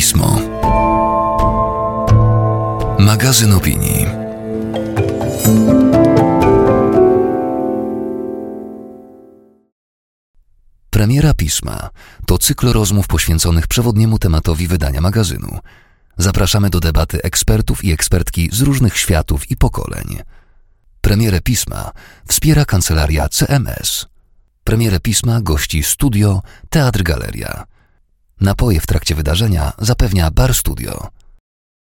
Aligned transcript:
Pismo. 0.00 0.40
Magazyn 2.98 3.52
opinii. 3.52 4.06
Premiera 10.90 11.34
Pisma 11.34 11.90
to 12.26 12.38
cykl 12.38 12.72
rozmów 12.72 13.06
poświęconych 13.06 13.66
przewodniemu 13.66 14.18
tematowi 14.18 14.66
wydania 14.66 15.00
magazynu. 15.00 15.58
Zapraszamy 16.16 16.70
do 16.70 16.80
debaty 16.80 17.22
ekspertów 17.22 17.84
i 17.84 17.92
ekspertki 17.92 18.48
z 18.52 18.60
różnych 18.60 18.96
światów 18.96 19.50
i 19.50 19.56
pokoleń. 19.56 20.18
Premierę 21.00 21.40
Pisma 21.40 21.90
wspiera 22.28 22.64
kancelaria 22.64 23.28
CMS. 23.28 24.06
Premierę 24.64 25.00
Pisma 25.00 25.40
gości 25.40 25.82
studio 25.82 26.42
Teatr 26.70 27.02
Galeria. 27.02 27.79
Napoje 28.40 28.80
w 28.80 28.86
trakcie 28.86 29.14
wydarzenia 29.14 29.72
zapewnia 29.78 30.30
Bar 30.30 30.54
Studio. 30.54 31.08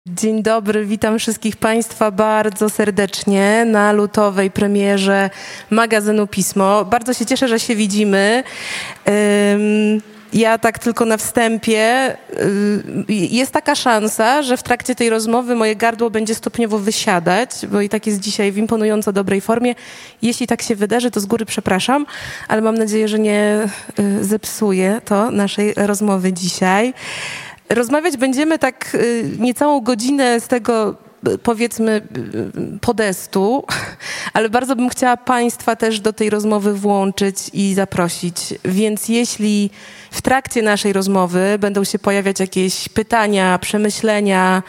Dzień 0.08 0.42
dobry, 0.42 0.86
witam 0.86 1.18
wszystkich 1.18 1.56
Państwa 1.56 2.10
bardzo 2.10 2.70
serdecznie 2.70 3.64
na 3.64 3.92
lutowej 3.92 4.50
premierze 4.50 5.30
magazynu 5.70 6.26
Pismo. 6.26 6.84
Bardzo 6.84 7.14
się 7.14 7.26
cieszę, 7.26 7.48
że 7.48 7.60
się 7.60 7.76
widzimy. 7.76 8.42
Ja 10.32 10.58
tak 10.58 10.78
tylko 10.78 11.04
na 11.04 11.16
wstępie. 11.16 12.16
Y, 13.10 13.12
jest 13.12 13.52
taka 13.52 13.74
szansa, 13.74 14.42
że 14.42 14.56
w 14.56 14.62
trakcie 14.62 14.94
tej 14.94 15.10
rozmowy 15.10 15.54
moje 15.54 15.76
gardło 15.76 16.10
będzie 16.10 16.34
stopniowo 16.34 16.78
wysiadać, 16.78 17.50
bo 17.72 17.80
i 17.80 17.88
tak 17.88 18.06
jest 18.06 18.20
dzisiaj 18.20 18.52
w 18.52 18.56
imponująco 18.56 19.12
dobrej 19.12 19.40
formie. 19.40 19.74
Jeśli 20.22 20.46
tak 20.46 20.62
się 20.62 20.76
wydarzy, 20.76 21.10
to 21.10 21.20
z 21.20 21.26
góry 21.26 21.46
przepraszam, 21.46 22.06
ale 22.48 22.62
mam 22.62 22.78
nadzieję, 22.78 23.08
że 23.08 23.18
nie 23.18 23.68
y, 23.98 24.24
zepsuje 24.24 25.00
to 25.04 25.30
naszej 25.30 25.74
rozmowy 25.76 26.32
dzisiaj. 26.32 26.94
Rozmawiać 27.68 28.16
będziemy 28.16 28.58
tak 28.58 28.94
y, 28.94 29.30
niecałą 29.38 29.80
godzinę 29.80 30.40
z 30.40 30.48
tego 30.48 30.96
powiedzmy 31.42 32.02
podestu, 32.80 33.64
ale 34.34 34.48
bardzo 34.48 34.76
bym 34.76 34.88
chciała 34.88 35.16
Państwa 35.16 35.76
też 35.76 36.00
do 36.00 36.12
tej 36.12 36.30
rozmowy 36.30 36.74
włączyć 36.74 37.36
i 37.52 37.74
zaprosić. 37.74 38.36
Więc 38.64 39.08
jeśli 39.08 39.70
w 40.10 40.22
trakcie 40.22 40.62
naszej 40.62 40.92
rozmowy 40.92 41.56
będą 41.58 41.84
się 41.84 41.98
pojawiać 41.98 42.40
jakieś 42.40 42.88
pytania, 42.88 43.58
przemyślenia, 43.58 44.62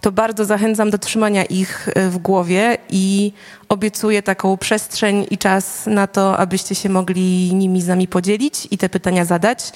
to 0.00 0.12
bardzo 0.12 0.44
zachęcam 0.44 0.90
do 0.90 0.98
trzymania 0.98 1.44
ich 1.44 1.88
e, 1.94 2.08
w 2.08 2.18
głowie 2.18 2.78
i 2.90 3.32
obiecuję 3.68 4.22
taką 4.22 4.56
przestrzeń 4.56 5.26
i 5.30 5.38
czas 5.38 5.86
na 5.86 6.06
to, 6.06 6.38
abyście 6.38 6.74
się 6.74 6.88
mogli 6.88 7.54
nimi 7.54 7.82
z 7.82 7.86
nami 7.86 8.08
podzielić 8.08 8.68
i 8.70 8.78
te 8.78 8.88
pytania 8.88 9.24
zadać. 9.24 9.72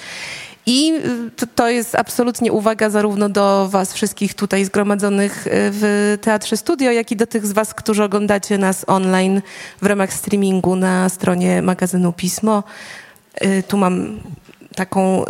I 0.65 0.93
y, 1.43 1.47
to 1.55 1.69
jest 1.69 1.95
absolutnie 1.95 2.51
uwaga 2.51 2.89
zarówno 2.89 3.29
do 3.29 3.67
Was 3.69 3.93
wszystkich 3.93 4.33
tutaj 4.33 4.65
zgromadzonych 4.65 5.47
y, 5.47 5.51
w 5.51 6.17
Teatrze 6.21 6.57
Studio, 6.57 6.91
jak 6.91 7.11
i 7.11 7.15
do 7.15 7.27
tych 7.27 7.45
z 7.45 7.51
Was, 7.51 7.73
którzy 7.73 8.03
oglądacie 8.03 8.57
nas 8.57 8.85
online 8.87 9.41
w 9.81 9.85
ramach 9.85 10.13
streamingu 10.13 10.75
na 10.75 11.09
stronie 11.09 11.61
magazynu 11.61 12.13
Pismo. 12.13 12.63
Y, 13.43 13.63
tu 13.67 13.77
mam 13.77 14.19
taką 14.75 15.25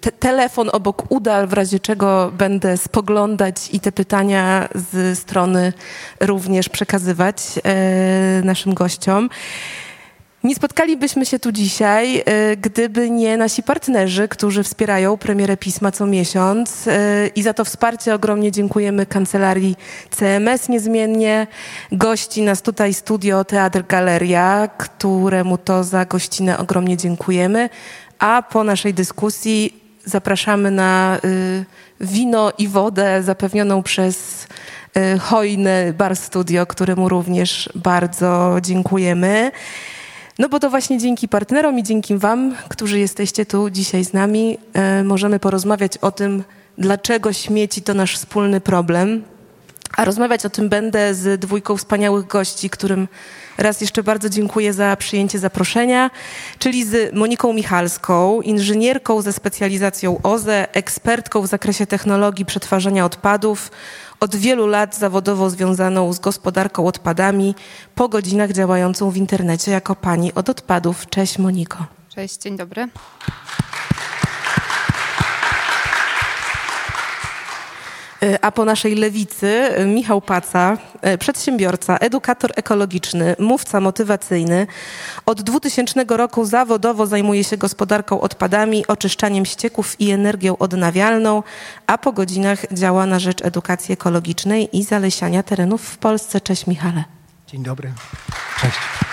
te 0.00 0.12
telefon 0.12 0.70
obok 0.72 1.10
uda, 1.10 1.46
w 1.46 1.52
razie 1.52 1.80
czego 1.80 2.32
będę 2.38 2.76
spoglądać 2.76 3.56
i 3.72 3.80
te 3.80 3.92
pytania 3.92 4.68
z 4.74 5.18
strony 5.18 5.72
również 6.20 6.68
przekazywać 6.68 7.36
naszym 8.44 8.74
gościom. 8.74 9.30
Nie 10.44 10.54
spotkalibyśmy 10.54 11.26
się 11.26 11.38
tu 11.38 11.52
dzisiaj, 11.52 12.18
y, 12.18 12.56
gdyby 12.56 13.10
nie 13.10 13.36
nasi 13.36 13.62
partnerzy, 13.62 14.28
którzy 14.28 14.62
wspierają 14.62 15.16
premierę 15.16 15.56
pisma 15.56 15.92
co 15.92 16.06
miesiąc 16.06 16.86
y, 16.86 16.90
i 17.34 17.42
za 17.42 17.54
to 17.54 17.64
wsparcie 17.64 18.14
ogromnie 18.14 18.52
dziękujemy 18.52 19.06
kancelarii 19.06 19.76
CMS 20.10 20.68
niezmiennie, 20.68 21.46
gości 21.92 22.42
nas 22.42 22.62
tutaj 22.62 22.94
studio 22.94 23.44
Teatr 23.44 23.86
Galeria, 23.86 24.68
któremu 24.78 25.58
to 25.58 25.84
za 25.84 26.04
gościnę 26.04 26.58
ogromnie 26.58 26.96
dziękujemy, 26.96 27.70
a 28.18 28.42
po 28.42 28.64
naszej 28.64 28.94
dyskusji 28.94 29.82
zapraszamy 30.04 30.70
na 30.70 31.18
y, 31.24 31.64
wino 32.00 32.52
i 32.58 32.68
wodę 32.68 33.22
zapewnioną 33.22 33.82
przez 33.82 34.46
hojny 35.20 35.94
bar 35.98 36.16
studio, 36.16 36.66
któremu 36.66 37.08
również 37.08 37.68
bardzo 37.74 38.56
dziękujemy. 38.62 39.52
No 40.38 40.48
bo 40.48 40.60
to 40.60 40.70
właśnie 40.70 40.98
dzięki 40.98 41.28
partnerom 41.28 41.78
i 41.78 41.82
dzięki 41.82 42.16
Wam, 42.16 42.54
którzy 42.68 42.98
jesteście 42.98 43.46
tu 43.46 43.70
dzisiaj 43.70 44.04
z 44.04 44.12
nami, 44.12 44.58
e, 44.72 45.04
możemy 45.04 45.38
porozmawiać 45.38 45.98
o 45.98 46.12
tym, 46.12 46.44
dlaczego 46.78 47.32
śmieci 47.32 47.82
to 47.82 47.94
nasz 47.94 48.16
wspólny 48.16 48.60
problem. 48.60 49.22
A 49.96 50.04
rozmawiać 50.04 50.46
o 50.46 50.50
tym 50.50 50.68
będę 50.68 51.14
z 51.14 51.40
dwójką 51.40 51.76
wspaniałych 51.76 52.26
gości, 52.26 52.70
którym 52.70 53.08
raz 53.58 53.80
jeszcze 53.80 54.02
bardzo 54.02 54.28
dziękuję 54.28 54.72
za 54.72 54.96
przyjęcie 54.96 55.38
zaproszenia, 55.38 56.10
czyli 56.58 56.84
z 56.84 57.14
Moniką 57.14 57.52
Michalską, 57.52 58.40
inżynierką 58.40 59.22
ze 59.22 59.32
specjalizacją 59.32 60.22
OZE, 60.22 60.74
ekspertką 60.74 61.42
w 61.42 61.46
zakresie 61.46 61.86
technologii 61.86 62.44
przetwarzania 62.44 63.04
odpadów, 63.04 63.70
od 64.20 64.36
wielu 64.36 64.66
lat 64.66 64.96
zawodowo 64.96 65.50
związaną 65.50 66.12
z 66.12 66.18
gospodarką 66.18 66.86
odpadami, 66.86 67.54
po 67.94 68.08
godzinach 68.08 68.52
działającą 68.52 69.10
w 69.10 69.16
internecie 69.16 69.70
jako 69.70 69.96
pani 69.96 70.34
od 70.34 70.48
odpadów. 70.48 71.06
Cześć 71.06 71.38
Moniko. 71.38 71.86
Cześć, 72.14 72.38
dzień 72.38 72.56
dobry. 72.56 72.88
A 78.42 78.52
po 78.52 78.64
naszej 78.64 78.94
lewicy 78.94 79.46
e, 79.46 79.86
Michał 79.86 80.20
Paca, 80.20 80.78
e, 81.00 81.18
przedsiębiorca, 81.18 81.96
edukator 81.96 82.52
ekologiczny, 82.56 83.36
mówca 83.38 83.80
motywacyjny. 83.80 84.66
Od 85.26 85.42
2000 85.42 86.04
roku 86.08 86.44
zawodowo 86.44 87.06
zajmuje 87.06 87.44
się 87.44 87.56
gospodarką 87.56 88.20
odpadami, 88.20 88.86
oczyszczaniem 88.86 89.46
ścieków 89.46 90.00
i 90.00 90.10
energią 90.10 90.58
odnawialną, 90.58 91.42
a 91.86 91.98
po 91.98 92.12
godzinach 92.12 92.72
działa 92.72 93.06
na 93.06 93.18
rzecz 93.18 93.44
edukacji 93.44 93.92
ekologicznej 93.92 94.76
i 94.78 94.82
zalesiania 94.82 95.42
terenów 95.42 95.82
w 95.82 95.98
Polsce. 95.98 96.40
Cześć 96.40 96.66
Michale. 96.66 97.04
Dzień 97.46 97.62
dobry. 97.62 97.92
Cześć. 98.60 99.07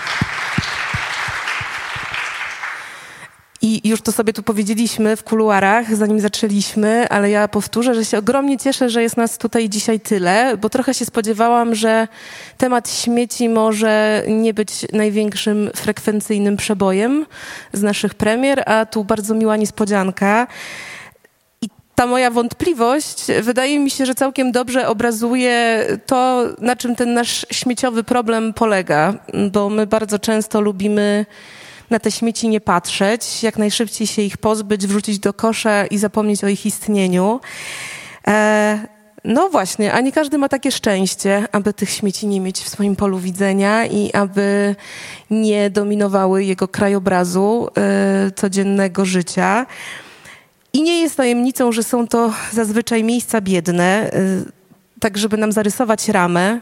I 3.65 3.89
już 3.89 4.01
to 4.01 4.11
sobie 4.11 4.33
tu 4.33 4.43
powiedzieliśmy 4.43 5.15
w 5.15 5.23
kuluarach, 5.23 5.95
zanim 5.95 6.19
zaczęliśmy, 6.19 7.09
ale 7.09 7.29
ja 7.29 7.47
powtórzę, 7.47 7.95
że 7.95 8.05
się 8.05 8.17
ogromnie 8.17 8.57
cieszę, 8.57 8.89
że 8.89 9.01
jest 9.01 9.17
nas 9.17 9.37
tutaj 9.37 9.69
dzisiaj 9.69 9.99
tyle, 9.99 10.57
bo 10.57 10.69
trochę 10.69 10.93
się 10.93 11.05
spodziewałam, 11.05 11.75
że 11.75 12.07
temat 12.57 12.89
śmieci 12.89 13.49
może 13.49 14.23
nie 14.27 14.53
być 14.53 14.85
największym 14.93 15.69
frekwencyjnym 15.75 16.57
przebojem 16.57 17.25
z 17.73 17.81
naszych 17.81 18.13
premier, 18.13 18.63
a 18.69 18.85
tu 18.85 19.03
bardzo 19.03 19.35
miła 19.35 19.57
niespodzianka. 19.57 20.47
Ta 21.95 22.07
moja 22.07 22.31
wątpliwość 22.31 23.25
wydaje 23.41 23.79
mi 23.79 23.89
się, 23.89 24.05
że 24.05 24.15
całkiem 24.15 24.51
dobrze 24.51 24.87
obrazuje 24.87 25.85
to, 26.05 26.43
na 26.59 26.75
czym 26.75 26.95
ten 26.95 27.13
nasz 27.13 27.45
śmieciowy 27.51 28.03
problem 28.03 28.53
polega, 28.53 29.13
bo 29.51 29.69
my 29.69 29.87
bardzo 29.87 30.19
często 30.19 30.61
lubimy 30.61 31.25
na 31.89 31.99
te 31.99 32.11
śmieci 32.11 32.49
nie 32.49 32.61
patrzeć, 32.61 33.43
jak 33.43 33.57
najszybciej 33.57 34.07
się 34.07 34.21
ich 34.21 34.37
pozbyć, 34.37 34.87
wrzucić 34.87 35.19
do 35.19 35.33
kosza 35.33 35.85
i 35.85 35.97
zapomnieć 35.97 36.43
o 36.43 36.47
ich 36.47 36.65
istnieniu. 36.65 37.39
E, 38.27 38.79
no 39.23 39.49
właśnie, 39.49 39.93
a 39.93 40.01
nie 40.01 40.11
każdy 40.11 40.37
ma 40.37 40.49
takie 40.49 40.71
szczęście, 40.71 41.47
aby 41.51 41.73
tych 41.73 41.89
śmieci 41.89 42.27
nie 42.27 42.41
mieć 42.41 42.59
w 42.59 42.69
swoim 42.69 42.95
polu 42.95 43.19
widzenia 43.19 43.85
i 43.85 44.13
aby 44.13 44.75
nie 45.31 45.69
dominowały 45.69 46.43
jego 46.43 46.67
krajobrazu 46.67 47.67
e, 47.77 48.31
codziennego 48.31 49.05
życia. 49.05 49.65
I 50.73 50.81
nie 50.83 51.01
jest 51.01 51.15
tajemnicą, 51.17 51.71
że 51.71 51.83
są 51.83 52.07
to 52.07 52.33
zazwyczaj 52.51 53.03
miejsca 53.03 53.41
biedne, 53.41 53.83
e, 53.83 54.11
tak 54.99 55.17
żeby 55.17 55.37
nam 55.37 55.51
zarysować 55.51 56.09
ramę, 56.09 56.61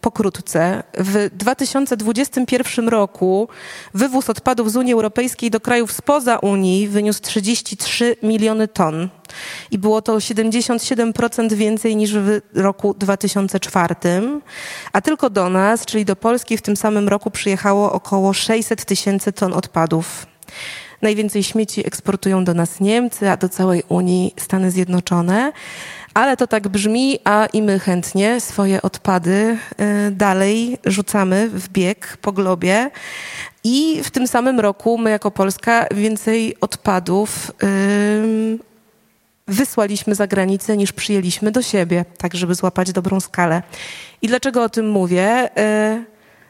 pokrótce. 0.00 0.82
W 0.98 1.30
2021 1.32 2.88
roku 2.88 3.48
wywóz 3.94 4.30
odpadów 4.30 4.72
z 4.72 4.76
Unii 4.76 4.92
Europejskiej 4.92 5.50
do 5.50 5.60
krajów 5.60 5.92
spoza 5.92 6.38
Unii 6.38 6.88
wyniósł 6.88 7.22
33 7.22 8.16
miliony 8.22 8.68
ton. 8.68 9.08
I 9.70 9.78
było 9.78 10.02
to 10.02 10.16
77% 10.16 11.52
więcej 11.52 11.96
niż 11.96 12.14
w 12.14 12.40
roku 12.54 12.94
2004. 12.98 13.94
A 14.92 15.00
tylko 15.00 15.30
do 15.30 15.50
nas, 15.50 15.86
czyli 15.86 16.04
do 16.04 16.16
Polski, 16.16 16.56
w 16.56 16.62
tym 16.62 16.76
samym 16.76 17.08
roku 17.08 17.30
przyjechało 17.30 17.92
około 17.92 18.32
600 18.32 18.84
tysięcy 18.84 19.32
ton 19.32 19.52
odpadów. 19.52 20.26
Najwięcej 21.02 21.42
śmieci 21.42 21.86
eksportują 21.86 22.44
do 22.44 22.54
nas 22.54 22.80
Niemcy, 22.80 23.30
a 23.30 23.36
do 23.36 23.48
całej 23.48 23.82
Unii 23.88 24.34
Stany 24.36 24.70
Zjednoczone. 24.70 25.52
Ale 26.14 26.36
to 26.36 26.46
tak 26.46 26.68
brzmi, 26.68 27.18
a 27.24 27.46
i 27.46 27.62
my 27.62 27.78
chętnie 27.78 28.40
swoje 28.40 28.82
odpady 28.82 29.58
y, 30.08 30.10
dalej 30.10 30.78
rzucamy 30.84 31.48
w 31.48 31.68
bieg 31.68 32.16
po 32.20 32.32
globie. 32.32 32.90
I 33.64 34.00
w 34.04 34.10
tym 34.10 34.28
samym 34.28 34.60
roku 34.60 34.98
my 34.98 35.10
jako 35.10 35.30
Polska 35.30 35.86
więcej 35.94 36.56
odpadów 36.60 37.52
wysłaliśmy 39.50 40.14
za 40.14 40.26
granicę, 40.26 40.76
niż 40.76 40.92
przyjęliśmy 40.92 41.50
do 41.50 41.62
siebie, 41.62 42.04
tak 42.18 42.34
żeby 42.34 42.54
złapać 42.54 42.92
dobrą 42.92 43.20
skalę. 43.20 43.62
I 44.22 44.28
dlaczego 44.28 44.62
o 44.62 44.68
tym 44.68 44.90
mówię? 44.90 45.56
E, 45.56 46.04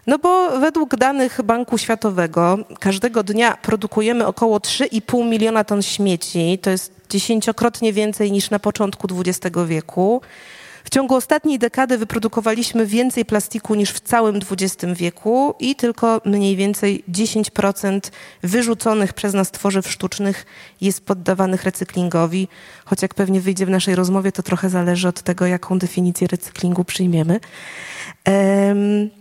no 0.07 0.19
bo 0.19 0.61
według 0.61 0.97
danych 0.97 1.41
Banku 1.45 1.79
Światowego 1.79 2.59
każdego 2.81 3.23
dnia 3.23 3.57
produkujemy 3.62 4.27
około 4.27 4.59
3,5 4.59 5.29
miliona 5.29 5.65
ton 5.65 5.83
śmieci. 5.83 6.59
To 6.62 6.71
jest 6.71 7.00
dziesięciokrotnie 7.11 7.93
więcej 7.93 8.33
niż 8.33 8.51
na 8.51 8.59
początku 8.59 9.09
XX 9.21 9.57
wieku. 9.67 10.21
W 10.85 10.91
ciągu 10.91 11.15
ostatniej 11.15 11.59
dekady 11.59 11.99
wyprodukowaliśmy 11.99 12.87
więcej 12.87 13.25
plastiku 13.25 13.75
niż 13.75 13.91
w 13.91 14.01
całym 14.01 14.37
XX 14.37 14.85
wieku 14.95 15.55
i 15.59 15.77
tylko 15.77 16.21
mniej 16.25 16.57
więcej 16.57 17.05
10% 17.09 18.01
wyrzuconych 18.43 19.12
przez 19.12 19.35
nas 19.35 19.51
tworzyw 19.51 19.89
sztucznych 19.89 20.47
jest 20.81 21.05
poddawanych 21.07 21.65
recyklingowi, 21.65 22.49
choć 22.85 23.03
jak 23.03 23.15
pewnie 23.15 23.41
wyjdzie 23.41 23.67
w 23.67 23.71
naszej 23.71 23.95
rozmowie, 23.95 24.33
to 24.33 24.43
trochę 24.43 24.71
zależy 24.71 25.09
od 25.09 25.23
tego, 25.23 25.47
jaką 25.47 25.79
definicję 25.79 26.27
recyklingu 26.27 26.85
przyjmiemy. 26.85 27.41
Um, 28.27 29.20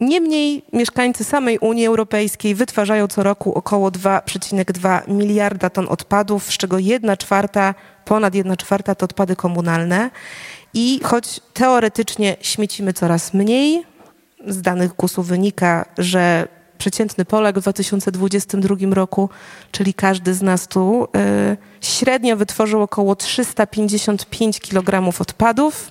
Niemniej 0.00 0.62
mieszkańcy 0.72 1.24
samej 1.24 1.58
Unii 1.58 1.86
Europejskiej 1.86 2.54
wytwarzają 2.54 3.08
co 3.08 3.22
roku 3.22 3.54
około 3.54 3.90
2,2 3.90 5.08
miliarda 5.08 5.70
ton 5.70 5.86
odpadów, 5.88 6.44
z 6.44 6.56
czego 6.56 6.78
1 6.78 7.16
czwarta, 7.16 7.74
ponad 8.04 8.34
1 8.34 8.56
czwarta 8.56 8.94
to 8.94 9.04
odpady 9.04 9.36
komunalne. 9.36 10.10
I 10.74 11.00
choć 11.02 11.40
teoretycznie 11.54 12.36
śmiecimy 12.40 12.92
coraz 12.92 13.34
mniej, 13.34 13.82
z 14.46 14.62
danych 14.62 14.92
GUS-u 14.92 15.22
wynika, 15.22 15.84
że 15.98 16.48
przeciętny 16.78 17.24
Polak 17.24 17.58
w 17.58 17.62
2022 17.62 18.76
roku, 18.94 19.28
czyli 19.72 19.94
każdy 19.94 20.34
z 20.34 20.42
nas 20.42 20.68
tu, 20.68 21.08
yy, 21.14 21.56
średnio 21.80 22.36
wytworzył 22.36 22.82
około 22.82 23.16
355 23.16 24.60
kg 24.60 25.20
odpadów. 25.20 25.90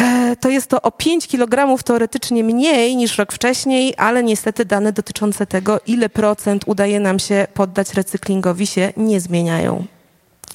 E, 0.00 0.36
to 0.36 0.48
jest 0.48 0.66
to 0.66 0.82
o 0.82 0.90
5 0.90 1.26
kg 1.26 1.82
teoretycznie 1.84 2.44
mniej 2.44 2.96
niż 2.96 3.18
rok 3.18 3.32
wcześniej, 3.32 3.94
ale 3.96 4.22
niestety 4.22 4.64
dane 4.64 4.92
dotyczące 4.92 5.46
tego, 5.46 5.80
ile 5.86 6.08
procent 6.08 6.62
udaje 6.66 7.00
nam 7.00 7.18
się 7.18 7.46
poddać 7.54 7.94
recyklingowi, 7.94 8.66
się 8.66 8.92
nie 8.96 9.20
zmieniają. 9.20 9.84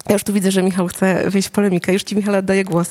Ja 0.10 0.14
już 0.14 0.24
tu 0.24 0.34
widzę, 0.34 0.52
że 0.52 0.64
Michał 0.64 0.88
chce 0.88 1.30
wyjść 1.30 1.48
w 1.48 1.52
polemikę. 1.52 1.94
Już 1.94 2.04
ci, 2.04 2.16
Michał, 2.16 2.36
oddaję 2.36 2.64
głos. 2.64 2.90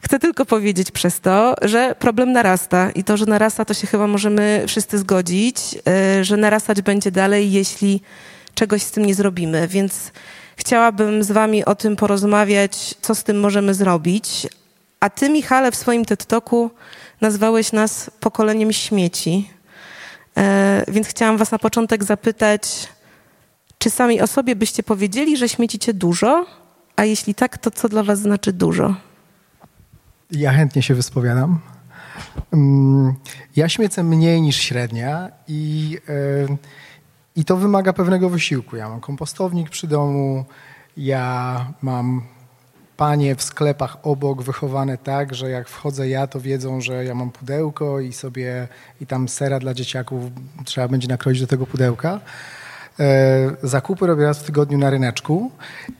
Chcę 0.00 0.18
tylko 0.18 0.46
powiedzieć 0.46 0.90
przez 0.90 1.20
to, 1.20 1.54
że 1.62 1.94
problem 1.98 2.32
narasta 2.32 2.90
i 2.90 3.04
to, 3.04 3.16
że 3.16 3.26
narasta, 3.26 3.64
to 3.64 3.74
się 3.74 3.86
chyba 3.86 4.06
możemy 4.06 4.64
wszyscy 4.66 4.98
zgodzić, 4.98 5.58
e, 5.88 6.24
że 6.24 6.36
narastać 6.36 6.82
będzie 6.82 7.10
dalej, 7.10 7.52
jeśli 7.52 8.00
czegoś 8.54 8.82
z 8.82 8.90
tym 8.90 9.06
nie 9.06 9.14
zrobimy. 9.14 9.68
Więc 9.68 10.12
chciałabym 10.56 11.24
z 11.24 11.30
wami 11.30 11.64
o 11.64 11.74
tym 11.74 11.96
porozmawiać, 11.96 12.94
co 13.00 13.14
z 13.14 13.24
tym 13.24 13.40
możemy 13.40 13.74
zrobić. 13.74 14.46
A 15.06 15.10
ty, 15.10 15.30
Michale, 15.30 15.70
w 15.70 15.76
swoim 15.76 16.04
TED-Talku 16.04 16.70
nazwałeś 17.20 17.72
nas 17.72 18.10
pokoleniem 18.20 18.72
śmieci. 18.72 19.50
E, 20.36 20.84
więc 20.88 21.08
chciałam 21.08 21.36
was 21.36 21.50
na 21.50 21.58
początek 21.58 22.04
zapytać, 22.04 22.88
czy 23.78 23.90
sami 23.90 24.20
o 24.20 24.26
sobie 24.26 24.56
byście 24.56 24.82
powiedzieli, 24.82 25.36
że 25.36 25.48
śmiecicie 25.48 25.94
dużo? 25.94 26.46
A 26.96 27.04
jeśli 27.04 27.34
tak, 27.34 27.58
to 27.58 27.70
co 27.70 27.88
dla 27.88 28.02
was 28.02 28.18
znaczy 28.18 28.52
dużo? 28.52 28.94
Ja 30.30 30.52
chętnie 30.52 30.82
się 30.82 30.94
wyspowiadam. 30.94 31.58
Mm, 32.52 33.14
ja 33.56 33.68
śmiecę 33.68 34.02
mniej 34.02 34.42
niż 34.42 34.56
średnia 34.56 35.28
i, 35.48 35.98
e, 36.08 36.56
i 37.36 37.44
to 37.44 37.56
wymaga 37.56 37.92
pewnego 37.92 38.30
wysiłku. 38.30 38.76
Ja 38.76 38.88
mam 38.88 39.00
kompostownik 39.00 39.70
przy 39.70 39.86
domu, 39.86 40.44
ja 40.96 41.72
mam 41.82 42.35
panie 42.96 43.36
w 43.36 43.42
sklepach 43.42 43.96
obok 44.02 44.42
wychowane 44.42 44.98
tak, 44.98 45.34
że 45.34 45.50
jak 45.50 45.68
wchodzę 45.68 46.08
ja, 46.08 46.26
to 46.26 46.40
wiedzą, 46.40 46.80
że 46.80 47.04
ja 47.04 47.14
mam 47.14 47.30
pudełko 47.30 48.00
i 48.00 48.12
sobie 48.12 48.68
i 49.00 49.06
tam 49.06 49.28
sera 49.28 49.58
dla 49.58 49.74
dzieciaków 49.74 50.24
trzeba 50.64 50.88
będzie 50.88 51.08
nakroić 51.08 51.40
do 51.40 51.46
tego 51.46 51.66
pudełka. 51.66 52.20
E, 53.00 53.56
zakupy 53.62 54.06
robię 54.06 54.24
raz 54.24 54.38
w 54.38 54.42
tygodniu 54.42 54.78
na 54.78 54.90
ryneczku 54.90 55.50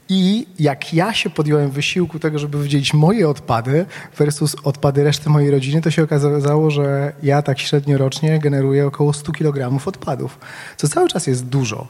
i 0.08 0.46
jak 0.58 0.94
ja 0.94 1.14
się 1.14 1.30
podjąłem 1.30 1.70
wysiłku 1.70 2.18
tego, 2.18 2.38
żeby 2.38 2.58
wydzielić 2.58 2.94
moje 2.94 3.28
odpady 3.28 3.86
versus 4.18 4.56
odpady 4.64 5.04
reszty 5.04 5.30
mojej 5.30 5.50
rodziny, 5.50 5.82
to 5.82 5.90
się 5.90 6.02
okazało, 6.02 6.70
że 6.70 7.12
ja 7.22 7.42
tak 7.42 7.58
średnio 7.58 7.98
rocznie 7.98 8.38
generuję 8.38 8.86
około 8.86 9.12
100 9.12 9.32
kg 9.32 9.86
odpadów, 9.86 10.38
co 10.76 10.88
cały 10.88 11.08
czas 11.08 11.26
jest 11.26 11.46
dużo. 11.46 11.88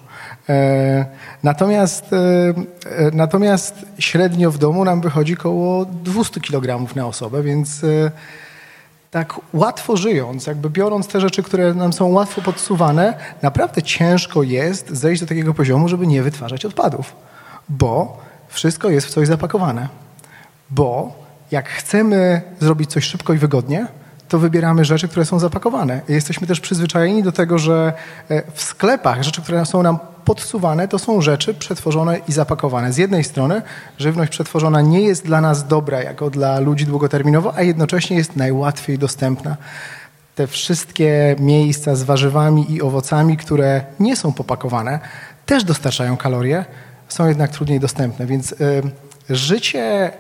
E, 0.49 1.07
natomiast, 1.43 2.13
e, 2.13 2.55
natomiast 3.13 3.87
średnio 3.99 4.51
w 4.51 4.59
domu 4.59 4.85
nam 4.85 5.01
wychodzi 5.01 5.35
około 5.35 5.85
200 5.85 6.41
kg 6.41 6.97
na 6.97 7.07
osobę, 7.07 7.43
więc 7.43 7.83
tak 9.11 9.41
łatwo 9.53 9.97
żyjąc, 9.97 10.47
jakby 10.47 10.71
biorąc 10.71 11.07
te 11.07 11.21
rzeczy, 11.21 11.43
które 11.43 11.75
nam 11.75 11.93
są 11.93 12.07
łatwo 12.07 12.43
podsuwane, 12.43 13.15
naprawdę 13.43 13.83
ciężko 13.83 14.43
jest 14.43 14.91
zejść 14.91 15.21
do 15.21 15.27
takiego 15.27 15.55
poziomu, 15.55 15.89
żeby 15.89 16.07
nie 16.07 16.23
wytwarzać 16.23 16.65
odpadów, 16.65 17.13
bo 17.69 18.19
wszystko 18.49 18.91
jest 18.91 19.07
w 19.07 19.11
coś 19.11 19.29
zapakowane. 19.29 19.89
Bo 20.71 21.13
jak 21.51 21.69
chcemy 21.69 22.43
zrobić 22.61 22.91
coś 22.91 23.05
szybko 23.05 23.33
i 23.33 23.39
wygodnie, 23.39 23.87
to 24.29 24.39
wybieramy 24.39 24.85
rzeczy, 24.85 25.09
które 25.09 25.27
są 25.27 25.39
zapakowane. 25.39 26.01
Jesteśmy 26.09 26.47
też 26.47 26.61
przyzwyczajeni 26.61 27.23
do 27.23 27.33
tego, 27.33 27.59
że 27.59 27.93
e, 28.31 28.43
w 28.55 28.63
sklepach 28.63 29.23
rzeczy, 29.23 29.43
które 29.43 29.67
są 29.67 29.83
nam 29.83 29.99
podsuwane, 30.25 30.89
to 30.89 30.99
są 30.99 31.21
rzeczy 31.21 31.55
przetworzone 31.55 32.19
i 32.29 32.33
zapakowane. 32.33 32.93
Z 32.93 32.97
jednej 32.97 33.25
strony 33.25 33.63
żywność 33.99 34.31
przetworzona 34.31 34.81
nie 34.81 35.01
jest 35.01 35.25
dla 35.27 35.41
nas 35.41 35.67
dobra 35.67 36.03
jako 36.03 36.31
dla 36.31 36.61
ludzi 36.61 36.87
długoterminowo, 36.87 37.55
a 37.57 37.63
jednocześnie 37.63 38.17
jest 38.17 38.37
najłatwiej 38.37 38.99
dostępna. 38.99 39.57
Te 40.35 40.47
wszystkie 40.47 41.37
miejsca 41.39 41.97
z 41.97 42.03
warzywami 42.03 42.73
i 42.73 42.83
owocami, 42.83 43.37
które 43.37 43.85
nie 44.01 44.17
są 44.17 44.33
popakowane, 44.33 45.01
też 45.47 45.65
dostarczają 45.65 46.17
kalorie, 46.17 46.65
są 47.09 47.29
jednak 47.29 47.51
trudniej 47.51 47.81
dostępne, 47.81 48.27
więc 48.27 48.53
y, 48.53 48.83
życie 49.31 50.13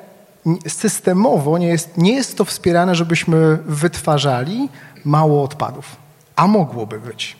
systemowo 0.68 1.58
nie 1.58 1.68
jest, 1.68 1.98
nie 1.98 2.14
jest 2.14 2.36
to 2.36 2.44
wspierane, 2.44 2.94
żebyśmy 2.94 3.58
wytwarzali 3.66 4.68
mało 5.04 5.42
odpadów, 5.42 5.96
a 6.36 6.46
mogłoby 6.46 7.00
być. 7.00 7.36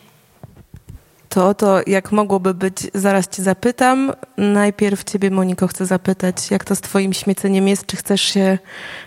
To 1.29 1.47
o 1.47 1.53
to, 1.53 1.79
jak 1.87 2.11
mogłoby 2.11 2.53
być, 2.53 2.75
zaraz 2.93 3.27
cię 3.27 3.43
zapytam. 3.43 4.13
Najpierw 4.37 5.03
ciebie, 5.03 5.31
Moniko, 5.31 5.67
chcę 5.67 5.85
zapytać, 5.85 6.51
jak 6.51 6.65
to 6.65 6.75
z 6.75 6.81
twoim 6.81 7.13
śmieceniem 7.13 7.67
jest? 7.67 7.85
Czy 7.85 7.97
chcesz 7.97 8.21
się 8.21 8.57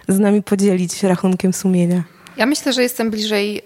z 0.08 0.18
nami 0.18 0.42
podzielić 0.42 1.02
rachunkiem 1.02 1.52
sumienia? 1.52 2.02
Ja 2.36 2.46
myślę, 2.46 2.72
że 2.72 2.82
jestem 2.82 3.10
bliżej 3.10 3.58
y, 3.58 3.62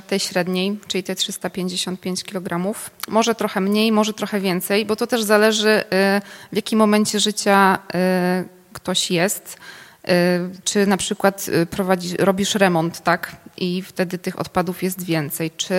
tej 0.00 0.20
średniej, 0.20 0.78
czyli 0.86 1.04
te 1.04 1.14
355 1.14 2.24
kg. 2.24 2.74
Może 3.08 3.34
trochę 3.34 3.60
mniej, 3.60 3.92
może 3.92 4.12
trochę 4.12 4.40
więcej, 4.40 4.86
bo 4.86 4.96
to 4.96 5.06
też 5.06 5.22
zależy, 5.22 5.68
y, 5.68 5.84
w 6.52 6.56
jakim 6.56 6.78
momencie 6.78 7.20
życia 7.20 7.78
y, 8.44 8.61
ktoś 8.72 9.10
jest, 9.10 9.56
y, 10.08 10.10
czy 10.64 10.86
na 10.86 10.96
przykład 10.96 11.48
y, 11.48 11.66
prowadzi, 11.66 12.16
robisz 12.16 12.54
remont, 12.54 13.00
tak? 13.00 13.36
I 13.56 13.82
wtedy 13.82 14.18
tych 14.18 14.40
odpadów 14.40 14.82
jest 14.82 15.04
więcej. 15.04 15.50
Czy 15.56 15.74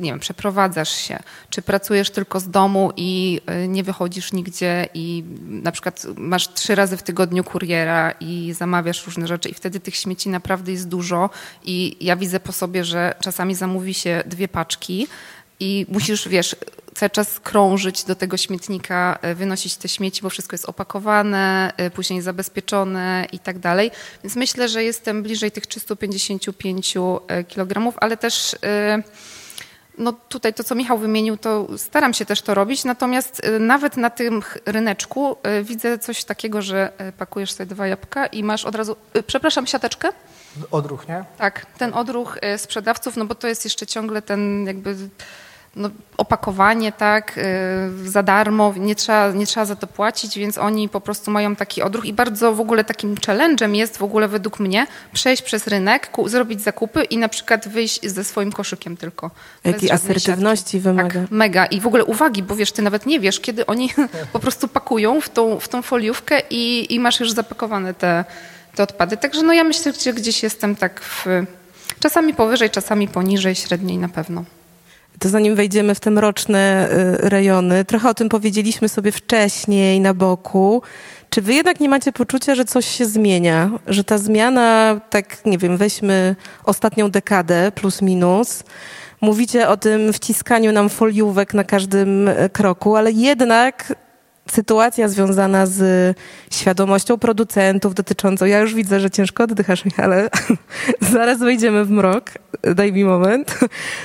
nie 0.00 0.10
wiem, 0.10 0.20
przeprowadzasz 0.20 0.90
się, 0.90 1.18
czy 1.50 1.62
pracujesz 1.62 2.10
tylko 2.10 2.40
z 2.40 2.50
domu 2.50 2.92
i 2.96 3.40
y, 3.64 3.68
nie 3.68 3.82
wychodzisz 3.82 4.32
nigdzie 4.32 4.88
i 4.94 5.24
na 5.40 5.72
przykład 5.72 6.06
masz 6.16 6.54
trzy 6.54 6.74
razy 6.74 6.96
w 6.96 7.02
tygodniu 7.02 7.44
kuriera 7.44 8.14
i 8.20 8.54
zamawiasz 8.58 9.06
różne 9.06 9.26
rzeczy 9.26 9.48
i 9.48 9.54
wtedy 9.54 9.80
tych 9.80 9.96
śmieci 9.96 10.28
naprawdę 10.28 10.72
jest 10.72 10.88
dużo 10.88 11.30
i 11.64 11.96
ja 12.00 12.16
widzę 12.16 12.40
po 12.40 12.52
sobie, 12.52 12.84
że 12.84 13.14
czasami 13.20 13.54
zamówi 13.54 13.94
się 13.94 14.22
dwie 14.26 14.48
paczki 14.48 15.06
i 15.60 15.86
musisz, 15.88 16.28
wiesz, 16.28 16.56
cały 16.94 17.10
czas 17.10 17.40
krążyć 17.40 18.04
do 18.04 18.14
tego 18.14 18.36
śmietnika, 18.36 19.18
e, 19.22 19.34
wynosić 19.34 19.76
te 19.76 19.88
śmieci, 19.88 20.22
bo 20.22 20.30
wszystko 20.30 20.54
jest 20.54 20.64
opakowane, 20.64 21.72
e, 21.76 21.90
później 21.90 22.22
zabezpieczone 22.22 23.26
i 23.32 23.38
tak 23.38 23.58
dalej. 23.58 23.90
Więc 24.24 24.36
myślę, 24.36 24.68
że 24.68 24.84
jestem 24.84 25.22
bliżej 25.22 25.50
tych 25.50 25.66
355 25.66 26.96
e, 27.28 27.44
kg, 27.44 27.92
ale 28.00 28.16
też 28.16 28.56
no 29.98 30.12
tutaj 30.12 30.54
to, 30.54 30.64
co 30.64 30.74
Michał 30.74 30.98
wymienił, 30.98 31.36
to 31.36 31.68
staram 31.76 32.14
się 32.14 32.24
też 32.24 32.42
to 32.42 32.54
robić, 32.54 32.84
natomiast 32.84 33.42
nawet 33.60 33.96
na 33.96 34.10
tym 34.10 34.42
ryneczku 34.66 35.36
widzę 35.62 35.98
coś 35.98 36.24
takiego, 36.24 36.62
że 36.62 36.92
pakujesz 37.18 37.52
sobie 37.52 37.66
dwa 37.66 37.86
jabłka 37.86 38.26
i 38.26 38.44
masz 38.44 38.64
od 38.64 38.74
razu, 38.74 38.96
przepraszam, 39.26 39.66
siateczkę? 39.66 40.08
Odruch, 40.70 41.08
nie? 41.08 41.24
Tak, 41.38 41.66
ten 41.78 41.94
odruch 41.94 42.38
sprzedawców, 42.56 43.16
no 43.16 43.24
bo 43.24 43.34
to 43.34 43.48
jest 43.48 43.64
jeszcze 43.64 43.86
ciągle 43.86 44.22
ten 44.22 44.66
jakby 44.66 44.96
no, 45.76 45.90
opakowanie, 46.16 46.92
tak, 46.92 47.38
y, 48.04 48.10
za 48.10 48.22
darmo, 48.22 48.74
nie 48.76 48.94
trzeba, 48.94 49.32
nie 49.32 49.46
trzeba 49.46 49.66
za 49.66 49.76
to 49.76 49.86
płacić, 49.86 50.38
więc 50.38 50.58
oni 50.58 50.88
po 50.88 51.00
prostu 51.00 51.30
mają 51.30 51.56
taki 51.56 51.82
odruch 51.82 52.04
i 52.04 52.12
bardzo 52.12 52.54
w 52.54 52.60
ogóle 52.60 52.84
takim 52.84 53.14
challenge'em 53.14 53.74
jest 53.74 53.98
w 53.98 54.02
ogóle 54.02 54.28
według 54.28 54.60
mnie 54.60 54.86
przejść 55.12 55.42
przez 55.42 55.66
rynek, 55.66 56.10
zrobić 56.26 56.60
zakupy 56.60 57.04
i 57.04 57.18
na 57.18 57.28
przykład 57.28 57.68
wyjść 57.68 58.06
ze 58.06 58.24
swoim 58.24 58.52
koszykiem 58.52 58.96
tylko. 58.96 59.30
Jakiej 59.64 59.90
asertywności 59.90 60.64
siatki. 60.64 60.80
wymaga. 60.80 61.20
Tak, 61.20 61.30
mega. 61.30 61.66
I 61.66 61.80
w 61.80 61.86
ogóle 61.86 62.04
uwagi, 62.04 62.42
bo 62.42 62.56
wiesz, 62.56 62.72
ty 62.72 62.82
nawet 62.82 63.06
nie 63.06 63.20
wiesz, 63.20 63.40
kiedy 63.40 63.66
oni 63.66 63.90
po 64.32 64.38
prostu 64.38 64.68
pakują 64.68 65.20
w 65.20 65.28
tą, 65.28 65.60
w 65.60 65.68
tą 65.68 65.82
foliówkę 65.82 66.42
i, 66.50 66.94
i 66.94 67.00
masz 67.00 67.20
już 67.20 67.32
zapakowane 67.32 67.94
te, 67.94 68.24
te 68.74 68.82
odpady. 68.82 69.16
Także 69.16 69.42
no 69.42 69.52
ja 69.52 69.64
myślę, 69.64 69.92
że 69.92 70.12
gdzieś 70.12 70.42
jestem 70.42 70.76
tak 70.76 71.00
w, 71.00 71.26
czasami 72.00 72.34
powyżej, 72.34 72.70
czasami 72.70 73.08
poniżej, 73.08 73.54
średniej 73.54 73.98
na 73.98 74.08
pewno 74.08 74.44
to 75.22 75.28
zanim 75.28 75.54
wejdziemy 75.54 75.94
w 75.94 76.00
te 76.00 76.10
mroczne 76.10 76.88
y, 77.24 77.28
rejony, 77.28 77.84
trochę 77.84 78.08
o 78.08 78.14
tym 78.14 78.28
powiedzieliśmy 78.28 78.88
sobie 78.88 79.12
wcześniej 79.12 80.00
na 80.00 80.14
boku. 80.14 80.82
Czy 81.30 81.42
wy 81.42 81.54
jednak 81.54 81.80
nie 81.80 81.88
macie 81.88 82.12
poczucia, 82.12 82.54
że 82.54 82.64
coś 82.64 82.86
się 82.86 83.06
zmienia? 83.06 83.70
Że 83.86 84.04
ta 84.04 84.18
zmiana, 84.18 85.00
tak 85.10 85.46
nie 85.46 85.58
wiem, 85.58 85.76
weźmy 85.76 86.36
ostatnią 86.64 87.10
dekadę 87.10 87.72
plus 87.74 88.02
minus, 88.02 88.64
mówicie 89.20 89.68
o 89.68 89.76
tym 89.76 90.12
wciskaniu 90.12 90.72
nam 90.72 90.88
foliówek 90.88 91.54
na 91.54 91.64
każdym 91.64 92.28
y, 92.28 92.50
kroku, 92.52 92.96
ale 92.96 93.12
jednak 93.12 93.94
sytuacja 94.50 95.08
związana 95.08 95.66
z 95.66 96.16
świadomością 96.50 97.18
producentów 97.18 97.94
dotyczącą, 97.94 98.44
ja 98.44 98.60
już 98.60 98.74
widzę, 98.74 99.00
że 99.00 99.10
ciężko 99.10 99.44
oddychasz, 99.44 99.84
ale 99.96 100.30
zaraz 101.12 101.38
wejdziemy 101.38 101.84
w 101.84 101.90
mrok, 101.90 102.30
daj 102.74 102.92
mi 102.92 103.04
moment. 103.04 103.58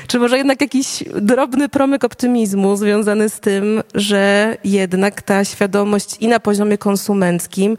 Czy 0.07 0.19
może 0.19 0.37
jednak 0.37 0.61
jakiś 0.61 1.03
drobny 1.21 1.69
promyk 1.69 2.03
optymizmu 2.03 2.77
związany 2.77 3.29
z 3.29 3.39
tym, 3.39 3.83
że 3.93 4.57
jednak 4.63 5.21
ta 5.21 5.45
świadomość 5.45 6.17
i 6.19 6.27
na 6.27 6.39
poziomie 6.39 6.77
konsumenckim, 6.77 7.77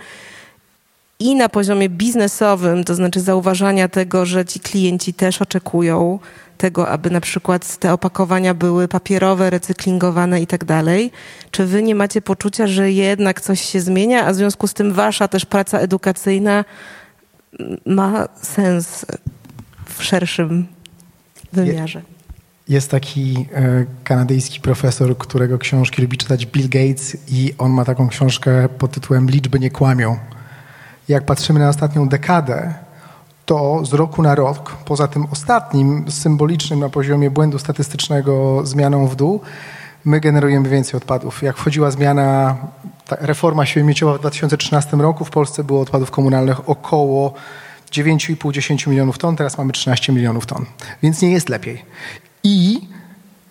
i 1.20 1.34
na 1.34 1.48
poziomie 1.48 1.88
biznesowym, 1.88 2.84
to 2.84 2.94
znaczy 2.94 3.20
zauważania 3.20 3.88
tego, 3.88 4.26
że 4.26 4.44
ci 4.44 4.60
klienci 4.60 5.14
też 5.14 5.42
oczekują 5.42 6.18
tego, 6.58 6.88
aby 6.88 7.10
na 7.10 7.20
przykład 7.20 7.76
te 7.76 7.92
opakowania 7.92 8.54
były 8.54 8.88
papierowe, 8.88 9.50
recyklingowane 9.50 10.40
i 10.42 10.46
tak 10.46 10.64
dalej. 10.64 11.12
Czy 11.50 11.66
wy 11.66 11.82
nie 11.82 11.94
macie 11.94 12.22
poczucia, 12.22 12.66
że 12.66 12.90
jednak 12.92 13.40
coś 13.40 13.60
się 13.60 13.80
zmienia, 13.80 14.26
a 14.26 14.32
w 14.32 14.36
związku 14.36 14.66
z 14.66 14.74
tym 14.74 14.92
wasza 14.92 15.28
też 15.28 15.44
praca 15.44 15.78
edukacyjna 15.78 16.64
ma 17.86 18.28
sens 18.42 19.06
w 19.84 20.04
szerszym 20.04 20.66
wymiarze? 21.52 22.02
Jest 22.68 22.90
taki 22.90 23.46
e, 23.54 23.84
kanadyjski 24.04 24.60
profesor, 24.60 25.18
którego 25.18 25.58
książki 25.58 26.02
lubi 26.02 26.18
czytać 26.18 26.46
Bill 26.46 26.68
Gates 26.68 27.16
i 27.28 27.54
on 27.58 27.70
ma 27.70 27.84
taką 27.84 28.08
książkę 28.08 28.68
pod 28.68 28.90
tytułem 28.90 29.30
Liczby 29.30 29.58
nie 29.58 29.70
kłamią. 29.70 30.18
Jak 31.08 31.24
patrzymy 31.24 31.60
na 31.60 31.68
ostatnią 31.68 32.08
dekadę, 32.08 32.74
to 33.48 33.84
z 33.84 33.92
roku 33.92 34.22
na 34.22 34.34
rok, 34.34 34.76
poza 34.84 35.08
tym 35.08 35.26
ostatnim, 35.32 36.10
symbolicznym 36.10 36.80
na 36.80 36.88
poziomie 36.88 37.30
błędu 37.30 37.58
statystycznego 37.58 38.60
zmianą 38.66 39.06
w 39.06 39.16
dół, 39.16 39.40
my 40.04 40.20
generujemy 40.20 40.68
więcej 40.68 40.96
odpadów. 40.96 41.42
Jak 41.42 41.56
wchodziła 41.56 41.90
zmiana, 41.90 42.56
reforma 43.10 43.66
śmieciowa 43.66 44.14
w 44.14 44.20
2013 44.20 44.96
roku, 44.96 45.24
w 45.24 45.30
Polsce 45.30 45.64
było 45.64 45.80
odpadów 45.80 46.10
komunalnych 46.10 46.68
około 46.68 47.34
9,5-10 47.90 48.88
milionów 48.88 49.18
ton, 49.18 49.36
teraz 49.36 49.58
mamy 49.58 49.72
13 49.72 50.12
milionów 50.12 50.46
ton, 50.46 50.64
więc 51.02 51.22
nie 51.22 51.30
jest 51.30 51.48
lepiej. 51.48 51.84
I, 52.44 52.80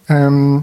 um, 0.09 0.61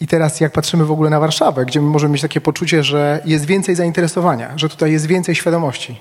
I 0.00 0.06
teraz 0.06 0.40
jak 0.40 0.52
patrzymy 0.52 0.84
w 0.84 0.90
ogóle 0.90 1.10
na 1.10 1.20
Warszawę, 1.20 1.66
gdzie 1.66 1.80
my 1.80 1.86
możemy 1.86 2.12
mieć 2.12 2.22
takie 2.22 2.40
poczucie, 2.40 2.82
że 2.82 3.20
jest 3.24 3.44
więcej 3.44 3.74
zainteresowania, 3.74 4.52
że 4.56 4.68
tutaj 4.68 4.92
jest 4.92 5.06
więcej 5.06 5.34
świadomości, 5.34 6.00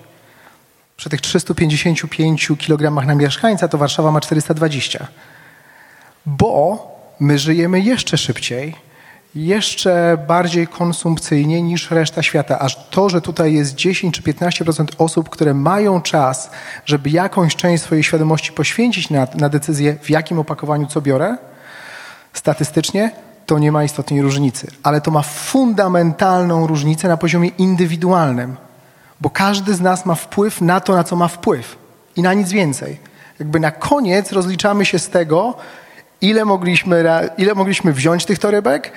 przy 0.97 1.09
tych 1.09 1.21
355 1.21 2.47
kg 2.67 3.05
na 3.07 3.15
mieszkańca 3.15 3.67
to 3.67 3.77
Warszawa 3.77 4.11
ma 4.11 4.21
420. 4.21 5.07
Bo 6.25 6.87
my 7.19 7.39
żyjemy 7.39 7.79
jeszcze 7.79 8.17
szybciej, 8.17 8.75
jeszcze 9.35 10.17
bardziej 10.27 10.67
konsumpcyjnie 10.67 11.61
niż 11.61 11.91
reszta 11.91 12.23
świata. 12.23 12.59
Aż 12.59 12.89
to, 12.89 13.09
że 13.09 13.21
tutaj 13.21 13.53
jest 13.53 13.75
10 13.75 14.15
czy 14.15 14.21
15% 14.21 14.85
osób, 14.97 15.29
które 15.29 15.53
mają 15.53 16.01
czas, 16.01 16.49
żeby 16.85 17.09
jakąś 17.09 17.55
część 17.55 17.83
swojej 17.83 18.03
świadomości 18.03 18.51
poświęcić 18.51 19.09
na, 19.09 19.27
na 19.35 19.49
decyzję, 19.49 19.97
w 20.01 20.09
jakim 20.09 20.39
opakowaniu 20.39 20.87
co 20.87 21.01
biorę, 21.01 21.37
statystycznie 22.33 23.11
to 23.45 23.59
nie 23.59 23.71
ma 23.71 23.83
istotnej 23.83 24.21
różnicy. 24.21 24.67
Ale 24.83 25.01
to 25.01 25.11
ma 25.11 25.21
fundamentalną 25.21 26.67
różnicę 26.67 27.07
na 27.07 27.17
poziomie 27.17 27.49
indywidualnym 27.49 28.64
bo 29.21 29.29
każdy 29.29 29.73
z 29.73 29.81
nas 29.81 30.05
ma 30.05 30.15
wpływ 30.15 30.61
na 30.61 30.79
to, 30.79 30.95
na 30.95 31.03
co 31.03 31.15
ma 31.15 31.27
wpływ 31.27 31.75
i 32.15 32.21
na 32.21 32.33
nic 32.33 32.51
więcej. 32.51 32.99
Jakby 33.39 33.59
na 33.59 33.71
koniec 33.71 34.31
rozliczamy 34.31 34.85
się 34.85 34.99
z 34.99 35.09
tego, 35.09 35.55
ile 36.21 36.45
mogliśmy, 36.45 37.03
ile 37.37 37.55
mogliśmy 37.55 37.93
wziąć 37.93 38.25
tych 38.25 38.39
torebek, 38.39 38.91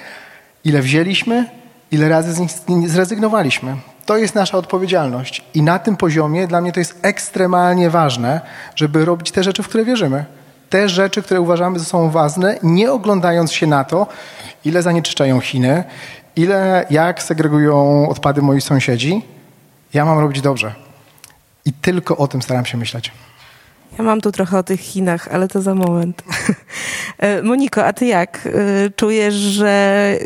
ile 0.65 0.83
wzięliśmy, 0.83 1.45
ile 1.91 2.09
razy 2.09 2.33
z 2.33 2.39
nich 2.39 2.51
zrezygnowaliśmy. 2.89 3.77
To 4.07 4.17
jest 4.17 4.35
nasza 4.35 4.59
odpowiedzialność. 4.59 5.45
I 5.55 5.63
na 5.63 5.79
tym 5.79 5.97
poziomie 5.97 6.47
dla 6.47 6.61
mnie 6.61 6.73
to 6.73 6.81
jest 6.81 6.99
ekstremalnie 7.03 7.91
ważne, 7.91 8.41
żeby 8.77 9.05
robić 9.05 9.31
te 9.31 9.43
rzeczy, 9.43 9.63
w 9.63 9.69
które 9.69 9.85
wierzymy. 9.85 10.25
Te 10.71 10.89
rzeczy, 10.89 11.23
które 11.23 11.41
uważamy, 11.41 11.79
że 11.79 11.85
są 11.85 12.11
ważne, 12.11 12.59
nie 12.63 12.93
oglądając 12.93 13.53
się 13.53 13.67
na 13.67 13.85
to, 13.85 14.07
ile 14.65 14.83
zanieczyszczają 14.83 15.41
Chiny, 15.41 15.85
ile, 16.37 16.87
jak 16.91 17.23
segregują 17.23 18.09
odpady 18.09 18.43
moi 18.43 18.61
sąsiedzi, 18.61 19.23
ja 19.95 20.05
mam 20.05 20.19
robić 20.19 20.41
dobrze. 20.41 20.75
I 21.65 21.73
tylko 21.73 22.17
o 22.17 22.29
tym 22.29 22.43
staram 22.43 22.67
się 22.67 22.79
myśleć. 22.79 23.13
Ja 23.99 24.05
mam 24.05 24.21
tu 24.21 24.33
trochę 24.33 24.59
o 24.59 24.63
tych 24.63 24.81
Chinach, 24.81 25.29
ale 25.29 25.49
to 25.49 25.63
za 25.63 25.75
moment. 25.75 26.23
E, 27.19 27.43
Moniko, 27.43 27.85
a 27.85 27.93
ty 27.93 28.07
jak? 28.07 28.47
E, 28.47 28.91
czujesz, 28.91 29.35
że 29.35 30.19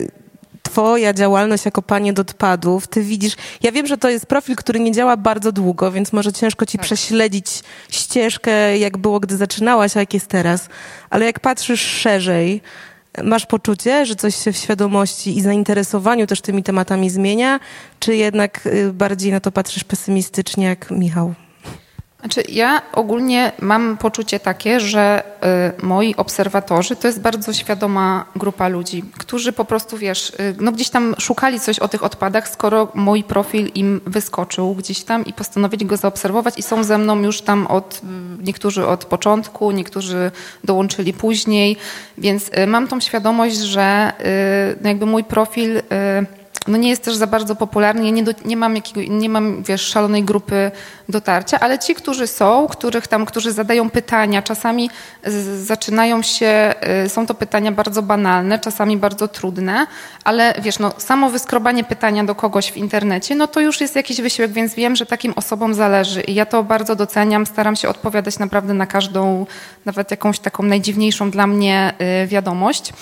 twoja 0.63 1.13
działalność 1.13 1.65
jako 1.65 1.83
panie 1.83 2.13
do 2.13 2.23
odpadów, 2.23 2.87
ty 2.87 3.03
widzisz, 3.03 3.37
ja 3.63 3.73
wiem, 3.73 3.87
że 3.87 3.99
to 3.99 4.09
jest 4.09 4.27
profil, 4.27 4.57
który 4.57 4.81
nie 4.81 4.93
działa 4.93 5.17
bardzo 5.17 5.53
długo, 5.53 5.93
więc 5.93 6.13
może 6.13 6.33
ciężko 6.33 6.67
ci 6.67 6.79
tak. 6.79 6.87
prześledzić 6.87 7.63
ścieżkę, 7.91 8.79
jak 8.79 8.99
było, 8.99 9.21
gdy 9.21 9.37
zaczynałaś, 9.37 9.97
a 9.97 10.01
jak 10.01 10.15
jest 10.15 10.27
teraz, 10.27 10.69
ale 11.11 11.27
jak 11.27 11.41
patrzysz 11.41 11.81
szerzej, 11.81 12.63
Masz 13.25 13.47
poczucie, 13.47 14.07
że 14.07 14.17
coś 14.17 14.37
się 14.37 14.53
w 14.53 14.57
świadomości 14.57 15.39
i 15.39 15.43
zainteresowaniu 15.43 16.27
też 16.27 16.41
tymi 16.41 16.63
tematami 16.63 17.11
zmienia, 17.11 17.61
czy 17.99 18.17
jednak 18.17 18.67
y, 18.67 18.93
bardziej 18.93 19.33
na 19.33 19.41
to 19.41 19.53
patrzysz 19.53 19.85
pesymistycznie 19.85 20.67
jak 20.67 20.91
Michał? 20.91 21.35
Znaczy, 22.23 22.43
ja 22.49 22.83
ogólnie 22.93 23.53
mam 23.61 23.99
poczucie 23.99 24.41
takie, 24.41 24.81
że 24.81 25.23
y, 25.79 25.87
moi 25.87 26.15
obserwatorzy 26.17 26.97
to 26.97 27.07
jest 27.09 27.21
bardzo 27.21 27.53
świadoma 27.53 28.25
grupa 28.37 28.69
ludzi, 28.69 29.05
którzy 29.19 29.53
po 29.53 29.65
prostu, 29.65 29.99
wiesz, 29.99 30.31
y, 30.31 30.55
no 30.61 30.73
gdzieś 30.73 30.91
tam 30.91 31.15
szukali 31.19 31.61
coś 31.61 31.79
o 31.79 31.89
tych 31.89 32.05
odpadach, 32.05 32.49
skoro 32.49 32.89
mój 32.95 33.25
profil 33.25 33.71
im 33.75 34.01
wyskoczył 34.07 34.75
gdzieś 34.75 35.03
tam 35.03 35.25
i 35.27 35.33
postanowili 35.33 35.87
go 35.87 35.97
zaobserwować 35.97 36.59
i 36.59 36.63
są 36.63 36.85
ze 36.85 36.99
mną 36.99 37.23
już 37.23 37.41
tam 37.41 37.67
od, 37.67 38.01
y, 38.39 38.43
niektórzy 38.43 38.87
od 38.87 39.05
początku, 39.05 39.71
niektórzy 39.71 40.31
dołączyli 40.65 41.13
później, 41.13 41.77
więc 42.19 42.51
y, 42.59 42.67
mam 42.67 42.89
tą 42.89 43.01
świadomość, 43.01 43.57
że 43.57 44.13
y, 44.75 44.79
no 44.83 44.89
jakby 44.89 45.07
mój 45.07 45.25
profil 45.25 45.77
y, 45.77 45.83
no 46.69 46.77
nie 46.77 46.89
jest 46.89 47.05
też 47.05 47.15
za 47.15 47.27
bardzo 47.27 47.57
popularny. 47.57 48.05
Ja 48.05 48.11
nie, 48.11 48.23
do, 48.23 48.33
nie 48.45 48.57
mam, 48.57 48.77
jakiego, 48.77 49.13
nie 49.13 49.29
mam 49.29 49.63
wiesz, 49.63 49.83
szalonej 49.83 50.23
grupy 50.23 50.71
dotarcia, 51.13 51.61
ale 51.61 51.79
ci, 51.79 51.95
którzy 51.95 52.27
są, 52.27 52.67
których 52.67 53.07
tam, 53.07 53.27
którzy 53.27 53.53
zadają 53.53 53.91
pytania, 53.91 54.43
czasami 54.43 54.91
zaczynają 55.63 56.23
się, 56.23 56.75
y, 57.05 57.09
są 57.09 57.27
to 57.27 57.35
pytania 57.35 57.73
bardzo 57.73 58.03
banalne, 58.03 58.59
czasami 58.59 58.97
bardzo 58.97 59.29
trudne, 59.29 59.87
ale 60.25 60.55
wiesz, 60.59 60.79
no, 60.79 60.93
samo 60.99 61.31
wyskrobanie 61.31 61.85
pytania 61.85 62.25
do 62.25 62.35
kogoś 62.35 62.73
w 62.73 62.77
internecie, 62.77 63.35
no 63.35 63.47
to 63.47 63.61
już 63.61 63.81
jest 63.81 63.97
jakiś 63.97 64.21
wysiłek, 64.21 64.53
więc 64.53 64.75
wiem, 64.75 64.97
że 64.97 65.07
takim 65.07 65.33
osobom 65.37 65.75
zależy 65.75 66.21
i 66.21 66.35
ja 66.35 66.47
to 66.47 66.63
bardzo 66.63 66.97
doceniam, 66.97 67.47
staram 67.47 67.77
się 67.77 67.89
odpowiadać 67.89 68.39
naprawdę 68.39 68.75
na 68.75 68.87
każdą, 68.87 69.47
nawet 69.85 70.11
jakąś 70.11 70.39
taką 70.39 70.63
najdziwniejszą 70.63 71.31
dla 71.31 71.47
mnie 71.47 71.93
y, 72.25 72.27
wiadomość. 72.27 72.93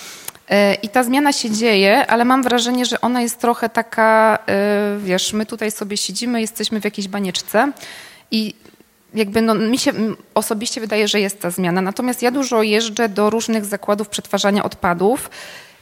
E, 0.49 0.73
I 0.73 0.89
ta 0.89 1.03
zmiana 1.03 1.33
się 1.33 1.49
dzieje, 1.49 2.07
ale 2.07 2.25
mam 2.25 2.43
wrażenie, 2.43 2.85
że 2.85 3.01
ona 3.01 3.21
jest 3.21 3.39
trochę 3.39 3.69
taka, 3.69 4.39
wiesz, 4.99 5.33
my 5.33 5.45
tutaj 5.45 5.71
sobie 5.71 5.97
siedzimy, 5.97 6.41
jesteśmy 6.41 6.81
w 6.81 6.83
jakiejś 6.83 7.07
banieczce 7.07 7.71
i 8.31 8.53
jakby 9.13 9.41
no, 9.41 9.55
mi 9.55 9.77
się 9.77 9.91
osobiście 10.33 10.81
wydaje, 10.81 11.07
że 11.07 11.19
jest 11.19 11.41
ta 11.41 11.49
zmiana. 11.49 11.81
Natomiast 11.81 12.21
ja 12.21 12.31
dużo 12.31 12.63
jeżdżę 12.63 13.09
do 13.09 13.29
różnych 13.29 13.65
zakładów 13.65 14.09
przetwarzania 14.09 14.63
odpadów 14.63 15.29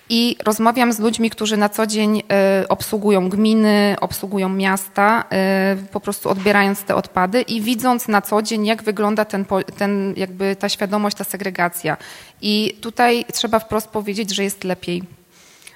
i 0.10 0.36
rozmawiam 0.44 0.94
z 0.94 1.00
ludźmi, 1.00 1.30
którzy 1.30 1.58
na 1.58 1.70
co 1.70 1.88
dzień 1.88 2.20
y, 2.64 2.68
obsługują 2.68 3.30
gminy, 3.30 3.96
obsługują 4.02 4.50
miasta, 4.50 5.24
y, 5.74 5.88
po 5.88 6.00
prostu 6.00 6.30
odbierając 6.30 6.84
te 6.84 6.96
odpady 6.96 7.42
i 7.42 7.62
widząc 7.62 8.08
na 8.08 8.22
co 8.22 8.42
dzień, 8.42 8.66
jak 8.66 8.84
wygląda 8.84 9.26
ten, 9.26 9.46
ten, 9.78 10.14
jakby 10.18 10.56
ta 10.56 10.70
świadomość, 10.70 11.18
ta 11.18 11.24
segregacja. 11.24 11.98
I 12.42 12.78
tutaj 12.82 13.26
trzeba 13.34 13.60
wprost 13.60 13.88
powiedzieć, 13.88 14.36
że 14.36 14.44
jest 14.44 14.64
lepiej. 14.64 15.04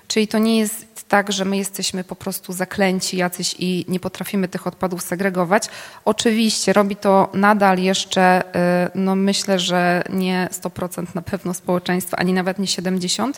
Czyli 0.08 0.28
to 0.28 0.38
nie 0.38 0.60
jest 0.60 0.93
tak, 1.08 1.32
że 1.32 1.46
my 1.46 1.58
jesteśmy 1.58 2.04
po 2.04 2.16
prostu 2.16 2.54
zaklęci 2.54 3.18
jacyś 3.18 3.56
i 3.60 3.86
nie 3.88 4.00
potrafimy 4.00 4.48
tych 4.48 4.68
odpadów 4.68 5.02
segregować. 5.02 5.70
Oczywiście 6.06 6.74
robi 6.74 6.96
to 6.96 7.30
nadal 7.34 7.80
jeszcze, 7.80 8.44
y, 8.86 8.92
no 8.96 9.16
myślę, 9.16 9.60
że 9.60 10.04
nie 10.10 10.50
100% 10.52 11.16
na 11.16 11.22
pewno 11.22 11.54
społeczeństwa, 11.54 12.18
ani 12.18 12.34
nawet 12.34 12.60
nie 12.60 12.68
70%, 12.68 13.32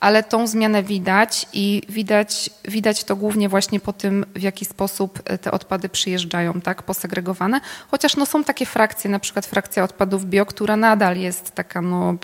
ale 0.00 0.22
tą 0.22 0.46
zmianę 0.46 0.82
widać 0.82 1.46
i 1.52 1.82
widać, 1.88 2.50
widać 2.64 3.04
to 3.04 3.16
głównie 3.16 3.48
właśnie 3.48 3.80
po 3.80 3.92
tym, 3.92 4.26
w 4.34 4.42
jaki 4.42 4.64
sposób 4.64 5.30
y, 5.32 5.38
te 5.38 5.50
odpady 5.50 5.88
przyjeżdżają, 5.88 6.60
tak, 6.60 6.82
posegregowane. 6.82 7.60
Chociaż 7.90 8.16
no 8.16 8.26
są 8.26 8.44
takie 8.44 8.66
frakcje, 8.66 9.10
na 9.10 9.18
przykład 9.18 9.46
frakcja 9.46 9.84
odpadów 9.84 10.26
bio, 10.26 10.46
która 10.46 10.76
nadal 10.76 11.16
jest 11.16 11.50
taka 11.50 11.82
no 11.82 12.14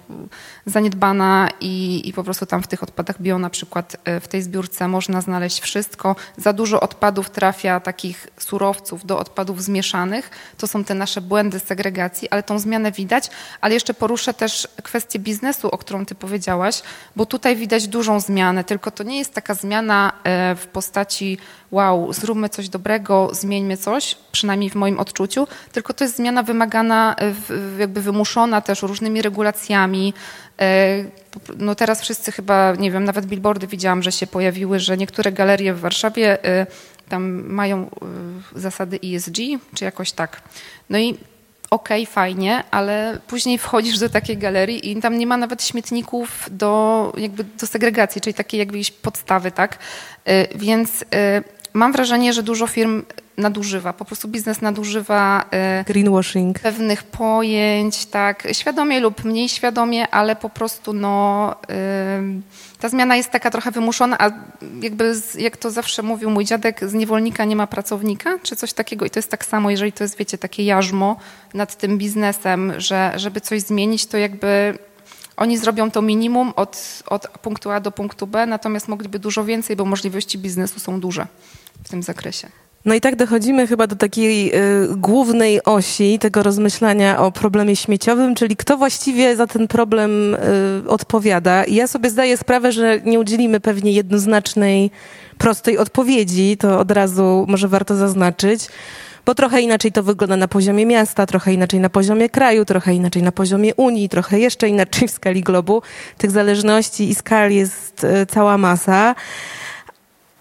zaniedbana 0.67 1.49
i, 1.61 2.03
i 2.09 2.13
po 2.13 2.25
prostu 2.25 2.47
tam 2.47 2.63
w 2.63 2.67
tych 2.67 2.83
odpadach 2.83 3.23
bio 3.23 3.39
na 3.39 3.51
przykład 3.51 3.97
y, 4.09 4.21
w 4.21 4.29
tej 4.29 4.43
zbiórce 4.43 4.88
można 4.89 5.21
znaleźć 5.21 5.61
wszystko. 5.61 6.17
Za 6.37 6.53
dużo 6.53 6.81
odpadów 6.81 7.31
trafia 7.31 7.81
takich 7.81 8.27
surowców 8.39 9.07
do 9.07 9.19
odpadów 9.19 9.63
zmieszanych. 9.63 10.31
To 10.59 10.67
są 10.67 10.85
te 10.85 10.95
nasze 10.95 11.21
błędy 11.21 11.61
segregacji, 11.61 12.31
ale 12.31 12.43
tą 12.43 12.59
zmianę 12.59 12.93
widać. 12.93 13.31
Ale 13.61 13.75
jeszcze 13.75 13.95
poruszę 13.95 14.35
też 14.35 14.69
kwestię 14.83 15.19
biznesu, 15.19 15.69
o 15.69 15.79
którą 15.79 16.07
ty 16.07 16.15
powiedziałaś, 16.15 16.83
bo 17.17 17.27
tutaj 17.27 17.57
widać 17.57 17.89
dużą 17.89 18.21
zmianę, 18.21 18.65
tylko 18.65 18.91
to 18.91 19.03
nie 19.03 19.19
jest 19.19 19.35
taka 19.35 19.55
zmiana 19.55 20.13
e, 20.25 20.55
w 20.55 20.67
postaci 20.67 21.39
wow, 21.71 22.13
zróbmy 22.13 22.49
coś 22.49 22.69
dobrego, 22.69 23.29
zmieńmy 23.33 23.77
coś, 23.77 24.17
przynajmniej 24.33 24.71
w 24.71 24.75
moim 24.75 24.99
odczuciu, 24.99 25.47
tylko 25.73 25.95
to 25.95 26.05
jest 26.05 26.17
zmiana 26.17 26.43
wymagana, 26.43 27.17
jakby 27.79 28.01
wymuszona 28.01 28.61
też 28.61 28.83
różnymi 28.83 29.23
regulacjami, 29.23 30.15
E, 30.48 30.48
no 31.57 31.75
teraz 31.75 32.03
wszyscy 32.03 32.33
chyba, 32.33 32.75
nie 32.79 32.91
wiem, 32.91 33.05
nawet 33.05 33.27
billboardy 33.27 33.67
widziałam, 33.67 34.03
że 34.03 34.13
się 34.13 34.27
pojawiły, 34.27 34.81
że 34.81 34.97
niektóre 34.97 35.33
galerie 35.33 35.75
w 35.75 35.81
Warszawie 35.81 36.45
e, 36.45 36.67
tam 37.09 37.43
mają 37.43 37.87
e, 37.87 37.89
zasady 38.61 38.99
ESG, 39.05 39.37
czy 39.75 39.85
jakoś 39.85 40.13
tak. 40.13 40.43
No 40.91 40.99
i 40.99 41.19
okej, 41.71 42.03
okay, 42.03 42.13
fajnie, 42.15 42.65
ale 42.71 43.19
później 43.27 43.59
wchodzisz 43.59 43.99
do 43.99 44.09
takiej 44.09 44.37
galerii 44.37 44.91
i 44.91 45.01
tam 45.01 45.19
nie 45.19 45.27
ma 45.27 45.37
nawet 45.37 45.63
śmietników 45.63 46.49
do, 46.51 47.13
jakby 47.17 47.45
do 47.45 47.67
segregacji, 47.67 48.21
czyli 48.21 48.35
takiej 48.35 48.59
jakby 48.59 48.79
podstawy, 49.03 49.51
tak? 49.51 49.79
Więc 50.55 51.05
mam 51.73 51.93
wrażenie, 51.93 52.33
że 52.33 52.43
dużo 52.43 52.67
firm 52.67 53.03
nadużywa, 53.39 53.93
po 53.93 54.05
prostu 54.05 54.29
biznes 54.29 54.61
nadużywa 54.61 55.45
e, 55.51 55.85
greenwashing 55.85 56.59
pewnych 56.59 57.03
pojęć, 57.03 58.07
tak, 58.07 58.49
świadomie 58.53 59.01
lub 59.01 59.25
mniej 59.25 59.49
świadomie, 59.49 60.09
ale 60.09 60.37
po 60.37 60.51
prostu 60.51 60.93
no, 60.93 61.55
ta 62.81 62.89
zmiana 62.89 63.17
jest 63.17 63.31
taka 63.31 63.51
trochę 63.51 63.71
wymuszona, 63.71 64.17
a 64.19 64.31
jakby 64.83 65.15
jak 65.39 65.57
to 65.57 65.71
zawsze 65.71 66.03
mówił 66.03 66.31
mój 66.31 66.45
dziadek, 66.45 66.89
z 66.89 66.95
niewolnika 66.95 67.45
nie 67.45 67.57
ma 67.57 67.67
pracownika, 67.67 68.39
czy 68.43 68.57
coś 68.57 68.73
takiego 68.73 69.07
i 69.07 69.11
to 69.11 69.19
jest 69.19 69.31
tak 69.31 69.45
samo, 69.45 69.71
jeżeli 69.71 69.93
to 69.93 70.05
jest, 70.05 70.19
wiecie, 70.19 70.39
takie 70.39 70.65
jarzmo 70.65 71.17
nad 71.55 71.77
tym 71.77 71.99
biznesem, 71.99 72.73
że 72.81 73.13
żeby 73.17 73.41
coś 73.41 73.61
zmienić, 73.61 74.07
to 74.07 74.17
jakby 74.19 74.79
oni 75.37 75.59
zrobią 75.59 75.91
to 75.91 76.03
minimum 76.03 76.53
od, 76.57 77.03
od 77.07 77.29
punktu 77.29 77.71
A 77.71 77.81
do 77.81 77.91
punktu 77.91 78.27
B, 78.27 78.47
natomiast 78.47 78.89
mogliby 78.89 79.19
dużo 79.19 79.45
więcej, 79.45 79.77
bo 79.77 79.85
możliwości 79.85 80.39
biznesu 80.39 80.81
są 80.81 81.01
duże 81.01 81.27
w 81.85 81.89
tym 81.89 82.03
zakresie. 82.03 82.49
No 82.89 82.95
i 82.95 83.01
tak 83.01 83.17
dochodzimy 83.17 83.67
chyba 83.67 83.87
do 83.87 83.97
takiej 83.97 84.55
y, 84.55 84.89
głównej 84.97 85.65
osi 85.65 86.19
tego 86.19 86.43
rozmyślania 86.43 87.21
o 87.21 87.33
problemie 87.33 87.77
śmieciowym, 87.77 88.35
czyli 88.35 88.57
kto 88.57 88.77
właściwie 88.77 89.37
za 89.37 89.47
ten 89.47 89.69
problem 89.69 90.35
y, 90.35 90.89
odpowiada. 90.89 91.65
I 91.65 91.75
ja 91.75 91.87
sobie 91.87 92.11
zdaję 92.11 92.37
sprawę, 92.37 92.73
że 92.73 93.01
nie 93.05 93.21
udzielimy 93.21 93.61
pewnie 93.61 93.93
jednoznacznej, 93.93 94.91
prostej 95.39 95.79
odpowiedzi, 95.79 96.57
to 96.57 96.79
od 96.79 96.91
razu 96.91 97.45
może 97.49 97.69
warto 97.69 97.97
zaznaczyć, 97.97 98.69
bo 99.27 99.35
trochę 99.35 99.61
inaczej 99.61 99.93
to 99.93 100.03
wygląda 100.03 100.37
na 100.37 100.49
poziomie 100.49 100.87
miasta, 100.87 101.27
trochę 101.27 101.53
inaczej 101.53 101.81
na 101.81 101.89
poziomie 101.89 102.29
kraju, 102.29 102.65
trochę 102.65 102.95
inaczej 102.95 103.23
na 103.23 103.33
poziomie 103.33 103.75
Unii, 103.75 104.09
trochę 104.09 104.39
jeszcze 104.39 104.69
inaczej 104.69 105.09
w 105.09 105.11
skali 105.11 105.43
globu. 105.43 105.83
Tych 106.19 106.31
zależności 106.31 107.11
i 107.11 107.15
skali 107.15 107.57
jest 107.57 108.05
y, 108.05 108.27
cała 108.27 108.59
masa. 108.59 109.15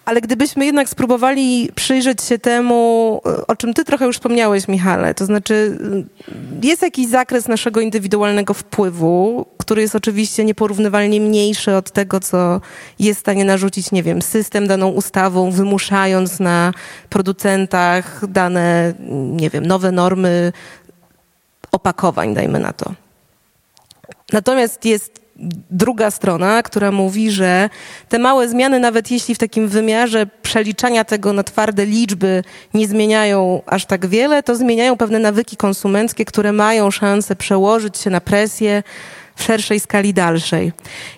Ale 0.08 0.22
gdybyśmy 0.22 0.66
jednak 0.66 0.90
spróbowali 0.90 1.70
przyjrzeć 1.76 2.22
się 2.24 2.40
temu, 2.40 3.22
o 3.48 3.56
czym 3.56 3.74
ty 3.74 3.84
trochę 3.84 4.06
już 4.06 4.16
wspomniałeś, 4.16 4.68
Michale, 4.68 5.14
to 5.14 5.26
znaczy 5.26 5.78
jest 6.64 6.82
jakiś 6.82 7.08
zakres 7.08 7.48
naszego 7.48 7.82
indywidualnego 7.82 8.54
wpływu, 8.54 9.46
który 9.58 9.82
jest 9.82 9.96
oczywiście 9.96 10.46
nieporównywalnie 10.46 11.22
mniejszy 11.22 11.76
od 11.76 11.92
tego, 11.92 12.20
co 12.20 12.62
jest 13.00 13.20
w 13.20 13.22
stanie 13.22 13.46
narzucić, 13.46 13.92
nie 13.92 14.04
wiem, 14.04 14.22
system 14.22 14.68
daną 14.68 14.88
ustawą, 14.90 15.52
wymuszając 15.52 16.40
na 16.40 16.74
producentach 17.10 18.28
dane, 18.28 18.94
nie 19.32 19.50
wiem, 19.50 19.66
nowe 19.66 19.92
normy 19.92 20.54
opakowań, 21.72 22.34
dajmy 22.34 22.60
na 22.60 22.74
to. 22.74 22.94
Natomiast 24.34 24.86
jest 24.86 25.22
druga 25.72 26.12
strona, 26.12 26.64
która 26.64 26.92
mówi, 26.92 27.32
że 27.32 27.70
te 28.10 28.20
małe 28.20 28.50
zmiany, 28.50 28.80
nawet 28.80 29.12
jeśli 29.12 29.36
w 29.36 29.38
takim 29.38 29.68
wymiarze 29.68 30.28
przeliczania 30.42 31.04
tego 31.04 31.34
na 31.34 31.44
twarde 31.44 31.86
liczby 31.86 32.44
nie 32.74 32.88
zmieniają 32.88 33.62
aż 33.66 33.86
tak 33.86 34.06
wiele, 34.06 34.44
to 34.44 34.56
zmieniają 34.56 34.98
pewne 34.98 35.20
nawyki 35.20 35.58
konsumenckie, 35.58 36.26
które 36.26 36.52
mają 36.52 36.92
szansę 36.92 37.36
przełożyć 37.36 37.98
się 37.98 38.10
na 38.10 38.22
presję 38.22 38.84
w 39.38 39.44
szerszej 39.44 39.80
skali 39.80 40.14
dalszej. 40.14 40.72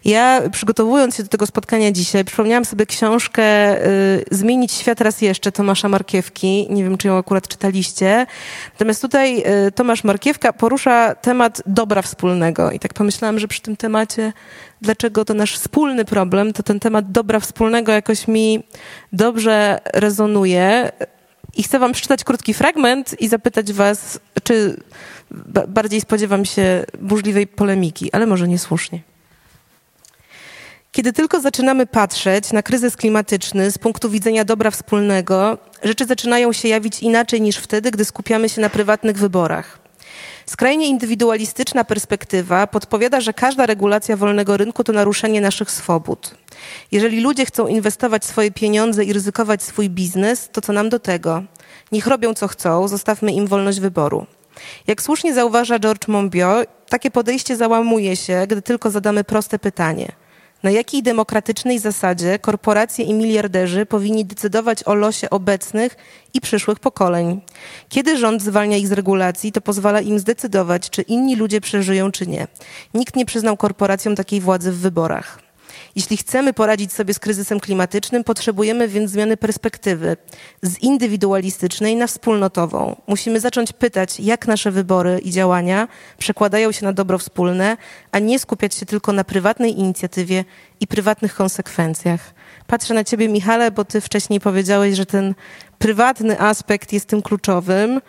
Ja 0.05 0.41
przygotowując 0.51 1.15
się 1.15 1.23
do 1.23 1.29
tego 1.29 1.45
spotkania 1.45 1.91
dzisiaj, 1.91 2.25
przypomniałam 2.25 2.65
sobie 2.65 2.85
książkę 2.85 3.43
y, 3.87 4.25
Zmienić 4.31 4.71
świat 4.71 5.01
raz 5.01 5.21
jeszcze 5.21 5.51
Tomasza 5.51 5.89
Markiewki. 5.89 6.67
Nie 6.69 6.83
wiem, 6.83 6.97
czy 6.97 7.07
ją 7.07 7.17
akurat 7.17 7.47
czytaliście. 7.47 8.25
Natomiast 8.73 9.01
tutaj 9.01 9.43
y, 9.67 9.71
Tomasz 9.71 10.03
Markiewka 10.03 10.53
porusza 10.53 11.15
temat 11.15 11.61
dobra 11.65 12.01
wspólnego. 12.01 12.71
I 12.71 12.79
tak 12.79 12.93
pomyślałam, 12.93 13.39
że 13.39 13.47
przy 13.47 13.61
tym 13.61 13.75
temacie 13.77 14.33
dlaczego 14.81 15.25
to 15.25 15.33
nasz 15.33 15.55
wspólny 15.55 16.05
problem, 16.05 16.53
to 16.53 16.63
ten 16.63 16.79
temat 16.79 17.11
dobra 17.11 17.39
wspólnego 17.39 17.91
jakoś 17.91 18.27
mi 18.27 18.63
dobrze 19.13 19.79
rezonuje. 19.93 20.91
I 21.59 21.63
chcę 21.63 21.79
wam 21.79 21.91
przeczytać 21.91 22.23
krótki 22.23 22.53
fragment 22.53 23.21
i 23.21 23.27
zapytać 23.27 23.73
was, 23.73 24.19
czy 24.43 24.83
bardziej 25.67 26.01
spodziewam 26.01 26.45
się 26.45 26.85
burzliwej 26.99 27.47
polemiki, 27.47 28.11
ale 28.11 28.25
może 28.25 28.47
niesłusznie. 28.47 29.01
Kiedy 30.91 31.13
tylko 31.13 31.41
zaczynamy 31.41 31.85
patrzeć 31.85 32.53
na 32.53 32.63
kryzys 32.63 32.97
klimatyczny 32.97 33.71
z 33.71 33.77
punktu 33.77 34.09
widzenia 34.09 34.45
dobra 34.45 34.71
wspólnego, 34.71 35.57
rzeczy 35.83 36.05
zaczynają 36.05 36.53
się 36.53 36.67
jawić 36.67 36.99
inaczej 37.03 37.41
niż 37.41 37.57
wtedy, 37.57 37.91
gdy 37.91 38.05
skupiamy 38.05 38.49
się 38.49 38.61
na 38.61 38.69
prywatnych 38.69 39.17
wyborach. 39.17 39.79
Skrajnie 40.49 40.87
indywidualistyczna 40.87 41.83
perspektywa 41.83 42.67
podpowiada, 42.67 43.21
że 43.21 43.33
każda 43.33 43.65
regulacja 43.65 44.17
wolnego 44.17 44.57
rynku 44.57 44.83
to 44.83 44.93
naruszenie 44.93 45.41
naszych 45.41 45.71
swobód. 45.71 46.35
Jeżeli 46.91 47.21
ludzie 47.21 47.45
chcą 47.45 47.67
inwestować 47.67 48.25
swoje 48.25 48.51
pieniądze 48.51 49.05
i 49.05 49.13
ryzykować 49.13 49.63
swój 49.63 49.89
biznes, 49.89 50.49
to 50.51 50.61
co 50.61 50.73
nam 50.73 50.89
do 50.89 50.99
tego? 50.99 51.43
Niech 51.91 52.07
robią 52.07 52.33
co 52.33 52.47
chcą, 52.47 52.87
zostawmy 52.87 53.31
im 53.31 53.47
wolność 53.47 53.79
wyboru. 53.79 54.25
Jak 54.87 55.01
słusznie 55.01 55.33
zauważa 55.33 55.79
George 55.79 56.07
Monbiot, 56.07 56.67
takie 56.89 57.11
podejście 57.11 57.55
załamuje 57.55 58.15
się, 58.15 58.45
gdy 58.47 58.61
tylko 58.61 58.91
zadamy 58.91 59.23
proste 59.23 59.59
pytanie. 59.59 60.11
Na 60.63 60.69
jakiej 60.69 61.03
demokratycznej 61.03 61.79
zasadzie 61.79 62.39
korporacje 62.39 63.05
i 63.05 63.13
miliarderzy 63.13 63.85
powinni 63.85 64.25
decydować 64.25 64.83
o 64.83 64.93
losie 64.93 65.29
obecnych 65.29 65.97
i 66.33 66.41
przyszłych 66.41 66.79
pokoleń? 66.79 67.41
Kiedy 67.89 68.17
rząd 68.17 68.41
zwalnia 68.41 68.77
ich 68.77 68.87
z 68.87 68.91
regulacji, 68.91 69.51
to 69.51 69.61
pozwala 69.61 70.01
im 70.01 70.19
zdecydować, 70.19 70.89
czy 70.89 71.01
inni 71.01 71.35
ludzie 71.35 71.61
przeżyją, 71.61 72.11
czy 72.11 72.27
nie. 72.27 72.47
Nikt 72.93 73.15
nie 73.15 73.25
przyznał 73.25 73.57
korporacjom 73.57 74.15
takiej 74.15 74.41
władzy 74.41 74.71
w 74.71 74.77
wyborach. 74.77 75.48
Jeśli 75.99 76.17
chcemy 76.17 76.53
poradzić 76.53 76.93
sobie 76.93 77.13
z 77.13 77.19
kryzysem 77.19 77.59
klimatycznym, 77.59 78.23
potrzebujemy 78.23 78.87
więc 78.87 79.11
zmiany 79.11 79.37
perspektywy 79.37 80.17
z 80.61 80.77
indywidualistycznej 80.79 81.95
na 81.95 82.07
wspólnotową. 82.07 82.95
Musimy 83.07 83.39
zacząć 83.39 83.73
pytać, 83.73 84.19
jak 84.19 84.47
nasze 84.47 84.71
wybory 84.71 85.19
i 85.23 85.31
działania 85.31 85.87
przekładają 86.17 86.71
się 86.71 86.85
na 86.85 86.93
dobro 86.93 87.17
wspólne, 87.17 87.77
a 88.11 88.19
nie 88.19 88.39
skupiać 88.39 88.75
się 88.75 88.85
tylko 88.85 89.13
na 89.13 89.23
prywatnej 89.23 89.79
inicjatywie 89.79 90.45
i 90.79 90.87
prywatnych 90.87 91.35
konsekwencjach. 91.35 92.33
Patrzę 92.67 92.93
na 92.93 93.03
ciebie, 93.03 93.29
Michale, 93.29 93.71
bo 93.71 93.85
ty 93.85 94.01
wcześniej 94.01 94.39
powiedziałeś, 94.39 94.95
że 94.95 95.05
ten 95.05 95.35
prywatny 95.79 96.39
aspekt 96.39 96.93
jest 96.93 97.05
tym 97.05 97.21
kluczowym, 97.21 98.01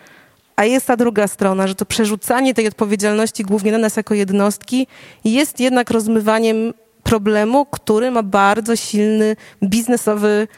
a 0.57 0.65
jest 0.65 0.87
ta 0.87 0.97
druga 0.97 1.29
strona, 1.29 1.67
że 1.67 1.75
to 1.75 1.87
przerzucanie 1.87 2.55
tej 2.55 2.69
odpowiedzialności 2.69 3.43
głównie 3.43 3.73
na 3.73 3.79
nas 3.79 3.97
jako 3.97 4.15
jednostki 4.15 4.87
jest 5.25 5.61
jednak 5.61 5.91
rozmywaniem 5.91 6.73
problemu, 7.11 7.67
który 7.67 8.11
ma 8.11 8.23
bardzo 8.23 8.77
silny 8.77 9.37
biznesowy, 9.63 10.49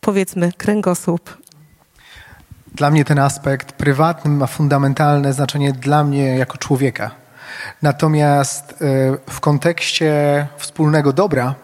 powiedzmy, 0.00 0.52
kręgosłup. 0.52 1.38
Dla 2.74 2.90
mnie 2.90 3.04
ten 3.04 3.18
aspekt 3.18 3.72
prywatny 3.72 4.30
ma 4.30 4.46
fundamentalne 4.46 5.32
znaczenie 5.32 5.72
dla 5.72 6.04
mnie 6.04 6.38
jako 6.38 6.58
człowieka. 6.58 7.10
Natomiast 7.82 8.72
e, 8.72 8.76
w 9.30 9.40
kontekście 9.40 10.12
wspólnego 10.56 11.12
dobra, 11.12 11.54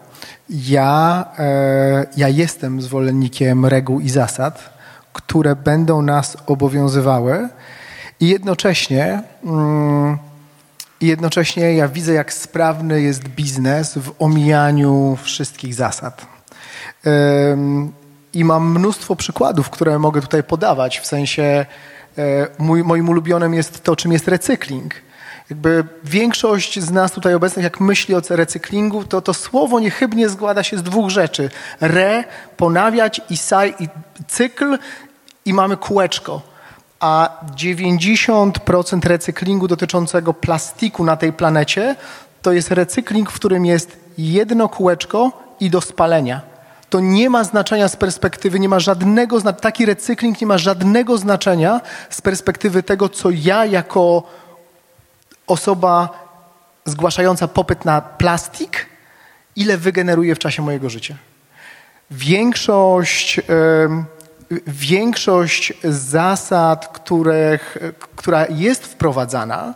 ja, 0.49 1.25
e, 1.39 2.05
ja 2.17 2.29
jestem 2.29 2.81
zwolennikiem 2.81 3.65
reguł 3.65 3.99
i 3.99 4.09
zasad, 4.09 4.69
które 5.13 5.55
będą 5.55 6.01
nas 6.01 6.37
obowiązywały 6.45 7.49
i 8.19 8.27
jednocześnie, 8.29 9.23
mm, 9.43 10.17
jednocześnie 11.01 11.73
ja 11.75 11.87
widzę, 11.87 12.13
jak 12.13 12.33
sprawny 12.33 13.01
jest 13.01 13.27
biznes 13.27 13.97
w 13.97 14.11
omijaniu 14.19 15.17
wszystkich 15.23 15.73
zasad. 15.73 16.25
I 18.33 18.45
mam 18.45 18.71
mnóstwo 18.71 19.15
przykładów, 19.15 19.69
które 19.69 19.99
mogę 19.99 20.21
tutaj 20.21 20.43
podawać. 20.43 20.99
W 20.99 21.05
sensie 21.05 21.65
e, 22.17 22.47
mój, 22.57 22.83
moim 22.83 23.09
ulubionym 23.09 23.53
jest 23.53 23.83
to, 23.83 23.95
czym 23.95 24.11
jest 24.11 24.27
recykling. 24.27 24.93
Jakby 25.49 25.83
większość 26.03 26.79
z 26.79 26.91
nas 26.91 27.11
tutaj 27.11 27.33
obecnych, 27.33 27.63
jak 27.63 27.79
myśli 27.79 28.15
o 28.15 28.21
recyklingu, 28.29 29.03
to 29.03 29.21
to 29.21 29.33
słowo 29.33 29.79
niechybnie 29.79 30.29
składa 30.29 30.63
się 30.63 30.77
z 30.77 30.83
dwóch 30.83 31.09
rzeczy. 31.09 31.49
Re, 31.81 32.23
ponawiać 32.57 33.21
i 33.29 33.37
saj, 33.37 33.75
i 33.79 33.87
cykl 34.27 34.77
i 35.45 35.53
mamy 35.53 35.77
kółeczko. 35.77 36.54
A 37.05 37.29
90% 37.55 39.07
recyklingu 39.07 39.67
dotyczącego 39.67 40.33
plastiku 40.33 41.03
na 41.03 41.17
tej 41.17 41.33
planecie 41.33 41.95
to 42.41 42.51
jest 42.51 42.71
recykling, 42.71 43.31
w 43.31 43.35
którym 43.35 43.65
jest 43.65 43.97
jedno 44.17 44.69
kółeczko 44.69 45.31
i 45.59 45.69
do 45.69 45.81
spalenia 45.81 46.41
to 46.89 46.99
nie 46.99 47.29
ma 47.29 47.43
znaczenia 47.43 47.87
z 47.87 47.95
perspektywy, 47.95 48.59
nie 48.59 48.69
ma 48.69 48.79
żadnego, 48.79 49.41
taki 49.41 49.85
recykling 49.85 50.41
nie 50.41 50.47
ma 50.47 50.57
żadnego 50.57 51.17
znaczenia 51.17 51.81
z 52.09 52.21
perspektywy 52.21 52.83
tego, 52.83 53.09
co 53.09 53.29
ja 53.29 53.65
jako 53.65 54.23
osoba 55.47 56.09
zgłaszająca 56.85 57.47
popyt 57.47 57.85
na 57.85 58.01
plastik, 58.01 58.85
ile 59.55 59.77
wygeneruję 59.77 60.35
w 60.35 60.39
czasie 60.39 60.61
mojego 60.61 60.89
życia. 60.89 61.15
Większość, 62.11 63.37
yy, 63.37 63.43
większość 64.67 65.73
zasad, 65.83 66.87
których, 66.87 67.77
która 68.15 68.45
jest 68.49 68.85
wprowadzana, 68.85 69.73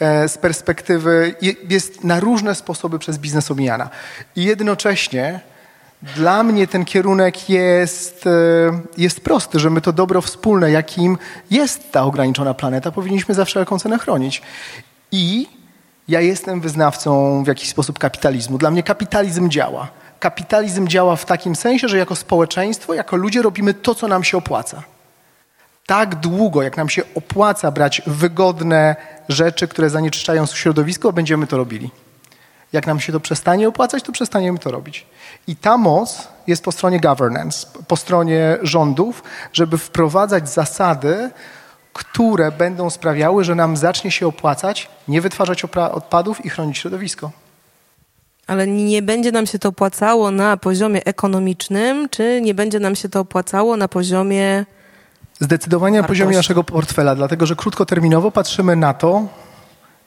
e, 0.00 0.28
z 0.28 0.38
perspektywy 0.38 1.34
jest 1.68 2.04
na 2.04 2.20
różne 2.20 2.54
sposoby 2.54 2.98
przez 2.98 3.18
biznes 3.18 3.50
omijana. 3.50 3.90
I 4.36 4.44
jednocześnie 4.44 5.40
dla 6.02 6.42
mnie 6.42 6.66
ten 6.66 6.84
kierunek 6.84 7.50
jest, 7.50 8.26
e, 8.26 8.30
jest 8.98 9.20
prosty, 9.20 9.58
że 9.58 9.70
my 9.70 9.80
to 9.80 9.92
dobro 9.92 10.20
wspólne, 10.20 10.70
jakim 10.70 11.18
jest 11.50 11.92
ta 11.92 12.02
ograniczona 12.02 12.54
planeta, 12.54 12.92
powinniśmy 12.92 13.34
za 13.34 13.44
wszelką 13.44 13.78
cenę 13.78 13.98
chronić. 13.98 14.42
I 15.12 15.46
ja 16.08 16.20
jestem 16.20 16.60
wyznawcą 16.60 17.44
w 17.44 17.46
jakiś 17.46 17.68
sposób 17.68 17.98
kapitalizmu. 17.98 18.58
Dla 18.58 18.70
mnie 18.70 18.82
kapitalizm 18.82 19.50
działa. 19.50 20.01
Kapitalizm 20.22 20.88
działa 20.88 21.16
w 21.16 21.24
takim 21.24 21.56
sensie, 21.56 21.88
że 21.88 21.98
jako 21.98 22.16
społeczeństwo, 22.16 22.94
jako 22.94 23.16
ludzie 23.16 23.42
robimy 23.42 23.74
to, 23.74 23.94
co 23.94 24.08
nam 24.08 24.24
się 24.24 24.36
opłaca. 24.38 24.82
Tak 25.86 26.14
długo, 26.14 26.62
jak 26.62 26.76
nam 26.76 26.88
się 26.88 27.02
opłaca 27.14 27.70
brać 27.70 28.02
wygodne 28.06 28.96
rzeczy, 29.28 29.68
które 29.68 29.90
zanieczyszczają 29.90 30.46
środowisko, 30.46 31.12
będziemy 31.12 31.46
to 31.46 31.56
robili. 31.56 31.90
Jak 32.72 32.86
nam 32.86 33.00
się 33.00 33.12
to 33.12 33.20
przestanie 33.20 33.68
opłacać, 33.68 34.02
to 34.02 34.12
przestaniemy 34.12 34.58
to 34.58 34.70
robić. 34.70 35.06
I 35.46 35.56
ta 35.56 35.76
moc 35.76 36.28
jest 36.46 36.64
po 36.64 36.72
stronie 36.72 37.00
governance, 37.00 37.66
po 37.88 37.96
stronie 37.96 38.58
rządów, 38.62 39.22
żeby 39.52 39.78
wprowadzać 39.78 40.48
zasady, 40.48 41.30
które 41.92 42.52
będą 42.52 42.90
sprawiały, 42.90 43.44
że 43.44 43.54
nam 43.54 43.76
zacznie 43.76 44.10
się 44.10 44.26
opłacać 44.26 44.88
nie 45.08 45.20
wytwarzać 45.20 45.64
odpadów 45.64 46.44
i 46.44 46.50
chronić 46.50 46.78
środowisko. 46.78 47.30
Ale 48.52 48.66
nie 48.66 49.02
będzie 49.02 49.32
nam 49.32 49.46
się 49.46 49.58
to 49.58 49.68
opłacało 49.68 50.30
na 50.30 50.56
poziomie 50.56 51.04
ekonomicznym, 51.04 52.08
czy 52.08 52.40
nie 52.42 52.54
będzie 52.54 52.80
nam 52.80 52.94
się 52.94 53.08
to 53.08 53.20
opłacało 53.20 53.76
na 53.76 53.88
poziomie. 53.88 54.64
Zdecydowanie 55.40 56.00
na 56.00 56.08
poziomie 56.08 56.36
naszego 56.36 56.64
portfela, 56.64 57.14
dlatego 57.14 57.46
że 57.46 57.56
krótkoterminowo 57.56 58.30
patrzymy 58.30 58.76
na 58.76 58.94
to, 58.94 59.26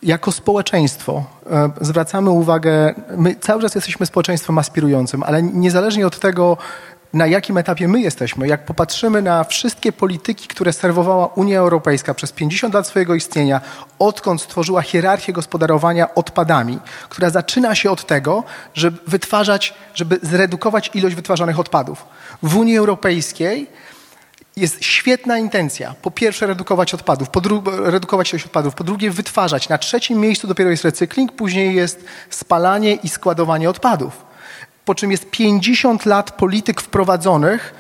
jako 0.04 0.32
społeczeństwo 0.32 1.24
e, 1.52 1.70
zwracamy 1.82 2.30
uwagę, 2.30 2.94
my 3.18 3.36
cały 3.36 3.62
czas 3.62 3.76
jesteśmy 3.76 4.06
społeczeństwem 4.06 4.58
aspirującym, 4.58 5.24
ale 5.24 5.44
niezależnie 5.44 6.08
od 6.08 6.20
tego, 6.20 6.58
na 7.16 7.28
jakim 7.28 7.58
etapie 7.58 7.88
my 7.88 8.02
jesteśmy, 8.02 8.48
jak 8.48 8.66
popatrzymy 8.66 9.22
na 9.22 9.44
wszystkie 9.44 9.92
polityki, 9.92 10.48
które 10.48 10.74
serwowała 10.74 11.28
Unia 11.28 11.60
Europejska 11.60 12.14
przez 12.14 12.32
50 12.32 12.74
lat 12.74 12.88
swojego 12.88 13.16
istnienia, 13.16 13.62
odkąd 14.00 14.42
stworzyła 14.42 14.82
hierarchię 14.82 15.34
gospodarowania 15.34 16.16
odpadami, 16.16 16.80
która 17.10 17.30
zaczyna 17.30 17.76
się 17.76 17.92
od 17.92 18.06
tego, 18.06 18.44
żeby 18.74 18.98
wytwarzać, 19.08 19.74
żeby 19.94 20.20
zredukować 20.22 20.92
ilość 20.94 21.16
wytwarzanych 21.16 21.60
odpadów. 21.60 22.06
W 22.44 22.58
Unii 22.58 22.78
Europejskiej 22.78 23.68
jest 24.56 24.84
świetna 24.84 25.38
intencja. 25.38 25.96
Po 26.02 26.12
pierwsze 26.12 26.48
redukować 26.48 26.94
odpadów, 26.94 27.30
po 27.30 27.42
dru- 27.42 27.92
redukować 27.92 28.34
ilość 28.34 28.46
odpadów, 28.46 28.76
po 28.76 28.84
drugie 28.84 29.12
wytwarzać. 29.12 29.70
Na 29.70 29.78
trzecim 29.78 30.20
miejscu 30.20 30.48
dopiero 30.48 30.70
jest 30.70 30.86
recykling, 30.86 31.32
później 31.32 31.76
jest 31.76 32.06
spalanie 32.30 32.94
i 32.94 33.10
składowanie 33.10 33.70
odpadów. 33.70 34.35
Po 34.86 34.96
czym 34.96 35.12
jest 35.12 35.30
50 35.30 36.06
lat 36.06 36.32
polityk 36.32 36.82
wprowadzonych 36.82 37.74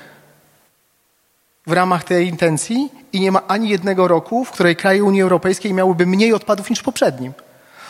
w 1.67 1.71
ramach 1.71 2.03
tej 2.03 2.27
intencji 2.27 2.91
i 3.13 3.19
nie 3.19 3.31
ma 3.31 3.41
ani 3.47 3.69
jednego 3.69 4.07
roku, 4.07 4.45
w 4.45 4.51
której 4.51 4.75
kraje 4.75 5.03
Unii 5.03 5.21
Europejskiej 5.21 5.73
miałyby 5.73 6.05
mniej 6.05 6.33
odpadów 6.33 6.69
niż 6.69 6.79
w 6.79 6.83
poprzednim. 6.83 7.33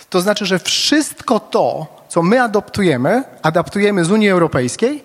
To 0.10 0.22
znaczy, 0.22 0.46
że 0.46 0.60
wszystko 0.60 1.40
to, 1.40 1.88
co 2.10 2.24
my 2.24 2.42
adoptujemy, 2.42 3.24
adaptujemy 3.42 4.06
z 4.06 4.12
Unii 4.12 4.30
Europejskiej, 4.30 5.04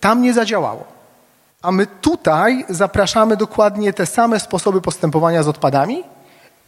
tam 0.00 0.22
nie 0.22 0.34
zadziałało. 0.34 0.84
A 1.62 1.72
my 1.72 1.86
tutaj 1.86 2.64
zapraszamy 2.68 3.36
dokładnie 3.36 3.92
te 3.92 4.06
same 4.06 4.40
sposoby 4.40 4.80
postępowania 4.80 5.42
z 5.42 5.48
odpadami 5.48 6.04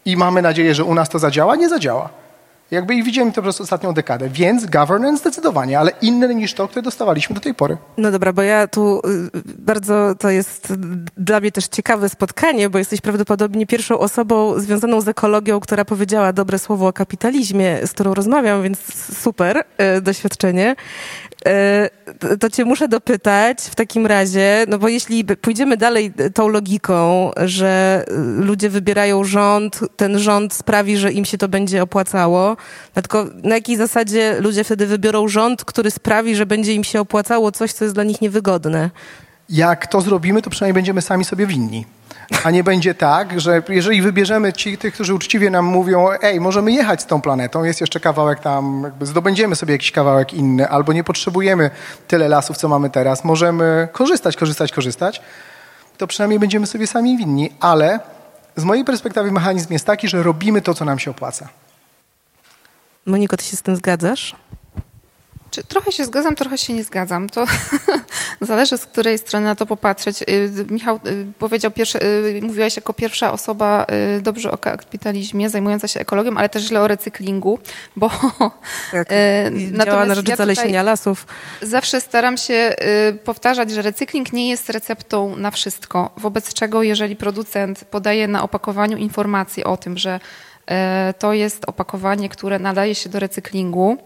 i 0.04 0.16
mamy 0.16 0.42
nadzieję, 0.42 0.74
że 0.74 0.84
u 0.84 0.94
nas 0.94 1.08
to 1.08 1.18
zadziała. 1.18 1.56
Nie 1.56 1.68
zadziała. 1.68 2.23
Jakby 2.70 2.94
i 2.94 3.02
widziałem 3.02 3.32
to 3.32 3.42
przez 3.42 3.60
ostatnią 3.60 3.94
dekadę. 3.94 4.28
Więc 4.28 4.66
governance 4.66 5.20
zdecydowanie, 5.20 5.78
ale 5.78 5.90
inny 6.02 6.34
niż 6.34 6.54
to, 6.54 6.68
które 6.68 6.82
dostawaliśmy 6.82 7.34
do 7.34 7.40
tej 7.40 7.54
pory. 7.54 7.76
No 7.96 8.10
dobra, 8.10 8.32
bo 8.32 8.42
ja 8.42 8.68
tu 8.68 8.98
y, 8.98 9.30
bardzo 9.58 10.14
to 10.18 10.30
jest 10.30 10.72
dla 11.16 11.40
mnie 11.40 11.52
też 11.52 11.66
ciekawe 11.66 12.08
spotkanie, 12.08 12.70
bo 12.70 12.78
jesteś 12.78 13.00
prawdopodobnie 13.00 13.66
pierwszą 13.66 13.98
osobą 13.98 14.60
związaną 14.60 15.00
z 15.00 15.08
ekologią, 15.08 15.60
która 15.60 15.84
powiedziała 15.84 16.32
dobre 16.32 16.58
słowo 16.58 16.86
o 16.86 16.92
kapitalizmie, 16.92 17.86
z 17.86 17.90
którą 17.90 18.14
rozmawiam, 18.14 18.62
więc 18.62 18.78
super 19.22 19.64
y, 19.98 20.00
doświadczenie. 20.00 20.76
E, 21.46 21.90
to 22.40 22.50
cię 22.50 22.64
muszę 22.64 22.88
dopytać 22.88 23.58
w 23.60 23.74
takim 23.74 24.06
razie, 24.06 24.64
no 24.68 24.78
bo 24.78 24.88
jeśli 24.88 25.24
pójdziemy 25.24 25.76
dalej 25.76 26.12
tą 26.34 26.48
logiką, 26.48 27.30
że 27.36 28.04
ludzie 28.36 28.70
wybierają 28.70 29.24
rząd, 29.24 29.80
ten 29.96 30.18
rząd 30.18 30.54
sprawi, 30.54 30.96
że 30.96 31.12
im 31.12 31.24
się 31.24 31.38
to 31.38 31.48
będzie 31.48 31.82
opłacało, 31.82 32.56
no 32.96 33.02
tylko 33.02 33.26
na 33.42 33.54
jakiej 33.54 33.76
zasadzie 33.76 34.36
ludzie 34.40 34.64
wtedy 34.64 34.86
wybiorą 34.86 35.28
rząd, 35.28 35.64
który 35.64 35.90
sprawi, 35.90 36.36
że 36.36 36.46
będzie 36.46 36.74
im 36.74 36.84
się 36.84 37.00
opłacało 37.00 37.52
coś, 37.52 37.72
co 37.72 37.84
jest 37.84 37.94
dla 37.94 38.04
nich 38.04 38.20
niewygodne? 38.20 38.90
Jak 39.48 39.86
to 39.86 40.00
zrobimy, 40.00 40.42
to 40.42 40.50
przynajmniej 40.50 40.74
będziemy 40.74 41.02
sami 41.02 41.24
sobie 41.24 41.46
winni. 41.46 41.86
A 42.44 42.50
nie 42.50 42.64
będzie 42.64 42.94
tak, 42.94 43.40
że 43.40 43.62
jeżeli 43.68 44.02
wybierzemy 44.02 44.52
ci, 44.52 44.78
tych, 44.78 44.94
którzy 44.94 45.14
uczciwie 45.14 45.50
nam 45.50 45.64
mówią, 45.64 46.08
ej, 46.22 46.40
możemy 46.40 46.72
jechać 46.72 47.02
z 47.02 47.06
tą 47.06 47.20
planetą, 47.20 47.64
jest 47.64 47.80
jeszcze 47.80 48.00
kawałek 48.00 48.40
tam, 48.40 48.90
zdobędziemy 49.00 49.56
sobie 49.56 49.72
jakiś 49.72 49.92
kawałek 49.92 50.34
inny, 50.34 50.68
albo 50.68 50.92
nie 50.92 51.04
potrzebujemy 51.04 51.70
tyle 52.08 52.28
lasów, 52.28 52.56
co 52.56 52.68
mamy 52.68 52.90
teraz, 52.90 53.24
możemy 53.24 53.88
korzystać, 53.92 54.36
korzystać, 54.36 54.72
korzystać, 54.72 55.22
to 55.98 56.06
przynajmniej 56.06 56.40
będziemy 56.40 56.66
sobie 56.66 56.86
sami 56.86 57.18
winni, 57.18 57.52
ale 57.60 58.00
z 58.56 58.64
mojej 58.64 58.84
perspektywy 58.84 59.32
mechanizm 59.32 59.72
jest 59.72 59.86
taki, 59.86 60.08
że 60.08 60.22
robimy 60.22 60.62
to, 60.62 60.74
co 60.74 60.84
nam 60.84 60.98
się 60.98 61.10
opłaca. 61.10 61.48
Moniko, 63.06 63.36
ty 63.36 63.44
się 63.44 63.56
z 63.56 63.62
tym 63.62 63.76
zgadzasz? 63.76 64.36
Czy 65.54 65.64
trochę 65.64 65.92
się 65.92 66.04
zgadzam, 66.04 66.34
trochę 66.34 66.58
się 66.58 66.72
nie 66.72 66.84
zgadzam. 66.84 67.28
To 67.28 67.44
zależy 68.40 68.78
z 68.78 68.86
której 68.86 69.18
strony 69.18 69.46
na 69.46 69.54
to 69.54 69.66
popatrzeć. 69.66 70.22
Y, 70.22 70.50
Michał 70.70 71.00
y, 71.06 71.26
powiedział, 71.38 71.70
pierwsze, 71.70 72.02
y, 72.02 72.40
mówiłaś 72.42 72.76
jako 72.76 72.92
pierwsza 72.92 73.32
osoba 73.32 73.86
dobrze 74.20 74.50
o 74.50 74.58
kapitalizmie, 74.58 75.50
zajmująca 75.50 75.88
się 75.88 76.00
ekologią, 76.00 76.36
ale 76.36 76.48
też 76.48 76.62
źle 76.62 76.80
o 76.80 76.88
recyklingu, 76.88 77.58
bo 77.96 78.10
tak, 78.92 79.08
działa 79.84 80.06
na 80.06 80.14
rzecz 80.14 80.28
ja 80.28 80.36
zalesienia 80.36 80.82
lasów. 80.82 81.26
Zawsze 81.62 82.00
staram 82.00 82.36
się 82.36 82.74
powtarzać, 83.24 83.70
że 83.70 83.82
recykling 83.82 84.32
nie 84.32 84.50
jest 84.50 84.70
receptą 84.70 85.36
na 85.36 85.50
wszystko, 85.50 86.10
wobec 86.16 86.54
czego 86.54 86.82
jeżeli 86.82 87.16
producent 87.16 87.84
podaje 87.84 88.28
na 88.28 88.42
opakowaniu 88.42 88.96
informację 88.96 89.64
o 89.64 89.76
tym, 89.76 89.98
że 89.98 90.20
to 91.18 91.32
jest 91.32 91.64
opakowanie, 91.66 92.28
które 92.28 92.58
nadaje 92.58 92.94
się 92.94 93.08
do 93.08 93.18
recyklingu, 93.18 93.98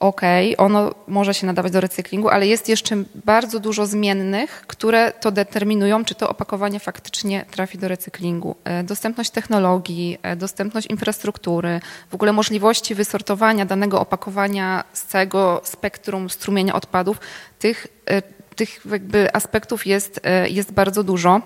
okej, 0.00 0.56
okay, 0.56 0.66
ono 0.66 0.94
może 1.06 1.34
się 1.34 1.46
nadawać 1.46 1.72
do 1.72 1.80
recyklingu, 1.80 2.28
ale 2.28 2.46
jest 2.46 2.68
jeszcze 2.68 2.96
bardzo 3.24 3.60
dużo 3.60 3.86
zmiennych, 3.86 4.64
które 4.66 5.12
to 5.12 5.30
determinują, 5.30 6.04
czy 6.04 6.14
to 6.14 6.28
opakowanie 6.28 6.80
faktycznie 6.80 7.44
trafi 7.50 7.78
do 7.78 7.88
recyklingu. 7.88 8.56
E, 8.64 8.84
dostępność 8.84 9.30
technologii, 9.30 10.18
e, 10.22 10.36
dostępność 10.36 10.86
infrastruktury, 10.86 11.80
w 12.10 12.14
ogóle 12.14 12.32
możliwości 12.32 12.94
wysortowania 12.94 13.66
danego 13.66 14.00
opakowania 14.00 14.84
z 14.92 15.04
całego 15.04 15.60
spektrum 15.64 16.30
strumienia 16.30 16.74
odpadów, 16.74 17.20
tych, 17.58 17.86
e, 18.06 18.22
tych 18.56 18.80
jakby 18.90 19.34
aspektów 19.34 19.86
jest, 19.86 20.20
jest 20.48 20.72
bardzo 20.72 21.04
dużo. 21.04 21.40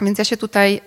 Więc 0.00 0.18
ja 0.18 0.24
się 0.24 0.36
tutaj 0.36 0.80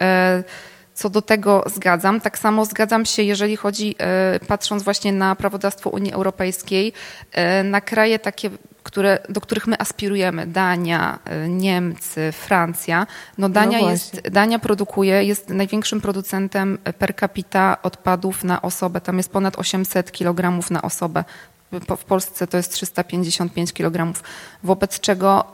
co 0.96 1.10
do 1.10 1.22
tego 1.22 1.64
zgadzam. 1.66 2.22
Tak 2.22 2.40
samo 2.40 2.66
zgadzam 2.66 3.06
się, 3.06 3.24
jeżeli 3.24 3.56
chodzi, 3.56 3.96
e, 4.00 4.40
patrząc 4.48 4.84
właśnie 4.84 5.14
na 5.14 5.36
prawodawstwo 5.36 5.90
Unii 5.90 6.14
Europejskiej, 6.14 6.94
e, 7.32 7.64
na 7.64 7.82
kraje 7.82 8.20
takie, 8.20 8.50
które, 8.84 9.20
do 9.30 9.42
których 9.42 9.68
my 9.68 9.80
aspirujemy, 9.80 10.48
Dania, 10.48 11.20
e, 11.26 11.50
Niemcy, 11.50 12.32
Francja. 12.32 13.08
No 13.38 13.50
Dania, 13.50 13.82
no 13.82 13.92
jest, 13.92 14.22
Dania 14.30 14.60
produkuje, 14.60 15.24
jest 15.24 15.50
największym 15.50 16.02
producentem 16.02 16.78
per 17.00 17.16
capita 17.16 17.78
odpadów 17.84 18.44
na 18.44 18.62
osobę. 18.62 19.02
Tam 19.02 19.18
jest 19.18 19.32
ponad 19.32 19.60
800 19.60 20.12
kg 20.12 20.70
na 20.72 20.82
osobę. 20.82 21.24
W 21.72 22.04
Polsce 22.04 22.48
to 22.48 22.58
jest 22.58 22.72
355 22.72 23.74
kg, 23.74 24.22
wobec 24.64 25.00
czego 25.00 25.54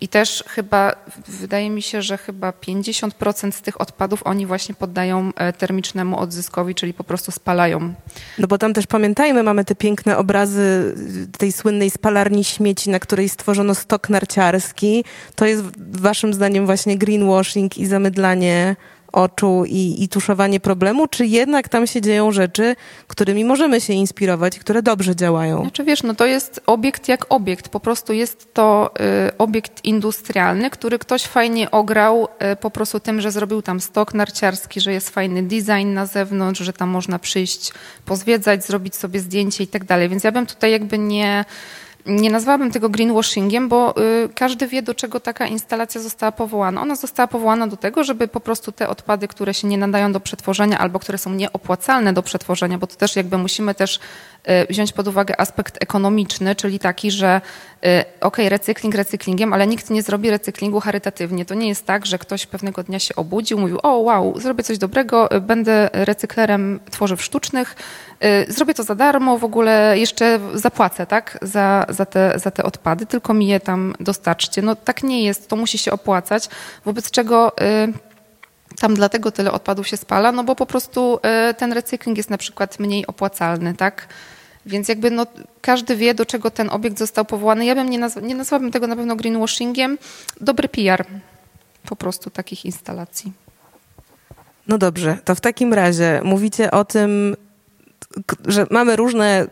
i 0.00 0.08
też 0.08 0.44
chyba, 0.46 0.92
wydaje 1.28 1.70
mi 1.70 1.82
się, 1.82 2.02
że 2.02 2.18
chyba 2.18 2.50
50% 2.50 3.52
z 3.52 3.62
tych 3.62 3.80
odpadów 3.80 4.22
oni 4.24 4.46
właśnie 4.46 4.74
poddają 4.74 5.32
e, 5.36 5.52
termicznemu 5.52 6.18
odzyskowi, 6.18 6.74
czyli 6.74 6.94
po 6.94 7.04
prostu 7.04 7.32
spalają. 7.32 7.94
No 8.38 8.46
bo 8.46 8.58
tam 8.58 8.74
też 8.74 8.86
pamiętajmy, 8.86 9.42
mamy 9.42 9.64
te 9.64 9.74
piękne 9.74 10.16
obrazy 10.16 10.94
tej 11.38 11.52
słynnej 11.52 11.90
spalarni 11.90 12.44
śmieci, 12.44 12.90
na 12.90 12.98
której 12.98 13.28
stworzono 13.28 13.74
stok 13.74 14.08
narciarski. 14.08 15.04
To 15.34 15.46
jest 15.46 15.62
waszym 15.78 16.34
zdaniem 16.34 16.66
właśnie 16.66 16.98
greenwashing 16.98 17.78
i 17.78 17.86
zamydlanie 17.86 18.76
oczu 19.14 19.64
i, 19.66 20.04
i 20.04 20.08
tuszowanie 20.08 20.60
problemu, 20.60 21.06
czy 21.06 21.26
jednak 21.26 21.68
tam 21.68 21.86
się 21.86 22.00
dzieją 22.00 22.32
rzeczy, 22.32 22.76
którymi 23.08 23.44
możemy 23.44 23.80
się 23.80 23.92
inspirować 23.92 24.24
które 24.58 24.82
dobrze 24.82 25.16
działają? 25.16 25.60
Znaczy 25.60 25.84
wiesz, 25.84 26.02
no 26.02 26.14
to 26.14 26.26
jest 26.26 26.60
obiekt 26.66 27.08
jak 27.08 27.26
obiekt. 27.28 27.68
Po 27.68 27.80
prostu 27.80 28.12
jest 28.12 28.54
to 28.54 28.90
y, 29.28 29.38
obiekt 29.38 29.84
industrialny, 29.84 30.70
który 30.70 30.98
ktoś 30.98 31.22
fajnie 31.24 31.70
ograł 31.70 32.28
y, 32.52 32.56
po 32.56 32.70
prostu 32.70 33.00
tym, 33.00 33.20
że 33.20 33.30
zrobił 33.30 33.62
tam 33.62 33.80
stok 33.80 34.14
narciarski, 34.14 34.80
że 34.80 34.92
jest 34.92 35.10
fajny 35.10 35.42
design 35.42 35.94
na 35.94 36.06
zewnątrz, 36.06 36.60
że 36.60 36.72
tam 36.72 36.88
można 36.88 37.18
przyjść, 37.18 37.72
pozwiedzać, 38.04 38.64
zrobić 38.64 38.94
sobie 38.94 39.20
zdjęcie 39.20 39.64
i 39.64 39.66
tak 39.66 39.84
dalej. 39.84 40.08
Więc 40.08 40.24
ja 40.24 40.32
bym 40.32 40.46
tutaj 40.46 40.72
jakby 40.72 40.98
nie 40.98 41.44
nie 42.06 42.30
nazwałabym 42.30 42.70
tego 42.70 42.88
greenwashingiem, 42.88 43.68
bo 43.68 43.94
y, 44.24 44.28
każdy 44.34 44.66
wie, 44.66 44.82
do 44.82 44.94
czego 44.94 45.20
taka 45.20 45.46
instalacja 45.46 46.00
została 46.00 46.32
powołana. 46.32 46.82
Ona 46.82 46.96
została 46.96 47.26
powołana 47.26 47.66
do 47.66 47.76
tego, 47.76 48.04
żeby 48.04 48.28
po 48.28 48.40
prostu 48.40 48.72
te 48.72 48.88
odpady, 48.88 49.28
które 49.28 49.54
się 49.54 49.68
nie 49.68 49.78
nadają 49.78 50.12
do 50.12 50.20
przetworzenia 50.20 50.78
albo 50.78 50.98
które 50.98 51.18
są 51.18 51.34
nieopłacalne 51.34 52.12
do 52.12 52.22
przetworzenia, 52.22 52.78
bo 52.78 52.86
to 52.86 52.96
też 52.96 53.16
jakby 53.16 53.38
musimy 53.38 53.74
też 53.74 53.96
y, 53.96 54.66
wziąć 54.70 54.92
pod 54.92 55.08
uwagę 55.08 55.40
aspekt 55.40 55.82
ekonomiczny, 55.82 56.54
czyli 56.54 56.78
taki, 56.78 57.10
że 57.10 57.40
ok, 58.20 58.36
recykling 58.38 58.94
recyklingiem, 58.94 59.52
ale 59.52 59.66
nikt 59.66 59.90
nie 59.90 60.02
zrobi 60.02 60.30
recyklingu 60.30 60.80
charytatywnie. 60.80 61.44
To 61.44 61.54
nie 61.54 61.68
jest 61.68 61.86
tak, 61.86 62.06
że 62.06 62.18
ktoś 62.18 62.46
pewnego 62.46 62.82
dnia 62.82 62.98
się 62.98 63.14
obudził, 63.14 63.58
mówił, 63.58 63.78
o 63.82 63.98
wow, 63.98 64.40
zrobię 64.40 64.62
coś 64.62 64.78
dobrego, 64.78 65.28
będę 65.40 65.90
recyklerem 65.92 66.80
tworzyw 66.90 67.22
sztucznych, 67.22 67.76
zrobię 68.48 68.74
to 68.74 68.82
za 68.82 68.94
darmo, 68.94 69.38
w 69.38 69.44
ogóle 69.44 69.98
jeszcze 69.98 70.40
zapłacę, 70.54 71.06
tak, 71.06 71.38
za, 71.42 71.86
za, 71.88 72.06
te, 72.06 72.38
za 72.38 72.50
te 72.50 72.62
odpady, 72.62 73.06
tylko 73.06 73.34
mi 73.34 73.46
je 73.46 73.60
tam 73.60 73.94
dostarczcie. 74.00 74.62
No 74.62 74.76
tak 74.76 75.02
nie 75.02 75.22
jest, 75.22 75.48
to 75.48 75.56
musi 75.56 75.78
się 75.78 75.92
opłacać, 75.92 76.48
wobec 76.84 77.10
czego 77.10 77.52
y, 77.58 77.92
tam 78.80 78.94
dlatego 78.94 79.32
tyle 79.32 79.52
odpadów 79.52 79.88
się 79.88 79.96
spala, 79.96 80.32
no 80.32 80.44
bo 80.44 80.56
po 80.56 80.66
prostu 80.66 81.18
y, 81.50 81.54
ten 81.54 81.72
recykling 81.72 82.16
jest 82.16 82.30
na 82.30 82.38
przykład 82.38 82.78
mniej 82.78 83.06
opłacalny, 83.06 83.74
tak? 83.74 84.08
Więc 84.66 84.88
jakby 84.88 85.10
no, 85.10 85.26
każdy 85.60 85.96
wie, 85.96 86.14
do 86.14 86.26
czego 86.26 86.50
ten 86.50 86.70
obiekt 86.70 86.98
został 86.98 87.24
powołany. 87.24 87.64
Ja 87.64 87.74
bym 87.74 87.90
nie, 87.90 87.98
nazwa, 87.98 88.20
nie 88.20 88.34
nazwałabym 88.34 88.70
tego 88.72 88.86
na 88.86 88.96
pewno 88.96 89.16
greenwashingiem. 89.16 89.98
Dobry 90.40 90.68
PR 90.68 91.06
po 91.84 91.96
prostu 91.96 92.30
takich 92.30 92.64
instalacji. 92.64 93.32
No 94.68 94.78
dobrze, 94.78 95.18
to 95.24 95.34
w 95.34 95.40
takim 95.40 95.74
razie 95.74 96.20
mówicie 96.24 96.70
o 96.70 96.84
tym, 96.84 97.36
że 98.46 98.66
mamy 98.70 98.96
różne 98.96 99.46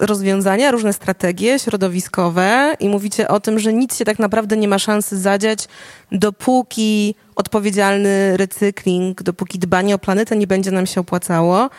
rozwiązania, 0.00 0.70
różne 0.70 0.92
strategie 0.92 1.58
środowiskowe 1.58 2.76
i 2.80 2.88
mówicie 2.88 3.28
o 3.28 3.40
tym, 3.40 3.58
że 3.58 3.72
nic 3.72 3.96
się 3.96 4.04
tak 4.04 4.18
naprawdę 4.18 4.56
nie 4.56 4.68
ma 4.68 4.78
szansy 4.78 5.18
zadziać, 5.18 5.68
dopóki 6.12 7.14
odpowiedzialny 7.36 8.36
recykling, 8.36 9.22
dopóki 9.22 9.58
dbanie 9.58 9.94
o 9.94 9.98
planetę 9.98 10.36
nie 10.36 10.46
będzie 10.46 10.70
nam 10.70 10.86
się 10.86 11.00
opłacało. 11.00 11.70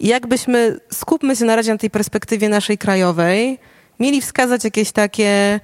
Jakbyśmy, 0.00 0.80
skupmy 0.92 1.36
się 1.36 1.44
na 1.44 1.56
razie 1.56 1.72
na 1.72 1.78
tej 1.78 1.90
perspektywie 1.90 2.48
naszej 2.48 2.78
krajowej, 2.78 3.58
mieli 4.00 4.20
wskazać 4.20 4.64
jakieś 4.64 4.92
takie 4.92 5.60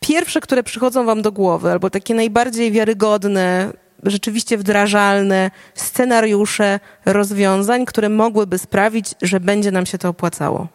pierwsze, 0.00 0.40
które 0.40 0.62
przychodzą 0.62 1.04
wam 1.04 1.22
do 1.22 1.32
głowy, 1.32 1.70
albo 1.70 1.90
takie 1.90 2.14
najbardziej 2.14 2.72
wiarygodne 2.72 3.72
rzeczywiście 4.02 4.58
wdrażalne 4.58 5.50
scenariusze 5.74 6.80
rozwiązań, 7.04 7.84
które 7.84 8.08
mogłyby 8.08 8.58
sprawić, 8.58 9.14
że 9.22 9.40
będzie 9.40 9.70
nam 9.70 9.86
się 9.86 9.98
to 9.98 10.08
opłacało. 10.08 10.68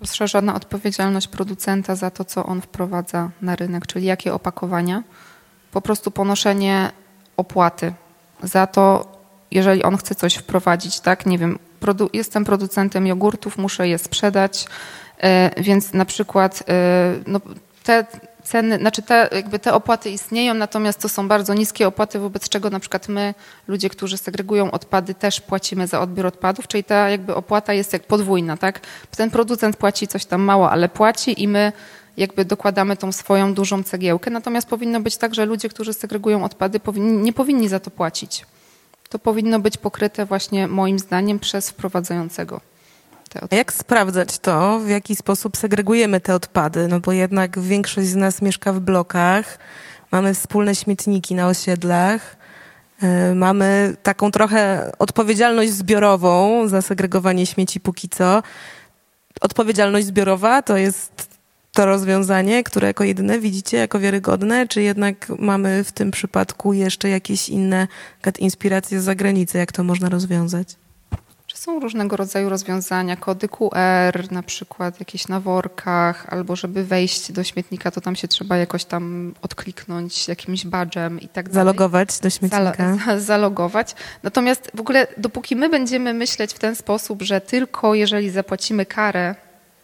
Rozszerzona 0.00 0.54
odpowiedzialność 0.54 1.28
producenta 1.28 1.94
za 1.94 2.10
to, 2.10 2.24
co 2.24 2.46
on 2.46 2.60
wprowadza 2.60 3.30
na 3.42 3.56
rynek, 3.56 3.86
czyli 3.86 4.06
jakie 4.06 4.34
opakowania. 4.34 5.02
Po 5.72 5.80
prostu 5.80 6.10
ponoszenie 6.10 6.90
opłaty 7.36 7.92
za 8.42 8.66
to, 8.66 9.09
jeżeli 9.50 9.82
on 9.82 9.96
chce 9.96 10.14
coś 10.14 10.34
wprowadzić, 10.34 11.00
tak? 11.00 11.26
Nie 11.26 11.38
wiem, 11.38 11.58
produ 11.80 12.10
jestem 12.12 12.44
producentem 12.44 13.06
jogurtów, 13.06 13.58
muszę 13.58 13.88
je 13.88 13.98
sprzedać, 13.98 14.66
yy, 15.22 15.28
więc 15.62 15.92
na 15.92 16.04
przykład 16.04 16.64
yy, 16.68 16.74
no, 17.26 17.40
te 17.84 18.04
ceny, 18.44 18.78
znaczy 18.78 19.02
te, 19.02 19.28
jakby 19.32 19.58
te 19.58 19.74
opłaty 19.74 20.10
istnieją, 20.10 20.54
natomiast 20.54 21.00
to 21.00 21.08
są 21.08 21.28
bardzo 21.28 21.54
niskie 21.54 21.86
opłaty, 21.86 22.18
wobec 22.18 22.48
czego 22.48 22.70
na 22.70 22.80
przykład 22.80 23.08
my, 23.08 23.34
ludzie, 23.68 23.90
którzy 23.90 24.18
segregują 24.18 24.70
odpady, 24.70 25.14
też 25.14 25.40
płacimy 25.40 25.86
za 25.86 26.00
odbiór 26.00 26.26
odpadów, 26.26 26.68
czyli 26.68 26.84
ta 26.84 27.10
jakby 27.10 27.34
opłata 27.34 27.72
jest 27.72 27.92
jak 27.92 28.02
podwójna, 28.02 28.56
tak? 28.56 28.80
Ten 29.16 29.30
producent 29.30 29.76
płaci 29.76 30.08
coś 30.08 30.24
tam 30.24 30.42
mało, 30.42 30.70
ale 30.70 30.88
płaci 30.88 31.42
i 31.42 31.48
my 31.48 31.72
jakby 32.16 32.44
dokładamy 32.44 32.96
tą 32.96 33.12
swoją 33.12 33.54
dużą 33.54 33.82
cegiełkę. 33.82 34.30
Natomiast 34.30 34.68
powinno 34.68 35.00
być 35.00 35.16
tak, 35.16 35.34
że 35.34 35.46
ludzie, 35.46 35.68
którzy 35.68 35.92
segregują 35.92 36.44
odpady, 36.44 36.80
powinni, 36.80 37.22
nie 37.22 37.32
powinni 37.32 37.68
za 37.68 37.80
to 37.80 37.90
płacić. 37.90 38.46
To 39.10 39.18
powinno 39.18 39.60
być 39.60 39.76
pokryte 39.76 40.26
właśnie 40.26 40.68
moim 40.68 40.98
zdaniem 40.98 41.38
przez 41.38 41.70
wprowadzającego. 41.70 42.60
A 43.50 43.54
jak 43.54 43.72
sprawdzać 43.72 44.38
to, 44.38 44.80
w 44.80 44.88
jaki 44.88 45.16
sposób 45.16 45.56
segregujemy 45.56 46.20
te 46.20 46.34
odpady? 46.34 46.88
No 46.88 47.00
bo 47.00 47.12
jednak 47.12 47.58
większość 47.58 48.08
z 48.08 48.16
nas 48.16 48.42
mieszka 48.42 48.72
w 48.72 48.80
blokach, 48.80 49.58
mamy 50.12 50.34
wspólne 50.34 50.74
śmietniki 50.74 51.34
na 51.34 51.48
osiedlach, 51.48 52.36
y, 53.02 53.34
mamy 53.34 53.96
taką 54.02 54.30
trochę 54.30 54.92
odpowiedzialność 54.98 55.72
zbiorową 55.72 56.68
za 56.68 56.82
segregowanie 56.82 57.46
śmieci 57.46 57.80
póki 57.80 58.08
co. 58.08 58.42
Odpowiedzialność 59.40 60.06
zbiorowa 60.06 60.62
to 60.62 60.76
jest 60.76 61.29
to 61.80 61.86
rozwiązanie, 61.86 62.64
które 62.64 62.86
jako 62.86 63.04
jedyne 63.04 63.38
widzicie 63.38 63.76
jako 63.76 63.98
wiarygodne, 63.98 64.68
czy 64.68 64.82
jednak 64.82 65.32
mamy 65.38 65.84
w 65.84 65.92
tym 65.92 66.10
przypadku 66.10 66.72
jeszcze 66.72 67.08
jakieś 67.08 67.48
inne 67.48 67.88
inspiracje 68.38 69.00
z 69.00 69.04
zagranicy, 69.04 69.58
jak 69.58 69.72
to 69.72 69.84
można 69.84 70.08
rozwiązać? 70.08 70.76
Są 71.54 71.80
różnego 71.80 72.16
rodzaju 72.16 72.48
rozwiązania, 72.48 73.16
kody 73.16 73.48
QR, 73.48 74.32
na 74.32 74.42
przykład 74.42 75.00
jakieś 75.00 75.28
na 75.28 75.40
workach, 75.40 76.26
albo 76.28 76.56
żeby 76.56 76.84
wejść 76.84 77.32
do 77.32 77.44
śmietnika, 77.44 77.90
to 77.90 78.00
tam 78.00 78.16
się 78.16 78.28
trzeba 78.28 78.56
jakoś 78.56 78.84
tam 78.84 79.34
odkliknąć 79.42 80.28
jakimś 80.28 80.66
badżem 80.66 81.20
i 81.20 81.28
tak 81.28 81.48
dalej. 81.48 81.54
Zalogować 81.54 82.20
do 82.20 82.30
śmietnika. 82.30 82.96
Zal 83.06 83.20
zalogować. 83.20 83.94
Natomiast 84.22 84.70
w 84.74 84.80
ogóle 84.80 85.06
dopóki 85.16 85.56
my 85.56 85.68
będziemy 85.68 86.14
myśleć 86.14 86.52
w 86.52 86.58
ten 86.58 86.76
sposób, 86.76 87.22
że 87.22 87.40
tylko 87.40 87.94
jeżeli 87.94 88.30
zapłacimy 88.30 88.86
karę 88.86 89.34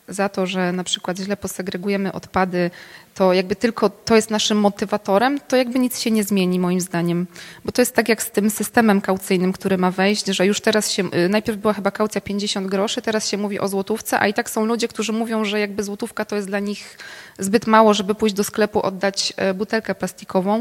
za 0.08 0.28
to, 0.28 0.46
że 0.46 0.72
na 0.72 0.84
przykład 0.84 1.18
źle 1.18 1.36
posegregujemy 1.36 2.12
odpady, 2.12 2.70
to 3.14 3.32
jakby 3.32 3.56
tylko 3.56 3.90
to 3.90 4.16
jest 4.16 4.30
naszym 4.30 4.58
motywatorem, 4.58 5.40
to 5.48 5.56
jakby 5.56 5.78
nic 5.78 6.00
się 6.00 6.10
nie 6.10 6.24
zmieni 6.24 6.60
moim 6.60 6.80
zdaniem. 6.80 7.26
Bo 7.64 7.72
to 7.72 7.82
jest 7.82 7.94
tak 7.94 8.08
jak 8.08 8.22
z 8.22 8.30
tym 8.30 8.50
systemem 8.50 9.00
kaucyjnym, 9.00 9.52
który 9.52 9.78
ma 9.78 9.90
wejść, 9.90 10.26
że 10.26 10.46
już 10.46 10.60
teraz 10.60 10.90
się, 10.90 11.04
y, 11.14 11.28
najpierw 11.28 11.58
była 11.58 11.72
chyba 11.72 11.90
kaucja 11.90 12.20
50 12.20 12.66
groszy, 12.66 13.02
teraz 13.02 13.28
się 13.28 13.36
mówi 13.36 13.60
o 13.60 13.68
złotówce, 13.68 14.20
a 14.20 14.26
i 14.26 14.34
tak 14.34 14.50
są 14.50 14.64
ludzie, 14.64 14.88
którzy 14.88 15.12
mówią, 15.12 15.44
że 15.44 15.60
jakby 15.60 15.82
złotówka 15.82 16.24
to 16.24 16.36
jest 16.36 16.48
dla 16.48 16.58
nich 16.58 16.98
zbyt 17.38 17.66
mało, 17.66 17.94
żeby 17.94 18.14
pójść 18.14 18.34
do 18.34 18.44
sklepu, 18.44 18.82
oddać 18.82 19.32
e, 19.36 19.54
butelkę 19.54 19.94
plastikową. 19.94 20.58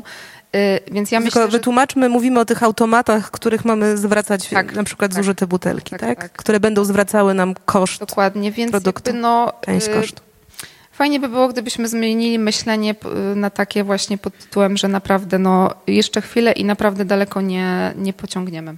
Y, 0.55 0.79
więc 0.91 1.11
ja 1.11 1.19
Tylko 1.19 1.25
myślę, 1.39 1.51
że... 1.51 1.57
wytłumaczmy, 1.57 2.09
mówimy 2.09 2.39
o 2.39 2.45
tych 2.45 2.63
automatach, 2.63 3.31
których 3.31 3.65
mamy 3.65 3.97
zwracać 3.97 4.49
Tak, 4.49 4.73
na 4.73 4.83
przykład 4.83 5.11
tak, 5.11 5.23
zużyte 5.23 5.47
butelki, 5.47 5.89
tak, 5.89 5.99
tak, 5.99 6.19
tak. 6.19 6.31
Które 6.31 6.59
będą 6.59 6.85
zwracały 6.85 7.33
nam 7.33 7.53
koszt 7.65 7.99
Dokładnie, 7.99 8.51
więc 8.51 8.71
produktu, 8.71 9.09
jakby 9.09 9.21
no... 9.21 9.53
część 9.61 9.87
y, 9.87 9.89
kosztu. 9.93 10.21
Fajnie 10.91 11.19
by 11.19 11.29
było, 11.29 11.47
gdybyśmy 11.47 11.87
zmienili 11.87 12.39
myślenie 12.39 12.93
p- 12.93 13.09
na 13.35 13.49
takie 13.49 13.83
właśnie 13.83 14.17
pod 14.17 14.37
tytułem, 14.37 14.77
że 14.77 14.87
naprawdę 14.87 15.39
no 15.39 15.73
jeszcze 15.87 16.21
chwilę 16.21 16.51
i 16.51 16.65
naprawdę 16.65 17.05
daleko 17.05 17.41
nie, 17.41 17.93
nie 17.97 18.13
pociągniemy. 18.13 18.75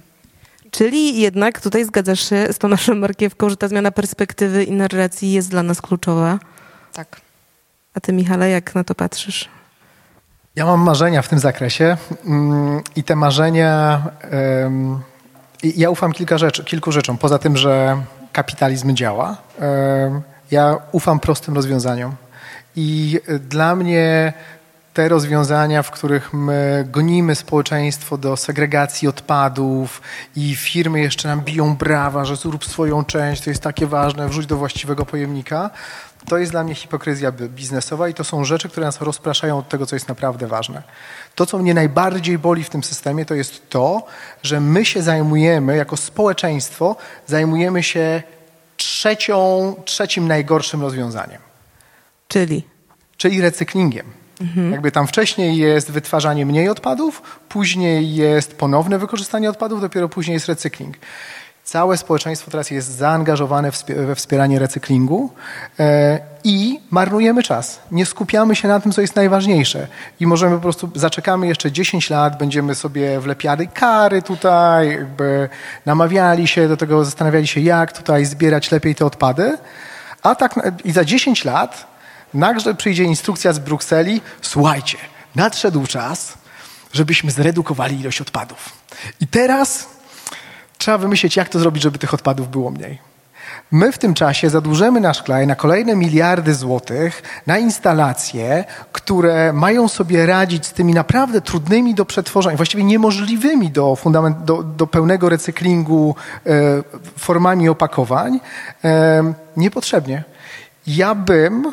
Czyli 0.70 1.20
jednak 1.20 1.60
tutaj 1.60 1.84
zgadzasz 1.84 2.28
się 2.28 2.46
z 2.52 2.58
Tomaszem 2.58 2.98
Markiewką, 2.98 3.50
że 3.50 3.56
ta 3.56 3.68
zmiana 3.68 3.90
perspektywy 3.90 4.64
i 4.64 4.72
narracji 4.72 5.32
jest 5.32 5.50
dla 5.50 5.62
nas 5.62 5.80
kluczowa. 5.82 6.38
Tak. 6.92 7.20
A 7.98 8.00
ty, 8.00 8.12
Michale, 8.12 8.50
jak 8.50 8.74
na 8.74 8.84
to 8.84 8.94
patrzysz? 8.94 9.48
Ja 10.56 10.66
mam 10.66 10.80
marzenia 10.80 11.22
w 11.22 11.28
tym 11.28 11.38
zakresie 11.38 11.96
mm, 12.26 12.82
i 12.96 13.04
te 13.04 13.16
marzenia. 13.16 14.02
ja 15.62 15.90
ufam 15.90 16.12
kilka 16.12 16.38
rzeczy, 16.38 16.64
kilku 16.64 16.92
rzeczom. 16.92 17.18
Poza 17.18 17.38
tym, 17.38 17.56
że 17.56 18.02
kapitalizm 18.32 18.94
działa, 18.94 19.36
ja 20.50 20.76
ufam 20.92 21.20
prostym 21.20 21.54
rozwiązaniom. 21.54 22.14
I 22.76 23.20
dla 23.40 23.76
mnie 23.76 24.32
te 24.98 25.08
rozwiązania, 25.08 25.82
w 25.82 25.90
których 25.90 26.32
my 26.32 26.88
gonimy 26.90 27.34
społeczeństwo 27.34 28.18
do 28.18 28.36
segregacji 28.36 29.08
odpadów 29.08 30.02
i 30.36 30.56
firmy 30.56 31.00
jeszcze 31.00 31.28
nam 31.28 31.40
biją 31.40 31.76
brawa, 31.76 32.24
że 32.24 32.36
zrób 32.36 32.64
swoją 32.64 33.04
część, 33.04 33.42
to 33.42 33.50
jest 33.50 33.62
takie 33.62 33.86
ważne, 33.86 34.28
wrzuć 34.28 34.46
do 34.46 34.56
właściwego 34.56 35.06
pojemnika, 35.06 35.70
to 36.28 36.38
jest 36.38 36.52
dla 36.52 36.64
mnie 36.64 36.74
hipokryzja 36.74 37.32
bi- 37.32 37.48
biznesowa 37.48 38.08
i 38.08 38.14
to 38.14 38.24
są 38.24 38.44
rzeczy, 38.44 38.68
które 38.68 38.86
nas 38.86 39.00
rozpraszają 39.00 39.58
od 39.58 39.68
tego, 39.68 39.86
co 39.86 39.96
jest 39.96 40.08
naprawdę 40.08 40.46
ważne. 40.46 40.82
To, 41.34 41.46
co 41.46 41.58
mnie 41.58 41.74
najbardziej 41.74 42.38
boli 42.38 42.64
w 42.64 42.70
tym 42.70 42.84
systemie, 42.84 43.24
to 43.24 43.34
jest 43.34 43.70
to, 43.70 44.02
że 44.42 44.60
my 44.60 44.84
się 44.84 45.02
zajmujemy, 45.02 45.76
jako 45.76 45.96
społeczeństwo, 45.96 46.96
zajmujemy 47.26 47.82
się 47.82 48.22
trzecią, 48.76 49.74
trzecim 49.84 50.28
najgorszym 50.28 50.82
rozwiązaniem 50.82 51.40
Czyli 52.28 52.62
czyli 53.16 53.40
recyklingiem. 53.40 54.27
Jakby 54.70 54.92
tam 54.92 55.06
wcześniej 55.06 55.56
jest 55.56 55.90
wytwarzanie 55.90 56.46
mniej 56.46 56.68
odpadów, 56.68 57.22
później 57.48 58.14
jest 58.14 58.56
ponowne 58.56 58.98
wykorzystanie 58.98 59.50
odpadów, 59.50 59.80
dopiero 59.80 60.08
później 60.08 60.34
jest 60.34 60.48
recykling. 60.48 60.96
Całe 61.64 61.96
społeczeństwo 61.96 62.50
teraz 62.50 62.70
jest 62.70 62.96
zaangażowane 62.96 63.70
we 63.88 64.14
wspieranie 64.14 64.58
recyklingu 64.58 65.30
e, 65.78 66.18
i 66.44 66.80
marnujemy 66.90 67.42
czas. 67.42 67.80
Nie 67.90 68.06
skupiamy 68.06 68.56
się 68.56 68.68
na 68.68 68.80
tym, 68.80 68.92
co 68.92 69.00
jest 69.00 69.16
najważniejsze. 69.16 69.86
I 70.20 70.26
możemy 70.26 70.56
po 70.56 70.62
prostu, 70.62 70.90
zaczekamy 70.94 71.46
jeszcze 71.46 71.72
10 71.72 72.10
lat, 72.10 72.38
będziemy 72.38 72.74
sobie 72.74 73.20
wlepiali 73.20 73.68
kary 73.68 74.22
tutaj, 74.22 74.88
jakby 74.88 75.48
namawiali 75.86 76.46
się 76.46 76.68
do 76.68 76.76
tego, 76.76 77.04
zastanawiali 77.04 77.46
się, 77.46 77.60
jak 77.60 77.92
tutaj 77.92 78.24
zbierać 78.24 78.70
lepiej 78.70 78.94
te 78.94 79.06
odpady. 79.06 79.58
A 80.22 80.34
tak, 80.34 80.60
i 80.84 80.92
za 80.92 81.04
10 81.04 81.44
lat 81.44 81.97
nagle 82.34 82.74
przyjdzie 82.74 83.04
instrukcja 83.04 83.52
z 83.52 83.58
Brukseli, 83.58 84.20
słuchajcie, 84.42 84.98
nadszedł 85.34 85.86
czas, 85.86 86.38
żebyśmy 86.92 87.30
zredukowali 87.30 88.00
ilość 88.00 88.20
odpadów. 88.20 88.72
I 89.20 89.26
teraz 89.26 89.88
trzeba 90.78 90.98
wymyślić, 90.98 91.36
jak 91.36 91.48
to 91.48 91.58
zrobić, 91.58 91.82
żeby 91.82 91.98
tych 91.98 92.14
odpadów 92.14 92.50
było 92.50 92.70
mniej. 92.70 93.08
My 93.70 93.92
w 93.92 93.98
tym 93.98 94.14
czasie 94.14 94.50
zadłużymy 94.50 95.00
nasz 95.00 95.22
kraj 95.22 95.46
na 95.46 95.54
kolejne 95.54 95.96
miliardy 95.96 96.54
złotych 96.54 97.22
na 97.46 97.58
instalacje, 97.58 98.64
które 98.92 99.52
mają 99.52 99.88
sobie 99.88 100.26
radzić 100.26 100.66
z 100.66 100.72
tymi 100.72 100.94
naprawdę 100.94 101.40
trudnymi 101.40 101.94
do 101.94 102.04
przetworzenia, 102.04 102.56
właściwie 102.56 102.84
niemożliwymi 102.84 103.70
do, 103.70 103.96
fundament, 103.96 104.44
do, 104.44 104.62
do 104.62 104.86
pełnego 104.86 105.28
recyklingu 105.28 106.14
e, 106.46 106.50
formami 107.18 107.68
opakowań, 107.68 108.40
e, 108.84 109.32
niepotrzebnie. 109.56 110.24
Ja 110.86 111.14
bym 111.14 111.72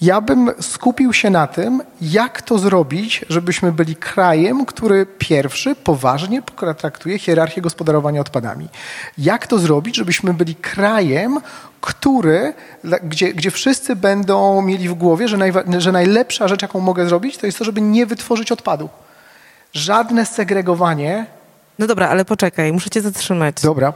ja 0.00 0.20
bym 0.20 0.50
skupił 0.60 1.12
się 1.12 1.30
na 1.30 1.46
tym, 1.46 1.82
jak 2.00 2.42
to 2.42 2.58
zrobić, 2.58 3.24
żebyśmy 3.28 3.72
byli 3.72 3.96
krajem, 3.96 4.66
który 4.66 5.06
pierwszy 5.06 5.74
poważnie 5.74 6.42
traktuje 6.78 7.18
hierarchię 7.18 7.60
gospodarowania 7.60 8.20
odpadami. 8.20 8.68
Jak 9.18 9.46
to 9.46 9.58
zrobić, 9.58 9.96
żebyśmy 9.96 10.34
byli 10.34 10.54
krajem, 10.54 11.40
który, 11.80 12.54
gdzie, 13.02 13.34
gdzie 13.34 13.50
wszyscy 13.50 13.96
będą 13.96 14.62
mieli 14.62 14.88
w 14.88 14.94
głowie, 14.94 15.28
że, 15.28 15.38
że 15.78 15.92
najlepsza 15.92 16.48
rzecz, 16.48 16.62
jaką 16.62 16.80
mogę 16.80 17.06
zrobić, 17.06 17.38
to 17.38 17.46
jest 17.46 17.58
to, 17.58 17.64
żeby 17.64 17.80
nie 17.80 18.06
wytworzyć 18.06 18.52
odpadu. 18.52 18.88
Żadne 19.72 20.26
segregowanie. 20.26 21.26
No 21.78 21.86
dobra, 21.86 22.08
ale 22.08 22.24
poczekaj, 22.24 22.72
muszę 22.72 22.90
cię 22.90 23.00
zatrzymać. 23.00 23.54
Dobra, 23.62 23.92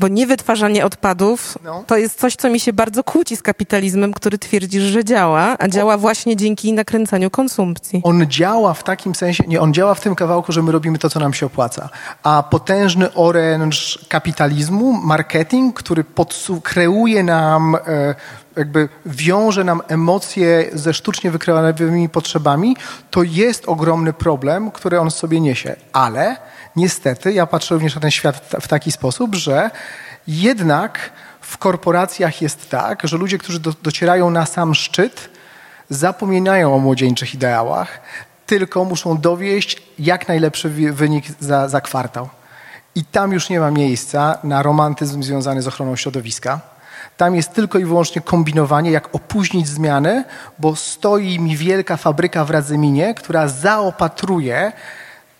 Bo 0.00 0.08
niewytwarzanie 0.08 0.84
odpadów 0.84 1.58
No. 1.64 1.84
to 1.86 1.96
jest 1.96 2.18
coś, 2.20 2.36
co 2.36 2.50
mi 2.50 2.60
się 2.60 2.72
bardzo 2.72 3.04
kłóci 3.04 3.36
z 3.36 3.42
kapitalizmem, 3.42 4.12
który 4.12 4.38
twierdzisz, 4.38 4.82
że 4.82 5.04
działa, 5.04 5.56
a 5.58 5.68
działa 5.68 5.98
właśnie 5.98 6.36
dzięki 6.36 6.72
nakręcaniu 6.72 7.30
konsumpcji. 7.30 8.00
On 8.04 8.26
działa 8.26 8.74
w 8.74 8.82
takim 8.84 9.14
sensie, 9.14 9.44
nie, 9.46 9.60
on 9.60 9.74
działa 9.74 9.94
w 9.94 10.00
tym 10.00 10.14
kawałku, 10.14 10.52
że 10.52 10.62
my 10.62 10.72
robimy 10.72 10.98
to, 10.98 11.10
co 11.10 11.20
nam 11.20 11.34
się 11.34 11.46
opłaca. 11.46 11.88
A 12.22 12.42
potężny 12.50 13.14
oręż 13.14 14.04
kapitalizmu, 14.08 14.92
marketing, 14.92 15.74
który 15.76 16.04
podsu- 16.04 16.60
kreuje 16.62 17.22
nam, 17.22 17.74
e, 17.86 18.14
jakby 18.56 18.88
wiąże 19.06 19.64
nam 19.64 19.82
emocje 19.88 20.70
ze 20.72 20.94
sztucznie 20.94 21.30
wykreowanymi 21.30 22.08
potrzebami, 22.08 22.76
to 23.10 23.22
jest 23.22 23.68
ogromny 23.68 24.12
problem, 24.12 24.70
który 24.70 25.00
on 25.00 25.10
sobie 25.10 25.40
niesie. 25.40 25.76
Ale 25.92 26.36
niestety, 26.78 27.32
ja 27.32 27.46
patrzę 27.46 27.74
również 27.74 27.94
na 27.94 28.00
ten 28.00 28.10
świat 28.10 28.54
w 28.60 28.68
taki 28.68 28.92
sposób, 28.92 29.34
że 29.34 29.70
jednak 30.28 31.12
w 31.40 31.58
korporacjach 31.58 32.42
jest 32.42 32.70
tak, 32.70 33.02
że 33.04 33.16
ludzie, 33.16 33.38
którzy 33.38 33.60
do, 33.60 33.72
docierają 33.82 34.30
na 34.30 34.46
sam 34.46 34.74
szczyt, 34.74 35.30
zapominają 35.90 36.74
o 36.74 36.78
młodzieńczych 36.78 37.34
ideałach, 37.34 38.00
tylko 38.46 38.84
muszą 38.84 39.18
dowieść 39.18 39.82
jak 39.98 40.28
najlepszy 40.28 40.68
wynik 40.92 41.24
za, 41.40 41.68
za 41.68 41.80
kwartał. 41.80 42.28
I 42.94 43.04
tam 43.04 43.32
już 43.32 43.48
nie 43.48 43.60
ma 43.60 43.70
miejsca 43.70 44.38
na 44.44 44.62
romantyzm 44.62 45.22
związany 45.22 45.62
z 45.62 45.68
ochroną 45.68 45.96
środowiska. 45.96 46.60
Tam 47.16 47.34
jest 47.34 47.52
tylko 47.52 47.78
i 47.78 47.84
wyłącznie 47.84 48.22
kombinowanie, 48.22 48.90
jak 48.90 49.14
opóźnić 49.14 49.68
zmiany, 49.68 50.24
bo 50.58 50.76
stoi 50.76 51.38
mi 51.38 51.56
wielka 51.56 51.96
fabryka 51.96 52.44
w 52.44 52.50
Radzyminie, 52.50 53.14
która 53.14 53.48
zaopatruje 53.48 54.72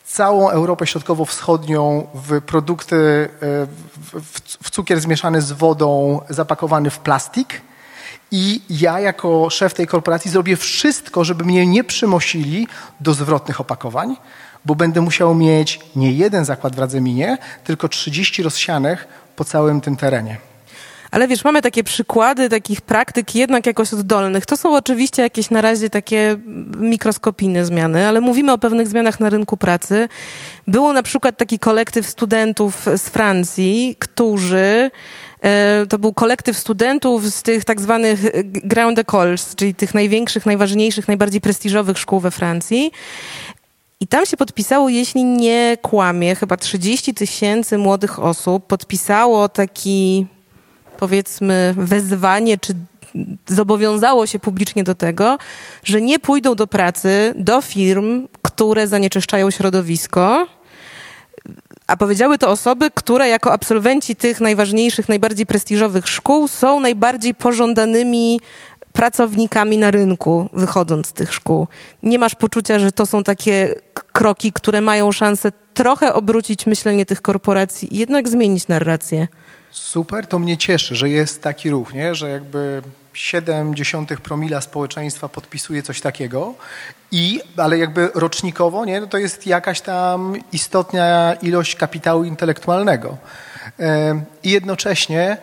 całą 0.09 0.51
Europę 0.51 0.87
Środkowo-Wschodnią 0.87 2.07
w 2.14 2.40
produkty, 2.42 2.97
e, 2.97 3.66
w, 4.62 4.71
cukier 4.71 5.01
zmieszany 5.01 5.42
z 5.42 5.53
wodą, 5.53 6.21
zapakowany 6.29 6.90
w 6.90 6.99
plastik. 6.99 7.61
I 8.31 8.62
ja 8.71 9.01
jako 9.01 9.51
szef 9.51 9.75
tej 9.75 9.87
korporacji 9.87 10.31
zrobię 10.31 10.57
wszystko, 10.57 11.25
żeby 11.25 11.44
mnie 11.44 11.66
nie 11.66 11.85
przymosili 11.85 12.68
do 13.01 13.14
zwrotnych 13.14 13.61
opakowań, 13.61 14.16
bo 14.64 14.75
będę 14.75 15.01
musiał 15.01 15.35
mieć 15.35 15.81
nie 15.97 16.12
jeden 16.12 16.44
zakład 16.44 16.77
w 16.77 16.79
Radzyminie, 16.79 17.38
tylko 17.64 17.88
30 17.88 18.42
rozsianych 18.42 19.09
po 19.37 19.44
całym 19.44 19.81
tym 19.81 19.97
terenie. 19.97 20.47
Ale 21.11 21.29
wiesz, 21.29 21.44
mamy 21.44 21.62
takie 21.62 21.85
przykłady 21.85 22.49
takich 22.49 22.81
praktyk 22.81 23.35
jednak 23.35 23.66
jakoś 23.66 23.94
oddolnych. 23.94 24.47
To 24.47 24.57
są 24.57 24.77
oczywiście 24.77 25.23
jakieś 25.23 25.51
na 25.51 25.61
razie 25.61 25.90
takie 25.90 26.37
mikroskopijne 26.79 27.64
zmiany, 27.64 28.07
ale 28.07 28.21
mówimy 28.21 28.53
o 28.53 28.59
pewnych 28.59 28.88
zmianach 28.88 29.21
na 29.21 29.31
rynku 29.31 29.57
pracy. 29.57 30.09
Było 30.66 30.92
na 30.92 31.03
przykład 31.03 31.37
taki 31.37 31.59
kolektyw 31.59 32.07
studentów 32.07 32.87
z 32.97 33.03
Francji, 33.09 33.97
którzy 33.99 34.90
e, 35.42 35.87
to 35.88 35.99
był 35.99 36.12
kolektyw 36.12 36.59
studentów 36.59 37.27
z 37.27 37.42
tych 37.42 37.64
tak 37.64 37.81
zwanych 37.81 38.21
Grand 38.44 38.99
Écoles, 38.99 39.55
czyli 39.57 39.75
tych 39.75 39.94
największych, 39.94 40.47
najważniejszych, 40.47 41.09
najbardziej 41.09 41.40
prestiżowych 41.40 41.99
szkół 41.99 42.21
we 42.21 42.31
Francji. 42.31 42.92
I 44.01 44.07
tam 44.07 44.27
się 44.27 44.37
podpisało, 44.37 44.88
jeśli 44.88 45.25
nie 45.25 45.77
kłamie, 45.83 46.35
chyba 46.35 46.57
30 46.57 47.14
tysięcy 47.14 47.79
młodych 47.79 48.18
osób 48.18 48.66
podpisało 48.66 49.49
taki, 49.49 50.27
powiedzmy, 50.98 51.74
wezwanie, 51.76 52.58
czy 52.58 52.74
zobowiązało 53.46 54.26
się 54.26 54.38
publicznie 54.38 54.84
do 54.84 54.94
tego, 54.94 55.38
że 55.84 56.00
nie 56.00 56.18
pójdą 56.18 56.54
do 56.54 56.66
pracy 56.66 57.34
do 57.37 57.61
firm, 57.61 58.28
które 58.42 58.88
zanieczyszczają 58.88 59.50
środowisko. 59.50 60.46
A 61.87 61.96
powiedziały 61.96 62.38
to 62.38 62.50
osoby, 62.50 62.90
które 62.94 63.28
jako 63.28 63.52
absolwenci 63.52 64.16
tych 64.16 64.40
najważniejszych, 64.40 65.08
najbardziej 65.08 65.46
prestiżowych 65.46 66.08
szkół 66.08 66.48
są 66.48 66.80
najbardziej 66.80 67.34
pożądanymi 67.34 68.40
pracownikami 68.92 69.78
na 69.78 69.90
rynku, 69.90 70.48
wychodząc 70.52 71.06
z 71.06 71.12
tych 71.12 71.34
szkół. 71.34 71.66
Nie 72.02 72.18
masz 72.18 72.34
poczucia, 72.34 72.78
że 72.78 72.92
to 72.92 73.06
są 73.06 73.24
takie 73.24 73.74
kroki, 74.12 74.52
które 74.52 74.80
mają 74.80 75.12
szansę 75.12 75.52
trochę 75.74 76.14
obrócić 76.14 76.66
myślenie 76.66 77.07
tych 77.07 77.22
korporacji 77.22 77.94
i 77.94 77.99
jednak 77.99 78.28
zmienić 78.28 78.68
narrację? 78.68 79.28
Super, 79.71 80.27
to 80.27 80.39
mnie 80.39 80.57
cieszy, 80.57 80.97
że 80.97 81.09
jest 81.09 81.43
taki 81.43 81.71
ruch, 81.71 81.95
nie? 81.95 82.14
że 82.14 82.31
jakby 82.31 82.83
0,7 83.14 84.16
promila 84.16 84.61
społeczeństwa 84.61 85.29
podpisuje 85.29 85.83
coś 85.83 86.01
takiego, 86.01 86.55
i, 87.12 87.41
ale 87.57 87.79
jakby 87.79 88.11
rocznikowo 88.14 88.85
nie? 88.85 89.01
No 89.01 89.07
to 89.07 89.19
jest 89.19 89.47
jakaś 89.47 89.81
tam 89.81 90.35
istotna 90.53 91.35
ilość 91.43 91.77
kapitału 91.77 92.25
intelektualnego. 92.25 93.16
I 94.43 94.51
jednocześnie 94.51 95.37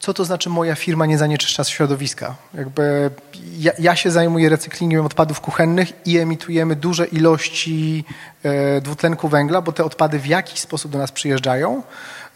co 0.00 0.14
to 0.14 0.24
znaczy 0.24 0.50
moja 0.50 0.74
firma 0.74 1.06
nie 1.06 1.18
zanieczyszcza 1.18 1.64
środowiska? 1.64 2.34
Jakby 2.54 3.10
ja, 3.58 3.72
ja, 3.78 3.96
się 3.96 4.10
zajmuję 4.10 4.48
recyklingiem 4.48 5.06
odpadów 5.06 5.40
kuchennych 5.40 6.06
i 6.06 6.18
emitujemy 6.18 6.76
duże 6.76 7.06
ilości 7.06 8.04
e, 8.42 8.80
dwutlenku 8.80 9.28
węgla, 9.28 9.60
bo 9.62 9.72
te 9.72 9.84
odpady 9.84 10.18
w 10.18 10.26
jakiś 10.26 10.60
sposób 10.60 10.92
do 10.92 10.98
nas 10.98 11.12
przyjeżdżają. 11.12 11.82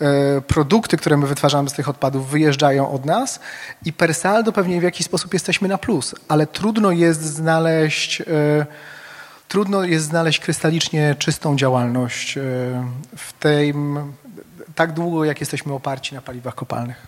E, 0.01 0.41
produkty, 0.41 0.97
które 0.97 1.17
my 1.17 1.27
wytwarzamy 1.27 1.71
z 1.71 1.73
tych 1.73 1.89
odpadów, 1.89 2.31
wyjeżdżają 2.31 2.91
od 2.91 3.05
nas 3.05 3.41
i 3.85 3.93
per 3.93 4.15
saldo 4.15 4.53
pewnie 4.53 4.81
w 4.81 4.83
jakiś 4.83 5.07
sposób 5.07 5.33
jesteśmy 5.33 5.69
na 5.69 5.79
plus, 5.79 6.15
ale 6.29 6.47
trudno 6.47 6.91
jest 6.91 7.23
znaleźć. 7.23 8.21
E, 8.21 8.25
trudno 9.49 9.85
jest 9.85 10.05
znaleźć 10.05 10.41
krystalicznie 10.41 11.15
czystą 11.19 11.57
działalność 11.57 12.39
e, 12.39 12.41
w 13.17 13.33
tym 13.33 14.13
tak 14.75 14.93
długo, 14.93 15.25
jak 15.25 15.41
jesteśmy 15.41 15.73
oparci 15.73 16.15
na 16.15 16.23
paliwach 16.23 16.55
kopalnych. 16.55 17.07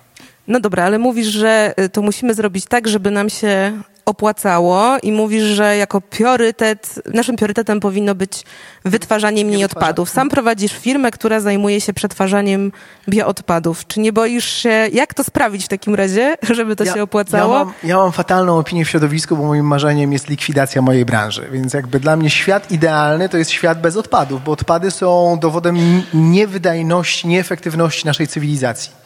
No 0.49 0.61
dobra, 0.61 0.85
ale 0.85 0.99
mówisz, 0.99 1.27
że 1.27 1.75
to 1.93 2.03
musimy 2.03 2.35
zrobić 2.35 2.67
tak, 2.67 2.89
żeby 2.89 3.11
nam 3.11 3.31
się 3.31 3.73
opłacało 4.05 4.99
i 5.03 5.13
mówisz, 5.13 5.43
że 5.43 5.77
jako 5.77 6.01
priorytet, 6.01 7.03
naszym 7.15 7.37
priorytetem 7.37 7.81
powinno 7.81 8.15
być 8.15 8.45
wytwarzanie 8.85 9.45
mniej 9.45 9.65
odpadów. 9.65 10.11
Sam 10.11 10.29
prowadzisz 10.29 10.73
firmę, 10.73 11.11
która 11.11 11.41
zajmuje 11.41 11.81
się 11.81 11.93
przetwarzaniem 11.93 12.73
bioodpadów. 13.09 13.87
Czy 13.87 14.01
nie 14.01 14.13
boisz 14.13 14.49
się, 14.49 14.89
jak 14.93 15.15
to 15.15 15.25
sprawić 15.25 15.65
w 15.65 15.69
takim 15.69 15.95
razie, 15.95 16.35
żeby 16.51 16.77
to 16.77 16.85
ja, 16.85 16.95
się 16.95 17.03
opłacało? 17.03 17.55
Ja 17.55 17.65
mam, 17.65 17.75
ja 17.85 17.97
mam 17.97 18.13
fatalną 18.13 18.59
opinię 18.59 18.85
w 18.85 18.89
środowisku, 18.89 19.37
bo 19.37 19.45
moim 19.45 19.67
marzeniem 19.67 20.13
jest 20.13 20.29
likwidacja 20.29 20.83
mojej 20.83 21.05
branży. 21.05 21.49
Więc 21.53 21.75
jakby 21.75 22.01
dla 22.01 22.17
mnie 22.17 22.31
świat 22.31 22.71
idealny 22.71 23.29
to 23.29 23.37
jest 23.37 23.51
świat 23.51 23.81
bez 23.81 23.97
odpadów, 23.97 24.45
bo 24.45 24.53
odpady 24.53 24.91
są 24.91 25.39
dowodem 25.41 25.77
niewydajności, 26.15 27.29
nieefektywności 27.29 28.07
naszej 28.07 28.27
cywilizacji. 28.27 29.04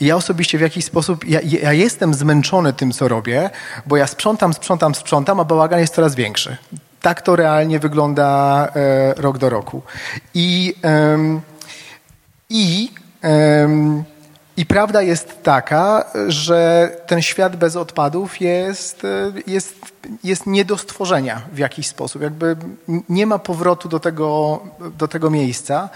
Ja 0.00 0.16
osobiście 0.16 0.58
w 0.58 0.60
jakiś 0.60 0.84
sposób, 0.84 1.24
ja, 1.24 1.40
ja, 1.42 1.72
jestem 1.72 2.14
zmęczony 2.14 2.72
tym, 2.72 2.92
co 2.92 3.08
robię, 3.08 3.50
bo 3.86 3.96
ja 3.96 4.06
sprzątam, 4.06 4.54
sprzątam, 4.54 4.94
sprzątam, 4.94 5.40
a 5.40 5.44
bałagan 5.44 5.80
jest 5.80 5.94
coraz 5.94 6.14
większy. 6.14 6.56
Tak 7.00 7.22
to 7.22 7.36
realnie 7.36 7.78
wygląda 7.78 8.68
e, 8.74 9.14
rok 9.14 9.38
do 9.38 9.50
roku. 9.50 9.82
I, 10.34 10.74
i, 12.50 12.90
i 14.56 14.66
prawda 14.66 15.02
jest 15.02 15.42
taka, 15.42 16.04
że 16.28 16.90
ten 17.06 17.22
świat 17.22 17.56
bez 17.56 17.76
odpadów 17.76 18.40
jest, 18.40 19.04
e, 19.04 19.32
jest, 19.46 19.74
jest 20.24 20.46
nie 20.46 20.64
do 20.64 20.78
stworzenia 20.78 21.42
w 21.52 21.58
jakiś 21.58 21.86
sposób. 21.86 22.22
Jakby 22.22 22.56
nie 23.08 23.26
ma 23.26 23.38
powrotu 23.38 23.88
do 23.88 24.00
tego, 24.00 24.60
do 24.98 25.08
tego 25.08 25.30
miejsca. 25.30 25.88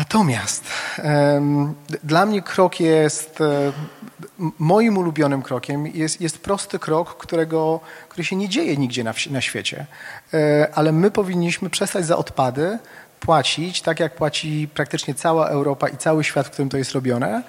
Natomiast 0.00 0.64
um, 1.04 1.74
dla 2.04 2.26
mnie 2.26 2.42
krok 2.42 2.80
jest, 2.80 3.40
um, 3.40 4.52
moim 4.58 4.98
ulubionym 4.98 5.42
krokiem 5.42 5.86
jest, 5.86 6.20
jest 6.20 6.38
prosty 6.38 6.78
krok, 6.78 7.16
którego, 7.16 7.80
który 8.08 8.24
się 8.24 8.36
nie 8.36 8.48
dzieje 8.48 8.76
nigdzie 8.76 9.04
na, 9.04 9.14
na 9.30 9.40
świecie, 9.40 9.86
um, 10.32 10.42
ale 10.74 10.92
my 10.92 11.10
powinniśmy 11.10 11.70
przestać 11.70 12.06
za 12.06 12.16
odpady 12.16 12.78
płacić, 13.20 13.82
tak 13.82 14.00
jak 14.00 14.14
płaci 14.14 14.68
praktycznie 14.74 15.14
cała 15.14 15.48
Europa 15.48 15.88
i 15.88 15.96
cały 15.96 16.24
świat, 16.24 16.46
w 16.46 16.50
którym 16.50 16.68
to 16.68 16.76
jest 16.76 16.92
robione, 16.92 17.42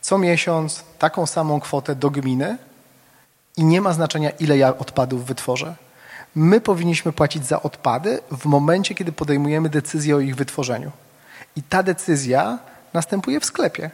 co 0.00 0.18
miesiąc 0.18 0.84
taką 0.98 1.26
samą 1.26 1.60
kwotę 1.60 1.94
do 1.94 2.10
gminy 2.10 2.58
i 3.56 3.64
nie 3.64 3.80
ma 3.80 3.92
znaczenia, 3.92 4.30
ile 4.30 4.58
ja 4.58 4.78
odpadów 4.78 5.26
wytworzę. 5.26 5.74
My 6.34 6.60
powinniśmy 6.60 7.12
płacić 7.12 7.46
za 7.46 7.62
odpady 7.62 8.20
w 8.30 8.44
momencie, 8.46 8.94
kiedy 8.94 9.12
podejmujemy 9.12 9.68
decyzję 9.68 10.16
o 10.16 10.20
ich 10.20 10.36
wytworzeniu. 10.36 10.90
I 11.56 11.62
ta 11.62 11.82
decyzja 11.82 12.58
następuje 12.92 13.40
w 13.40 13.44
sklepie. 13.44 13.90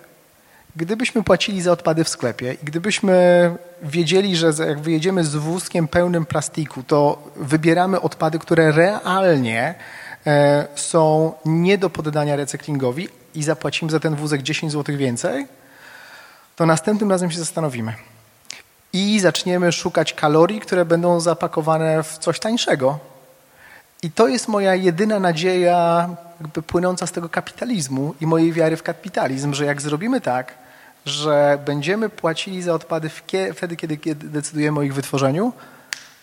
Gdybyśmy 0.77 1.23
płacili 1.23 1.63
za 1.63 1.73
odpady 1.73 2.05
w 2.05 2.09
sklepie 2.09 2.53
i 2.53 2.65
gdybyśmy 2.65 3.57
wiedzieli, 3.83 4.37
że 4.37 4.53
jak 4.69 4.81
wyjedziemy 4.81 5.25
z 5.25 5.37
wózkiem 5.37 5.89
pełnym 5.89 6.27
plastiku, 6.27 6.83
to 6.83 7.23
wybieramy 7.37 8.01
odpady, 8.01 8.39
które 8.39 8.73
realnie 8.73 9.75
e, 10.27 10.67
są 10.75 11.33
nie 11.45 11.79
do 11.79 11.91
poddania 11.91 12.37
recyklingowi 12.37 13.09
i 13.35 13.43
zapłacimy 13.43 13.91
za 13.91 14.01
ten 14.01 14.17
wózek 14.17 14.43
10 14.43 14.73
zł 14.73 14.97
więcej, 14.97 15.47
to 16.57 16.67
następnym 16.67 17.11
razem 17.11 17.31
się 17.31 17.39
zastanowimy. 17.39 17.95
I 18.93 19.21
zaczniemy 19.21 19.73
szukać 19.73 20.13
kalorii, 20.13 20.61
które 20.61 20.85
będą 20.85 21.21
zapakowane 21.21 22.03
w 22.03 22.19
coś 22.19 22.41
tańszego. 22.41 22.99
I 24.03 24.11
to 24.11 24.29
jest 24.29 24.49
moja 24.49 24.75
jedyna 24.75 25.21
nadzieja 25.21 26.09
jakby 26.41 26.63
płynąca 26.63 27.07
z 27.07 27.13
tego 27.13 27.29
kapitalizmu 27.29 28.15
i 28.21 28.27
mojej 28.27 28.53
wiary 28.53 28.77
w 28.77 28.83
kapitalizm, 28.83 29.55
że 29.55 29.65
jak 29.65 29.83
zrobimy 29.83 30.21
tak, 30.21 30.55
że 31.07 31.59
będziemy 31.67 32.09
płacili 32.09 32.63
za 32.63 32.75
odpady 32.75 33.11
wtedy, 33.55 33.77
kiedy, 33.77 34.15
decydujemy 34.15 34.81
o 34.81 34.83
ich 34.83 34.95
wytworzeniu, 34.95 35.53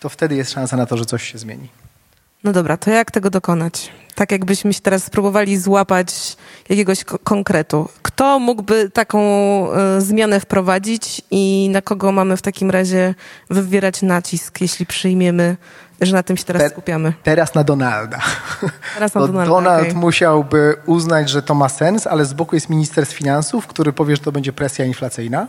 to 0.00 0.08
wtedy 0.08 0.34
jest 0.34 0.50
szansa 0.50 0.76
na 0.76 0.86
to, 0.86 0.96
że 0.96 1.04
coś 1.04 1.32
się 1.32 1.38
zmieni. 1.38 1.68
No 2.44 2.52
dobra, 2.52 2.76
to 2.76 2.90
jak 2.90 3.10
tego 3.10 3.30
dokonać? 3.30 3.90
Tak 4.14 4.32
jakbyśmy 4.32 4.74
się 4.74 4.80
teraz 4.80 5.04
spróbowali 5.04 5.58
złapać 5.58 6.36
jakiegoś 6.68 7.04
konkretu. 7.04 7.88
Kto 8.02 8.38
mógłby 8.38 8.90
taką 8.90 9.20
y, 9.96 10.00
zmianę 10.00 10.40
wprowadzić 10.40 11.22
i 11.30 11.68
na 11.72 11.82
kogo 11.82 12.12
mamy 12.12 12.36
w 12.36 12.42
takim 12.42 12.70
razie 12.70 13.14
wywierać 13.50 14.02
nacisk, 14.02 14.60
jeśli 14.60 14.86
przyjmiemy 14.86 15.56
że 16.00 16.12
na 16.12 16.22
tym 16.22 16.36
się 16.36 16.44
teraz 16.44 16.62
Te, 16.62 16.68
skupiamy. 16.68 17.12
Teraz 17.22 17.54
na 17.54 17.64
Donalda. 17.64 18.18
Teraz 18.94 19.14
na 19.14 19.20
Donalda, 19.20 19.54
Donald 19.54 19.88
okay. 19.88 19.94
musiałby 19.94 20.76
uznać, 20.86 21.30
że 21.30 21.42
to 21.42 21.54
ma 21.54 21.68
sens, 21.68 22.06
ale 22.06 22.24
z 22.24 22.32
boku 22.32 22.56
jest 22.56 22.70
minister 22.70 23.06
finansów, 23.06 23.66
który 23.66 23.92
powie, 23.92 24.16
że 24.16 24.22
to 24.22 24.32
będzie 24.32 24.52
presja 24.52 24.84
inflacyjna, 24.84 25.48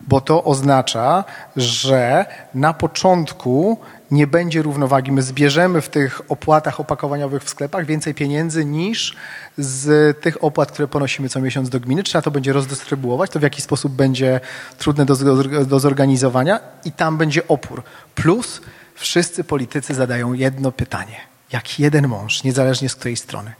bo 0.00 0.20
to 0.20 0.44
oznacza, 0.44 1.24
że 1.56 2.26
na 2.54 2.72
początku 2.72 3.78
nie 4.10 4.26
będzie 4.26 4.62
równowagi. 4.62 5.12
My 5.12 5.22
zbierzemy 5.22 5.80
w 5.80 5.88
tych 5.88 6.20
opłatach 6.28 6.80
opakowaniowych 6.80 7.44
w 7.44 7.48
sklepach 7.48 7.86
więcej 7.86 8.14
pieniędzy 8.14 8.64
niż 8.64 9.16
z 9.58 10.20
tych 10.20 10.44
opłat, 10.44 10.72
które 10.72 10.88
ponosimy 10.88 11.28
co 11.28 11.40
miesiąc 11.40 11.68
do 11.68 11.80
gminy. 11.80 12.02
Trzeba 12.02 12.22
to 12.22 12.30
będzie 12.30 12.52
rozdystrybuować, 12.52 13.30
to 13.30 13.38
w 13.38 13.42
jakiś 13.42 13.64
sposób 13.64 13.92
będzie 13.92 14.40
trudne 14.78 15.04
do, 15.04 15.16
do 15.64 15.80
zorganizowania 15.80 16.60
i 16.84 16.92
tam 16.92 17.16
będzie 17.16 17.48
opór. 17.48 17.82
Plus 18.14 18.60
wszyscy 18.98 19.44
politycy 19.44 19.94
zadają 19.94 20.32
jedno 20.32 20.72
pytanie. 20.72 21.20
Jak 21.52 21.78
jeden 21.78 22.08
mąż, 22.08 22.44
niezależnie 22.44 22.88
z 22.88 22.94
której 22.94 23.16
strony. 23.16 23.52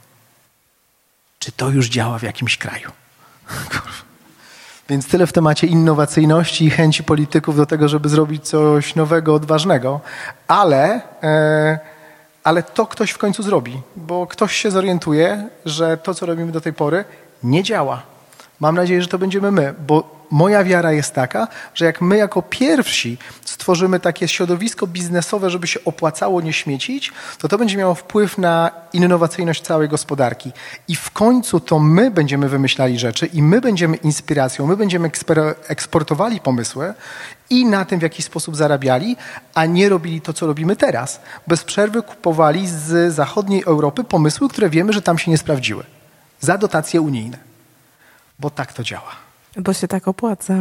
Czy 1.39 1.51
to 1.51 1.69
już 1.69 1.87
działa 1.87 2.19
w 2.19 2.23
jakimś 2.23 2.57
kraju? 2.57 2.91
Więc 4.89 5.07
tyle 5.07 5.27
w 5.27 5.33
temacie 5.33 5.67
innowacyjności 5.67 6.65
i 6.65 6.69
chęci 6.69 7.03
polityków 7.03 7.57
do 7.57 7.65
tego, 7.65 7.89
żeby 7.89 8.09
zrobić 8.09 8.47
coś 8.47 8.95
nowego, 8.95 9.33
odważnego. 9.33 10.01
Ale, 10.47 11.01
e, 11.23 11.79
ale 12.43 12.63
to 12.63 12.85
ktoś 12.85 13.11
w 13.11 13.17
końcu 13.17 13.43
zrobi, 13.43 13.81
bo 13.95 14.27
ktoś 14.27 14.55
się 14.55 14.71
zorientuje, 14.71 15.49
że 15.65 15.97
to, 15.97 16.13
co 16.13 16.25
robimy 16.25 16.51
do 16.51 16.61
tej 16.61 16.73
pory, 16.73 17.05
nie 17.43 17.63
działa. 17.63 18.01
Mam 18.59 18.75
nadzieję, 18.75 19.01
że 19.01 19.07
to 19.07 19.17
będziemy 19.17 19.51
my, 19.51 19.73
bo 19.87 20.19
moja 20.31 20.63
wiara 20.63 20.91
jest 20.91 21.13
taka, 21.13 21.47
że 21.73 21.85
jak 21.85 22.01
my 22.01 22.17
jako 22.17 22.41
pierwsi 22.41 23.17
stworzymy 23.45 23.99
takie 23.99 24.27
środowisko 24.27 24.87
biznesowe, 24.87 25.49
żeby 25.49 25.67
się 25.67 25.79
opłacało 25.85 26.41
nie 26.41 26.53
śmiecić, 26.53 27.11
to 27.37 27.47
to 27.47 27.57
będzie 27.57 27.77
miało 27.77 27.95
wpływ 27.95 28.37
na 28.37 28.71
innowacyjność 28.93 29.61
całej 29.61 29.89
gospodarki. 29.89 30.51
I 30.87 30.95
w 30.95 31.11
końcu 31.11 31.59
to 31.59 31.79
my 31.79 32.11
będziemy 32.11 32.49
wymyślali 32.49 32.99
rzeczy 32.99 33.25
i 33.25 33.41
my 33.41 33.61
będziemy 33.61 33.97
inspiracją, 33.97 34.67
my 34.67 34.77
będziemy 34.77 35.11
eksportowali 35.67 36.39
pomysły 36.39 36.93
i 37.49 37.65
na 37.65 37.85
tym 37.85 37.99
w 37.99 38.03
jakiś 38.03 38.25
sposób 38.25 38.55
zarabiali, 38.55 39.17
a 39.53 39.65
nie 39.65 39.89
robili 39.89 40.21
to, 40.21 40.33
co 40.33 40.47
robimy 40.47 40.75
teraz. 40.75 41.21
Bez 41.47 41.63
przerwy 41.63 42.01
kupowali 42.01 42.67
z 42.67 43.13
zachodniej 43.13 43.63
Europy 43.65 44.03
pomysły, 44.03 44.49
które 44.49 44.69
wiemy, 44.69 44.93
że 44.93 45.01
tam 45.01 45.17
się 45.17 45.31
nie 45.31 45.37
sprawdziły. 45.37 45.83
Za 46.39 46.57
dotacje 46.57 47.01
unijne. 47.01 47.48
Bo 48.39 48.49
tak 48.49 48.73
to 48.73 48.83
działa. 48.83 49.11
Bo 49.57 49.73
się 49.73 49.87
tak 49.87 50.07
opłaca. 50.07 50.59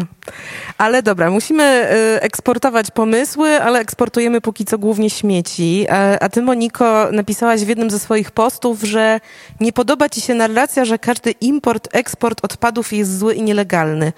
Ale 0.78 1.02
dobra, 1.02 1.30
musimy 1.30 1.88
y, 2.16 2.20
eksportować 2.20 2.90
pomysły, 2.90 3.62
ale 3.62 3.78
eksportujemy 3.78 4.40
póki 4.40 4.64
co 4.64 4.78
głównie 4.78 5.10
śmieci. 5.10 5.86
A, 5.90 6.18
a 6.18 6.28
ty, 6.28 6.42
Moniko, 6.42 7.08
napisałaś 7.12 7.60
w 7.60 7.68
jednym 7.68 7.90
ze 7.90 7.98
swoich 7.98 8.30
postów, 8.30 8.82
że 8.82 9.20
nie 9.60 9.72
podoba 9.72 10.08
ci 10.08 10.20
się 10.20 10.34
narracja, 10.34 10.84
że 10.84 10.98
każdy 10.98 11.30
import, 11.30 11.88
eksport 11.92 12.44
odpadów 12.44 12.92
jest 12.92 13.18
zły 13.18 13.34
i 13.34 13.42
nielegalny. 13.42 14.12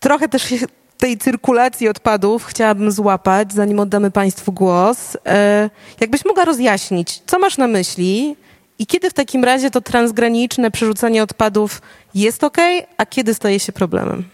Trochę 0.00 0.28
też 0.28 0.54
tej 0.98 1.18
cyrkulacji 1.18 1.88
odpadów 1.88 2.44
chciałabym 2.44 2.90
złapać, 2.92 3.52
zanim 3.52 3.80
oddamy 3.80 4.10
Państwu 4.10 4.52
głos. 4.52 5.16
E, 5.26 5.70
jakbyś 6.00 6.24
mogła 6.24 6.44
rozjaśnić, 6.44 7.22
co 7.26 7.38
masz 7.38 7.58
na 7.58 7.66
myśli 7.66 8.36
i 8.78 8.86
kiedy 8.86 9.10
w 9.10 9.14
takim 9.14 9.44
razie 9.44 9.70
to 9.70 9.80
transgraniczne 9.80 10.70
przerzucanie 10.70 11.22
odpadów 11.22 11.82
jest 12.16 12.44
ok, 12.44 12.56
a 12.96 13.06
kiedy 13.06 13.34
staje 13.34 13.60
się 13.60 13.72
problemem? 13.72 14.24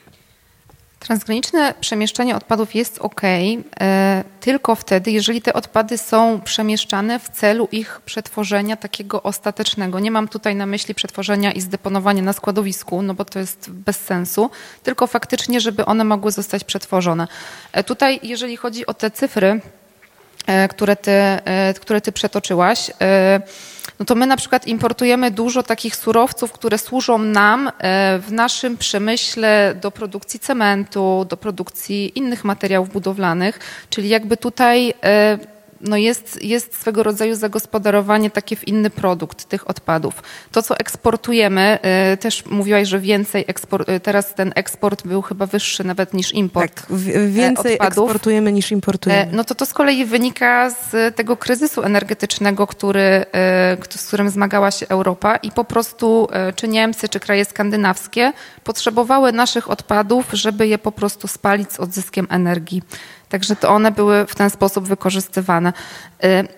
Transgraniczne 0.98 1.74
przemieszczanie 1.80 2.36
odpadów 2.36 2.74
jest 2.74 2.98
ok, 2.98 3.20
e, 3.24 4.24
tylko 4.40 4.74
wtedy, 4.74 5.10
jeżeli 5.10 5.42
te 5.42 5.52
odpady 5.52 5.98
są 5.98 6.40
przemieszczane 6.40 7.18
w 7.18 7.28
celu 7.28 7.68
ich 7.72 8.00
przetworzenia 8.04 8.76
takiego 8.76 9.22
ostatecznego. 9.22 10.00
Nie 10.00 10.10
mam 10.10 10.28
tutaj 10.28 10.56
na 10.56 10.66
myśli 10.66 10.94
przetworzenia 10.94 11.52
i 11.52 11.60
zdeponowania 11.60 12.22
na 12.22 12.32
składowisku, 12.32 13.02
no 13.02 13.14
bo 13.14 13.24
to 13.24 13.38
jest 13.38 13.70
bez 13.70 13.96
sensu, 13.96 14.50
tylko 14.82 15.06
faktycznie, 15.06 15.60
żeby 15.60 15.84
one 15.84 16.04
mogły 16.04 16.32
zostać 16.32 16.64
przetworzone. 16.64 17.28
E, 17.72 17.84
tutaj, 17.84 18.20
jeżeli 18.22 18.56
chodzi 18.56 18.86
o 18.86 18.94
te 18.94 19.10
cyfry, 19.10 19.60
e, 20.46 20.68
które 20.68 20.96
ty, 20.96 21.12
które 21.80 22.00
ty 22.00 22.12
przetoczyłaś, 22.12 22.90
no 23.98 24.04
to 24.04 24.14
my 24.14 24.26
na 24.26 24.36
przykład 24.36 24.66
importujemy 24.66 25.30
dużo 25.30 25.62
takich 25.62 25.96
surowców, 25.96 26.52
które 26.52 26.78
służą 26.78 27.18
nam 27.18 27.68
e, 27.68 28.18
w 28.18 28.32
naszym 28.32 28.76
przemyśle 28.76 29.74
do 29.80 29.90
produkcji 29.90 30.40
cementu, 30.40 31.26
do 31.28 31.36
produkcji 31.36 32.18
innych 32.18 32.44
materiałów 32.44 32.92
budowlanych, 32.92 33.58
czyli 33.90 34.08
jakby 34.08 34.36
tutaj 34.36 34.94
e, 35.04 35.38
no 35.82 35.96
jest, 35.96 36.42
jest 36.42 36.80
swego 36.80 37.02
rodzaju 37.02 37.34
zagospodarowanie 37.34 38.30
takie 38.30 38.56
w 38.56 38.68
inny 38.68 38.90
produkt 38.90 39.44
tych 39.44 39.70
odpadów. 39.70 40.22
To, 40.52 40.62
co 40.62 40.78
eksportujemy, 40.78 41.78
y, 42.12 42.16
też 42.16 42.46
mówiłaś, 42.46 42.88
że 42.88 43.00
więcej, 43.00 43.44
eksport, 43.48 43.88
y, 43.88 44.00
teraz 44.00 44.34
ten 44.34 44.52
eksport 44.54 45.06
był 45.06 45.22
chyba 45.22 45.46
wyższy 45.46 45.84
nawet 45.84 46.14
niż 46.14 46.34
import. 46.34 46.74
Tak, 46.74 46.98
więcej 47.28 47.72
odpadów. 47.72 48.04
eksportujemy 48.04 48.52
niż 48.52 48.72
importujemy. 48.72 49.32
No 49.32 49.44
to 49.44 49.54
to 49.54 49.66
z 49.66 49.72
kolei 49.72 50.04
wynika 50.04 50.70
z 50.70 51.16
tego 51.16 51.36
kryzysu 51.36 51.82
energetycznego, 51.82 52.66
który, 52.66 53.24
y, 53.92 53.98
z 53.98 54.06
którym 54.06 54.30
zmagała 54.30 54.70
się 54.70 54.88
Europa 54.88 55.36
i 55.36 55.50
po 55.50 55.64
prostu 55.64 56.28
czy 56.56 56.68
Niemcy, 56.68 57.08
czy 57.08 57.20
kraje 57.20 57.44
skandynawskie 57.44 58.32
potrzebowały 58.64 59.32
naszych 59.32 59.70
odpadów, 59.70 60.26
żeby 60.32 60.66
je 60.66 60.78
po 60.78 60.92
prostu 60.92 61.28
spalić 61.28 61.72
z 61.72 61.80
odzyskiem 61.80 62.26
energii. 62.30 62.82
Także 63.32 63.56
to 63.56 63.68
one 63.70 63.90
były 63.90 64.26
w 64.26 64.34
ten 64.34 64.50
sposób 64.50 64.88
wykorzystywane. 64.88 65.72
Y, 66.24 66.48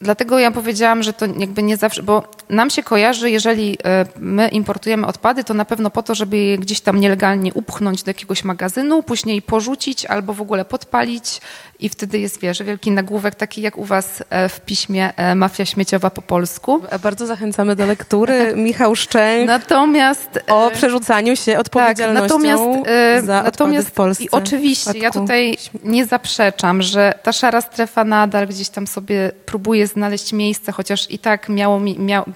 dlatego 0.00 0.38
ja 0.38 0.50
powiedziałam, 0.50 1.02
że 1.02 1.12
to 1.12 1.26
jakby 1.26 1.62
nie 1.62 1.76
zawsze, 1.76 2.02
bo 2.02 2.22
nam 2.48 2.70
się 2.70 2.82
kojarzy, 2.82 3.30
jeżeli 3.30 3.78
e, 3.84 4.06
my 4.18 4.48
importujemy 4.48 5.06
odpady, 5.06 5.44
to 5.44 5.54
na 5.54 5.64
pewno 5.64 5.90
po 5.90 6.02
to, 6.02 6.14
żeby 6.14 6.36
je 6.36 6.58
gdzieś 6.58 6.80
tam 6.80 7.00
nielegalnie 7.00 7.54
upchnąć 7.54 8.02
do 8.02 8.10
jakiegoś 8.10 8.44
magazynu, 8.44 9.02
później 9.02 9.42
porzucić 9.42 10.06
albo 10.06 10.34
w 10.34 10.40
ogóle 10.40 10.64
podpalić 10.64 11.40
i 11.84 11.88
wtedy 11.88 12.18
jest, 12.18 12.40
wiesz, 12.40 12.62
wielki 12.62 12.90
nagłówek 12.90 13.34
taki 13.34 13.62
jak 13.62 13.78
u 13.78 13.84
was 13.84 14.24
e, 14.30 14.48
w 14.48 14.60
piśmie 14.60 15.16
e, 15.16 15.34
Mafia 15.34 15.64
Śmieciowa 15.64 16.10
po 16.10 16.22
polsku. 16.22 16.82
Bardzo 17.02 17.26
zachęcamy 17.26 17.76
do 17.76 17.86
lektury. 17.86 18.52
Michał 18.56 18.96
Szczęk 18.96 19.46
natomiast, 19.46 20.40
o 20.48 20.70
przerzucaniu 20.70 21.36
się 21.36 21.58
odpowiedzialnością 21.58 22.38
tak, 22.38 22.46
natomiast, 22.46 23.26
za 23.26 23.42
natomiast, 23.42 23.88
w 23.88 23.92
Polsce. 23.92 24.24
I 24.24 24.30
oczywiście, 24.30 24.98
ja 24.98 25.10
tutaj 25.10 25.58
nie 25.84 26.06
zaprzeczam, 26.06 26.82
że 26.82 27.14
ta 27.22 27.32
szara 27.32 27.60
strefa 27.60 28.04
nadal 28.04 28.46
gdzieś 28.46 28.68
tam 28.68 28.86
sobie 28.86 29.32
próbuje 29.46 29.86
znaleźć 29.86 30.32
miejsce, 30.32 30.72
chociaż 30.72 31.10
i 31.10 31.18
tak 31.18 31.48
miało, 31.48 31.80
miało, 31.80 32.26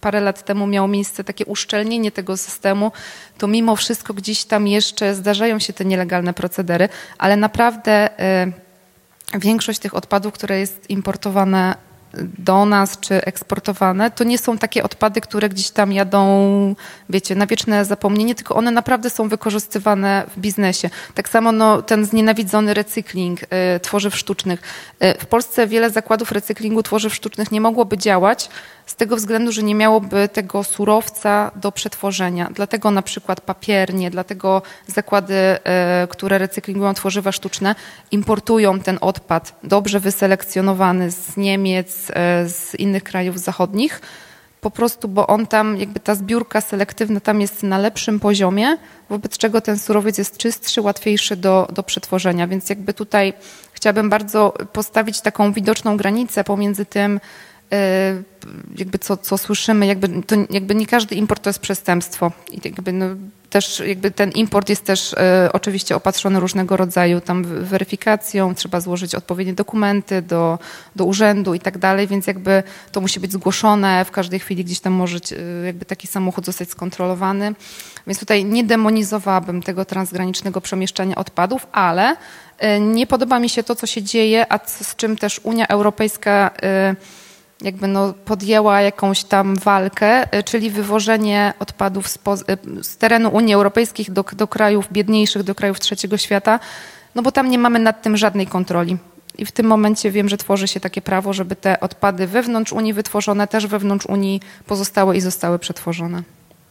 parę 0.00 0.20
lat 0.20 0.44
temu 0.44 0.66
miało 0.66 0.88
miejsce 0.88 1.24
takie 1.24 1.44
uszczelnienie 1.44 2.10
tego 2.10 2.36
systemu, 2.36 2.92
to 3.38 3.46
mimo 3.46 3.76
wszystko 3.76 4.14
gdzieś 4.14 4.44
tam 4.44 4.66
jeszcze 4.66 5.14
zdarzają 5.14 5.58
się 5.58 5.72
te 5.72 5.84
nielegalne 5.84 6.34
procedery, 6.34 6.88
ale 7.18 7.36
naprawdę 7.36 8.08
większość 9.34 9.78
tych 9.78 9.94
odpadów, 9.94 10.32
które 10.32 10.60
jest 10.60 10.90
importowane 10.90 11.74
do 12.38 12.66
nas 12.66 13.00
czy 13.00 13.24
eksportowane, 13.24 14.10
to 14.10 14.24
nie 14.24 14.38
są 14.38 14.58
takie 14.58 14.82
odpady, 14.82 15.20
które 15.20 15.48
gdzieś 15.48 15.70
tam 15.70 15.92
jadą, 15.92 16.74
wiecie, 17.10 17.34
na 17.34 17.46
wieczne 17.46 17.84
zapomnienie, 17.84 18.34
tylko 18.34 18.54
one 18.54 18.70
naprawdę 18.70 19.10
są 19.10 19.28
wykorzystywane 19.28 20.26
w 20.36 20.40
biznesie. 20.40 20.90
Tak 21.14 21.28
samo 21.28 21.52
no, 21.52 21.82
ten 21.82 22.04
znienawidzony 22.04 22.74
recykling 22.74 23.42
y, 23.42 23.46
tworzyw 23.80 24.16
sztucznych. 24.16 24.62
Y, 25.04 25.14
w 25.18 25.26
Polsce 25.26 25.66
wiele 25.66 25.90
zakładów 25.90 26.32
recyklingu 26.32 26.82
tworzyw 26.82 27.14
sztucznych 27.14 27.52
nie 27.52 27.60
mogłoby 27.60 27.98
działać, 27.98 28.48
z 28.86 28.96
tego 28.96 29.16
względu, 29.16 29.52
że 29.52 29.62
nie 29.62 29.74
miałoby 29.74 30.28
tego 30.28 30.64
surowca 30.64 31.50
do 31.56 31.72
przetworzenia. 31.72 32.50
Dlatego 32.54 32.90
na 32.90 33.02
przykład 33.02 33.40
papiernie, 33.40 34.10
dlatego 34.10 34.62
zakłady, 34.86 35.34
e, 35.34 36.06
które 36.10 36.38
recyklingują 36.38 36.94
tworzywa 36.94 37.32
sztuczne, 37.32 37.74
importują 38.10 38.80
ten 38.80 38.98
odpad 39.00 39.58
dobrze 39.62 40.00
wyselekcjonowany 40.00 41.10
z 41.10 41.36
Niemiec, 41.36 42.10
e, 42.10 42.48
z 42.48 42.74
innych 42.74 43.02
krajów 43.04 43.38
zachodnich, 43.38 44.00
po 44.60 44.70
prostu, 44.70 45.08
bo 45.08 45.26
on 45.26 45.46
tam, 45.46 45.76
jakby 45.76 46.00
ta 46.00 46.14
zbiórka 46.14 46.60
selektywna 46.60 47.20
tam 47.20 47.40
jest 47.40 47.62
na 47.62 47.78
lepszym 47.78 48.20
poziomie, 48.20 48.76
wobec 49.08 49.38
czego 49.38 49.60
ten 49.60 49.78
surowiec 49.78 50.18
jest 50.18 50.36
czystszy, 50.36 50.80
łatwiejszy 50.80 51.36
do, 51.36 51.68
do 51.72 51.82
przetworzenia. 51.82 52.46
Więc 52.46 52.70
jakby 52.70 52.94
tutaj 52.94 53.32
chciałabym 53.72 54.10
bardzo 54.10 54.54
postawić 54.72 55.20
taką 55.20 55.52
widoczną 55.52 55.96
granicę 55.96 56.44
pomiędzy 56.44 56.86
tym, 56.86 57.20
jakby 58.78 58.98
co, 58.98 59.16
co 59.16 59.38
słyszymy, 59.38 59.86
jakby, 59.86 60.22
to 60.22 60.36
jakby 60.50 60.74
nie 60.74 60.86
każdy 60.86 61.14
import 61.14 61.42
to 61.42 61.50
jest 61.50 61.58
przestępstwo. 61.58 62.32
I 62.50 62.60
jakby 62.64 62.92
no, 62.92 63.06
też 63.50 63.82
jakby 63.86 64.10
ten 64.10 64.30
import 64.30 64.68
jest 64.68 64.84
też 64.84 65.14
e, 65.14 65.50
oczywiście 65.52 65.96
opatrzony 65.96 66.40
różnego 66.40 66.76
rodzaju 66.76 67.20
tam 67.20 67.44
weryfikacją, 67.44 68.54
trzeba 68.54 68.80
złożyć 68.80 69.14
odpowiednie 69.14 69.54
dokumenty 69.54 70.22
do, 70.22 70.58
do 70.96 71.04
urzędu 71.04 71.54
i 71.54 71.60
tak 71.60 71.78
dalej, 71.78 72.06
więc 72.06 72.26
jakby 72.26 72.62
to 72.92 73.00
musi 73.00 73.20
być 73.20 73.32
zgłoszone, 73.32 74.04
w 74.04 74.10
każdej 74.10 74.40
chwili 74.40 74.64
gdzieś 74.64 74.80
tam 74.80 74.92
może 74.92 75.18
e, 75.62 75.66
jakby 75.66 75.84
taki 75.84 76.06
samochód 76.06 76.46
zostać 76.46 76.70
skontrolowany. 76.70 77.54
Więc 78.06 78.18
tutaj 78.18 78.44
nie 78.44 78.64
demonizowałabym 78.64 79.62
tego 79.62 79.84
transgranicznego 79.84 80.60
przemieszczania 80.60 81.16
odpadów, 81.16 81.66
ale 81.72 82.16
nie 82.80 83.06
podoba 83.06 83.38
mi 83.38 83.48
się 83.48 83.62
to, 83.62 83.74
co 83.74 83.86
się 83.86 84.02
dzieje, 84.02 84.52
a 84.52 84.58
z 84.66 84.96
czym 84.96 85.16
też 85.16 85.40
Unia 85.42 85.66
Europejska 85.66 86.50
jakby 87.60 87.88
no 87.88 88.14
podjęła 88.24 88.80
jakąś 88.80 89.24
tam 89.24 89.56
walkę, 89.56 90.38
y, 90.38 90.42
czyli 90.42 90.70
wywożenie 90.70 91.54
odpadów 91.58 92.08
z, 92.08 92.16
y, 92.16 92.84
z 92.84 92.96
terenu 92.96 93.30
Unii 93.30 93.54
Europejskiej 93.54 94.06
do, 94.08 94.24
do 94.32 94.48
krajów 94.48 94.92
biedniejszych, 94.92 95.42
do 95.42 95.54
krajów 95.54 95.80
trzeciego 95.80 96.16
świata, 96.16 96.60
no 97.14 97.22
bo 97.22 97.32
tam 97.32 97.50
nie 97.50 97.58
mamy 97.58 97.78
nad 97.78 98.02
tym 98.02 98.16
żadnej 98.16 98.46
kontroli. 98.46 98.96
I 99.38 99.46
w 99.46 99.52
tym 99.52 99.66
momencie 99.66 100.10
wiem, 100.10 100.28
że 100.28 100.36
tworzy 100.36 100.68
się 100.68 100.80
takie 100.80 101.02
prawo, 101.02 101.32
żeby 101.32 101.56
te 101.56 101.80
odpady 101.80 102.26
wewnątrz 102.26 102.72
Unii 102.72 102.92
wytworzone 102.92 103.46
też 103.46 103.66
wewnątrz 103.66 104.06
Unii 104.06 104.40
pozostały 104.66 105.16
i 105.16 105.20
zostały 105.20 105.58
przetworzone. 105.58 106.22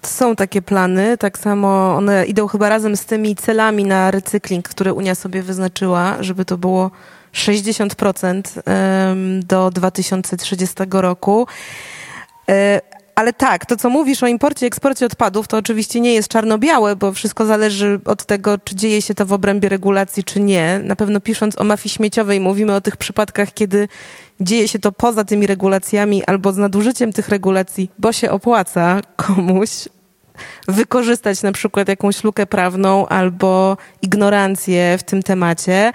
Są 0.01 0.35
takie 0.35 0.61
plany, 0.61 1.17
tak 1.17 1.37
samo 1.37 1.95
one 1.97 2.25
idą 2.25 2.47
chyba 2.47 2.69
razem 2.69 2.97
z 2.97 3.05
tymi 3.05 3.35
celami 3.35 3.83
na 3.83 4.11
recykling, 4.11 4.69
które 4.69 4.93
Unia 4.93 5.15
sobie 5.15 5.41
wyznaczyła, 5.41 6.15
żeby 6.19 6.45
to 6.45 6.57
było 6.57 6.91
60% 7.35 8.41
do 9.43 9.71
2030 9.71 10.75
roku. 10.91 11.47
E, 12.49 12.81
ale 13.15 13.33
tak, 13.33 13.65
to 13.65 13.77
co 13.77 13.89
mówisz 13.89 14.23
o 14.23 14.27
imporcie 14.27 14.65
i 14.65 14.67
eksporcie 14.67 15.05
odpadów, 15.05 15.47
to 15.47 15.57
oczywiście 15.57 16.01
nie 16.01 16.13
jest 16.13 16.29
czarno-białe, 16.29 16.95
bo 16.95 17.11
wszystko 17.11 17.45
zależy 17.45 17.99
od 18.05 18.25
tego, 18.25 18.57
czy 18.57 18.75
dzieje 18.75 19.01
się 19.01 19.13
to 19.13 19.25
w 19.25 19.33
obrębie 19.33 19.69
regulacji, 19.69 20.23
czy 20.23 20.39
nie. 20.39 20.79
Na 20.83 20.95
pewno 20.95 21.19
pisząc 21.19 21.61
o 21.61 21.63
mafii 21.63 21.89
śmieciowej 21.89 22.39
mówimy 22.39 22.75
o 22.75 22.81
tych 22.81 22.97
przypadkach, 22.97 23.53
kiedy 23.53 23.87
dzieje 24.41 24.67
się 24.67 24.79
to 24.79 24.91
poza 24.91 25.23
tymi 25.23 25.47
regulacjami 25.47 26.25
albo 26.25 26.53
z 26.53 26.57
nadużyciem 26.57 27.13
tych 27.13 27.29
regulacji, 27.29 27.91
bo 27.99 28.13
się 28.13 28.31
opłaca 28.31 29.01
komuś 29.15 29.69
wykorzystać 30.67 31.41
na 31.41 31.51
przykład 31.51 31.87
jakąś 31.87 32.23
lukę 32.23 32.45
prawną 32.45 33.07
albo 33.07 33.77
ignorancję 34.01 34.97
w 34.97 35.03
tym 35.03 35.23
temacie. 35.23 35.91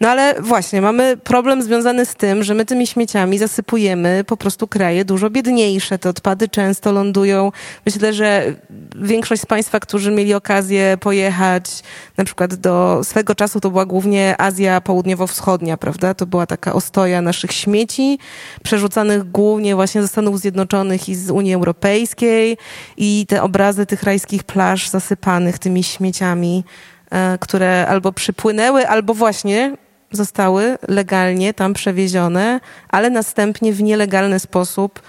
No 0.00 0.08
ale 0.08 0.34
właśnie, 0.40 0.80
mamy 0.80 1.16
problem 1.16 1.62
związany 1.62 2.06
z 2.06 2.14
tym, 2.14 2.42
że 2.42 2.54
my 2.54 2.64
tymi 2.64 2.86
śmieciami 2.86 3.38
zasypujemy 3.38 4.24
po 4.24 4.36
prostu 4.36 4.68
kraje 4.68 5.04
dużo 5.04 5.30
biedniejsze. 5.30 5.98
Te 5.98 6.08
odpady 6.08 6.48
często 6.48 6.92
lądują. 6.92 7.52
Myślę, 7.86 8.12
że 8.12 8.54
większość 8.96 9.42
z 9.42 9.46
Państwa, 9.46 9.80
którzy 9.80 10.10
mieli 10.10 10.34
okazję 10.34 10.96
pojechać 11.00 11.82
na 12.16 12.24
przykład 12.24 12.54
do 12.54 13.00
swego 13.04 13.34
czasu, 13.34 13.60
to 13.60 13.70
była 13.70 13.86
głównie 13.86 14.34
Azja 14.40 14.80
Południowo-Wschodnia, 14.80 15.76
prawda? 15.76 16.14
To 16.14 16.26
była 16.26 16.46
taka 16.46 16.72
ostoja 16.72 17.22
naszych 17.22 17.52
śmieci, 17.52 18.18
przerzucanych 18.62 19.30
głównie 19.30 19.74
właśnie 19.74 20.02
ze 20.02 20.08
Stanów 20.08 20.40
Zjednoczonych 20.40 21.08
i 21.08 21.14
z 21.14 21.30
Unii 21.30 21.54
Europejskiej 21.54 22.56
i 22.96 23.26
te 23.28 23.42
obrazy 23.42 23.86
tych 23.86 24.02
rajskich 24.02 24.44
plaż 24.44 24.88
zasypanych 24.88 25.58
tymi 25.58 25.84
śmieciami 25.84 26.64
e, 27.10 27.38
które 27.40 27.86
albo 27.88 28.12
przypłynęły, 28.12 28.88
albo 28.88 29.14
właśnie 29.14 29.76
zostały 30.12 30.78
legalnie 30.88 31.54
tam 31.54 31.74
przewiezione, 31.74 32.60
ale 32.88 33.10
następnie 33.10 33.72
w 33.72 33.82
nielegalny 33.82 34.38
sposób 34.38 35.02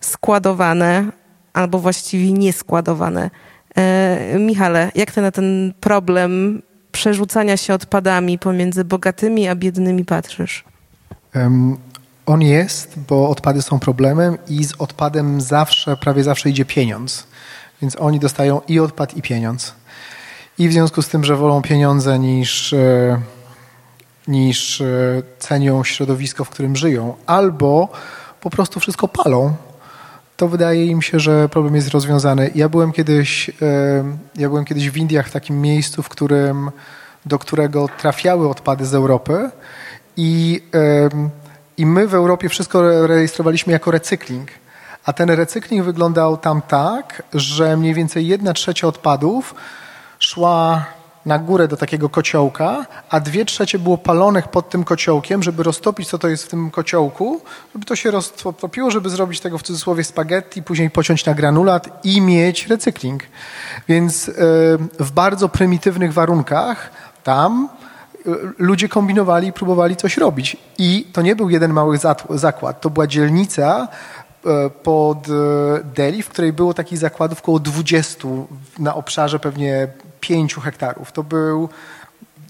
składowane 0.00 1.04
albo 1.52 1.78
właściwie 1.78 2.32
nieskładowane. 2.32 3.30
E, 3.76 4.38
Michale, 4.38 4.90
jak 4.94 5.10
ty 5.12 5.20
na 5.20 5.30
ten 5.30 5.74
problem 5.80 6.62
przerzucania 6.92 7.56
się 7.56 7.74
odpadami 7.74 8.38
pomiędzy 8.38 8.84
bogatymi 8.84 9.48
a 9.48 9.54
biednymi 9.54 10.04
patrzysz? 10.04 10.64
Um, 11.34 11.76
on 12.26 12.42
jest, 12.42 12.98
bo 13.08 13.28
odpady 13.30 13.62
są 13.62 13.78
problemem 13.78 14.38
i 14.48 14.64
z 14.64 14.72
odpadem 14.78 15.40
zawsze, 15.40 15.96
prawie 15.96 16.24
zawsze 16.24 16.50
idzie 16.50 16.64
pieniądz. 16.64 17.26
Więc 17.82 17.96
oni 17.96 18.20
dostają 18.20 18.60
i 18.68 18.80
odpad, 18.80 19.16
i 19.16 19.22
pieniądz. 19.22 19.74
I 20.58 20.68
w 20.68 20.72
związku 20.72 21.02
z 21.02 21.08
tym, 21.08 21.24
że 21.24 21.36
wolą 21.36 21.62
pieniądze 21.62 22.18
niż, 22.18 22.72
e, 22.72 23.20
niż 24.28 24.80
e, 24.80 24.84
cenią 25.38 25.84
środowisko, 25.84 26.44
w 26.44 26.50
którym 26.50 26.76
żyją, 26.76 27.14
albo 27.26 27.88
po 28.40 28.50
prostu 28.50 28.80
wszystko 28.80 29.08
palą, 29.08 29.54
to 30.36 30.48
wydaje 30.48 30.86
im 30.86 31.02
się, 31.02 31.20
że 31.20 31.48
problem 31.48 31.74
jest 31.74 31.88
rozwiązany. 31.88 32.50
Ja 32.54 32.68
byłem 32.68 32.92
kiedyś, 32.92 33.48
e, 33.48 33.52
ja 34.36 34.48
byłem 34.48 34.64
kiedyś 34.64 34.90
w 34.90 34.96
Indiach, 34.96 35.28
w 35.28 35.32
takim 35.32 35.60
miejscu, 35.60 36.02
w 36.02 36.08
którym, 36.08 36.70
do 37.26 37.38
którego 37.38 37.88
trafiały 37.98 38.48
odpady 38.48 38.86
z 38.86 38.94
Europy 38.94 39.50
i, 40.16 40.62
i 41.76 41.86
my 41.86 42.08
w 42.08 42.14
Europie 42.14 42.48
wszystko 42.48 43.06
rejestrowaliśmy 43.06 43.72
jako 43.72 43.90
recykling. 43.90 44.48
A 45.04 45.12
ten 45.12 45.30
recykling 45.30 45.84
wyglądał 45.84 46.36
tam 46.36 46.62
tak, 46.62 47.22
że 47.34 47.76
mniej 47.76 47.94
więcej 47.94 48.26
jedna 48.26 48.52
trzecia 48.52 48.86
odpadów 48.86 49.54
szła 50.18 50.84
na 51.26 51.38
górę 51.38 51.68
do 51.68 51.76
takiego 51.76 52.08
kociołka, 52.08 52.86
a 53.10 53.20
dwie 53.20 53.44
trzecie 53.44 53.78
było 53.78 53.98
palonych 53.98 54.48
pod 54.48 54.70
tym 54.70 54.84
kociołkiem, 54.84 55.42
żeby 55.42 55.62
roztopić, 55.62 56.08
co 56.08 56.18
to 56.18 56.28
jest 56.28 56.44
w 56.44 56.48
tym 56.48 56.70
kociołku, 56.70 57.40
żeby 57.74 57.86
to 57.86 57.96
się 57.96 58.10
roztopiło, 58.10 58.90
żeby 58.90 59.10
zrobić 59.10 59.40
tego 59.40 59.58
w 59.58 59.62
cudzysłowie 59.62 60.04
spaghetti, 60.04 60.62
później 60.62 60.90
pociąć 60.90 61.26
na 61.26 61.34
granulat 61.34 62.04
i 62.04 62.20
mieć 62.20 62.66
recykling. 62.66 63.22
Więc 63.88 64.28
e, 64.28 64.32
w 65.00 65.10
bardzo 65.14 65.48
prymitywnych 65.48 66.12
warunkach 66.12 66.90
tam 67.24 67.68
e, 68.26 68.30
ludzie 68.58 68.88
kombinowali 68.88 69.48
i 69.48 69.52
próbowali 69.52 69.96
coś 69.96 70.16
robić. 70.16 70.56
I 70.78 71.06
to 71.12 71.22
nie 71.22 71.36
był 71.36 71.50
jeden 71.50 71.72
mały 71.72 71.98
zakład, 72.30 72.80
to 72.80 72.90
była 72.90 73.06
dzielnica 73.06 73.88
e, 74.46 74.70
pod 74.70 75.26
Delhi, 75.94 76.22
w 76.22 76.28
której 76.28 76.52
było 76.52 76.74
takich 76.74 76.98
zakładów 76.98 77.40
około 77.40 77.58
20 77.58 78.28
na 78.78 78.94
obszarze 78.94 79.38
pewnie 79.38 79.88
pięciu 80.22 80.60
hektarów. 80.60 81.12
To, 81.12 81.22
był, 81.22 81.68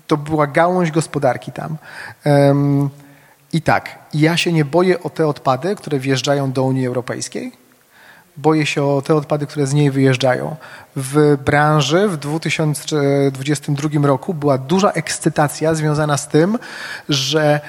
to 0.06 0.16
była 0.16 0.46
gałąź 0.46 0.90
gospodarki 0.90 1.52
tam. 1.52 1.76
I 3.52 3.62
tak, 3.62 3.98
ja 4.14 4.36
się 4.36 4.52
nie 4.52 4.64
boję 4.64 5.02
o 5.02 5.10
te 5.10 5.26
odpady, 5.26 5.76
które 5.76 5.98
wjeżdżają 5.98 6.52
do 6.52 6.62
Unii 6.62 6.86
Europejskiej. 6.86 7.52
Boję 8.36 8.66
się 8.66 8.84
o 8.84 9.02
te 9.02 9.14
odpady, 9.14 9.46
które 9.46 9.66
z 9.66 9.74
niej 9.74 9.90
wyjeżdżają. 9.90 10.56
W 10.96 11.36
branży 11.44 12.08
w 12.08 12.16
2022 12.16 14.06
roku 14.06 14.34
była 14.34 14.58
duża 14.58 14.90
ekscytacja 14.90 15.74
związana 15.74 16.16
z 16.16 16.28
tym, 16.28 16.58
że 17.08 17.60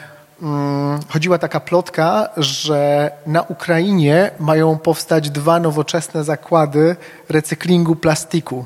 um, 0.41 0.99
chodziła 1.09 1.37
taka 1.37 1.59
plotka, 1.59 2.29
że 2.37 3.11
na 3.27 3.41
Ukrainie 3.41 4.31
mają 4.39 4.77
powstać 4.77 5.29
dwa 5.29 5.59
nowoczesne 5.59 6.23
zakłady 6.23 6.95
recyklingu 7.29 7.95
plastiku 7.95 8.65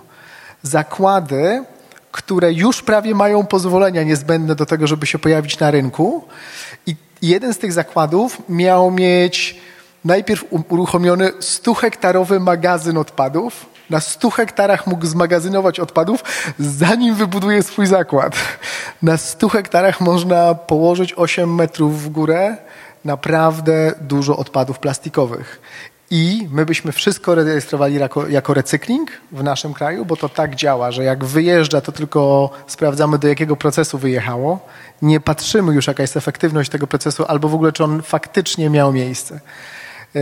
zakłady, 0.68 1.64
które 2.12 2.54
już 2.54 2.82
prawie 2.82 3.16
mają 3.16 3.46
pozwolenia 3.46 4.04
niezbędne 4.04 4.56
do 4.56 4.66
tego, 4.66 4.88
żeby 4.88 5.06
się 5.06 5.20
pojawić 5.20 5.60
na 5.60 5.72
rynku. 5.72 6.24
I 6.86 6.96
jeden 7.22 7.54
z 7.54 7.58
tych 7.58 7.74
zakładów 7.74 8.42
miał 8.50 8.92
mieć 8.92 9.62
najpierw 10.06 10.46
uruchomiony 10.70 11.32
100-hektarowy 11.32 12.40
magazyn 12.40 12.98
odpadów. 12.98 13.66
Na 13.90 14.00
100 14.00 14.30
hektarach 14.30 14.88
mógł 14.88 15.06
zmagazynować 15.06 15.80
odpadów, 15.80 16.24
zanim 16.60 17.16
wybuduje 17.16 17.64
swój 17.64 17.86
zakład. 17.86 18.36
Na 19.02 19.18
100 19.18 19.50
hektarach 19.50 20.02
można 20.02 20.56
położyć 20.56 21.14
8 21.14 21.56
metrów 21.56 22.04
w 22.04 22.10
górę 22.10 22.58
naprawdę 23.06 23.94
dużo 24.02 24.38
odpadów 24.38 24.80
plastikowych. 24.80 25.62
I 26.12 26.48
my 26.52 26.66
byśmy 26.66 26.92
wszystko 26.92 27.36
rejestrowali 27.36 27.96
jako, 27.96 28.28
jako 28.28 28.54
recykling 28.54 29.12
w 29.32 29.44
naszym 29.44 29.74
kraju, 29.74 30.06
bo 30.06 30.16
to 30.18 30.30
tak 30.30 30.56
działa, 30.56 30.92
że 30.92 31.04
jak 31.04 31.26
wyjeżdża, 31.26 31.82
to 31.82 31.92
tylko 31.92 32.50
sprawdzamy, 32.68 33.18
do 33.20 33.28
jakiego 33.28 33.56
procesu 33.56 33.98
wyjechało. 33.98 34.60
Nie 35.02 35.20
patrzymy 35.20 35.74
już, 35.74 35.88
jaka 35.88 36.04
jest 36.04 36.18
efektywność 36.18 36.70
tego 36.70 36.88
procesu, 36.88 37.26
albo 37.28 37.50
w 37.50 37.56
ogóle, 37.56 37.72
czy 37.72 37.84
on 37.84 38.02
faktycznie 38.02 38.70
miał 38.70 38.94
miejsce. 38.94 39.40
E, 40.16 40.20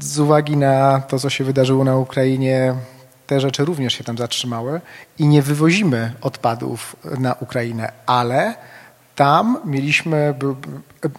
z 0.00 0.18
uwagi 0.18 0.56
na 0.56 1.00
to, 1.00 1.18
co 1.18 1.30
się 1.30 1.44
wydarzyło 1.44 1.84
na 1.84 1.96
Ukrainie, 1.96 2.74
te 3.26 3.40
rzeczy 3.40 3.64
również 3.64 3.94
się 3.94 4.04
tam 4.04 4.18
zatrzymały 4.18 4.80
i 5.18 5.26
nie 5.26 5.42
wywozimy 5.42 6.12
odpadów 6.20 6.96
na 7.18 7.34
Ukrainę, 7.40 7.92
ale 8.06 8.54
tam 9.16 9.58
mieliśmy, 9.64 10.34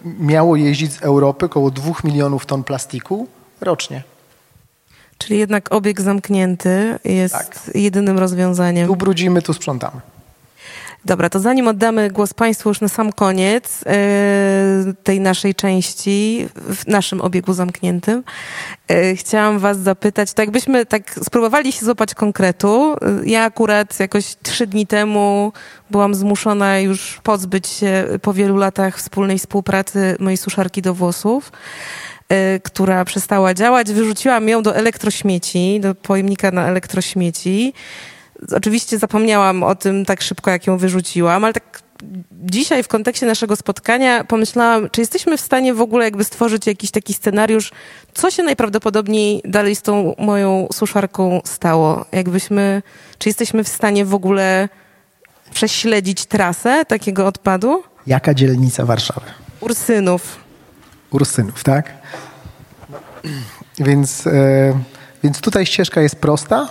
miało 0.04 0.56
jeździć 0.56 0.92
z 0.92 1.02
Europy 1.02 1.46
około 1.46 1.70
2 1.70 1.92
milionów 2.04 2.46
ton 2.46 2.64
plastiku 2.64 3.28
rocznie. 3.64 4.02
Czyli 5.18 5.38
jednak 5.38 5.72
obieg 5.72 6.00
zamknięty 6.00 6.98
jest 7.04 7.34
tak. 7.34 7.70
jedynym 7.74 8.18
rozwiązaniem. 8.18 8.86
Tu 8.86 8.96
brudzimy, 8.96 9.42
tu 9.42 9.52
sprzątamy. 9.54 10.00
Dobra, 11.04 11.30
to 11.30 11.40
zanim 11.40 11.68
oddamy 11.68 12.10
głos 12.10 12.34
Państwu 12.34 12.68
już 12.68 12.80
na 12.80 12.88
sam 12.88 13.12
koniec 13.12 13.80
yy, 14.86 14.94
tej 14.94 15.20
naszej 15.20 15.54
części, 15.54 16.48
w 16.54 16.86
naszym 16.86 17.20
obiegu 17.20 17.52
zamkniętym, 17.52 18.24
yy, 18.88 19.16
chciałam 19.16 19.58
Was 19.58 19.78
zapytać, 19.78 20.32
tak 20.32 20.46
jakbyśmy 20.46 20.86
tak 20.86 21.14
spróbowali 21.24 21.72
się 21.72 21.86
złapać 21.86 22.14
konkretu. 22.14 22.96
Yy, 23.20 23.26
ja 23.26 23.44
akurat 23.44 24.00
jakoś 24.00 24.36
trzy 24.42 24.66
dni 24.66 24.86
temu 24.86 25.52
byłam 25.90 26.14
zmuszona 26.14 26.78
już 26.78 27.20
pozbyć 27.22 27.66
się 27.66 28.04
po 28.22 28.32
wielu 28.32 28.56
latach 28.56 28.98
wspólnej 28.98 29.38
współpracy 29.38 30.16
mojej 30.20 30.36
suszarki 30.36 30.82
do 30.82 30.94
włosów. 30.94 31.52
Y, 32.32 32.60
która 32.60 33.04
przestała 33.04 33.54
działać. 33.54 33.92
Wyrzuciłam 33.92 34.48
ją 34.48 34.62
do 34.62 34.76
elektrośmieci, 34.76 35.80
do 35.80 35.94
pojemnika 35.94 36.50
na 36.50 36.68
elektrośmieci. 36.68 37.72
Oczywiście 38.56 38.98
zapomniałam 38.98 39.62
o 39.62 39.74
tym 39.74 40.04
tak 40.04 40.22
szybko, 40.22 40.50
jak 40.50 40.66
ją 40.66 40.78
wyrzuciłam, 40.78 41.44
ale 41.44 41.52
tak 41.52 41.82
dzisiaj 42.32 42.82
w 42.82 42.88
kontekście 42.88 43.26
naszego 43.26 43.56
spotkania 43.56 44.24
pomyślałam, 44.24 44.90
czy 44.90 45.00
jesteśmy 45.00 45.36
w 45.36 45.40
stanie 45.40 45.74
w 45.74 45.80
ogóle 45.80 46.04
jakby 46.04 46.24
stworzyć 46.24 46.66
jakiś 46.66 46.90
taki 46.90 47.14
scenariusz, 47.14 47.72
co 48.14 48.30
się 48.30 48.42
najprawdopodobniej 48.42 49.42
dalej 49.44 49.76
z 49.76 49.82
tą 49.82 50.14
moją 50.18 50.68
suszarką 50.72 51.40
stało? 51.44 52.04
Jakbyśmy, 52.12 52.82
czy 53.18 53.28
jesteśmy 53.28 53.64
w 53.64 53.68
stanie 53.68 54.04
w 54.04 54.14
ogóle 54.14 54.68
prześledzić 55.52 56.26
trasę 56.26 56.84
takiego 56.84 57.26
odpadu? 57.26 57.82
Jaka 58.06 58.34
dzielnica 58.34 58.84
Warszawy? 58.84 59.26
Ursynów. 59.60 60.43
Ursynów, 61.14 61.64
tak? 61.64 61.92
Więc, 63.78 64.26
e, 64.26 64.32
więc 65.22 65.40
tutaj 65.40 65.66
ścieżka 65.66 66.00
jest 66.00 66.16
prosta, 66.16 66.68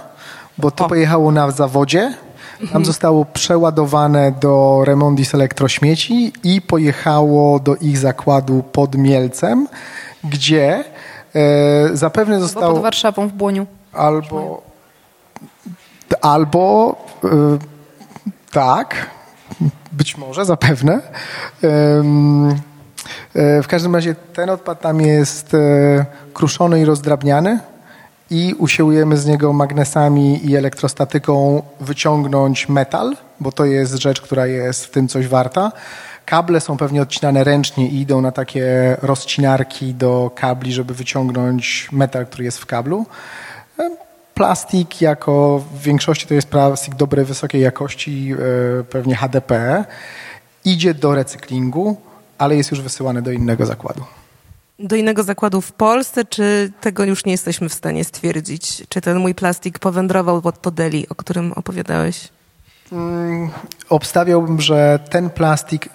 bo 0.57 0.71
to 0.71 0.85
o. 0.85 0.89
pojechało 0.89 1.31
na 1.31 1.51
zawodzie, 1.51 2.13
tam 2.57 2.67
mhm. 2.67 2.85
zostało 2.85 3.25
przeładowane 3.25 4.31
do 4.31 4.81
Remondis 4.85 5.35
Elektrośmieci 5.35 6.33
i 6.43 6.61
pojechało 6.61 7.59
do 7.59 7.75
ich 7.75 7.97
zakładu 7.97 8.63
pod 8.71 8.95
Mielcem, 8.95 9.67
gdzie 10.23 10.83
e, 11.35 11.97
zapewne 11.97 12.39
zostało... 12.39 12.65
Albo 12.65 12.75
pod 12.75 12.83
Warszawą 12.83 13.27
w 13.27 13.33
Błoniu. 13.33 13.65
Albo... 13.93 14.61
Albo... 16.21 16.95
E, 17.23 17.27
tak, 18.51 19.09
być 19.91 20.17
może, 20.17 20.45
zapewne. 20.45 21.01
E, 21.63 22.03
w 23.63 23.67
każdym 23.67 23.95
razie 23.95 24.15
ten 24.33 24.49
odpad 24.49 24.81
tam 24.81 25.01
jest 25.01 25.53
e, 25.53 26.05
kruszony 26.33 26.81
i 26.81 26.85
rozdrabniany 26.85 27.59
i 28.29 28.55
usiłujemy 28.57 29.17
z 29.17 29.25
niego 29.25 29.53
magnesami 29.53 30.49
i 30.49 30.55
elektrostatyką 30.55 31.63
wyciągnąć 31.79 32.69
metal, 32.69 33.15
bo 33.39 33.51
to 33.51 33.65
jest 33.65 33.93
rzecz, 33.93 34.21
która 34.21 34.47
jest 34.47 34.85
w 34.85 34.91
tym 34.91 35.07
coś 35.07 35.27
warta. 35.27 35.71
Kable 36.25 36.61
są 36.61 36.77
pewnie 36.77 37.01
odcinane 37.01 37.43
ręcznie 37.43 37.87
i 37.87 38.01
idą 38.01 38.21
na 38.21 38.31
takie 38.31 38.97
rozcinarki 39.01 39.93
do 39.93 40.31
kabli, 40.35 40.73
żeby 40.73 40.93
wyciągnąć 40.93 41.89
metal, 41.91 42.25
który 42.25 42.43
jest 42.43 42.57
w 42.57 42.65
kablu. 42.65 43.05
E, 43.79 43.89
plastik 44.33 45.01
jako 45.01 45.63
w 45.73 45.81
większości 45.81 46.27
to 46.27 46.33
jest 46.33 46.47
plastik 46.47 46.95
dobrej, 46.95 47.25
wysokiej 47.25 47.61
jakości, 47.61 48.35
pewnie 48.89 49.15
HDP, 49.15 49.83
idzie 50.65 50.93
do 50.93 51.15
recyklingu 51.15 51.97
ale 52.43 52.55
jest 52.55 52.71
już 52.71 52.81
wysyłany 52.81 53.21
do 53.21 53.31
innego 53.31 53.65
zakładu. 53.65 54.03
Do 54.79 54.95
innego 54.95 55.23
zakładu 55.23 55.61
w 55.61 55.71
Polsce, 55.71 56.25
czy 56.25 56.71
tego 56.81 57.03
już 57.03 57.25
nie 57.25 57.31
jesteśmy 57.31 57.69
w 57.69 57.73
stanie 57.73 58.03
stwierdzić? 58.03 58.83
Czy 58.89 59.01
ten 59.01 59.19
mój 59.19 59.35
plastik 59.35 59.79
powędrował 59.79 60.41
pod 60.41 60.61
to 60.61 60.71
Deli, 60.71 61.09
o 61.09 61.15
którym 61.15 61.53
opowiadałeś? 61.53 62.29
Hmm, 62.89 63.49
obstawiałbym, 63.89 64.61
że 64.61 64.99
ten 65.09 65.29
plastik, 65.29 65.89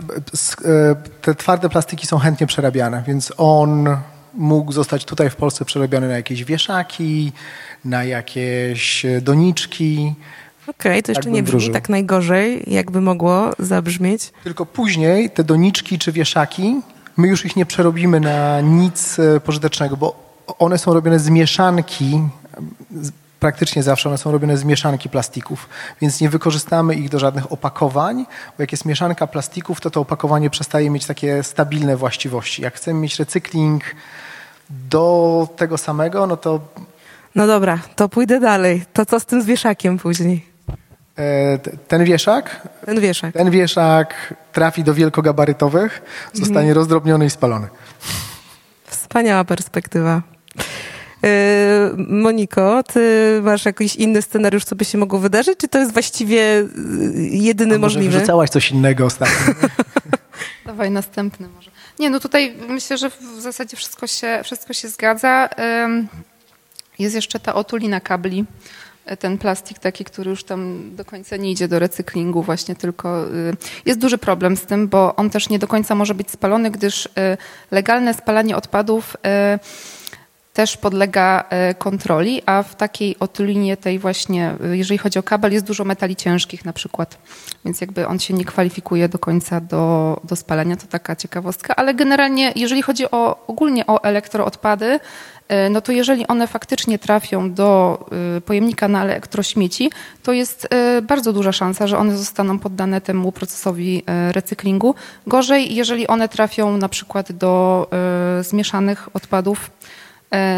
e, 0.64 0.94
te 1.22 1.34
twarde 1.34 1.68
plastiki 1.68 2.06
są 2.06 2.18
chętnie 2.18 2.46
przerabiane, 2.46 3.02
więc 3.06 3.32
on 3.36 3.96
mógł 4.34 4.72
zostać 4.72 5.04
tutaj 5.04 5.30
w 5.30 5.36
Polsce 5.36 5.64
przerobiony 5.64 6.08
na 6.08 6.16
jakieś 6.16 6.44
wieszaki, 6.44 7.32
na 7.84 8.04
jakieś 8.04 9.06
doniczki, 9.22 10.14
Okej, 10.68 11.02
to 11.02 11.12
jeszcze 11.12 11.24
Tak 11.24 11.32
nie 11.32 11.42
brzmi 11.42 11.50
wróżył. 11.50 11.72
tak 11.72 11.88
najgorzej, 11.88 12.62
jakby 12.66 13.00
mogło 13.00 13.50
zabrzmieć. 13.58 14.32
Tylko 14.44 14.66
później 14.66 15.30
te 15.30 15.44
doniczki 15.44 15.98
czy 15.98 16.12
wieszaki, 16.12 16.80
my 17.16 17.28
już 17.28 17.44
ich 17.44 17.56
nie 17.56 17.66
przerobimy 17.66 18.20
na 18.20 18.60
nic 18.60 19.18
e, 19.18 19.40
pożytecznego, 19.40 19.96
bo 19.96 20.28
one 20.58 20.78
są 20.78 20.94
robione 20.94 21.18
z 21.18 21.28
mieszanki, 21.28 22.20
praktycznie 23.40 23.82
zawsze 23.82 24.08
one 24.08 24.18
są 24.18 24.32
robione 24.32 24.56
z 24.56 24.64
mieszanki 24.64 25.08
plastików, 25.08 25.68
więc 26.00 26.20
nie 26.20 26.28
wykorzystamy 26.28 26.94
ich 26.94 27.08
do 27.08 27.18
żadnych 27.18 27.52
opakowań, 27.52 28.26
bo 28.56 28.62
jak 28.62 28.72
jest 28.72 28.84
mieszanka 28.84 29.26
plastików, 29.26 29.80
to 29.80 29.90
to 29.90 30.00
opakowanie 30.00 30.50
przestaje 30.50 30.90
mieć 30.90 31.06
takie 31.06 31.42
stabilne 31.42 31.96
właściwości. 31.96 32.62
Jak 32.62 32.74
chcemy 32.74 33.00
mieć 33.00 33.18
recykling 33.18 33.84
do 34.70 35.48
tego 35.56 35.78
samego, 35.78 36.26
no 36.26 36.36
to 36.36 36.60
No 37.34 37.46
dobra, 37.46 37.78
to 37.96 38.08
pójdę 38.08 38.40
dalej. 38.40 38.82
To 38.92 39.06
co 39.06 39.20
z 39.20 39.24
tym 39.26 39.42
wieszakiem 39.42 39.98
później? 39.98 40.46
E, 41.18 41.58
ten 41.88 42.04
wieszak, 42.04 42.68
Ten 42.86 43.00
wieszak. 43.00 43.34
ten 43.34 43.50
wieszak 43.50 44.34
trafi 44.52 44.84
do 44.84 44.94
wielkogabarytowych, 44.94 46.02
zostanie 46.32 46.74
rozdrobniony 46.74 47.26
i 47.26 47.30
spalony. 47.30 47.68
Wspaniała 48.86 49.44
perspektywa. 49.44 50.22
Yy, 51.22 51.28
Moniko, 51.96 52.82
ty 52.82 53.40
masz 53.44 53.64
jakiś 53.64 53.96
inny 53.96 54.22
scenariusz, 54.22 54.64
co 54.64 54.76
by 54.76 54.84
się 54.84 54.98
mogło 54.98 55.18
wydarzyć, 55.18 55.58
czy 55.58 55.68
to 55.68 55.78
jest 55.78 55.92
właściwie 55.92 56.36
yy, 56.36 56.66
jedyny 57.30 57.74
A 57.74 57.78
może 57.78 57.98
możliwy? 57.98 58.18
wrzucałaś 58.18 58.50
coś 58.50 58.70
innego 58.70 59.06
ostatnio? 59.06 59.54
Dawaj 60.66 60.90
następny 60.90 61.48
może. 61.48 61.70
Nie, 61.98 62.10
no 62.10 62.20
tutaj 62.20 62.54
myślę, 62.68 62.98
że 62.98 63.10
w 63.10 63.40
zasadzie 63.40 63.76
wszystko 63.76 64.06
się, 64.06 64.40
wszystko 64.44 64.72
się 64.72 64.88
zgadza. 64.88 65.48
Jest 66.98 67.14
jeszcze 67.14 67.40
ta 67.40 67.54
otulina 67.54 68.00
kabli, 68.00 68.44
ten 69.16 69.38
plastik 69.38 69.78
taki, 69.78 70.04
który 70.04 70.30
już 70.30 70.44
tam 70.44 70.90
do 70.96 71.04
końca 71.04 71.36
nie 71.36 71.50
idzie 71.50 71.68
do 71.68 71.78
recyklingu 71.78 72.42
właśnie, 72.42 72.74
tylko 72.74 73.24
y, 73.24 73.56
jest 73.86 74.00
duży 74.00 74.18
problem 74.18 74.56
z 74.56 74.62
tym, 74.62 74.88
bo 74.88 75.16
on 75.16 75.30
też 75.30 75.48
nie 75.48 75.58
do 75.58 75.66
końca 75.66 75.94
może 75.94 76.14
być 76.14 76.30
spalony, 76.30 76.70
gdyż 76.70 77.06
y, 77.06 77.10
legalne 77.70 78.14
spalanie 78.14 78.56
odpadów 78.56 79.16
y, 79.16 79.97
też 80.58 80.76
podlega 80.76 81.44
e, 81.50 81.74
kontroli, 81.74 82.42
a 82.46 82.62
w 82.62 82.74
takiej 82.74 83.16
otulinie 83.18 83.76
tej 83.76 83.98
właśnie, 83.98 84.54
e, 84.64 84.76
jeżeli 84.76 84.98
chodzi 84.98 85.18
o 85.18 85.22
kabel, 85.22 85.52
jest 85.52 85.66
dużo 85.66 85.84
metali 85.84 86.16
ciężkich 86.16 86.64
na 86.64 86.72
przykład, 86.72 87.18
więc 87.64 87.80
jakby 87.80 88.06
on 88.06 88.18
się 88.18 88.34
nie 88.34 88.44
kwalifikuje 88.44 89.08
do 89.08 89.18
końca 89.18 89.60
do, 89.60 90.20
do 90.24 90.36
spalania, 90.36 90.76
to 90.76 90.86
taka 90.86 91.16
ciekawostka, 91.16 91.76
ale 91.76 91.94
generalnie 91.94 92.52
jeżeli 92.56 92.82
chodzi 92.82 93.10
o 93.10 93.46
ogólnie 93.46 93.86
o 93.86 94.02
elektroodpady, 94.02 95.00
e, 95.48 95.70
no 95.70 95.80
to 95.80 95.92
jeżeli 95.92 96.26
one 96.26 96.46
faktycznie 96.46 96.98
trafią 96.98 97.54
do 97.54 97.98
pojemnika 98.44 98.88
na 98.88 99.02
elektrośmieci, 99.02 99.90
to 100.22 100.32
jest 100.32 100.68
bardzo 101.02 101.32
duża 101.32 101.52
szansa, 101.52 101.86
że 101.86 101.98
one 101.98 102.16
zostaną 102.16 102.58
poddane 102.58 103.00
temu 103.00 103.32
procesowi 103.32 104.02
recyklingu. 104.32 104.94
Gorzej, 105.26 105.74
jeżeli 105.74 106.06
one 106.06 106.28
trafią 106.28 106.76
na 106.76 106.88
przykład 106.88 107.32
do 107.32 107.86
zmieszanych 108.42 109.08
odpadów, 109.16 109.70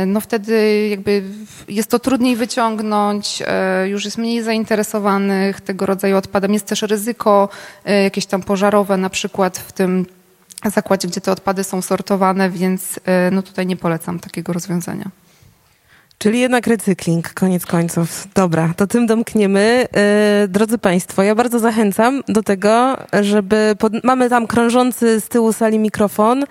no 0.06 0.20
wtedy 0.20 0.88
jakby 0.88 1.22
jest 1.68 1.90
to 1.90 1.98
trudniej 1.98 2.36
wyciągnąć, 2.36 3.42
e, 3.46 3.88
już 3.88 4.04
jest 4.04 4.18
mniej 4.18 4.42
zainteresowanych 4.42 5.60
tego 5.60 5.86
rodzaju 5.86 6.16
odpadem. 6.16 6.52
Jest 6.52 6.66
też 6.66 6.82
ryzyko 6.82 7.48
e, 7.84 8.02
jakieś 8.02 8.26
tam 8.26 8.42
pożarowe 8.42 8.96
na 8.96 9.10
przykład 9.10 9.58
w 9.58 9.72
tym 9.72 10.06
zakładzie, 10.64 11.08
gdzie 11.08 11.20
te 11.20 11.32
odpady 11.32 11.64
są 11.64 11.82
sortowane, 11.82 12.50
więc 12.50 13.00
e, 13.04 13.30
no 13.30 13.42
tutaj 13.42 13.66
nie 13.66 13.76
polecam 13.76 14.20
takiego 14.20 14.52
rozwiązania. 14.52 15.04
Czyli 16.18 16.40
jednak 16.40 16.66
recykling, 16.66 17.34
koniec 17.34 17.66
końców. 17.66 18.28
Dobra, 18.34 18.74
to 18.76 18.86
tym 18.86 19.06
domkniemy. 19.06 19.86
Drodzy 20.48 20.78
Państwo, 20.78 21.22
ja 21.22 21.34
bardzo 21.34 21.58
zachęcam 21.58 22.22
do 22.28 22.42
tego, 22.42 22.96
żeby. 23.20 23.76
Pod... 23.78 24.04
Mamy 24.04 24.30
tam 24.30 24.46
krążący 24.46 25.20
z 25.20 25.28
tyłu 25.28 25.52
sali 25.52 25.78
mikrofon, 25.78 26.44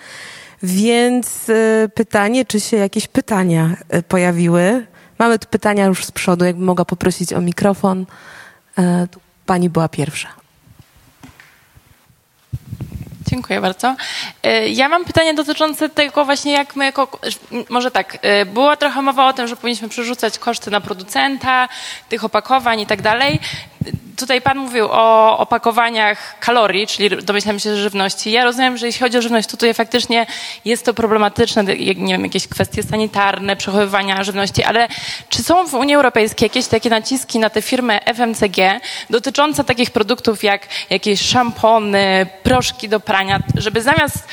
więc 0.63 1.47
yy, 1.47 1.89
pytanie, 1.95 2.45
czy 2.45 2.59
się 2.59 2.77
jakieś 2.77 3.07
pytania 3.07 3.69
yy, 3.93 4.03
pojawiły. 4.03 4.87
Mamy 5.19 5.39
tu 5.39 5.47
pytania 5.47 5.85
już 5.85 6.05
z 6.05 6.11
przodu, 6.11 6.45
jakbym 6.45 6.65
mogła 6.65 6.85
poprosić 6.85 7.33
o 7.33 7.41
mikrofon. 7.41 8.05
Tu 9.11 9.19
pani 9.45 9.69
była 9.69 9.89
pierwsza. 9.89 10.29
Dziękuję 13.29 13.61
bardzo. 13.61 13.95
E, 14.43 14.67
Ja 14.69 14.89
mam 14.89 15.05
pytanie 15.05 15.33
dotyczące 15.33 15.89
tego 15.89 16.25
właśnie, 16.25 16.51
jak 16.51 16.75
my 16.75 16.85
jako, 16.85 17.19
może 17.69 17.91
tak, 17.91 18.17
e, 18.21 18.45
była 18.45 18.77
trochę 18.77 19.01
mowa 19.01 19.27
o 19.27 19.33
tym, 19.33 19.47
że 19.47 19.55
powinniśmy 19.55 19.89
przerzucać 19.89 20.39
koszty 20.39 20.71
na 20.71 20.81
producenta, 20.81 21.69
tych 22.09 22.23
opakowań 22.23 22.79
i 22.79 22.85
tak 22.85 23.01
dalej. 23.01 23.39
Tutaj 24.17 24.41
pan 24.41 24.57
mówił 24.57 24.87
o 24.91 25.37
opakowaniach 25.37 26.39
kalorii, 26.39 26.87
czyli 26.87 27.23
domyślam 27.23 27.59
się, 27.59 27.75
żywności. 27.75 28.31
Ja 28.31 28.43
rozumiem, 28.43 28.77
że 28.77 28.85
jeśli 28.85 29.01
chodzi 29.01 29.17
o 29.17 29.21
żywność, 29.21 29.47
to 29.47 29.51
tutaj 29.51 29.73
faktycznie 29.73 30.25
jest 30.65 30.85
to 30.85 30.93
problematyczne, 30.93 31.63
nie 31.63 31.95
wiem, 31.95 32.23
jakieś 32.23 32.47
kwestie 32.47 32.83
sanitarne, 32.83 33.55
przechowywania 33.55 34.23
żywności, 34.23 34.63
ale 34.63 34.87
czy 35.29 35.43
są 35.43 35.67
w 35.67 35.73
Unii 35.73 35.95
Europejskiej 35.95 36.45
jakieś 36.45 36.67
takie 36.67 36.89
naciski 36.89 37.39
na 37.39 37.49
te 37.49 37.61
firmy 37.61 37.99
FMCG 38.15 38.79
dotyczące 39.09 39.63
takich 39.63 39.91
produktów 39.91 40.43
jak 40.43 40.67
jakieś 40.89 41.21
szampony, 41.21 42.27
proszki 42.43 42.89
do 42.89 42.99
prania, 42.99 43.39
żeby 43.55 43.81
zamiast 43.81 44.27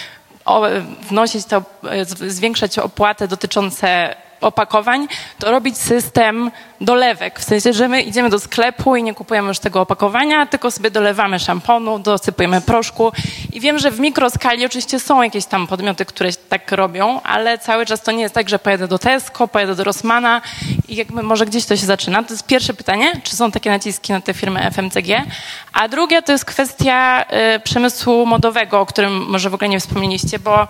wnosić 1.02 1.44
to, 1.44 1.62
e, 1.90 2.04
zwiększać 2.30 2.78
opłaty 2.78 3.28
dotyczące 3.28 4.16
opakowań, 4.40 5.08
to 5.38 5.50
robić 5.50 5.78
system 5.78 6.50
dolewek. 6.80 7.40
W 7.40 7.44
sensie, 7.44 7.72
że 7.72 7.88
my 7.88 8.02
idziemy 8.02 8.30
do 8.30 8.38
sklepu 8.38 8.96
i 8.96 9.02
nie 9.02 9.14
kupujemy 9.14 9.48
już 9.48 9.58
tego 9.58 9.80
opakowania, 9.80 10.46
tylko 10.46 10.70
sobie 10.70 10.90
dolewamy 10.90 11.38
szamponu, 11.38 11.98
dosypujemy 11.98 12.60
proszku. 12.60 13.12
I 13.52 13.60
wiem, 13.60 13.78
że 13.78 13.90
w 13.90 14.00
mikroskali 14.00 14.66
oczywiście 14.66 15.00
są 15.00 15.22
jakieś 15.22 15.46
tam 15.46 15.66
podmioty, 15.66 16.04
które 16.04 16.32
tak 16.32 16.72
robią, 16.72 17.20
ale 17.22 17.58
cały 17.58 17.86
czas 17.86 18.02
to 18.02 18.12
nie 18.12 18.22
jest 18.22 18.34
tak, 18.34 18.48
że 18.48 18.58
pojedę 18.58 18.88
do 18.88 18.98
Tesco, 18.98 19.48
pojedę 19.48 19.74
do 19.74 19.84
Rossmana 19.84 20.40
i 20.88 20.96
jakby 20.96 21.22
może 21.22 21.46
gdzieś 21.46 21.66
to 21.66 21.76
się 21.76 21.86
zaczyna. 21.86 22.22
To 22.22 22.34
jest 22.34 22.46
pierwsze 22.46 22.74
pytanie, 22.74 23.12
czy 23.22 23.36
są 23.36 23.50
takie 23.50 23.70
naciski 23.70 24.12
na 24.12 24.20
te 24.20 24.34
firmy 24.34 24.70
FMCG. 24.70 25.22
A 25.72 25.88
drugie 25.88 26.22
to 26.22 26.32
jest 26.32 26.44
kwestia 26.44 27.24
y, 27.56 27.60
przemysłu 27.60 28.26
modowego, 28.26 28.80
o 28.80 28.86
którym 28.86 29.12
może 29.12 29.50
w 29.50 29.54
ogóle 29.54 29.68
nie 29.68 29.80
wspomnieliście, 29.80 30.38
bo 30.38 30.68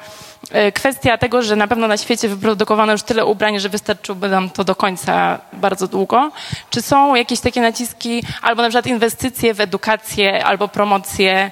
kwestia 0.74 1.18
tego, 1.18 1.42
że 1.42 1.56
na 1.56 1.68
pewno 1.68 1.88
na 1.88 1.96
świecie 1.96 2.28
wyprodukowano 2.28 2.92
już 2.92 3.02
tyle 3.02 3.26
ubrań, 3.26 3.60
że 3.60 3.68
wystarczyłby 3.68 4.28
nam 4.28 4.50
to 4.50 4.64
do 4.64 4.74
końca 4.74 5.38
bardzo 5.52 5.88
długo. 5.88 6.30
Czy 6.70 6.82
są 6.82 7.14
jakieś 7.14 7.40
takie 7.40 7.60
naciski, 7.60 8.22
albo 8.42 8.62
na 8.62 8.68
przykład 8.68 8.86
inwestycje 8.86 9.54
w 9.54 9.60
edukację, 9.60 10.44
albo 10.44 10.68
promocję, 10.68 11.50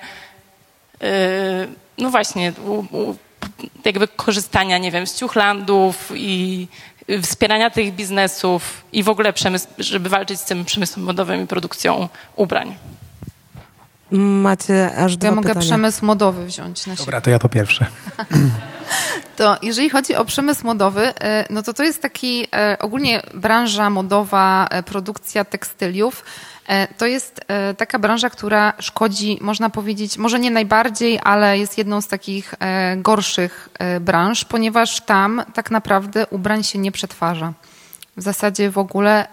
y, 1.03 1.07
no 1.99 2.11
właśnie, 2.11 2.53
jakby 3.85 4.09
korzystania, 4.09 4.79
nie 4.79 4.91
wiem, 4.91 5.07
z 5.07 5.19
ciuchlandów 5.19 6.13
i 6.15 6.69
wspierania 7.23 7.71
tych 7.71 7.93
biznesów 7.93 8.85
i 8.93 9.03
w 9.03 9.09
ogóle 9.09 9.33
przemysł, 9.33 9.67
żeby 9.79 10.09
walczyć 10.09 10.41
z 10.41 10.45
tym 10.45 10.65
przemysłem 10.65 11.07
modowym 11.07 11.45
i 11.45 11.47
produkcją 11.47 12.09
ubrań. 12.37 12.77
Macie 14.19 14.97
aż 14.97 15.17
dwa 15.17 15.29
Ja 15.29 15.35
mogę 15.35 15.49
pytania. 15.49 15.67
przemysł 15.67 16.05
modowy 16.05 16.47
wziąć 16.47 16.87
na 16.87 16.95
siebie. 16.95 17.07
Dobra, 17.07 17.21
to 17.21 17.31
ja 17.31 17.39
to 17.39 17.49
pierwsze. 17.49 17.87
To 19.37 19.57
jeżeli 19.63 19.91
chodzi 19.91 20.15
o 20.17 20.25
przemysł 20.25 20.67
modowy, 20.67 21.13
e, 21.21 21.45
no 21.51 21.63
to 21.63 21.75
to 21.75 21.83
jest 21.83 22.03
taki 22.03 22.47
e, 22.53 22.77
ogólnie 22.79 23.23
branża 23.35 23.91
modowa, 23.91 24.67
e, 24.71 24.83
produkcja 24.83 25.45
tekstyliów. 25.45 26.25
To 26.99 27.07
jest 27.07 27.41
taka 27.77 27.99
branża, 27.99 28.31
która 28.31 28.73
szkodzi, 28.79 29.39
można 29.41 29.71
powiedzieć, 29.71 30.19
może 30.19 30.39
nie 30.39 30.51
najbardziej, 30.51 31.21
ale 31.25 31.59
jest 31.59 31.79
jedną 31.79 32.01
z 32.01 32.09
takich 32.09 32.55
gorszych 32.97 33.69
branż, 34.01 34.45
ponieważ 34.45 35.01
tam 35.01 35.43
tak 35.55 35.71
naprawdę 35.71 36.27
ubrań 36.27 36.63
się 36.63 36.79
nie 36.79 36.93
przetwarza. 36.93 37.53
W 38.17 38.23
zasadzie 38.23 38.71
w 38.71 38.79
ogóle 38.79 39.27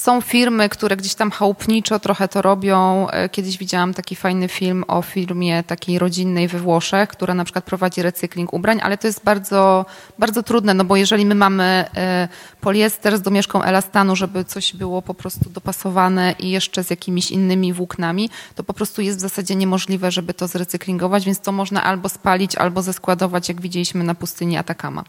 są 0.00 0.20
firmy, 0.20 0.68
które 0.68 0.96
gdzieś 0.96 1.14
tam 1.14 1.30
chałupniczo 1.30 1.98
trochę 1.98 2.28
to 2.28 2.42
robią. 2.42 3.08
E, 3.08 3.28
Kiedyś 3.28 3.58
widziałam 3.58 3.94
taki 3.94 4.16
fajny 4.16 4.48
film 4.48 4.84
o 4.88 5.02
firmie 5.02 5.62
takiej 5.62 5.98
rodzinnej 5.98 6.48
we 6.48 6.58
Włoszech, 6.58 7.08
która 7.08 7.34
na 7.34 7.44
przykład 7.44 7.64
prowadzi 7.64 8.02
recykling 8.02 8.52
ubrań, 8.52 8.80
ale 8.82 8.98
to 8.98 9.06
jest 9.06 9.24
bardzo, 9.24 9.86
bardzo 10.18 10.42
trudne, 10.42 10.74
no 10.74 10.84
bo 10.84 10.96
jeżeli 10.96 11.26
my 11.26 11.34
mamy 11.34 11.84
e, 11.96 12.28
poliester 12.60 13.18
z 13.18 13.22
domieszką 13.22 13.62
elastanu, 13.62 14.16
żeby 14.16 14.44
coś 14.44 14.74
było 14.74 15.02
po 15.02 15.14
prostu 15.14 15.50
dopasowane 15.50 16.34
i 16.38 16.50
jeszcze 16.50 16.84
z 16.84 16.90
jakimiś 16.90 17.30
innymi 17.30 17.72
włóknami, 17.72 18.30
to 18.54 18.64
po 18.64 18.74
prostu 18.74 19.02
jest 19.02 19.18
w 19.18 19.20
zasadzie 19.20 19.54
niemożliwe, 19.54 20.10
żeby 20.10 20.34
to 20.34 20.46
zrecyklingować, 20.48 21.24
więc 21.24 21.40
to 21.40 21.52
można 21.52 21.82
albo 21.84 22.08
spalić, 22.08 22.56
albo 22.56 22.82
zeskładować, 22.82 23.48
jak 23.48 23.60
widzieliśmy 23.60 24.04
na 24.04 24.14
pustyni 24.14 24.56
Atakama. 24.56 25.04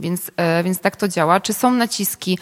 Więc, 0.00 0.30
e, 0.36 0.62
więc 0.62 0.80
tak 0.80 0.96
to 0.96 1.08
działa. 1.08 1.40
Czy 1.40 1.52
są 1.52 1.70
naciski? 1.70 2.38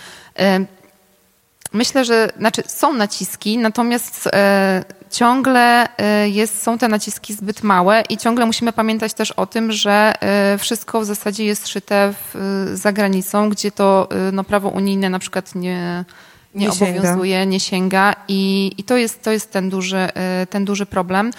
E, 1.74 1.76
Myślę, 1.76 2.04
że 2.04 2.28
znaczy 2.38 2.62
są 2.66 2.92
naciski, 2.92 3.58
natomiast 3.58 4.28
e, 4.32 4.84
ciągle 5.10 5.88
e, 5.98 6.28
jest, 6.28 6.62
są 6.62 6.78
te 6.78 6.88
naciski 6.88 7.34
zbyt 7.34 7.62
małe 7.62 8.02
i 8.08 8.16
ciągle 8.16 8.46
musimy 8.46 8.72
pamiętać 8.72 9.14
też 9.14 9.30
o 9.30 9.46
tym, 9.46 9.72
że 9.72 10.14
e, 10.20 10.58
wszystko 10.58 11.00
w 11.00 11.04
zasadzie 11.04 11.44
jest 11.44 11.68
szyte 11.68 12.14
w, 12.34 12.70
za 12.74 12.92
granicą, 12.92 13.48
gdzie 13.48 13.70
to 13.70 14.08
e, 14.10 14.32
no, 14.32 14.44
prawo 14.44 14.68
unijne 14.68 15.10
na 15.10 15.18
przykład 15.18 15.54
nie, 15.54 16.04
nie, 16.54 16.66
Nie 16.66 16.72
sięga. 16.72 16.98
obowiązuje, 16.98 17.46
nie 17.46 17.60
sięga 17.60 18.14
i, 18.28 18.72
i 18.78 18.84
to 18.84 18.96
jest, 18.96 19.22
to 19.22 19.30
jest 19.30 19.52
ten, 19.52 19.70
duży, 19.70 20.08
y, 20.42 20.46
ten 20.46 20.64
duży 20.64 20.86
problem. 20.86 21.30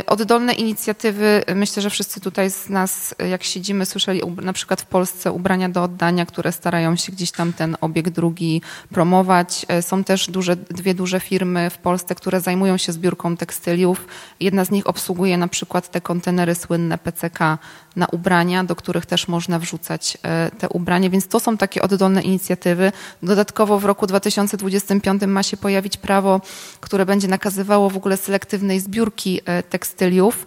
Y, 0.00 0.06
Oddolne 0.06 0.52
inicjatywy, 0.52 1.42
myślę, 1.54 1.82
że 1.82 1.90
wszyscy 1.90 2.20
tutaj 2.20 2.50
z 2.50 2.68
nas, 2.68 3.14
jak 3.28 3.44
siedzimy, 3.44 3.86
słyszeli 3.86 4.20
na 4.42 4.52
przykład 4.52 4.80
w 4.80 4.86
Polsce 4.86 5.32
ubrania 5.32 5.68
do 5.68 5.82
oddania, 5.82 6.26
które 6.26 6.52
starają 6.52 6.96
się 6.96 7.12
gdzieś 7.12 7.30
tam 7.30 7.52
ten 7.52 7.76
obieg 7.80 8.10
drugi 8.10 8.62
promować. 8.90 9.66
Y, 9.78 9.82
Są 9.82 10.04
też 10.04 10.30
duże, 10.30 10.56
dwie 10.56 10.94
duże 10.94 11.20
firmy 11.20 11.70
w 11.70 11.78
Polsce, 11.78 12.14
które 12.14 12.40
zajmują 12.40 12.76
się 12.76 12.92
zbiórką 12.92 13.36
tekstyliów. 13.36 14.06
Jedna 14.40 14.64
z 14.64 14.70
nich 14.70 14.86
obsługuje 14.86 15.38
na 15.38 15.48
przykład 15.48 15.90
te 15.90 16.00
kontenery 16.00 16.54
słynne 16.54 16.98
PCK 16.98 17.58
na 17.96 18.06
ubrania, 18.06 18.64
do 18.64 18.76
których 18.76 19.06
też 19.06 19.28
można 19.28 19.58
wrzucać 19.58 20.18
e, 20.22 20.50
te 20.58 20.68
ubrania, 20.68 21.10
więc 21.10 21.28
to 21.28 21.40
są 21.40 21.56
takie 21.56 21.82
oddolne 21.82 22.22
inicjatywy. 22.22 22.92
Dodatkowo 23.22 23.78
w 23.78 23.84
roku 23.84 24.06
2025 24.42 25.22
ma 25.26 25.42
się 25.42 25.56
pojawić 25.56 25.96
prawo, 25.96 26.40
które 26.80 27.06
będzie 27.06 27.28
nakazywało 27.28 27.90
w 27.90 27.96
ogóle 27.96 28.16
selektywnej 28.16 28.80
zbiórki 28.80 29.40
e, 29.44 29.62
tekstyliów. 29.62 30.46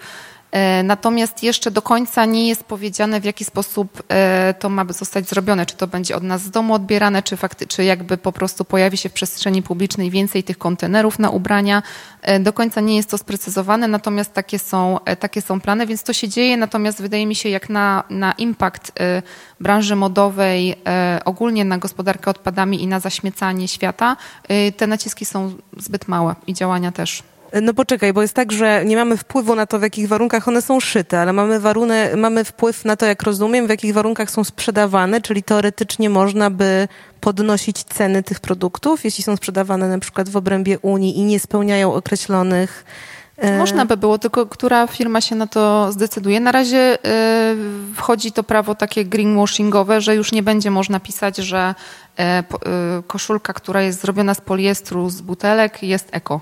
E, 0.52 0.84
Natomiast 0.84 1.43
jeszcze 1.43 1.72
do 1.72 1.82
końca 1.82 2.26
nie 2.26 2.48
jest 2.48 2.64
powiedziane, 2.64 3.22
w 3.22 3.24
jaki 3.24 3.45
sposób 3.45 4.04
e, 4.10 4.54
to 4.60 4.70
ma 4.70 4.86
zostać 4.89 5.30
zrobione. 5.30 5.66
Czy 5.66 5.76
to 5.76 5.88
będzie 5.88 6.16
od 6.16 6.24
nas 6.24 6.41
z 6.41 6.52
domu 6.52 6.74
odbierane, 6.74 7.24
czy, 7.24 7.38
fakty, 7.38 7.68
czy 7.68 7.84
jakby 7.84 8.18
po 8.18 8.32
prostu 8.32 8.66
pojawi 8.66 8.98
się 8.98 9.10
w 9.10 9.14
przestrzeni 9.14 9.64
publicznej 9.64 10.10
więcej 10.12 10.43
tych 10.43 10.58
kontenerów 10.58 11.20
na 11.20 11.30
ubrania. 11.30 11.84
E, 12.22 12.39
Do 12.39 12.54
końca 12.54 12.82
nie 12.82 12.95
jest 12.95 13.10
to 13.10 13.18
sprecyzowane, 13.18 13.88
natomiast 13.88 14.34
takie 14.34 14.60
są, 14.60 15.00
takie 15.20 15.41
są 15.41 15.62
plany, 15.62 15.88
więc 15.88 16.04
to 16.04 16.14
się 16.14 16.30
dzieje. 16.30 16.58
Natomiast 16.58 17.02
wydaje 17.02 17.26
mi 17.26 17.36
się, 17.36 17.50
jak 17.50 17.70
na, 17.70 18.04
na 18.10 18.32
impact 18.32 18.91
branży 19.60 19.95
modowej, 19.95 20.76
ogólnie 21.26 21.66
na 21.66 21.78
gospodarkę 21.78 22.32
odpadami 22.32 22.84
i 22.84 22.88
na 22.88 23.00
zaśmiecanie 23.00 23.68
świata, 23.68 24.18
te 24.78 24.88
naciski 24.88 25.26
są 25.26 25.54
zbyt 25.78 26.08
małe 26.08 26.36
i 26.48 26.54
działania 26.54 26.91
też. 26.91 27.24
No 27.62 27.74
poczekaj, 27.74 28.14
bo 28.14 28.22
jest 28.22 28.34
tak, 28.34 28.52
że 28.52 28.86
nie 28.86 28.95
mamy 28.95 29.18
wpływu 29.18 29.56
na 29.56 29.66
to, 29.66 29.80
w 29.80 29.82
jakich 29.82 30.08
warunkach 30.08 30.48
one 30.48 30.62
są 30.62 30.80
szyte, 30.80 31.20
ale 31.22 31.34
mamy, 31.34 31.60
warunek, 31.60 32.16
mamy 32.16 32.43
wpływ 32.43 32.86
na 32.86 32.95
to, 32.95 33.06
jak 33.06 33.24
rozumiem, 33.24 33.68
w 33.68 33.70
jakich 33.70 33.93
warunkach 33.93 34.32
są 34.32 34.43
sprzedawane, 34.43 35.22
czyli 35.22 35.43
teoretycznie 35.43 36.10
można 36.10 36.50
by 36.50 36.88
podnosić 37.22 37.84
ceny 37.84 38.24
tych 38.24 38.39
produktów, 38.39 39.06
jeśli 39.06 39.24
są 39.24 39.36
sprzedawane 39.36 39.89
na 39.89 40.00
przykład 40.00 40.30
w 40.30 40.38
obrębie 40.38 40.80
Unii 40.80 41.18
i 41.18 41.24
nie 41.24 41.39
spełniają 41.39 41.93
określonych... 41.93 42.86
e, 43.38 43.58
Można 43.58 43.86
by 43.86 43.98
było, 43.98 44.18
tylko 44.18 44.45
która 44.45 44.88
firma 44.88 45.22
się 45.22 45.36
na 45.36 45.48
to 45.48 45.91
zdecyduje. 45.91 46.39
Na 46.39 46.52
razie 46.52 46.95
y, 46.95 47.95
wchodzi 47.95 48.32
to 48.32 48.43
prawo 48.43 48.76
takie 48.76 49.06
greenwashingowe, 49.06 50.02
że 50.02 50.16
już 50.16 50.32
nie 50.32 50.43
będzie 50.43 50.72
można 50.72 51.00
pisać, 51.00 51.38
że 51.38 51.76
e, 52.20 52.43
koszulka, 53.08 53.54
która 53.54 53.82
jest 53.82 54.02
zrobiona 54.02 54.34
z 54.34 54.41
poliestru, 54.41 55.10
z 55.10 55.22
butelek 55.22 55.84
jest 55.84 56.08
eko. 56.12 56.41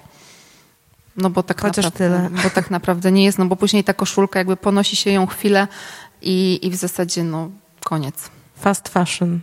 No 1.18 1.30
bo 1.30 1.44
tak, 1.44 1.62
Chociaż 1.62 1.86
naprawdę, 1.86 2.30
tyle. 2.30 2.44
bo 2.44 2.50
tak 2.50 2.72
naprawdę 2.72 3.12
nie 3.12 3.24
jest, 3.24 3.38
no 3.38 3.46
bo 3.46 3.56
później 3.56 3.84
ta 3.84 3.94
koszulka 3.94 4.40
jakby 4.40 4.58
ponosi 4.58 4.96
się 4.96 5.12
ją 5.12 5.28
chwilę 5.28 5.68
i, 6.22 6.60
i 6.64 6.70
w 6.70 6.76
zasadzie 6.76 7.24
no 7.24 7.50
koniec. 7.84 8.30
Fast 8.56 8.90
fashion. 8.90 9.40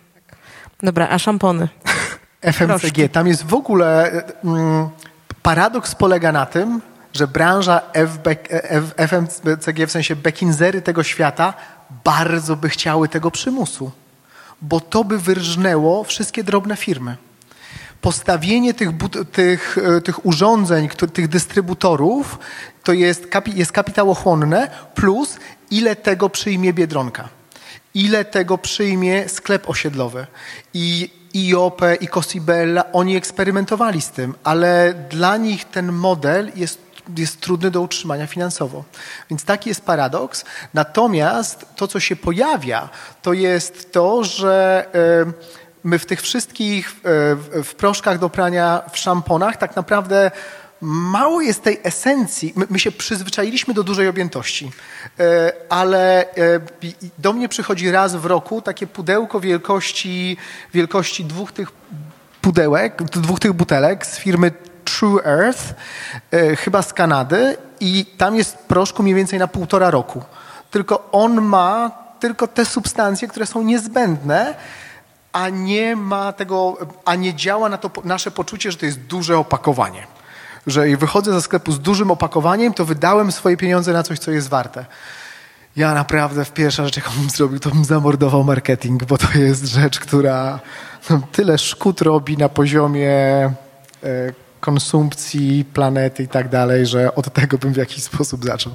Dobra, 0.83 1.09
a 1.09 1.19
szampony? 1.19 1.69
FMCG. 2.53 3.09
Tam 3.13 3.27
jest 3.27 3.47
w 3.47 3.55
ogóle 3.55 4.11
mm, 4.45 4.89
paradoks 5.43 5.95
polega 5.95 6.33
na 6.33 6.47
tym, 6.47 6.81
że 7.13 7.29
branża 7.29 7.81
FB, 7.93 8.27
F, 8.51 8.95
FMCG, 8.97 9.87
w 9.87 9.91
sensie 9.91 10.17
bekinzery 10.17 10.83
tego 10.83 11.03
świata, 11.03 11.55
bardzo 12.05 12.57
by 12.57 12.69
chciały 12.69 13.09
tego 13.09 13.31
przymusu, 13.31 13.91
bo 14.63 14.81
to 14.81 15.05
by 15.05 15.19
wyrżnęło 15.19 16.05
wszystkie 16.05 16.45
drobne 16.45 16.77
firmy. 16.77 17.17
Postawienie 18.03 18.75
tych, 18.75 18.89
tych, 19.33 19.79
e, 19.79 20.01
tych 20.01 20.27
urządzeń, 20.27 20.89
tych 21.13 21.29
dystrybutorów, 21.29 22.39
to 22.83 22.93
jest, 22.93 23.29
jest 23.55 23.73
kapitałochłonne, 23.73 24.71
plus 24.95 25.37
ile 25.71 25.97
tego 25.97 26.31
przyjmie 26.31 26.73
Biedronka 26.73 27.29
ile 27.95 28.25
tego 28.25 28.59
przyjmie 28.59 29.29
sklep 29.29 29.71
osiedlowy. 29.71 30.27
I 30.75 31.11
IOP 31.35 31.81
i 32.01 32.09
Cosibella, 32.09 32.93
oni 32.93 33.17
eksperymentowali 33.17 34.01
z 34.01 34.11
tym, 34.11 34.35
ale 34.45 34.95
dla 35.11 35.37
nich 35.37 35.65
ten 35.65 35.93
model 35.93 36.53
jest, 36.57 36.79
jest 37.17 37.41
trudny 37.41 37.71
do 37.71 37.81
utrzymania 37.81 38.27
finansowo. 38.27 38.85
Więc 39.31 39.45
taki 39.45 39.69
jest 39.69 39.85
paradoks. 39.85 40.45
Natomiast 40.75 41.67
to, 41.77 41.89
co 41.89 42.01
się 42.01 42.17
pojawia, 42.17 42.89
to 43.23 43.33
jest 43.33 43.93
to, 43.93 44.25
że 44.25 44.87
e, 44.95 45.62
my 45.85 45.99
w 45.99 46.07
tych 46.07 46.23
wszystkich, 46.23 46.89
e, 46.89 46.93
w, 47.63 47.75
proszkach 47.77 48.19
do 48.19 48.29
prania, 48.29 48.83
w 48.93 48.99
szamponach 48.99 49.57
tak 49.57 49.77
naprawdę 49.77 50.31
mało 50.81 51.41
jest 51.41 51.63
tej 51.63 51.81
esencji. 51.85 52.53
My, 52.57 52.67
my 52.71 52.79
się 52.79 52.93
przyzwyczailiśmy 52.93 53.75
do 53.75 53.83
dużej 53.83 54.09
objętości, 54.09 54.71
e, 55.21 55.53
ale 55.69 56.35
e, 56.35 56.61
do 57.19 57.33
mnie 57.33 57.49
przychodzi 57.49 57.91
raz 57.91 58.17
w 58.17 58.25
roku 58.25 58.63
takie 58.63 58.87
pudełko 58.87 59.41
wielkości, 59.41 60.37
wielkości 60.75 61.25
dwóch 61.25 61.53
tych 61.53 61.69
pudełek, 62.41 63.03
dwóch 63.03 63.41
tych 63.41 63.53
butelek 63.53 64.07
z 64.07 64.19
firmy 64.19 64.53
True 64.85 65.25
Earth, 65.25 65.75
chyba 66.59 66.83
z 66.83 66.93
Kanady 66.93 67.57
i 67.81 68.07
tam 68.19 68.37
jest 68.37 68.59
proszku 68.59 69.03
mniej 69.03 69.15
więcej 69.15 69.39
na 69.39 69.49
półtora 69.49 69.91
roku. 69.91 70.23
Tylko 70.71 71.09
on 71.13 71.41
ma 71.41 71.91
tylko 72.21 72.47
te 72.49 72.65
substancje, 72.65 73.29
które 73.29 73.47
są 73.47 73.63
niezbędne, 73.63 74.55
a 75.33 75.49
nie 75.49 75.97
ma 75.97 76.33
tego, 76.33 76.77
a 77.05 77.15
nie 77.15 77.35
działa 77.35 77.69
na 77.69 77.79
to 77.79 77.91
nasze 78.05 78.31
poczucie, 78.31 78.73
że 78.73 78.79
to 78.79 78.87
jest 78.87 79.01
duże 79.01 79.39
opakowanie. 79.39 80.07
Że 80.67 80.97
wychodzę 80.97 81.33
ze 81.33 81.43
sklepu 81.43 81.73
z 81.73 81.81
dużym 81.81 82.11
opakowaniem, 82.11 82.75
to 82.75 82.85
wydałem 82.85 83.33
swoje 83.33 83.57
pieniądze 83.57 83.93
na 83.93 84.03
coś, 84.03 84.19
co 84.19 84.31
jest 84.31 84.49
warte. 84.49 84.87
Ja 85.77 85.95
naprawdę 85.95 86.45
w 86.45 86.53
pierwsza 86.53 86.85
rzecz, 86.85 86.97
jaką 86.97 87.11
bym 87.11 87.31
zrobił, 87.31 87.61
to 87.61 87.71
bym 87.71 87.85
zamordował 87.85 88.45
marketing, 88.45 89.05
bo 89.05 89.19
to 89.19 89.39
jest 89.39 89.65
rzecz, 89.65 90.01
która 90.01 90.61
tyle 91.33 91.59
szkód 91.59 92.03
robi 92.03 92.37
na 92.37 92.49
poziomie 92.49 93.11
e, 93.11 93.53
konsumpcji 94.61 95.65
planety 95.65 96.23
i 96.23 96.29
tak 96.29 96.49
dalej, 96.49 96.87
że 96.87 97.15
od 97.15 97.33
tego 97.33 97.59
bym 97.59 97.73
w 97.73 97.77
jakiś 97.77 98.03
sposób 98.03 98.45
zaczął. 98.45 98.73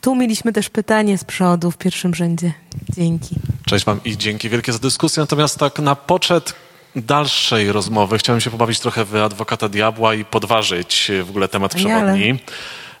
Tu 0.00 0.14
mieliśmy 0.14 0.52
też 0.52 0.68
pytanie 0.68 1.18
z 1.18 1.24
przodu 1.24 1.70
w 1.70 1.76
pierwszym 1.76 2.14
rzędzie. 2.14 2.52
Dzięki. 2.96 3.36
Cześć 3.66 3.84
Wam 3.84 4.00
i 4.04 4.16
dzięki 4.16 4.48
wielkie 4.48 4.72
za 4.72 4.78
dyskusję. 4.78 5.20
Natomiast 5.20 5.58
tak 5.58 5.78
na 5.78 5.94
poczet 5.94 6.54
dalszej 6.96 7.72
rozmowy 7.72 8.18
chciałem 8.18 8.40
się 8.40 8.50
pobawić 8.50 8.80
trochę 8.80 9.04
w 9.04 9.16
adwokata 9.16 9.68
diabła 9.68 10.14
i 10.14 10.24
podważyć 10.24 11.10
w 11.24 11.30
ogóle 11.30 11.48
temat 11.48 11.74
przewodni. 11.74 12.38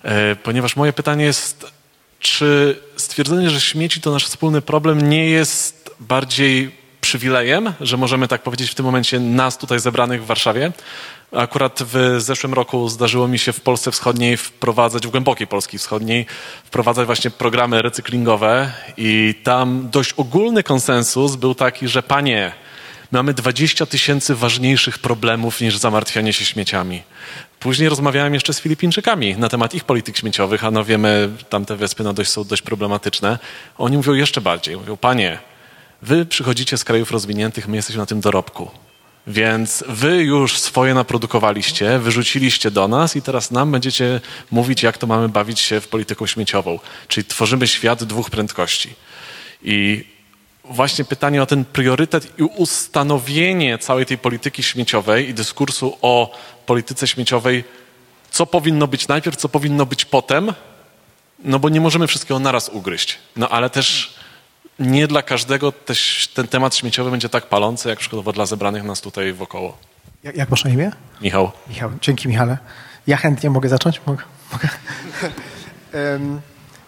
E, 0.02 0.36
Ponieważ 0.36 0.76
moje 0.76 0.92
pytanie 0.92 1.24
jest, 1.24 1.66
czy 2.18 2.80
stwierdzenie, 2.96 3.50
że 3.50 3.60
śmieci 3.60 4.00
to 4.00 4.10
nasz 4.10 4.26
wspólny 4.26 4.62
problem 4.62 5.08
nie 5.08 5.30
jest 5.30 5.90
bardziej 6.00 6.80
przywilejem, 7.00 7.72
że 7.80 7.96
możemy 7.96 8.28
tak 8.28 8.42
powiedzieć 8.42 8.70
w 8.70 8.74
tym 8.74 8.84
momencie 8.86 9.20
nas 9.20 9.58
tutaj 9.58 9.80
zebranych 9.80 10.22
w 10.22 10.26
Warszawie? 10.26 10.72
Akurat 11.32 11.82
w 11.82 12.16
zeszłym 12.18 12.54
roku 12.54 12.88
zdarzyło 12.88 13.28
mi 13.28 13.38
się 13.38 13.52
w 13.52 13.60
Polsce 13.60 13.92
Wschodniej 13.92 14.36
wprowadzać, 14.36 15.06
w 15.06 15.10
głębokiej 15.10 15.46
Polski 15.46 15.78
Wschodniej, 15.78 16.26
wprowadzać 16.64 17.06
właśnie 17.06 17.30
programy 17.30 17.82
recyklingowe 17.82 18.72
i 18.96 19.34
tam 19.42 19.88
dość 19.90 20.12
ogólny 20.12 20.62
konsensus 20.62 21.36
był 21.36 21.54
taki, 21.54 21.88
że 21.88 22.02
panie, 22.02 22.52
mamy 23.12 23.34
20 23.34 23.86
tysięcy 23.86 24.34
ważniejszych 24.34 24.98
problemów 24.98 25.60
niż 25.60 25.76
zamartwianie 25.76 26.32
się 26.32 26.44
śmieciami. 26.44 27.02
Później 27.60 27.88
rozmawiałem 27.88 28.34
jeszcze 28.34 28.52
z 28.52 28.60
Filipińczykami 28.60 29.36
na 29.36 29.48
temat 29.48 29.74
ich 29.74 29.84
polityk 29.84 30.16
śmieciowych, 30.16 30.64
a 30.64 30.70
no 30.70 30.84
wiemy, 30.84 31.28
tamte 31.48 31.76
wyspy 31.76 32.04
no 32.04 32.12
dość, 32.12 32.30
są 32.30 32.44
dość 32.44 32.62
problematyczne. 32.62 33.38
Oni 33.78 33.96
mówią 33.96 34.14
jeszcze 34.14 34.40
bardziej, 34.40 34.76
mówią, 34.76 34.96
panie, 34.96 35.38
wy 36.02 36.26
przychodzicie 36.26 36.78
z 36.78 36.84
krajów 36.84 37.10
rozwiniętych, 37.10 37.68
my 37.68 37.76
jesteśmy 37.76 38.00
na 38.00 38.06
tym 38.06 38.20
dorobku. 38.20 38.70
Więc 39.26 39.84
wy 39.88 40.16
już 40.16 40.58
swoje 40.58 40.94
naprodukowaliście, 40.94 41.98
wyrzuciliście 41.98 42.70
do 42.70 42.88
nas 42.88 43.16
i 43.16 43.22
teraz 43.22 43.50
nam 43.50 43.72
będziecie 43.72 44.20
mówić, 44.50 44.82
jak 44.82 44.98
to 44.98 45.06
mamy 45.06 45.28
bawić 45.28 45.60
się 45.60 45.80
w 45.80 45.88
polityką 45.88 46.26
śmieciową. 46.26 46.78
Czyli 47.08 47.24
tworzymy 47.24 47.68
świat 47.68 48.04
dwóch 48.04 48.30
prędkości. 48.30 48.94
I 49.62 50.04
właśnie 50.64 51.04
pytanie 51.04 51.42
o 51.42 51.46
ten 51.46 51.64
priorytet 51.64 52.38
i 52.38 52.42
ustanowienie 52.42 53.78
całej 53.78 54.06
tej 54.06 54.18
polityki 54.18 54.62
śmieciowej 54.62 55.28
i 55.28 55.34
dyskursu 55.34 55.98
o 56.02 56.38
polityce 56.66 57.06
śmieciowej, 57.06 57.64
co 58.30 58.46
powinno 58.46 58.86
być 58.86 59.08
najpierw, 59.08 59.36
co 59.36 59.48
powinno 59.48 59.86
być 59.86 60.04
potem, 60.04 60.52
no 61.44 61.58
bo 61.58 61.68
nie 61.68 61.80
możemy 61.80 62.06
wszystkiego 62.06 62.38
naraz 62.38 62.68
ugryźć. 62.68 63.18
No 63.36 63.48
ale 63.48 63.70
też 63.70 64.14
nie 64.80 65.06
dla 65.06 65.22
każdego 65.22 65.72
też 65.72 66.28
ten 66.34 66.48
temat 66.48 66.74
śmieciowy 66.74 67.10
będzie 67.10 67.28
tak 67.28 67.46
palący, 67.46 67.88
jak 67.88 67.98
przykładowo 67.98 68.32
dla 68.32 68.46
zebranych 68.46 68.84
nas 68.84 69.00
tutaj 69.00 69.32
wokoło. 69.32 69.76
Jak, 70.24 70.36
jak 70.36 70.50
masz 70.50 70.64
na 70.64 70.70
imię? 70.70 70.90
Michał. 71.20 71.50
Michał, 71.68 71.90
dzięki 72.00 72.28
Michale. 72.28 72.58
Ja 73.06 73.16
chętnie 73.16 73.50
mogę 73.50 73.68
zacząć? 73.68 74.00
Mogę? 74.06 74.22
mogę. 74.52 74.68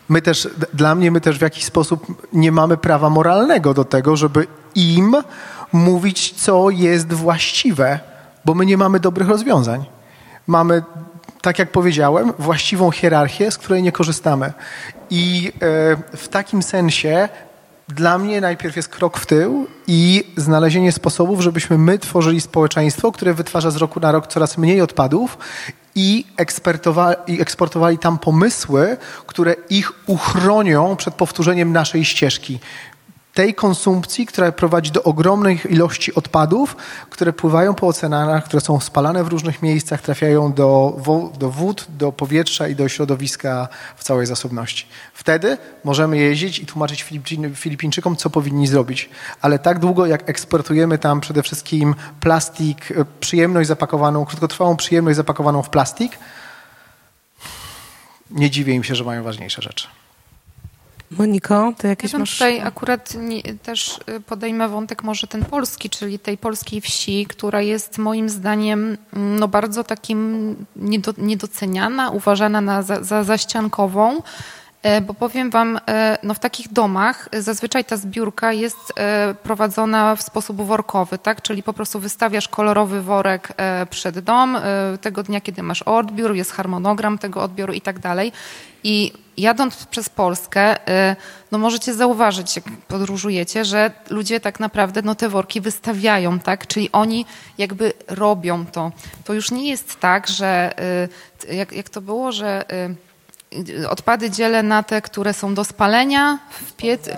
My 0.09 0.23
też, 0.23 0.49
dla 0.75 0.95
mnie 0.95 1.11
my 1.11 1.21
też 1.21 1.39
w 1.39 1.43
jakiś 1.43 1.65
sposób 1.65 2.29
nie 2.33 2.53
mamy 2.53 2.77
prawa 2.77 3.11
moralnego 3.11 3.75
do 3.75 3.85
tego, 3.85 4.17
żeby 4.17 4.47
im 4.75 5.17
mówić, 5.73 6.33
co 6.33 6.71
jest 6.71 7.13
właściwe, 7.13 8.01
bo 8.45 8.55
my 8.55 8.67
nie 8.67 8.77
mamy 8.77 9.01
dobrych 9.01 9.29
rozwiązań. 9.29 9.85
Mamy, 10.47 10.83
tak 11.43 11.59
jak 11.59 11.73
powiedziałem, 11.73 12.33
właściwą 12.39 12.91
hierarchię, 12.91 13.51
z 13.51 13.59
której 13.59 13.83
nie 13.83 13.93
korzystamy. 13.93 14.53
I 15.11 15.53
e, 16.13 16.17
w 16.17 16.29
takim 16.29 16.63
sensie 16.63 17.29
dla 17.95 18.19
mnie 18.19 18.41
najpierw 18.41 18.77
jest 18.77 18.89
krok 18.89 19.19
w 19.19 19.27
tył 19.27 19.67
i 19.87 20.25
znalezienie 20.37 20.93
sposobów, 20.93 21.41
żebyśmy 21.41 21.79
my 21.79 21.99
tworzyli 21.99 22.41
społeczeństwo, 22.41 23.13
które 23.13 23.35
wytwarza 23.35 23.71
z 23.71 23.77
roku 23.77 24.01
na 24.01 24.13
rok 24.13 24.27
coraz 24.27 24.59
mniej 24.59 24.81
odpadów 24.81 25.39
i, 25.95 26.25
i 27.27 27.41
eksportowali 27.41 27.99
tam 27.99 28.19
pomysły, 28.19 28.97
które 29.27 29.55
ich 29.71 29.93
uchronią 30.07 30.97
przed 30.97 31.15
powtórzeniem 31.15 31.73
naszej 31.73 32.05
ścieżki 32.05 32.61
tej 33.35 33.55
konsumpcji, 33.55 34.27
która 34.27 34.53
prowadzi 34.53 34.91
do 34.91 35.03
ogromnych 35.03 35.71
ilości 35.71 36.15
odpadów, 36.15 36.77
które 37.11 37.33
pływają 37.33 37.75
po 37.75 37.87
oceanach, 37.87 38.45
które 38.45 38.61
są 38.61 38.81
spalane 38.81 39.25
w 39.25 39.29
różnych 39.29 39.63
miejscach, 39.63 40.03
trafiają 40.03 40.53
do, 40.53 41.01
do 41.39 41.51
wód, 41.51 41.87
do 41.89 42.13
powietrza 42.13 42.69
i 42.69 42.75
do 42.75 42.89
środowiska 42.89 43.69
w 43.97 44.05
całej 44.05 44.27
zasobności. 44.27 44.87
Wtedy 45.15 45.59
możemy 45.85 46.19
jeździć 46.19 46.59
i 46.59 46.67
tłumaczyć 46.67 47.05
Filipińczykom, 47.55 48.17
co 48.17 48.31
powinni 48.31 48.67
zrobić. 48.67 49.11
Ale 49.41 49.59
tak 49.59 49.79
długo, 49.79 50.07
jak 50.07 50.31
eksportujemy 50.31 50.99
tam 50.99 51.21
przede 51.21 51.43
wszystkim 51.43 51.95
plastik, 52.21 52.91
e, 52.91 53.05
przyjemność 53.21 53.69
zapakowaną, 53.69 54.25
krótkotrwałą 54.25 54.77
przyjemność 54.77 55.17
zapakowaną 55.17 55.63
w 55.63 55.71
plastik, 55.71 56.19
nie 58.31 58.51
dziwię 58.51 58.75
im 58.75 58.85
się, 58.85 58.95
że 58.95 59.05
mają 59.05 59.23
ważniejsze 59.23 59.63
rzeczy. 59.63 60.02
Moniko, 61.19 61.73
to 61.79 61.87
jakieś 61.87 62.13
ja 62.13 62.19
masz... 62.19 62.33
tutaj 62.33 62.61
akurat 62.61 63.15
nie, 63.15 63.43
też 63.43 64.01
y, 64.09 64.21
podejmę 64.21 64.69
wątek 64.69 65.03
może 65.03 65.27
ten 65.27 65.45
polski, 65.45 65.91
czyli 65.91 66.19
tej 66.19 66.39
polskiej 66.39 66.81
wsi, 66.81 67.27
która 67.27 67.61
jest 67.61 67.99
moim 67.99 68.29
zdaniem 68.29 68.97
mm, 69.13 69.39
no 69.39 69.49
bardzo 69.49 69.85
takim 69.85 70.57
niedo, 70.77 71.15
niedoceniana, 71.19 72.11
uważana 72.11 72.61
na, 72.61 72.83
za, 72.83 73.03
za 73.03 73.25
zaściankową. 73.25 74.21
E, 74.83 75.01
bo 75.01 75.15
powiem 75.15 75.51
Wam, 75.51 75.81
e, 75.89 76.19
no 76.23 76.35
w 76.35 76.39
takich 76.39 76.73
domach 76.73 77.29
zazwyczaj 77.33 77.85
ta 77.85 77.97
zbiórka 77.97 78.53
jest 78.53 78.93
e, 78.97 79.35
prowadzona 79.43 80.17
w 80.17 80.23
sposób 80.23 80.63
workowy, 80.63 81.19
tak? 81.19 81.43
Czyli 81.43 81.63
po 81.63 81.73
prostu 81.73 82.01
wystawiasz 82.01 82.49
kolorowy 82.49 83.03
worek 83.03 83.53
przed 83.91 84.19
dom, 84.19 84.57
tego 85.01 85.23
dnia, 85.23 85.41
kiedy 85.41 85.63
masz 85.63 85.83
odbiór, 85.83 86.35
jest 86.35 86.53
harmonogram 86.53 87.19
tego 87.19 87.43
odbioru 87.43 87.73
i 87.73 87.81
tak 87.81 87.99
dalej. 87.99 88.33
I 88.85 89.13
jadąc 89.37 89.87
przez 89.87 90.09
Polskę, 90.09 90.77
no 91.53 91.59
możecie 91.59 91.95
zauważyć, 91.95 92.57
jak 92.57 92.65
podróżujecie, 92.89 93.65
że 93.65 93.91
ludzie 94.11 94.41
tak 94.41 94.61
naprawdę 94.61 95.03
no 95.03 95.15
te 95.15 95.29
worki 95.29 95.61
wystawiają, 95.61 96.39
tak? 96.41 96.67
Czyli 96.67 96.93
oni 96.93 97.27
jakby 97.59 97.93
robią 98.09 98.67
to. 98.67 98.93
To 99.25 99.33
już 99.33 99.51
nie 99.51 99.71
jest 99.71 100.01
tak, 100.01 100.29
że 100.29 100.75
jak, 101.53 101.73
jak 101.73 101.89
to 101.89 102.01
było, 102.01 102.33
że 102.33 102.65
odpady 103.89 104.31
dzielę 104.31 104.63
na 104.63 104.83
te, 104.83 105.03
które 105.03 105.35
są 105.35 105.55
do 105.55 105.65
spalenia 105.65 106.39
w 106.51 106.73
piec, 106.73 107.09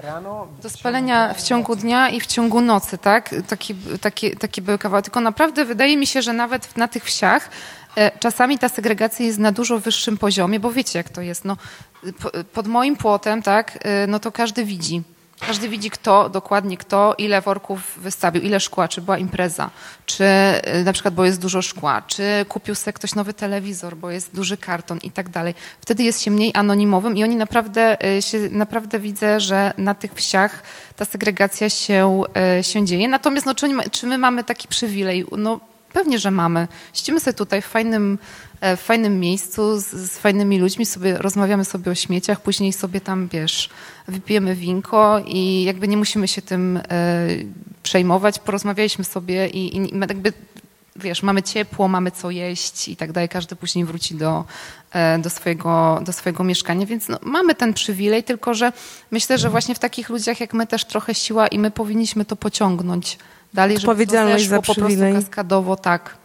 do 0.62 0.70
spalenia 0.70 1.34
w 1.34 1.42
ciągu 1.42 1.76
dnia 1.76 2.08
i 2.08 2.20
w 2.20 2.26
ciągu 2.26 2.60
nocy, 2.60 2.98
tak? 2.98 3.34
Taki, 3.48 3.74
taki, 4.00 4.36
taki 4.36 4.62
był 4.62 4.78
kawał. 4.78 5.02
Tylko 5.02 5.20
naprawdę 5.20 5.64
wydaje 5.64 5.96
mi 5.96 6.06
się, 6.06 6.22
że 6.22 6.32
nawet 6.32 6.76
na 6.76 6.88
tych 6.88 7.04
wsiach 7.04 7.50
czasami 8.20 8.58
ta 8.58 8.68
segregacja 8.68 9.26
jest 9.26 9.38
na 9.38 9.52
dużo 9.52 9.78
wyższym 9.78 10.18
poziomie, 10.18 10.60
bo 10.60 10.72
wiecie 10.72 10.98
jak 10.98 11.08
to 11.08 11.20
jest. 11.20 11.44
No, 11.44 11.56
pod 12.52 12.66
moim 12.66 12.96
płotem, 12.96 13.42
tak, 13.42 13.78
e, 13.82 14.06
no 14.06 14.20
to 14.20 14.32
każdy 14.32 14.64
widzi 14.64 15.02
każdy 15.46 15.68
widzi 15.68 15.90
kto, 15.90 16.28
dokładnie 16.28 16.76
kto, 16.76 17.14
ile 17.18 17.40
worków 17.40 17.92
wystawił, 17.96 18.42
ile 18.42 18.60
szkła, 18.60 18.88
czy 18.88 19.00
była 19.00 19.18
impreza, 19.18 19.70
czy 20.06 20.24
y, 20.24 20.84
na 20.84 20.92
przykład, 20.92 21.14
bo 21.14 21.24
jest 21.24 21.40
dużo 21.40 21.62
szkła, 21.62 22.02
czy 22.06 22.44
kupił 22.48 22.74
sobie 22.74 22.92
ktoś 22.92 23.14
nowy 23.14 23.34
telewizor, 23.34 23.96
bo 23.96 24.10
jest 24.10 24.34
duży 24.34 24.56
karton 24.56 24.98
i 25.02 25.10
tak 25.10 25.28
dalej. 25.28 25.54
Wtedy 25.80 26.02
jest 26.02 26.22
się 26.22 26.30
mniej 26.30 26.50
anonimowym 26.54 27.16
i 27.16 27.24
oni 27.24 27.36
naprawdę, 27.36 27.96
się, 28.20 28.38
naprawdę 28.50 28.98
widzę, 28.98 29.40
że 29.40 29.72
na 29.78 29.94
tych 29.94 30.14
wsiach 30.14 30.62
ta 30.96 31.04
segregacja 31.04 31.70
się, 31.70 32.22
się 32.62 32.84
dzieje. 32.84 33.08
Natomiast 33.08 33.46
no, 33.46 33.54
czy, 33.54 33.68
czy 33.90 34.06
my 34.06 34.18
mamy 34.18 34.44
taki 34.44 34.68
przywilej? 34.68 35.26
No 35.38 35.60
pewnie, 35.94 36.18
że 36.18 36.30
mamy. 36.30 36.68
Siedzimy 36.92 37.20
sobie 37.20 37.34
tutaj 37.34 37.62
w 37.62 37.66
fajnym 37.66 38.18
E, 38.64 38.76
w 38.76 38.80
fajnym 38.80 39.20
miejscu 39.20 39.80
z, 39.80 39.84
z, 39.84 40.18
fajnymi 40.18 40.58
ludźmi, 40.58 40.86
sobie 40.86 41.18
rozmawiamy 41.18 41.64
sobie 41.64 41.92
o 41.92 41.94
śmieciach, 41.94 42.40
później 42.40 42.72
sobie 42.72 43.00
tam, 43.00 43.28
wiesz, 43.28 43.70
wypijemy 44.08 44.54
winko 44.54 45.22
i 45.26 45.64
jakby 45.64 45.88
nie 45.88 45.96
musimy 45.96 46.28
się 46.28 46.42
tym 46.42 46.76
e, 46.76 46.82
przejmować. 47.82 48.38
Porozmawialiśmy 48.38 49.04
sobie 49.04 49.48
i, 49.48 49.76
i 49.76 49.98
jakby 50.00 50.32
wiesz, 50.96 51.22
mamy 51.22 51.42
ciepło, 51.42 51.88
mamy 51.88 52.10
co 52.10 52.30
jeść 52.30 52.88
i 52.88 52.96
tak 52.96 53.12
dalej, 53.12 53.28
każdy 53.28 53.56
później 53.56 53.84
wróci 53.84 54.14
do, 54.14 54.44
e, 54.92 55.18
do, 55.18 55.30
swojego, 55.30 56.00
do 56.04 56.12
swojego 56.12 56.44
mieszkania, 56.44 56.86
więc 56.86 57.08
no, 57.08 57.18
mamy 57.22 57.54
ten 57.54 57.74
przywilej, 57.74 58.22
tylko 58.22 58.54
że 58.54 58.72
myślę, 59.10 59.38
że 59.38 59.50
właśnie 59.50 59.74
w 59.74 59.78
takich 59.78 60.08
ludziach 60.08 60.40
jak 60.40 60.54
my 60.54 60.66
też 60.66 60.84
trochę 60.84 61.14
siła 61.14 61.46
i 61.46 61.58
my 61.58 61.70
powinniśmy 61.70 62.24
to 62.24 62.36
pociągnąć 62.36 63.18
dalej, 63.54 63.78
żeby 63.78 64.06
to 64.06 64.12
zeszło 64.12 64.62
po 64.62 64.74
prostu 64.74 65.02
kaskadowo, 65.14 65.76
tak 65.76 66.16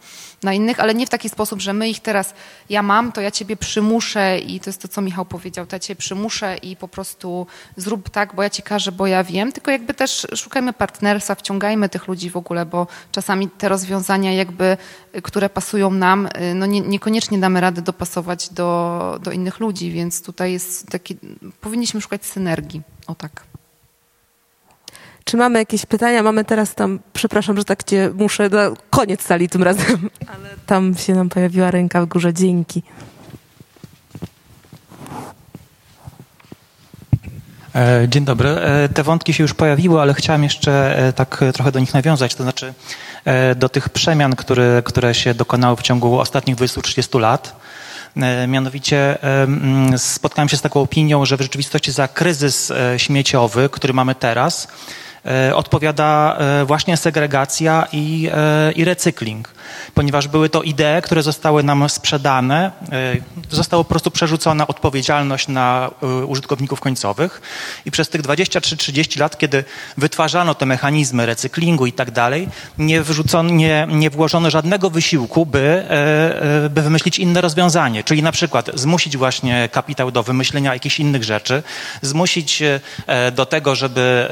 na 0.42 0.52
innych, 0.52 0.80
ale 0.80 0.94
nie 0.94 1.06
w 1.06 1.10
taki 1.10 1.28
sposób, 1.28 1.60
że 1.60 1.72
my 1.72 1.88
ich 1.88 2.00
teraz, 2.00 2.34
ja 2.68 2.82
mam, 2.82 3.12
to 3.12 3.20
ja 3.20 3.30
ciebie 3.30 3.56
przymuszę 3.56 4.38
i 4.38 4.60
to 4.60 4.70
jest 4.70 4.82
to, 4.82 4.88
co 4.88 5.00
Michał 5.00 5.24
powiedział, 5.24 5.66
to 5.66 5.76
ja 5.76 5.80
cię 5.80 5.96
przymuszę 5.96 6.56
i 6.56 6.76
po 6.76 6.88
prostu 6.88 7.46
zrób 7.76 8.10
tak, 8.10 8.34
bo 8.34 8.42
ja 8.42 8.50
ci 8.50 8.62
każę, 8.62 8.92
bo 8.92 9.06
ja 9.06 9.24
wiem, 9.24 9.52
tylko 9.52 9.70
jakby 9.70 9.94
też 9.94 10.26
szukajmy 10.36 10.72
partnerstwa, 10.72 11.34
wciągajmy 11.34 11.88
tych 11.88 12.08
ludzi 12.08 12.30
w 12.30 12.36
ogóle, 12.36 12.66
bo 12.66 12.86
czasami 13.12 13.48
te 13.48 13.68
rozwiązania 13.68 14.32
jakby, 14.32 14.76
które 15.22 15.48
pasują 15.50 15.90
nam, 15.90 16.28
no 16.54 16.66
nie, 16.66 16.80
niekoniecznie 16.80 17.38
damy 17.38 17.60
rady 17.60 17.82
dopasować 17.82 18.48
do, 18.48 19.18
do 19.22 19.32
innych 19.32 19.60
ludzi, 19.60 19.90
więc 19.90 20.22
tutaj 20.22 20.52
jest 20.52 20.86
taki, 20.86 21.16
powinniśmy 21.60 22.00
szukać 22.00 22.26
synergii, 22.26 22.82
o 23.06 23.14
tak. 23.14 23.50
Czy 25.30 25.36
mamy 25.36 25.58
jakieś 25.58 25.86
pytania? 25.86 26.22
Mamy 26.22 26.44
teraz 26.44 26.74
tam, 26.74 26.98
przepraszam, 27.12 27.56
że 27.56 27.64
tak 27.64 27.84
cię 27.84 28.10
muszę, 28.14 28.48
na 28.48 28.70
koniec 28.90 29.22
sali 29.22 29.48
tym 29.48 29.62
razem, 29.62 30.10
ale 30.26 30.48
tam 30.66 30.94
się 30.94 31.14
nam 31.14 31.28
pojawiła 31.28 31.70
ręka 31.70 32.02
w 32.02 32.06
górze. 32.06 32.34
Dzięki. 32.34 32.82
E, 37.74 38.08
dzień 38.08 38.24
dobry. 38.24 38.48
E, 38.48 38.88
te 38.88 39.02
wątki 39.02 39.34
się 39.34 39.44
już 39.44 39.54
pojawiły, 39.54 40.00
ale 40.00 40.14
chciałem 40.14 40.42
jeszcze 40.42 40.98
e, 40.98 41.12
tak 41.12 41.44
trochę 41.54 41.72
do 41.72 41.80
nich 41.80 41.94
nawiązać, 41.94 42.34
to 42.34 42.42
znaczy 42.42 42.74
do 43.56 43.68
tych 43.68 43.88
przemian, 43.88 44.36
które, 44.36 44.82
które 44.84 45.14
się 45.14 45.34
dokonały 45.34 45.76
w 45.76 45.82
ciągu 45.82 46.20
ostatnich 46.20 46.56
20-30 46.56 47.20
lat. 47.20 47.56
Mianowicie 48.48 49.18
spotkałem 49.96 50.48
się 50.48 50.56
z 50.56 50.62
taką 50.62 50.80
opinią, 50.80 51.24
że 51.24 51.36
w 51.36 51.40
rzeczywistości 51.40 51.92
za 51.92 52.08
kryzys 52.08 52.72
śmieciowy, 52.96 53.68
który 53.68 53.92
mamy 53.92 54.14
teraz, 54.14 54.68
odpowiada 55.54 56.36
e, 56.38 56.64
właśnie 56.64 56.96
segregacja 56.96 57.86
i, 57.92 58.30
e, 58.32 58.72
i 58.72 58.84
recykling 58.84 59.48
ponieważ 59.94 60.28
były 60.28 60.48
to 60.48 60.62
idee, 60.62 61.02
które 61.02 61.22
zostały 61.22 61.62
nam 61.62 61.88
sprzedane, 61.88 62.70
e, 62.92 63.16
została 63.50 63.84
po 63.84 63.88
prostu 63.88 64.10
przerzucona 64.10 64.66
odpowiedzialność 64.66 65.48
na 65.48 65.90
e, 66.02 66.06
użytkowników 66.06 66.80
końcowych 66.80 67.40
i 67.86 67.90
przez 67.90 68.08
tych 68.08 68.22
23-30 68.22 69.20
lat, 69.20 69.38
kiedy 69.38 69.64
wytwarzano 69.96 70.54
te 70.54 70.66
mechanizmy 70.66 71.26
recyklingu 71.26 71.86
i 71.86 71.92
tak 71.92 72.10
dalej, 72.10 72.48
nie, 72.78 73.02
wrzucono, 73.02 73.50
nie, 73.50 73.86
nie 73.90 74.10
włożono 74.10 74.50
żadnego 74.50 74.90
wysiłku, 74.90 75.46
by, 75.46 75.84
e, 75.88 76.70
by 76.70 76.82
wymyślić 76.82 77.18
inne 77.18 77.40
rozwiązanie, 77.40 78.04
czyli 78.04 78.22
na 78.22 78.32
przykład 78.32 78.70
zmusić 78.74 79.16
właśnie 79.16 79.68
kapitał 79.72 80.10
do 80.10 80.22
wymyślenia 80.22 80.74
jakichś 80.74 81.00
innych 81.00 81.24
rzeczy, 81.24 81.62
zmusić 82.02 82.62
do 83.32 83.46
tego, 83.46 83.74
żeby 83.74 84.28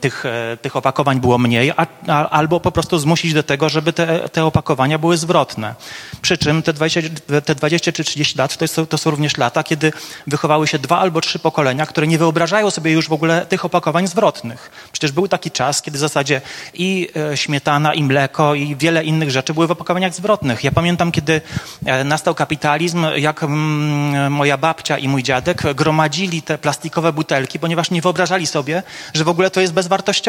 tych, 0.00 0.24
tych 0.62 0.76
opakowań 0.76 1.20
było 1.20 1.38
mniej, 1.38 1.70
a, 1.70 1.86
a, 2.08 2.28
albo 2.28 2.60
po 2.60 2.72
prostu 2.72 2.98
zmusić 2.98 3.34
do 3.34 3.42
tego, 3.42 3.68
żeby 3.68 3.92
te, 3.92 4.28
te 4.28 4.44
opakowania 4.44 4.98
były 4.98 5.16
zwrotne. 5.16 5.74
Przy 6.22 6.38
czym 6.38 6.62
te 6.62 6.72
20, 6.72 7.00
te 7.44 7.54
20 7.54 7.92
czy 7.92 8.04
30 8.04 8.38
lat 8.38 8.56
to, 8.56 8.64
jest, 8.64 8.80
to 8.88 8.98
są 8.98 9.10
również 9.10 9.36
lata, 9.36 9.64
kiedy 9.64 9.92
wychowały 10.26 10.66
się 10.66 10.78
dwa 10.78 10.98
albo 10.98 11.20
trzy 11.20 11.38
pokolenia, 11.38 11.86
które 11.86 12.06
nie 12.06 12.18
wyobrażają 12.18 12.70
sobie 12.70 12.92
już 12.92 13.08
w 13.08 13.12
ogóle 13.12 13.46
tych 13.46 13.64
opakowań 13.64 14.06
zwrotnych. 14.06 14.70
Przecież 14.92 15.12
był 15.12 15.28
taki 15.28 15.50
czas, 15.50 15.82
kiedy 15.82 15.98
w 15.98 16.00
zasadzie 16.00 16.40
i 16.74 17.08
e, 17.32 17.36
śmietana, 17.36 17.94
i 17.94 18.02
mleko, 18.02 18.54
i 18.54 18.76
wiele 18.76 19.04
innych 19.04 19.30
rzeczy 19.30 19.54
były 19.54 19.66
w 19.66 19.70
opakowaniach 19.70 20.14
zwrotnych. 20.14 20.64
Ja 20.64 20.72
pamiętam, 20.72 21.12
kiedy 21.12 21.40
e, 21.84 22.04
nastał 22.04 22.34
kapitalizm, 22.34 23.06
jak 23.16 23.42
mm, 23.42 24.32
moja 24.32 24.56
babcia 24.56 24.98
i 24.98 25.08
mój 25.08 25.22
dziadek 25.22 25.62
gromadzili 25.74 26.42
te 26.42 26.58
plastikowe 26.58 27.12
butelki, 27.12 27.58
ponieważ 27.58 27.90
nie 27.90 28.02
wyobrażali 28.02 28.46
sobie, 28.46 28.82
że 29.14 29.24
w 29.24 29.28
ogóle 29.28 29.50
to 29.50 29.60
jest 29.60 29.72
bezwartościowe, 29.72 30.21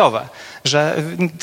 że 0.63 0.95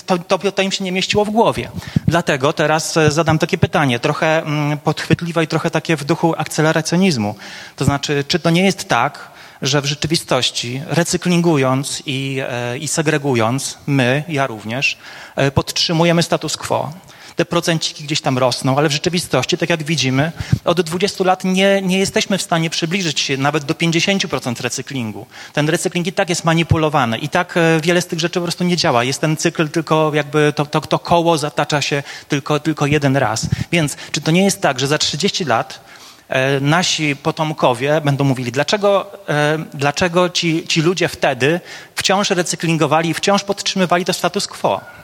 to, 0.06 0.18
to, 0.18 0.38
to 0.38 0.62
im 0.62 0.72
się 0.72 0.84
nie 0.84 0.92
mieściło 0.92 1.24
w 1.24 1.30
głowie. 1.30 1.70
Dlatego 2.08 2.52
teraz 2.52 2.96
e, 2.96 3.10
zadam 3.10 3.38
takie 3.38 3.58
pytanie, 3.58 3.98
trochę 3.98 4.42
mm, 4.42 4.78
podchwytliwe 4.78 5.44
i 5.44 5.46
trochę 5.46 5.70
takie 5.70 5.96
w 5.96 6.04
duchu 6.04 6.34
akceleracjonizmu. 6.38 7.34
To 7.76 7.84
znaczy, 7.84 8.24
czy 8.28 8.38
to 8.38 8.50
nie 8.50 8.64
jest 8.64 8.88
tak, 8.88 9.30
że 9.62 9.80
w 9.80 9.84
rzeczywistości 9.84 10.82
recyklingując 10.86 12.02
i, 12.06 12.40
e, 12.48 12.78
i 12.78 12.88
segregując, 12.88 13.78
my, 13.86 14.24
ja 14.28 14.46
również, 14.46 14.98
e, 15.36 15.50
podtrzymujemy 15.50 16.22
status 16.22 16.56
quo 16.56 16.92
te 17.40 17.44
procenciki 17.44 18.04
gdzieś 18.04 18.20
tam 18.20 18.38
rosną, 18.38 18.78
ale 18.78 18.88
w 18.88 18.92
rzeczywistości, 18.92 19.58
tak 19.58 19.70
jak 19.70 19.82
widzimy, 19.82 20.32
od 20.64 20.80
20 20.80 21.24
lat 21.24 21.44
nie, 21.44 21.82
nie 21.82 21.98
jesteśmy 21.98 22.38
w 22.38 22.42
stanie 22.42 22.70
przybliżyć 22.70 23.20
się 23.20 23.36
nawet 23.36 23.64
do 23.64 23.74
50% 23.74 24.60
recyklingu. 24.60 25.26
Ten 25.52 25.68
recykling 25.68 26.06
i 26.06 26.12
tak 26.12 26.28
jest 26.28 26.44
manipulowany 26.44 27.18
i 27.18 27.28
tak 27.28 27.56
e, 27.56 27.80
wiele 27.80 28.02
z 28.02 28.06
tych 28.06 28.20
rzeczy 28.20 28.40
po 28.40 28.44
prostu 28.44 28.64
nie 28.64 28.76
działa. 28.76 29.04
Jest 29.04 29.20
ten 29.20 29.36
cykl 29.36 29.68
tylko 29.68 30.10
jakby 30.14 30.52
to, 30.56 30.66
to, 30.66 30.80
to 30.80 30.98
koło 30.98 31.38
zatacza 31.38 31.82
się 31.82 32.02
tylko, 32.28 32.60
tylko 32.60 32.86
jeden 32.86 33.16
raz. 33.16 33.46
Więc 33.72 33.96
czy 34.12 34.20
to 34.20 34.30
nie 34.30 34.44
jest 34.44 34.60
tak, 34.60 34.80
że 34.80 34.86
za 34.86 34.98
30 34.98 35.44
lat 35.44 35.80
e, 36.28 36.60
nasi 36.60 37.16
potomkowie 37.16 38.00
będą 38.00 38.24
mówili, 38.24 38.52
dlaczego, 38.52 39.12
e, 39.28 39.58
dlaczego 39.74 40.30
ci, 40.30 40.66
ci 40.68 40.82
ludzie 40.82 41.08
wtedy 41.08 41.60
wciąż 41.94 42.30
recyklingowali 42.30 43.10
i 43.10 43.14
wciąż 43.14 43.44
podtrzymywali 43.44 44.04
to 44.04 44.12
status 44.12 44.46
quo? 44.46 44.99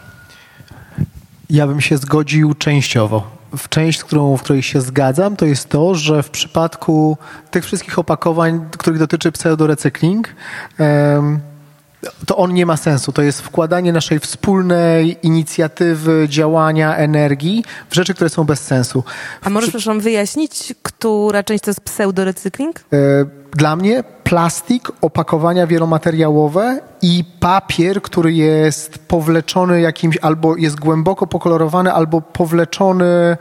Ja 1.50 1.66
bym 1.66 1.80
się 1.80 1.96
zgodził 1.96 2.54
częściowo. 2.54 3.36
W 3.56 3.68
część, 3.68 4.04
którą, 4.04 4.36
w 4.36 4.42
której 4.42 4.62
się 4.62 4.80
zgadzam, 4.80 5.36
to 5.36 5.46
jest 5.46 5.68
to, 5.68 5.94
że 5.94 6.22
w 6.22 6.30
przypadku 6.30 7.16
tych 7.50 7.64
wszystkich 7.64 7.98
opakowań, 7.98 8.66
których 8.78 8.98
dotyczy 8.98 9.32
pseudorecykling, 9.32 10.28
to 12.26 12.36
on 12.36 12.54
nie 12.54 12.66
ma 12.66 12.76
sensu. 12.76 13.12
To 13.12 13.22
jest 13.22 13.40
wkładanie 13.40 13.92
naszej 13.92 14.20
wspólnej 14.20 15.18
inicjatywy, 15.22 16.26
działania, 16.28 16.96
energii 16.96 17.64
w 17.90 17.94
rzeczy, 17.94 18.14
które 18.14 18.30
są 18.30 18.44
bez 18.44 18.60
sensu. 18.60 19.04
A 19.42 19.50
możesz 19.50 19.70
proszę 19.70 19.98
wyjaśnić, 19.98 20.74
która 20.82 21.42
część 21.42 21.64
to 21.64 21.70
jest 21.70 21.80
pseudorecykling? 21.80 22.80
E, 22.92 22.96
dla 23.56 23.76
mnie 23.76 24.04
plastik, 24.24 24.88
opakowania 25.00 25.66
wielomateriałowe 25.66 26.80
i 27.02 27.24
papier, 27.40 28.02
który 28.02 28.32
jest 28.32 28.98
powleczony 28.98 29.80
jakimś, 29.80 30.18
albo 30.22 30.56
jest 30.56 30.80
głęboko 30.80 31.26
pokolorowany, 31.26 31.92
albo 31.92 32.20
powleczony 32.20 33.36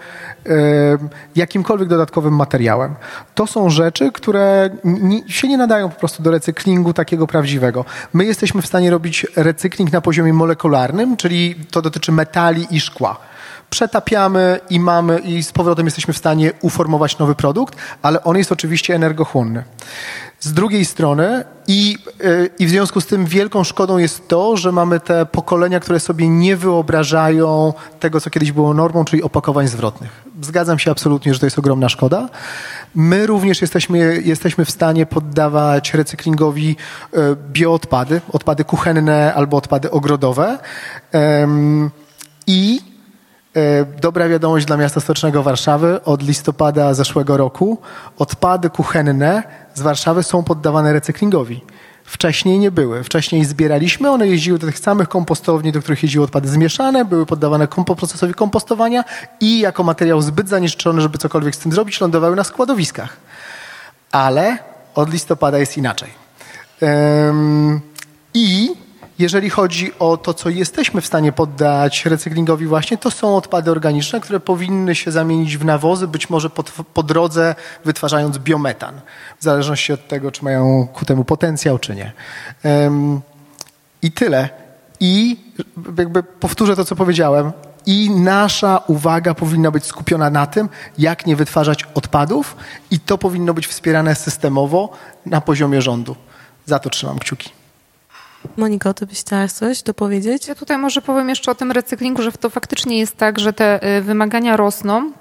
jakimkolwiek 1.35 1.89
dodatkowym 1.89 2.35
materiałem. 2.35 2.95
To 3.35 3.47
są 3.47 3.69
rzeczy, 3.69 4.11
które 4.11 4.69
się 5.27 5.47
nie 5.47 5.57
nadają 5.57 5.89
po 5.89 5.99
prostu 5.99 6.23
do 6.23 6.31
recyklingu 6.31 6.93
takiego 6.93 7.27
prawdziwego. 7.27 7.85
My 8.13 8.25
jesteśmy 8.25 8.61
w 8.61 8.67
stanie 8.67 8.91
robić 8.91 9.27
recykling 9.35 9.91
na 9.91 10.01
poziomie 10.01 10.33
molekularnym, 10.33 11.17
czyli 11.17 11.55
to 11.71 11.81
dotyczy 11.81 12.11
metali 12.11 12.67
i 12.71 12.79
szkła 12.79 13.17
przetapiamy 13.69 14.59
i 14.69 14.79
mamy 14.79 15.19
i 15.19 15.43
z 15.43 15.51
powrotem 15.51 15.85
jesteśmy 15.85 16.13
w 16.13 16.17
stanie 16.17 16.51
uformować 16.61 17.17
nowy 17.17 17.35
produkt, 17.35 17.75
ale 18.01 18.23
on 18.23 18.37
jest 18.37 18.51
oczywiście 18.51 18.95
energochłonny. 18.95 19.63
Z 20.39 20.53
drugiej 20.53 20.85
strony 20.85 21.43
i, 21.67 21.97
y, 22.25 22.49
i 22.59 22.65
w 22.65 22.69
związku 22.69 23.01
z 23.01 23.05
tym 23.05 23.25
wielką 23.25 23.63
szkodą 23.63 23.97
jest 23.97 24.27
to, 24.27 24.57
że 24.57 24.71
mamy 24.71 24.99
te 24.99 25.25
pokolenia, 25.25 25.79
które 25.79 25.99
sobie 25.99 26.29
nie 26.29 26.57
wyobrażają 26.57 27.73
tego, 27.99 28.21
co 28.21 28.29
kiedyś 28.29 28.51
było 28.51 28.73
normą, 28.73 29.05
czyli 29.05 29.23
opakowań 29.23 29.67
zwrotnych. 29.67 30.23
Zgadzam 30.41 30.79
się 30.79 30.91
absolutnie, 30.91 31.33
że 31.33 31.39
to 31.39 31.45
jest 31.45 31.59
ogromna 31.59 31.89
szkoda. 31.89 32.29
My 32.95 33.27
również 33.27 33.61
jesteśmy, 33.61 34.21
jesteśmy 34.25 34.65
w 34.65 34.71
stanie 34.71 35.05
poddawać 35.05 35.93
recyklingowi 35.93 36.75
y, 37.13 37.17
bioodpady, 37.51 38.21
odpady 38.31 38.63
kuchenne 38.63 39.33
albo 39.33 39.57
odpady 39.57 39.91
ogrodowe. 39.91 40.57
I 42.47 42.94
dobra 44.01 44.29
wiadomość 44.29 44.65
dla 44.65 44.77
miasta 44.77 44.99
stocznego 44.99 45.43
Warszawy. 45.43 46.03
Od 46.03 46.23
listopada 46.23 46.93
zeszłego 46.93 47.37
roku 47.37 47.77
odpady 48.17 48.69
kuchenne 48.69 49.43
z 49.73 49.81
Warszawy 49.81 50.23
są 50.23 50.43
poddawane 50.43 50.93
recyklingowi. 50.93 51.61
Wcześniej 52.05 52.59
nie 52.59 52.71
były. 52.71 53.03
Wcześniej 53.03 53.45
zbieraliśmy, 53.45 54.11
one 54.11 54.27
jeździły 54.27 54.59
do 54.59 54.67
tych 54.67 54.79
samych 54.79 55.09
kompostowni, 55.09 55.71
do 55.71 55.81
których 55.81 56.03
jeździły 56.03 56.25
odpady 56.25 56.49
zmieszane, 56.49 57.05
były 57.05 57.25
poddawane 57.25 57.67
procesowi 57.67 58.33
kompostowania 58.33 59.03
i 59.39 59.59
jako 59.59 59.83
materiał 59.83 60.21
zbyt 60.21 60.49
zanieczyszczony, 60.49 61.01
żeby 61.01 61.17
cokolwiek 61.17 61.55
z 61.55 61.57
tym 61.57 61.71
zrobić, 61.71 62.01
lądowały 62.01 62.35
na 62.35 62.43
składowiskach. 62.43 63.17
Ale 64.11 64.57
od 64.95 65.13
listopada 65.13 65.57
jest 65.57 65.77
inaczej. 65.77 66.09
I 68.33 68.75
jeżeli 69.19 69.49
chodzi 69.49 69.91
o 69.99 70.17
to, 70.17 70.33
co 70.33 70.49
jesteśmy 70.49 71.01
w 71.01 71.05
stanie 71.05 71.31
poddać 71.31 72.05
recyklingowi 72.05 72.65
właśnie, 72.65 72.97
to 72.97 73.11
są 73.11 73.37
odpady 73.37 73.71
organiczne, 73.71 74.19
które 74.19 74.39
powinny 74.39 74.95
się 74.95 75.11
zamienić 75.11 75.57
w 75.57 75.65
nawozy, 75.65 76.07
być 76.07 76.29
może 76.29 76.49
po, 76.49 76.63
po 76.93 77.03
drodze 77.03 77.55
wytwarzając 77.85 78.37
biometan, 78.37 79.01
w 79.39 79.43
zależności 79.43 79.93
od 79.93 80.07
tego, 80.07 80.31
czy 80.31 80.43
mają 80.43 80.87
ku 80.93 81.05
temu 81.05 81.23
potencjał, 81.23 81.79
czy 81.79 81.95
nie. 81.95 82.11
Um, 82.63 83.21
I 84.01 84.11
tyle. 84.11 84.49
I 84.99 85.37
jakby 85.97 86.23
powtórzę 86.23 86.75
to, 86.75 86.85
co 86.85 86.95
powiedziałem. 86.95 87.51
I 87.85 88.09
nasza 88.09 88.81
uwaga 88.87 89.33
powinna 89.33 89.71
być 89.71 89.85
skupiona 89.85 90.29
na 90.29 90.47
tym, 90.47 90.69
jak 90.97 91.25
nie 91.25 91.35
wytwarzać 91.35 91.83
odpadów, 91.93 92.55
i 92.91 92.99
to 92.99 93.17
powinno 93.17 93.53
być 93.53 93.67
wspierane 93.67 94.15
systemowo 94.15 94.89
na 95.25 95.41
poziomie 95.41 95.81
rządu. 95.81 96.15
Za 96.65 96.79
to 96.79 96.89
trzymam 96.89 97.19
kciuki. 97.19 97.54
Moniko, 98.57 98.93
ty 98.93 99.05
byś 99.05 99.19
chciałaś 99.19 99.51
coś 99.51 99.83
dopowiedzieć? 99.83 100.47
Ja 100.47 100.55
tutaj 100.55 100.77
może 100.77 101.01
powiem 101.01 101.29
jeszcze 101.29 101.51
o 101.51 101.55
tym 101.55 101.71
recyklingu, 101.71 102.21
że 102.21 102.31
to 102.31 102.49
faktycznie 102.49 102.99
jest 102.99 103.17
tak, 103.17 103.39
że 103.39 103.53
te 103.53 103.97
y, 103.97 104.01
wymagania 104.01 104.57
rosną, 104.57 105.11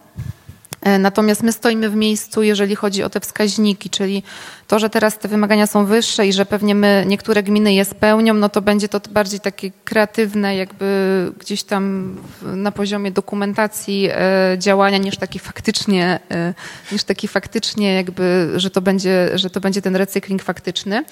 natomiast 0.99 1.43
my 1.43 1.53
stoimy 1.53 1.91
w 1.91 1.97
miejscu, 1.97 2.43
jeżeli 2.43 2.77
chodzi 2.77 3.03
o 3.03 3.11
te 3.11 3.21
wskaźniki, 3.21 3.91
czyli 3.91 4.23
to, 4.67 4.79
że 4.79 4.91
teraz 4.91 5.19
te 5.19 5.29
wymagania 5.29 5.67
są 5.67 5.87
wyższe 5.87 6.27
i 6.27 6.33
że 6.33 6.47
pewnie 6.47 6.75
my, 6.75 7.05
niektóre 7.07 7.43
gminy 7.43 7.75
je 7.75 7.85
spełnią, 7.85 8.35
no 8.35 8.49
to 8.49 8.63
będzie 8.63 8.89
to 8.89 9.01
bardziej 9.11 9.41
takie 9.41 9.71
kreatywne, 9.85 10.57
jakby 10.57 11.33
gdzieś 11.39 11.63
tam 11.63 12.15
na 12.43 12.73
poziomie 12.73 13.11
dokumentacji 13.11 14.09
e, 14.11 14.57
działania, 14.59 14.99
niż 14.99 15.17
taki 15.17 15.39
faktycznie, 15.39 16.21
e, 16.31 16.55
niż 16.93 17.05
taki 17.05 17.29
faktycznie 17.29 17.95
jakby, 17.95 18.53
że 18.57 18.71
to 18.71 18.81
będzie, 18.81 19.31
że 19.35 19.51
to 19.51 19.61
będzie 19.61 19.83
ten 19.83 19.97
recykling 19.97 20.43
faktyczny. 20.43 21.05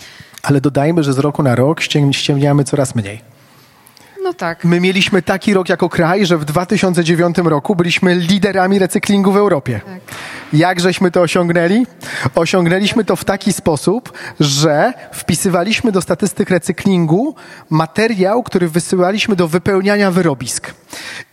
Ale 0.43 0.61
dodajmy, 0.61 1.03
że 1.03 1.13
z 1.13 1.19
roku 1.19 1.43
na 1.43 1.55
rok 1.55 1.81
ściemniamy 2.13 2.65
coraz 2.65 2.95
mniej. 2.95 3.32
No 4.23 4.35
tak. 4.35 4.65
My 4.65 4.81
mieliśmy 4.81 5.23
taki 5.23 5.55
rok 5.55 5.69
jako 5.69 5.89
kraj, 5.89 6.27
że 6.27 6.39
w 6.39 6.45
2009 6.45 7.39
roku 7.39 7.77
byliśmy 7.77 8.15
liderami 8.15 8.79
recyklingu 8.79 9.33
w 9.33 9.37
Europie. 9.37 9.81
Tak. 9.85 10.01
Jak 10.53 10.81
żeśmy 10.81 11.11
to 11.11 11.21
osiągnęli? 11.21 11.87
Osiągnęliśmy 12.35 13.05
to 13.05 13.17
w 13.17 13.25
taki 13.25 13.53
sposób, 13.53 14.13
że 14.41 14.93
wpisywaliśmy 15.13 15.93
do 15.93 16.03
statystyk 16.03 16.51
recyklingu 16.51 17.35
materiał, 17.71 18.43
który 18.43 18.69
wysyłaliśmy 18.69 19.37
do 19.37 19.49
wypełniania 19.49 20.11
wyrobisk. 20.11 20.75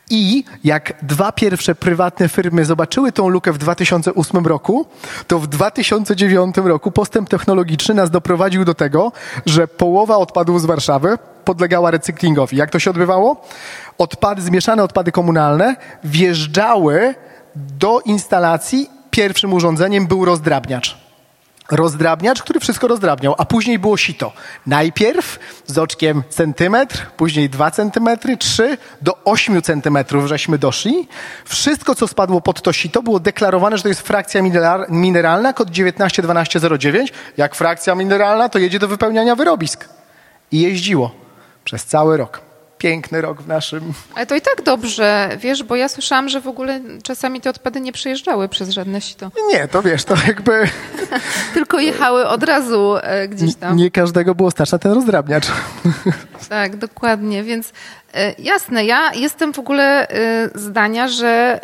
I 0.10 0.44
jak 0.64 0.94
dwa 1.04 1.32
pierwsze 1.32 1.76
prywatne 1.76 2.30
firmy 2.30 2.66
zobaczyły 2.66 3.12
tą 3.12 3.30
lukę 3.30 3.52
w 3.52 3.58
2008 3.58 4.48
roku, 4.48 4.86
to 5.28 5.40
w 5.40 5.48
2009 5.48 6.58
roku 6.58 6.92
postęp 6.92 7.30
technologiczny 7.30 7.96
nas 7.96 8.10
doprowadził 8.10 8.66
do 8.66 8.74
tego, 8.74 9.12
że 9.46 9.68
połowa 9.68 10.18
odpadów 10.18 10.62
z 10.62 10.66
Warszawy 10.66 11.18
podlegała 11.46 11.92
recyklingowi. 11.92 12.58
Jak 12.58 12.70
to 12.70 12.80
się 12.80 12.90
odbywało? 12.90 13.42
Odpady, 13.98 14.42
zmieszane 14.42 14.84
odpady 14.84 15.12
komunalne 15.12 15.76
wjeżdżały 16.04 17.16
do 17.56 18.00
instalacji. 18.00 18.90
Pierwszym 19.12 19.54
urządzeniem 19.54 20.08
był 20.08 20.26
rozdrabniacz 20.26 21.09
rozdrabniacz, 21.72 22.42
który 22.42 22.60
wszystko 22.60 22.88
rozdrabniał, 22.88 23.36
a 23.38 23.46
później 23.46 23.80
było 23.80 23.98
sito. 23.98 24.34
Najpierw 24.68 25.40
z 25.66 25.78
oczkiem 25.78 26.24
centymetr, 26.30 27.06
później 27.18 27.50
dwa 27.50 27.72
centymetry, 27.72 28.38
trzy 28.38 28.78
do 29.02 29.24
ośmiu 29.26 29.62
centymetrów 29.62 30.28
żeśmy 30.28 30.58
doszli. 30.58 31.08
Wszystko, 31.46 31.96
co 31.96 32.08
spadło 32.08 32.42
pod 32.42 32.62
to 32.62 32.74
sito, 32.74 33.04
było 33.04 33.20
deklarowane, 33.20 33.78
że 33.78 33.84
to 33.84 33.90
jest 33.90 34.02
frakcja 34.02 34.42
mineralna, 34.90 35.54
kod 35.54 35.72
191209. 35.72 37.14
Jak 37.38 37.56
frakcja 37.56 37.96
mineralna, 37.96 38.50
to 38.50 38.60
jedzie 38.60 38.80
do 38.80 38.88
wypełniania 38.88 39.36
wyrobisk. 39.36 39.90
I 40.52 40.62
jeździło 40.62 41.12
przez 41.64 41.86
cały 41.86 42.18
rok 42.18 42.49
piękny 42.80 43.22
rok 43.22 43.42
w 43.42 43.48
naszym. 43.48 43.94
Ale 44.16 44.26
to 44.26 44.36
i 44.36 44.42
tak 44.42 44.62
dobrze, 44.62 45.30
wiesz, 45.38 45.64
bo 45.64 45.76
ja 45.76 45.90
słyszałam, 45.90 46.30
że 46.30 46.42
w 46.42 46.48
ogóle 46.48 46.80
czasami 47.04 47.42
te 47.42 47.50
odpady 47.50 47.82
nie 47.82 47.92
przejeżdżały 47.92 48.50
przez 48.50 48.70
żadne 48.70 49.02
sito. 49.02 49.32
Nie, 49.52 49.68
to 49.68 49.82
wiesz, 49.82 50.04
to 50.04 50.16
jakby. 50.28 50.68
Tylko 51.54 51.80
jechały 51.80 52.28
od 52.28 52.44
razu 52.44 52.96
e, 53.02 53.28
gdzieś 53.28 53.56
tam. 53.56 53.78
Nie, 53.78 53.84
nie 53.84 53.92
każdego 53.92 54.36
było 54.36 54.52
stać 54.52 54.72
na 54.72 54.80
ten 54.80 54.92
rozdrabniacz. 54.92 55.48
tak, 56.50 56.76
dokładnie, 56.76 57.44
więc 57.44 57.74
e, 58.14 58.34
jasne, 58.40 58.86
ja 58.86 59.14
jestem 59.14 59.54
w 59.54 59.60
ogóle 59.60 60.08
e, 60.08 60.50
zdania, 60.56 61.08
że 61.08 61.60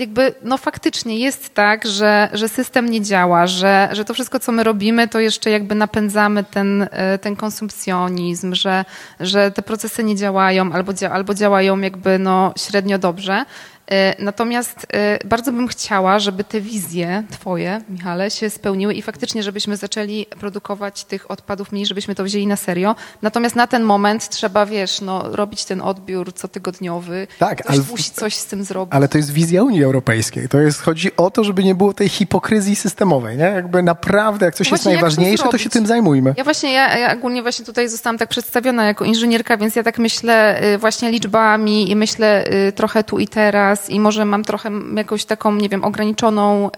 jakby 0.00 0.34
no 0.42 0.58
faktycznie 0.58 1.18
jest 1.18 1.54
tak, 1.54 1.86
że, 1.86 2.28
że 2.32 2.48
system 2.48 2.90
nie 2.90 3.00
działa, 3.00 3.46
że, 3.46 3.88
że 3.92 4.04
to 4.04 4.14
wszystko, 4.14 4.40
co 4.40 4.52
my 4.52 4.64
robimy, 4.64 5.08
to 5.08 5.20
jeszcze 5.20 5.50
jakby 5.50 5.74
napędzamy 5.74 6.44
ten, 6.44 6.88
e, 6.90 7.18
ten 7.18 7.36
konsumpcjonizm, 7.36 8.54
że, 8.54 8.84
że 9.20 9.50
te 9.50 9.62
procesy 9.62 10.04
nie 10.04 10.16
działają 10.16 10.72
albo, 10.72 10.92
albo 11.12 11.34
działają 11.34 11.80
jakby 11.80 12.18
no 12.18 12.52
średnio 12.58 12.98
dobrze. 12.98 13.44
E, 13.90 14.14
natomiast 14.18 14.86
e, 14.92 15.18
bardzo 15.24 15.52
bym 15.52 15.68
chciała, 15.68 16.18
żeby 16.18 16.44
te 16.44 16.60
wizje 16.60 17.22
twoje, 17.30 17.80
Michale, 17.88 18.30
się 18.30 18.50
spełniły 18.50 18.94
i 18.94 19.02
faktycznie, 19.02 19.42
żebyśmy 19.42 19.76
zaczęli 19.76 20.26
produkować 20.40 21.04
tych 21.04 21.30
odpadów 21.30 21.72
mniej, 21.72 21.86
żebyśmy 21.86 22.14
to 22.14 22.24
wzięli 22.24 22.46
na 22.46 22.56
serio. 22.56 22.96
Natomiast 23.22 23.56
na 23.56 23.66
ten 23.66 23.82
moment 23.82 24.28
trzeba, 24.28 24.66
wiesz, 24.66 25.00
no, 25.00 25.36
robić 25.36 25.64
ten 25.64 25.80
odbiór 25.80 26.34
cotygodniowy. 26.34 27.26
Tak, 27.38 27.62
Ktoś 27.62 27.76
ale- 27.76 27.84
musi 27.90 28.10
coś 28.10 28.34
z 28.34 28.46
tym 28.46 28.64
zrobić. 28.64 28.94
Ale 28.94 29.08
to 29.08 29.18
jest 29.18 29.32
wizja 29.32 29.62
Unii 29.62 29.84
Europejskiej. 29.84 30.48
To 30.48 30.60
jest, 30.60 30.82
chodzi 30.82 31.16
o 31.16 31.30
to, 31.30 31.44
żeby 31.44 31.64
nie 31.64 31.74
było 31.74 31.94
tej 31.94 32.08
hipokryzji 32.08 32.76
systemowej. 32.76 33.36
Nie? 33.36 33.44
Jakby 33.44 33.82
naprawdę, 33.82 34.46
jak 34.46 34.54
coś 34.54 34.70
jest 34.70 34.70
Właśnie 34.70 34.92
jak 34.92 35.00
to 35.00 35.06
najważniejsze, 35.06 35.48
to, 35.50 35.58
się 35.58 35.70
tym 35.70 35.86
zajmujmy. 35.86 36.34
Ja 36.36 36.44
właśnie, 36.44 36.72
ja, 36.72 36.98
ja 36.98 37.14
ogólnie 37.14 37.42
właśnie 37.42 37.64
tutaj 37.64 37.88
zostałam 37.88 38.18
tak 38.18 38.28
przedstawiona 38.28 38.86
jako 38.86 39.04
inżynierka, 39.04 39.56
więc 39.56 39.76
ja 39.76 39.82
tak 39.82 39.98
myślę 39.98 40.62
y, 40.74 40.78
właśnie 40.78 41.10
liczbami 41.10 41.90
i 41.90 41.96
myślę 41.96 42.44
y, 42.68 42.72
trochę 42.72 43.04
tu 43.04 43.18
i 43.18 43.28
teraz 43.28 43.79
i 43.88 44.00
może 44.00 44.24
mam 44.24 44.44
trochę 44.44 44.70
jakąś 44.94 45.24
taką, 45.24 45.54
nie 45.54 45.68
wiem, 45.68 45.84
ograniczoną 45.84 46.68
y, 46.68 46.70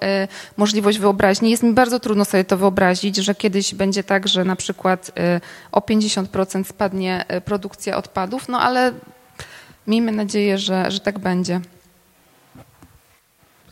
możliwość 0.56 0.98
wyobraźni. 0.98 1.50
Jest 1.50 1.62
mi 1.62 1.72
bardzo 1.72 2.00
trudno 2.00 2.24
sobie 2.24 2.44
to 2.44 2.56
wyobrazić, 2.56 3.16
że 3.16 3.34
kiedyś 3.34 3.74
będzie 3.74 4.04
tak, 4.04 4.28
że 4.28 4.44
na 4.44 4.56
przykład 4.56 5.08
y, 5.08 5.40
o 5.72 5.80
50% 5.80 6.64
spadnie 6.64 7.24
y, 7.36 7.40
produkcja 7.40 7.96
odpadów, 7.96 8.48
no 8.48 8.60
ale 8.60 8.92
miejmy 9.86 10.12
nadzieję, 10.12 10.58
że, 10.58 10.90
że 10.90 11.00
tak 11.00 11.18
będzie. 11.18 11.60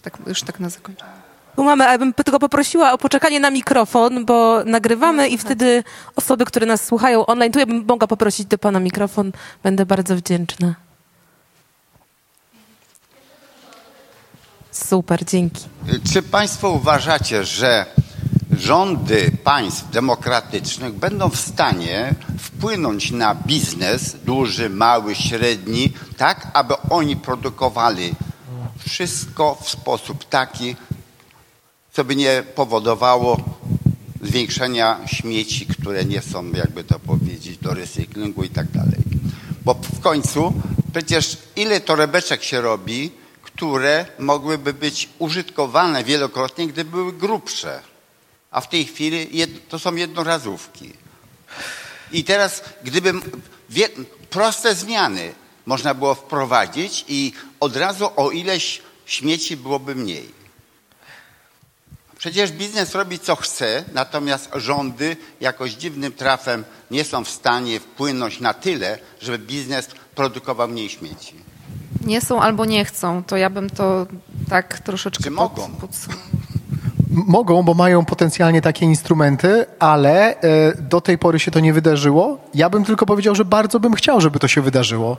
Tak, 0.02 0.19
już 0.27 0.43
tak 0.43 0.61
na 0.61 0.69
zakończenie. 0.69 1.12
Mamy, 1.57 1.89
a 1.89 1.93
ja 1.93 1.98
bym 1.98 2.15
tylko 2.15 2.39
poprosiła 2.39 2.93
o 2.93 2.98
poczekanie 2.98 3.40
na 3.40 3.51
mikrofon, 3.51 4.24
bo 4.24 4.65
nagrywamy 4.65 5.28
i 5.28 5.39
wtedy 5.39 5.85
osoby, 6.16 6.44
które 6.44 6.66
nas 6.66 6.85
słuchają 6.85 7.27
online, 7.27 7.52
tu 7.52 7.59
ja 7.59 7.66
bym 7.66 7.85
mogła 7.89 8.09
poprosić 8.09 8.47
do 8.47 8.59
pana 8.59 8.81
mikrofon, 8.81 9.32
będę 9.62 9.86
bardzo 9.86 10.16
wdzięczna. 10.16 10.74
Super, 14.73 15.25
dzięki. 15.25 15.65
Czy 16.13 16.23
Państwo 16.23 16.71
uważacie, 16.71 17.45
że 17.45 17.87
rządy 18.51 19.31
państw 19.45 19.91
demokratycznych 19.91 20.93
będą 20.93 21.29
w 21.29 21.41
stanie 21.41 22.15
wpłynąć 22.39 23.11
na 23.11 23.35
biznes, 23.35 24.17
duży, 24.25 24.71
mały, 24.71 25.15
średni, 25.15 25.93
tak, 26.17 26.49
aby 26.53 26.75
oni 26.91 27.17
produkowali 27.17 28.15
wszystko 28.89 29.59
w 29.63 29.71
sposób 29.71 30.25
taki, 30.25 30.77
co 31.93 32.05
by 32.05 32.17
nie 32.17 32.43
powodowało 32.55 33.37
zwiększenia 34.23 35.01
śmieci, 35.07 35.67
które 35.67 36.05
nie 36.05 36.23
są, 36.23 36.53
jakby 36.53 36.85
to 36.85 36.99
powiedzieć, 36.99 37.59
do 37.59 37.75
recyklingu 37.75 38.45
i 38.45 38.49
tak 38.49 38.71
dalej. 38.71 39.01
Bo 39.65 39.75
w 39.75 40.01
końcu 40.01 40.53
przecież 40.93 41.39
ile 41.57 41.81
torebeczek 41.81 42.43
się 42.43 42.61
robi, 42.61 43.20
które 43.61 44.07
mogłyby 44.19 44.73
być 44.73 45.09
użytkowane 45.19 46.05
wielokrotnie, 46.05 46.66
gdyby 46.66 46.91
były 46.91 47.12
grubsze. 47.12 47.82
A 48.51 48.61
w 48.61 48.69
tej 48.69 48.85
chwili 48.85 49.47
to 49.69 49.78
są 49.78 49.95
jednorazówki. 49.95 50.93
I 52.12 52.24
teraz, 52.24 52.62
gdyby 52.85 53.12
wie, 53.70 53.89
proste 54.31 54.74
zmiany 54.74 55.35
można 55.66 55.95
było 55.95 56.15
wprowadzić 56.15 57.05
i 57.09 57.32
od 57.61 57.77
razu 57.77 58.11
o 58.16 58.31
ileś 58.31 58.82
śmieci 59.07 59.57
byłoby 59.57 59.95
mniej. 59.95 60.28
Przecież 62.19 62.53
biznes 62.53 62.95
robi 62.95 63.19
co 63.19 63.37
chce, 63.37 63.85
natomiast 63.93 64.51
rządy 64.55 65.16
jakoś 65.41 65.73
dziwnym 65.73 66.12
trafem 66.12 66.65
nie 66.91 67.05
są 67.05 67.24
w 67.24 67.31
stanie 67.31 67.81
wpłynąć 67.81 68.41
na 68.41 68.55
tyle, 68.55 68.99
żeby 69.20 69.39
biznes 69.39 69.89
produkował 70.15 70.69
mniej 70.69 70.89
śmieci. 70.89 71.49
Nie 72.07 72.21
są 72.21 72.41
albo 72.43 72.65
nie 72.65 72.85
chcą, 72.85 73.23
to 73.25 73.37
ja 73.37 73.51
bym 73.51 73.71
to 73.71 74.07
tak 74.49 74.79
troszeczkę 74.79 75.25
Czy 75.25 75.31
pod, 75.31 75.37
mogą? 75.37 75.65
M- 75.65 75.71
Mogą, 77.27 77.62
bo 77.62 77.75
mają 77.75 78.05
potencjalnie 78.05 78.62
takie 78.62 78.87
instrumenty, 78.87 79.67
ale 79.79 80.41
e, 80.41 80.43
do 80.83 81.01
tej 81.01 81.19
pory 81.19 81.39
się 81.41 81.51
to 81.51 81.61
nie 81.61 81.73
wydarzyło. 81.73 82.39
Ja 82.55 82.71
bym 82.71 82.85
tylko 82.85 83.07
powiedział, 83.07 83.35
że 83.35 83.45
bardzo 83.45 83.81
bym 83.81 83.95
chciał, 83.95 84.21
żeby 84.21 84.39
to 84.39 84.49
się 84.49 84.61
wydarzyło. 84.62 85.17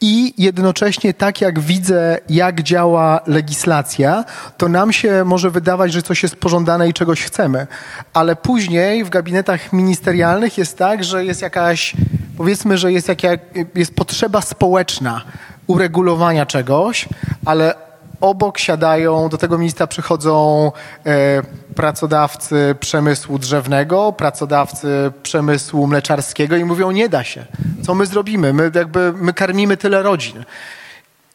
I 0.00 0.34
jednocześnie 0.38 1.14
tak 1.14 1.40
jak 1.40 1.60
widzę, 1.60 2.18
jak 2.28 2.62
działa 2.62 3.20
legislacja, 3.26 4.24
to 4.56 4.68
nam 4.68 4.92
się 4.92 5.24
może 5.24 5.50
wydawać, 5.50 5.92
że 5.92 6.02
coś 6.02 6.22
jest 6.22 6.36
pożądane 6.36 6.88
i 6.88 6.92
czegoś 6.92 7.22
chcemy. 7.22 7.66
Ale 8.12 8.36
później 8.36 9.04
w 9.04 9.08
gabinetach 9.10 9.72
ministerialnych 9.72 10.58
jest 10.58 10.78
tak, 10.78 11.04
że 11.04 11.24
jest 11.24 11.42
jakaś, 11.42 11.94
powiedzmy, 12.36 12.78
że 12.78 12.92
jest, 12.92 13.08
jaka, 13.08 13.28
jest 13.74 13.94
potrzeba 13.94 14.40
społeczna 14.40 15.22
uregulowania 15.66 16.46
czegoś, 16.46 17.08
ale 17.44 17.74
obok 18.20 18.58
siadają, 18.58 19.28
do 19.28 19.38
tego 19.38 19.58
miejsca 19.58 19.86
przychodzą 19.86 20.72
e, 21.06 21.42
pracodawcy 21.74 22.74
przemysłu 22.80 23.38
drzewnego, 23.38 24.12
pracodawcy 24.12 25.12
przemysłu 25.22 25.86
mleczarskiego 25.86 26.56
i 26.56 26.64
mówią, 26.64 26.90
nie 26.90 27.08
da 27.08 27.24
się. 27.24 27.46
Co 27.82 27.94
my 27.94 28.06
zrobimy? 28.06 28.52
My 28.52 28.70
jakby, 28.74 29.12
my 29.16 29.32
karmimy 29.32 29.76
tyle 29.76 30.02
rodzin. 30.02 30.44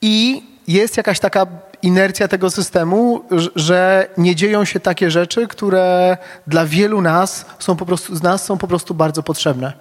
I 0.02 0.44
jest 0.68 0.98
jakaś 0.98 1.20
taka 1.20 1.46
inercja 1.82 2.28
tego 2.28 2.50
systemu, 2.50 3.24
że 3.56 4.10
nie 4.18 4.36
dzieją 4.36 4.66
się 4.66 4.80
takie 4.80 5.12
rzeczy, 5.12 5.48
które 5.48 6.18
dla 6.48 6.66
wielu 6.66 7.02
nas 7.02 7.46
są 7.60 7.76
po 7.76 7.86
prostu, 7.86 8.16
z 8.16 8.24
nas 8.24 8.46
są 8.46 8.58
po 8.58 8.68
prostu 8.68 8.94
bardzo 8.94 9.24
potrzebne. 9.24 9.74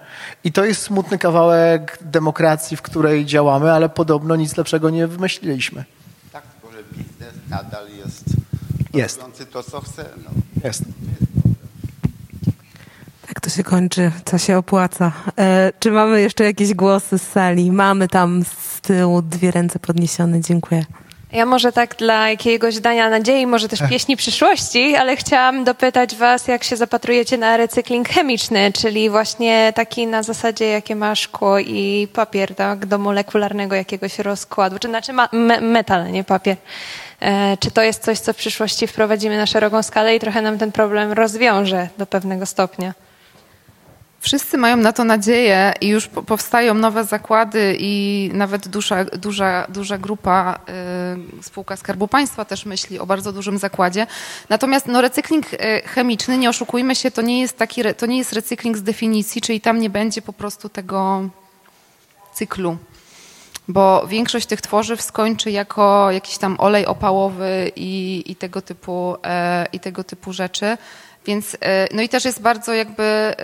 I 0.43 0.51
to 0.51 0.65
jest 0.65 0.81
smutny 0.81 1.17
kawałek 1.17 1.97
demokracji, 2.01 2.77
w 2.77 2.81
której 2.81 3.25
działamy, 3.25 3.71
ale 3.71 3.89
podobno 3.89 4.35
nic 4.35 4.57
lepszego 4.57 4.89
nie 4.89 5.07
wymyśliliśmy. 5.07 5.85
Tak, 6.31 6.43
tylko 6.43 6.77
że 6.77 6.83
biznes 6.83 7.33
nadal 7.49 7.85
jest, 7.89 8.23
Jest. 8.93 9.17
robiący 9.17 9.45
to, 9.45 9.63
co 9.63 9.81
chce. 9.81 10.05
No. 10.23 10.29
Jest. 10.63 10.83
Tak 13.27 13.39
to 13.39 13.49
się 13.49 13.63
kończy, 13.63 14.11
to 14.25 14.37
się 14.37 14.57
opłaca. 14.57 15.11
E, 15.37 15.71
czy 15.79 15.91
mamy 15.91 16.21
jeszcze 16.21 16.43
jakieś 16.43 16.73
głosy 16.73 17.19
z 17.19 17.21
sali? 17.21 17.71
Mamy 17.71 18.07
tam 18.07 18.43
z 18.45 18.81
tyłu 18.81 19.21
dwie 19.21 19.51
ręce 19.51 19.79
podniesione, 19.79 20.41
dziękuję. 20.41 20.85
Ja 21.31 21.45
może 21.45 21.71
tak 21.71 21.95
dla 21.95 22.29
jakiegoś 22.29 22.79
dania 22.79 23.09
nadziei, 23.09 23.47
może 23.47 23.67
też 23.67 23.79
pieśni 23.89 24.17
przyszłości, 24.17 24.95
ale 24.95 25.15
chciałam 25.15 25.63
dopytać 25.63 26.15
was, 26.15 26.47
jak 26.47 26.63
się 26.63 26.77
zapatrujecie 26.77 27.37
na 27.37 27.57
recykling 27.57 28.09
chemiczny, 28.09 28.71
czyli 28.73 29.09
właśnie 29.09 29.73
taki 29.75 30.07
na 30.07 30.23
zasadzie, 30.23 30.65
jakie 30.65 30.95
ma 30.95 31.15
szkło 31.15 31.59
i 31.59 32.07
papier, 32.13 32.55
tak, 32.55 32.85
do 32.85 32.97
molekularnego 32.97 33.75
jakiegoś 33.75 34.19
rozkładu, 34.19 34.79
czy 34.79 34.87
znaczy 34.87 35.13
ma, 35.13 35.29
me, 35.31 35.61
metal, 35.61 36.11
nie 36.11 36.23
papier. 36.23 36.57
E, 37.19 37.57
czy 37.57 37.71
to 37.71 37.81
jest 37.81 38.03
coś, 38.03 38.19
co 38.19 38.33
w 38.33 38.37
przyszłości 38.37 38.87
wprowadzimy 38.87 39.37
na 39.37 39.45
szeroką 39.45 39.83
skalę 39.83 40.15
i 40.15 40.19
trochę 40.19 40.41
nam 40.41 40.57
ten 40.57 40.71
problem 40.71 41.11
rozwiąże 41.11 41.87
do 41.97 42.05
pewnego 42.05 42.45
stopnia? 42.45 42.93
Wszyscy 44.21 44.57
mają 44.57 44.77
na 44.77 44.93
to 44.93 45.03
nadzieję 45.03 45.73
i 45.81 45.87
już 45.87 46.07
po- 46.07 46.23
powstają 46.23 46.73
nowe 46.73 47.03
zakłady 47.03 47.77
i 47.79 48.29
nawet 48.33 48.67
duża, 48.67 49.05
duża, 49.05 49.67
duża 49.69 49.97
grupa, 49.97 50.59
y, 51.39 51.43
spółka 51.43 51.75
Skarbu 51.75 52.07
Państwa 52.07 52.45
też 52.45 52.65
myśli 52.65 52.99
o 52.99 53.05
bardzo 53.05 53.31
dużym 53.33 53.57
zakładzie. 53.57 54.07
Natomiast 54.49 54.87
no, 54.87 55.01
recykling 55.01 55.53
y, 55.53 55.57
chemiczny, 55.85 56.37
nie 56.37 56.49
oszukujmy 56.49 56.95
się, 56.95 57.11
to 57.11 57.21
nie 57.21 57.41
jest 57.41 57.57
taki, 57.57 57.81
to 57.97 58.05
nie 58.05 58.17
jest 58.17 58.33
recykling 58.33 58.77
z 58.77 58.83
definicji, 58.83 59.41
czyli 59.41 59.61
tam 59.61 59.79
nie 59.79 59.89
będzie 59.89 60.21
po 60.21 60.33
prostu 60.33 60.69
tego 60.69 61.29
cyklu. 62.33 62.77
Bo 63.67 64.07
większość 64.07 64.45
tych 64.45 64.61
tworzyw 64.61 65.01
skończy 65.01 65.51
jako 65.51 66.11
jakiś 66.11 66.37
tam 66.37 66.55
olej 66.59 66.85
opałowy 66.85 67.71
i, 67.75 68.23
i, 68.25 68.35
tego, 68.35 68.61
typu, 68.61 69.15
e, 69.23 69.67
i 69.73 69.79
tego 69.79 70.03
typu 70.03 70.33
rzeczy. 70.33 70.77
Więc, 71.25 71.57
e, 71.61 71.87
no 71.95 72.01
i 72.01 72.09
też 72.09 72.25
jest 72.25 72.41
bardzo 72.41 72.73
jakby 72.73 73.03
e, 73.03 73.35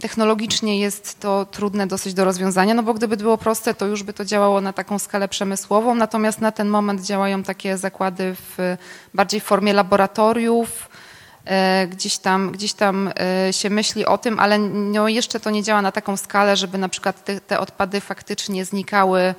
technologicznie 0.00 0.80
jest 0.80 1.20
to 1.20 1.46
trudne 1.46 1.86
dosyć 1.86 2.14
do 2.14 2.24
rozwiązania, 2.24 2.74
no 2.74 2.82
bo 2.82 2.94
gdyby 2.94 3.16
było 3.16 3.38
proste, 3.38 3.74
to 3.74 3.86
już 3.86 4.02
by 4.02 4.12
to 4.12 4.24
działało 4.24 4.60
na 4.60 4.72
taką 4.72 4.98
skalę 4.98 5.28
przemysłową, 5.28 5.94
natomiast 5.94 6.40
na 6.40 6.52
ten 6.52 6.68
moment 6.68 7.02
działają 7.02 7.42
takie 7.42 7.78
zakłady 7.78 8.34
w 8.34 8.76
bardziej 9.14 9.40
w 9.40 9.44
formie 9.44 9.72
laboratoriów, 9.72 10.88
e, 11.44 11.86
gdzieś 11.86 12.18
tam, 12.18 12.52
gdzieś 12.52 12.72
tam 12.72 13.10
e, 13.46 13.52
się 13.52 13.70
myśli 13.70 14.06
o 14.06 14.18
tym, 14.18 14.40
ale 14.40 14.58
no 14.58 15.08
jeszcze 15.08 15.40
to 15.40 15.50
nie 15.50 15.62
działa 15.62 15.82
na 15.82 15.92
taką 15.92 16.16
skalę, 16.16 16.56
żeby 16.56 16.78
na 16.78 16.88
przykład 16.88 17.24
te, 17.24 17.40
te 17.40 17.60
odpady 17.60 18.00
faktycznie 18.00 18.64
znikały 18.64 19.34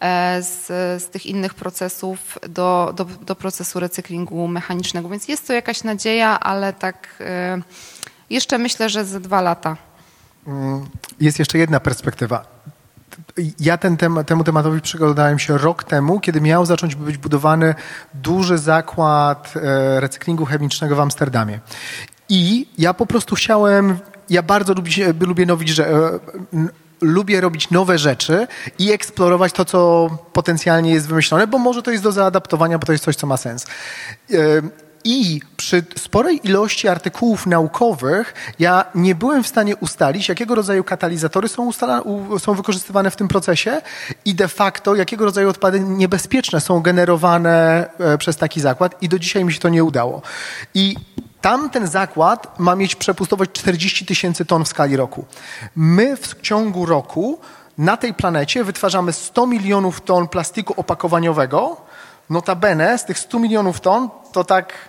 e, 0.00 0.42
z, 0.42 0.66
z 1.02 1.08
tych 1.08 1.26
innych 1.26 1.54
procesów 1.54 2.38
do, 2.48 2.92
do, 2.96 3.04
do 3.04 3.34
procesu 3.36 3.80
recyklingu 3.80 4.48
mechanicznego. 4.48 5.08
Więc 5.08 5.28
jest 5.28 5.46
to 5.46 5.52
jakaś 5.52 5.84
nadzieja, 5.84 6.40
ale 6.40 6.72
tak 6.72 7.22
jeszcze 8.30 8.58
myślę, 8.58 8.88
że 8.88 9.04
za 9.04 9.20
dwa 9.20 9.40
lata. 9.40 9.87
Jest 11.20 11.38
jeszcze 11.38 11.58
jedna 11.58 11.80
perspektywa. 11.80 12.58
Ja 13.60 13.78
ten 13.78 13.96
tem, 13.96 14.24
temu 14.26 14.44
tematowi 14.44 14.80
przyglądałem 14.80 15.38
się 15.38 15.58
rok 15.58 15.84
temu, 15.84 16.20
kiedy 16.20 16.40
miał 16.40 16.66
zacząć 16.66 16.94
być 16.94 17.18
budowany 17.18 17.74
duży 18.14 18.58
zakład 18.58 19.54
e, 19.56 20.00
recyklingu 20.00 20.44
chemicznego 20.44 20.96
w 20.96 21.00
Amsterdamie. 21.00 21.60
I 22.28 22.68
ja 22.78 22.94
po 22.94 23.06
prostu 23.06 23.34
chciałem, 23.34 23.98
ja 24.30 24.42
bardzo 24.42 24.74
lubię, 24.74 25.14
lubię 25.20 25.46
nowić, 25.46 25.68
że 25.68 25.90
e, 25.90 26.18
lubię 27.00 27.40
robić 27.40 27.70
nowe 27.70 27.98
rzeczy 27.98 28.46
i 28.78 28.92
eksplorować 28.92 29.52
to, 29.52 29.64
co 29.64 30.10
potencjalnie 30.32 30.92
jest 30.92 31.06
wymyślone, 31.06 31.46
bo 31.46 31.58
może 31.58 31.82
to 31.82 31.90
jest 31.90 32.02
do 32.02 32.12
zaadaptowania, 32.12 32.78
bo 32.78 32.86
to 32.86 32.92
jest 32.92 33.04
coś, 33.04 33.16
co 33.16 33.26
ma 33.26 33.36
sens. 33.36 33.66
I 35.04 35.40
przy 35.56 35.84
sporej 35.96 36.40
ilości 36.44 36.88
artykułów 36.88 37.46
naukowych 37.46 38.34
ja 38.58 38.84
nie 38.94 39.14
byłem 39.14 39.42
w 39.42 39.46
stanie 39.46 39.76
ustalić, 39.76 40.28
jakiego 40.28 40.54
rodzaju 40.54 40.84
katalizatory 40.84 41.48
są, 41.48 41.66
ustala, 41.66 42.02
są 42.38 42.54
wykorzystywane 42.54 43.10
w 43.10 43.16
tym 43.16 43.28
procesie 43.28 43.80
i 44.24 44.34
de 44.34 44.48
facto 44.48 44.94
jakiego 44.94 45.24
rodzaju 45.24 45.48
odpady 45.48 45.80
niebezpieczne 45.80 46.60
są 46.60 46.80
generowane 46.80 47.86
e, 47.98 48.18
przez 48.18 48.36
taki 48.36 48.60
zakład 48.60 49.02
i 49.02 49.08
do 49.08 49.18
dzisiaj 49.18 49.44
mi 49.44 49.52
się 49.52 49.60
to 49.60 49.68
nie 49.68 49.84
udało. 49.84 50.22
I 50.74 50.96
Tamten 51.40 51.86
zakład 51.86 52.58
ma 52.58 52.76
mieć 52.76 52.94
przepustowość 52.94 53.50
40 53.52 54.06
tysięcy 54.06 54.44
ton 54.44 54.64
w 54.64 54.68
skali 54.68 54.96
roku. 54.96 55.24
My 55.76 56.16
w 56.16 56.40
ciągu 56.40 56.86
roku 56.86 57.38
na 57.78 57.96
tej 57.96 58.14
planecie 58.14 58.64
wytwarzamy 58.64 59.12
100 59.12 59.46
milionów 59.46 60.00
ton 60.00 60.28
plastiku 60.28 60.74
opakowaniowego. 60.76 61.76
Notabene 62.30 62.98
z 62.98 63.04
tych 63.04 63.18
100 63.18 63.38
milionów 63.38 63.80
ton 63.80 64.08
to 64.32 64.44
tak 64.44 64.88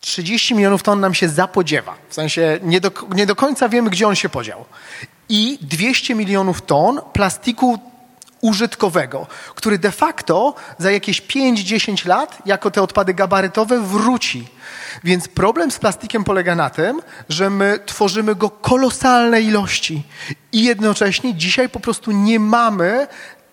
30 0.00 0.54
milionów 0.54 0.82
ton 0.82 1.00
nam 1.00 1.14
się 1.14 1.28
zapodziewa. 1.28 1.94
W 2.08 2.14
sensie 2.14 2.58
nie 2.62 2.80
do, 2.80 2.90
nie 3.14 3.26
do 3.26 3.36
końca 3.36 3.68
wiemy, 3.68 3.90
gdzie 3.90 4.08
on 4.08 4.14
się 4.14 4.28
podział. 4.28 4.64
I 5.28 5.58
200 5.62 6.14
milionów 6.14 6.62
ton 6.62 7.00
plastiku 7.12 7.78
użytkowego, 8.40 9.26
który 9.54 9.78
de 9.78 9.92
facto 9.92 10.54
za 10.78 10.90
jakieś 10.90 11.22
5-10 11.22 12.06
lat, 12.06 12.38
jako 12.46 12.70
te 12.70 12.82
odpady 12.82 13.14
gabarytowe, 13.14 13.80
wróci. 13.80 14.48
Więc 15.04 15.28
problem 15.28 15.70
z 15.70 15.78
plastikiem 15.78 16.24
polega 16.24 16.54
na 16.54 16.70
tym, 16.70 17.00
że 17.28 17.50
my 17.50 17.78
tworzymy 17.86 18.34
go 18.34 18.50
kolosalne 18.50 19.40
ilości 19.40 20.02
i 20.52 20.64
jednocześnie 20.64 21.34
dzisiaj 21.34 21.68
po 21.68 21.80
prostu 21.80 22.12
nie 22.12 22.40
mamy 22.40 23.06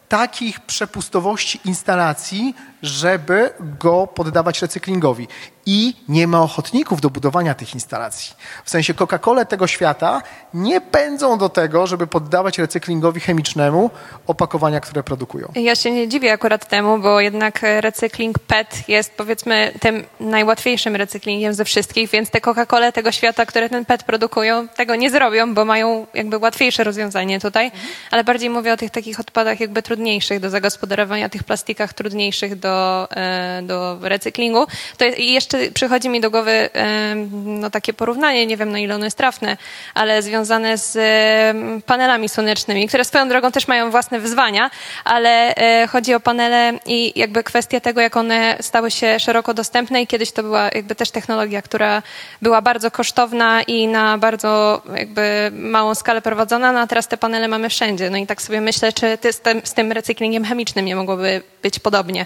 takich 0.10 0.60
przepustowości 0.60 1.60
instalacji, 1.66 2.56
żeby 2.82 3.54
go 3.80 4.08
poddawać 4.08 4.62
recyklingowi. 4.62 5.28
I 5.66 5.94
nie 6.10 6.28
ma 6.28 6.42
ochotników 6.42 7.02
do 7.02 7.10
budowania 7.10 7.54
tych 7.54 7.74
instalacji. 7.74 8.34
W 8.66 8.70
sensie 8.70 8.94
Coca-Cola 8.94 9.46
tego 9.46 9.68
świata 9.68 10.22
nie 10.54 10.82
pędzą 10.82 11.38
do 11.38 11.50
tego, 11.50 11.88
żeby 11.88 12.08
poddawać 12.08 12.58
recyklingowi 12.58 13.20
chemicznemu 13.22 13.90
opakowania, 14.28 14.80
które 14.80 15.04
produkują. 15.04 15.52
Ja 15.56 15.76
się 15.76 15.92
nie 15.92 16.08
dziwię 16.08 16.34
akurat 16.34 16.68
temu, 16.68 17.00
bo 17.00 17.20
jednak 17.20 17.60
recykling 17.80 18.40
PET 18.40 18.90
jest 18.90 19.12
powiedzmy 19.12 19.72
tym 19.80 20.04
najłatwiejszym 20.20 20.96
recyklingiem 20.96 21.54
ze 21.54 21.66
wszystkich, 21.66 22.10
więc 22.10 22.30
te 22.30 22.40
Coca-Cola 22.42 22.92
tego 22.92 23.12
świata, 23.12 23.46
które 23.46 23.70
ten 23.70 23.86
PET 23.86 24.04
produkują, 24.04 24.68
tego 24.68 24.96
nie 24.96 25.10
zrobią, 25.10 25.54
bo 25.54 25.66
mają 25.66 26.08
jakby 26.14 26.38
łatwiejsze 26.38 26.84
rozwiązanie 26.84 27.40
tutaj, 27.40 27.72
ale 28.12 28.24
bardziej 28.24 28.50
mówię 28.50 28.74
o 28.74 28.78
tych 28.78 28.92
takich 28.92 29.20
odpadach 29.20 29.60
jakby 29.60 29.82
trudniejszych 29.82 30.40
do 30.40 30.50
zagospodarowania, 30.50 31.30
tych 31.30 31.44
plastikach 31.44 31.94
trudniejszych 31.94 32.60
do 32.60 33.08
E, 33.12 33.62
do, 33.62 33.98
recyklingu. 34.02 34.68
To 34.98 35.06
jeszcze 35.06 35.53
przychodzi 35.74 36.10
mi 36.10 36.22
do 36.22 36.32
głowy 36.32 36.52
e, 36.52 37.16
no, 37.44 37.70
takie 37.70 37.94
porównanie, 37.94 38.46
nie 38.46 38.58
wiem 38.58 38.72
na 38.72 38.80
ile 38.80 38.96
ono 38.96 39.06
jest 39.06 39.18
trafne, 39.18 39.58
ale 39.94 40.22
związane 40.22 40.78
z 40.78 40.96
e, 40.96 41.82
panelami 41.86 42.30
słonecznymi, 42.30 42.88
które 42.88 43.06
swoją 43.06 43.30
drogą 43.30 43.52
też 43.52 43.68
mają 43.68 43.92
własne 43.92 44.20
wyzwania, 44.20 44.70
ale 45.04 45.56
chodzi 45.90 46.14
o 46.14 46.20
panele 46.20 46.74
i 46.86 47.20
jakby 47.20 47.44
kwestia 47.44 47.80
tego, 47.80 48.02
jak 48.02 48.18
one 48.18 48.58
stały 48.62 48.92
się 48.92 49.20
szeroko 49.20 49.54
dostępne 49.54 50.02
i 50.02 50.08
kiedyś 50.08 50.32
to 50.32 50.44
była 50.44 50.70
jakby 50.76 50.96
też 50.96 51.12
technologia, 51.12 51.62
która 51.62 52.02
była 52.42 52.62
bardzo 52.62 52.92
kosztowna 52.92 53.62
i 53.64 53.88
na 53.88 54.18
bardzo 54.18 54.82
jakby 54.96 55.52
małą 55.54 55.96
skalę 55.96 56.22
prowadzona, 56.22 56.72
no 56.72 56.80
a 56.80 56.88
teraz 56.88 57.08
te 57.08 57.18
panele 57.18 57.48
mamy 57.48 57.70
wszędzie. 57.70 58.10
No 58.10 58.18
i 58.18 58.28
tak 58.28 58.42
sobie 58.42 58.62
myślę, 58.62 58.94
czy 58.94 59.32
z 59.32 59.40
tym, 59.40 59.62
z 59.64 59.74
tym 59.74 59.92
recyklingiem 59.92 60.46
chemicznym 60.46 60.86
nie 60.86 60.96
mogłoby 60.96 61.42
być 61.62 61.80
podobnie. 61.80 62.26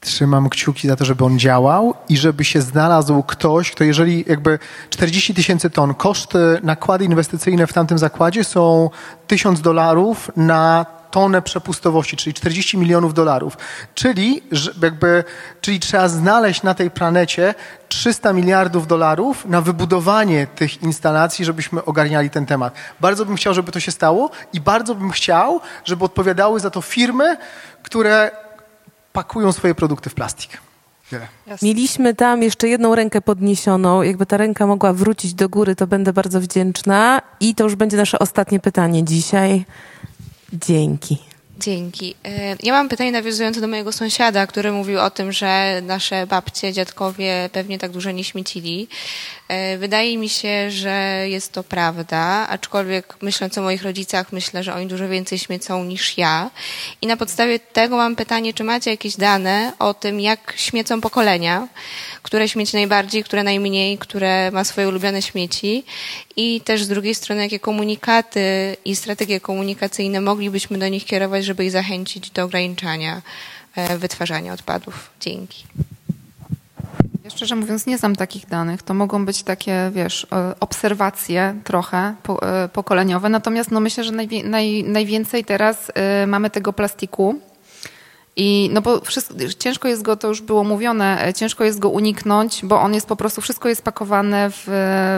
Trzymam 0.00 0.48
kciuki 0.48 0.88
za 0.88 0.96
to, 0.96 1.04
żeby 1.04 1.24
on 1.24 1.38
działał 1.38 1.94
i 2.08 2.16
żeby 2.16 2.44
się 2.44 2.62
znalazł 2.62 3.22
ktoś, 3.22 3.70
kto 3.70 3.84
jeżeli 3.84 4.24
jakby 4.28 4.58
40 4.90 5.34
tysięcy 5.34 5.70
ton, 5.70 5.94
koszty, 5.94 6.38
nakłady 6.62 7.04
inwestycyjne 7.04 7.66
w 7.66 7.72
tamtym 7.72 7.98
zakładzie 7.98 8.44
są 8.44 8.90
1000 9.26 9.60
dolarów 9.60 10.30
na 10.36 10.86
tonę 11.10 11.42
przepustowości, 11.42 12.16
czyli 12.16 12.34
40 12.34 12.78
milionów 12.78 13.14
dolarów. 13.14 13.56
Czyli, 13.94 14.42
jakby, 14.82 15.24
czyli 15.60 15.80
trzeba 15.80 16.08
znaleźć 16.08 16.62
na 16.62 16.74
tej 16.74 16.90
planecie 16.90 17.54
300 17.88 18.32
miliardów 18.32 18.86
dolarów 18.86 19.46
na 19.46 19.60
wybudowanie 19.60 20.46
tych 20.46 20.82
instalacji, 20.82 21.44
żebyśmy 21.44 21.84
ogarniali 21.84 22.30
ten 22.30 22.46
temat. 22.46 22.74
Bardzo 23.00 23.26
bym 23.26 23.36
chciał, 23.36 23.54
żeby 23.54 23.72
to 23.72 23.80
się 23.80 23.92
stało 23.92 24.30
i 24.52 24.60
bardzo 24.60 24.94
bym 24.94 25.10
chciał, 25.10 25.60
żeby 25.84 26.04
odpowiadały 26.04 26.60
za 26.60 26.70
to 26.70 26.80
firmy, 26.80 27.36
które 27.82 28.30
pakują 29.12 29.52
swoje 29.52 29.74
produkty 29.74 30.10
w 30.10 30.14
plastik. 30.14 30.58
Tyle. 31.10 31.28
Mieliśmy 31.62 32.14
tam 32.14 32.42
jeszcze 32.42 32.68
jedną 32.68 32.94
rękę 32.94 33.20
podniesioną. 33.20 34.02
Jakby 34.02 34.26
ta 34.26 34.36
ręka 34.36 34.66
mogła 34.66 34.92
wrócić 34.92 35.34
do 35.34 35.48
góry, 35.48 35.76
to 35.76 35.86
będę 35.86 36.12
bardzo 36.12 36.40
wdzięczna. 36.40 37.22
I 37.40 37.54
to 37.54 37.64
już 37.64 37.74
będzie 37.74 37.96
nasze 37.96 38.18
ostatnie 38.18 38.60
pytanie 38.60 39.04
dzisiaj. 39.04 39.64
Dzięki. 40.52 41.18
Dzięki. 41.58 42.14
E, 42.24 42.56
ja 42.62 42.72
mam 42.72 42.88
pytanie 42.88 43.12
nawiązujące 43.12 43.60
do 43.60 43.68
mojego 43.68 43.92
sąsiada, 43.92 44.46
który 44.46 44.72
mówił 44.72 45.00
o 45.00 45.10
tym, 45.10 45.32
że 45.32 45.80
nasze 45.82 46.26
babcie, 46.26 46.72
dziadkowie 46.72 47.50
pewnie 47.52 47.78
tak 47.78 47.90
dużo 47.90 48.10
nie 48.10 48.24
śmiecili. 48.24 48.88
E, 49.50 49.78
wydaje 49.78 50.18
mi 50.18 50.28
się, 50.28 50.70
że 50.70 51.24
jest 51.28 51.52
to 51.52 51.62
prawda, 51.62 52.46
aczkolwiek 52.48 53.16
myśląc 53.22 53.58
o 53.58 53.62
moich 53.62 53.82
rodzicach, 53.82 54.32
myślę, 54.32 54.62
że 54.62 54.74
oni 54.74 54.86
dużo 54.86 55.08
więcej 55.08 55.38
śmiecą 55.38 55.84
niż 55.84 56.18
ja. 56.18 56.50
I 57.02 57.06
na 57.06 57.16
podstawie 57.16 57.58
tego 57.58 57.96
mam 57.96 58.16
pytanie, 58.16 58.54
czy 58.54 58.64
macie 58.64 58.90
jakieś 58.90 59.16
dane 59.16 59.72
o 59.78 59.94
tym, 59.94 60.20
jak 60.20 60.54
śmiecą 60.56 61.00
pokolenia, 61.00 61.68
które 62.22 62.48
śmieci 62.48 62.76
najbardziej, 62.76 63.24
które 63.24 63.42
najmniej, 63.42 63.98
które 63.98 64.50
ma 64.50 64.64
swoje 64.64 64.88
ulubione 64.88 65.22
śmieci 65.22 65.84
i 66.36 66.60
też 66.60 66.84
z 66.84 66.88
drugiej 66.88 67.14
strony, 67.14 67.42
jakie 67.42 67.58
komunikaty 67.58 68.76
i 68.84 68.96
strategie 68.96 69.40
komunikacyjne 69.40 70.20
moglibyśmy 70.20 70.78
do 70.78 70.88
nich 70.88 71.04
kierować, 71.04 71.44
żeby 71.44 71.64
ich 71.64 71.70
zachęcić 71.70 72.30
do 72.30 72.44
ograniczania 72.44 73.22
e, 73.76 73.98
wytwarzania 73.98 74.52
odpadów. 74.52 75.10
Dzięki. 75.20 75.64
Szczerze 77.30 77.56
mówiąc 77.56 77.86
nie 77.86 77.98
znam 77.98 78.16
takich 78.16 78.46
danych. 78.46 78.82
To 78.82 78.94
mogą 78.94 79.24
być 79.24 79.42
takie, 79.42 79.90
wiesz, 79.94 80.26
e, 80.32 80.54
obserwacje 80.60 81.54
trochę 81.64 82.14
e, 82.42 82.68
pokoleniowe. 82.68 83.28
Natomiast 83.28 83.70
no 83.70 83.80
myślę, 83.80 84.04
że 84.04 84.12
najwie, 84.12 84.44
naj, 84.44 84.84
najwięcej 84.84 85.44
teraz 85.44 85.92
mamy 86.26 86.50
tego 86.50 86.72
plastiku 86.72 87.40
i 88.36 88.70
no 88.72 88.80
bo 88.82 89.00
wszystko, 89.00 89.34
ciężko 89.58 89.88
jest 89.88 90.02
go, 90.02 90.16
to 90.16 90.28
już 90.28 90.40
było 90.40 90.64
mówione, 90.64 91.26
e, 91.26 91.34
ciężko 91.34 91.64
jest 91.64 91.78
go 91.78 91.88
uniknąć, 91.88 92.64
bo 92.64 92.80
on 92.80 92.94
jest 92.94 93.06
po 93.06 93.16
prostu, 93.16 93.40
wszystko 93.40 93.68
jest 93.68 93.82
pakowane 93.82 94.50
w, 94.50 94.62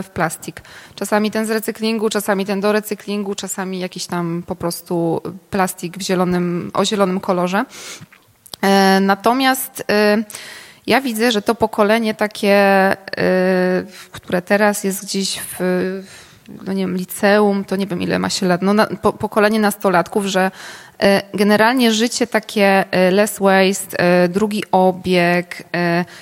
w 0.06 0.10
plastik. 0.10 0.60
Czasami 0.94 1.30
ten 1.30 1.46
z 1.46 1.50
recyklingu, 1.50 2.10
czasami 2.10 2.46
ten 2.46 2.60
do 2.60 2.72
recyklingu, 2.72 3.34
czasami 3.34 3.80
jakiś 3.80 4.06
tam 4.06 4.42
po 4.46 4.56
prostu 4.56 5.20
plastik 5.50 5.98
w 5.98 6.02
zielonym, 6.02 6.70
o 6.74 6.84
zielonym 6.84 7.20
kolorze. 7.20 7.64
E, 8.62 9.00
natomiast 9.00 9.84
e, 9.90 10.24
ja 10.86 11.00
widzę, 11.00 11.32
że 11.32 11.42
to 11.42 11.54
pokolenie 11.54 12.14
takie, 12.14 12.56
które 14.12 14.42
teraz 14.42 14.84
jest 14.84 15.04
gdzieś 15.04 15.40
w, 15.40 15.58
no 16.66 16.72
nie 16.72 16.82
wiem, 16.82 16.96
liceum, 16.96 17.64
to 17.64 17.76
nie 17.76 17.86
wiem 17.86 18.02
ile 18.02 18.18
ma 18.18 18.30
się 18.30 18.46
lat, 18.46 18.62
no 18.62 18.74
na, 18.74 18.86
po, 18.86 19.12
pokolenie 19.12 19.60
nastolatków, 19.60 20.26
że 20.26 20.50
generalnie 21.34 21.92
życie 21.92 22.26
takie 22.26 22.84
e, 22.90 23.10
less 23.10 23.38
waste, 23.38 24.00
e, 24.00 24.28
drugi 24.28 24.64
obieg, 24.72 25.62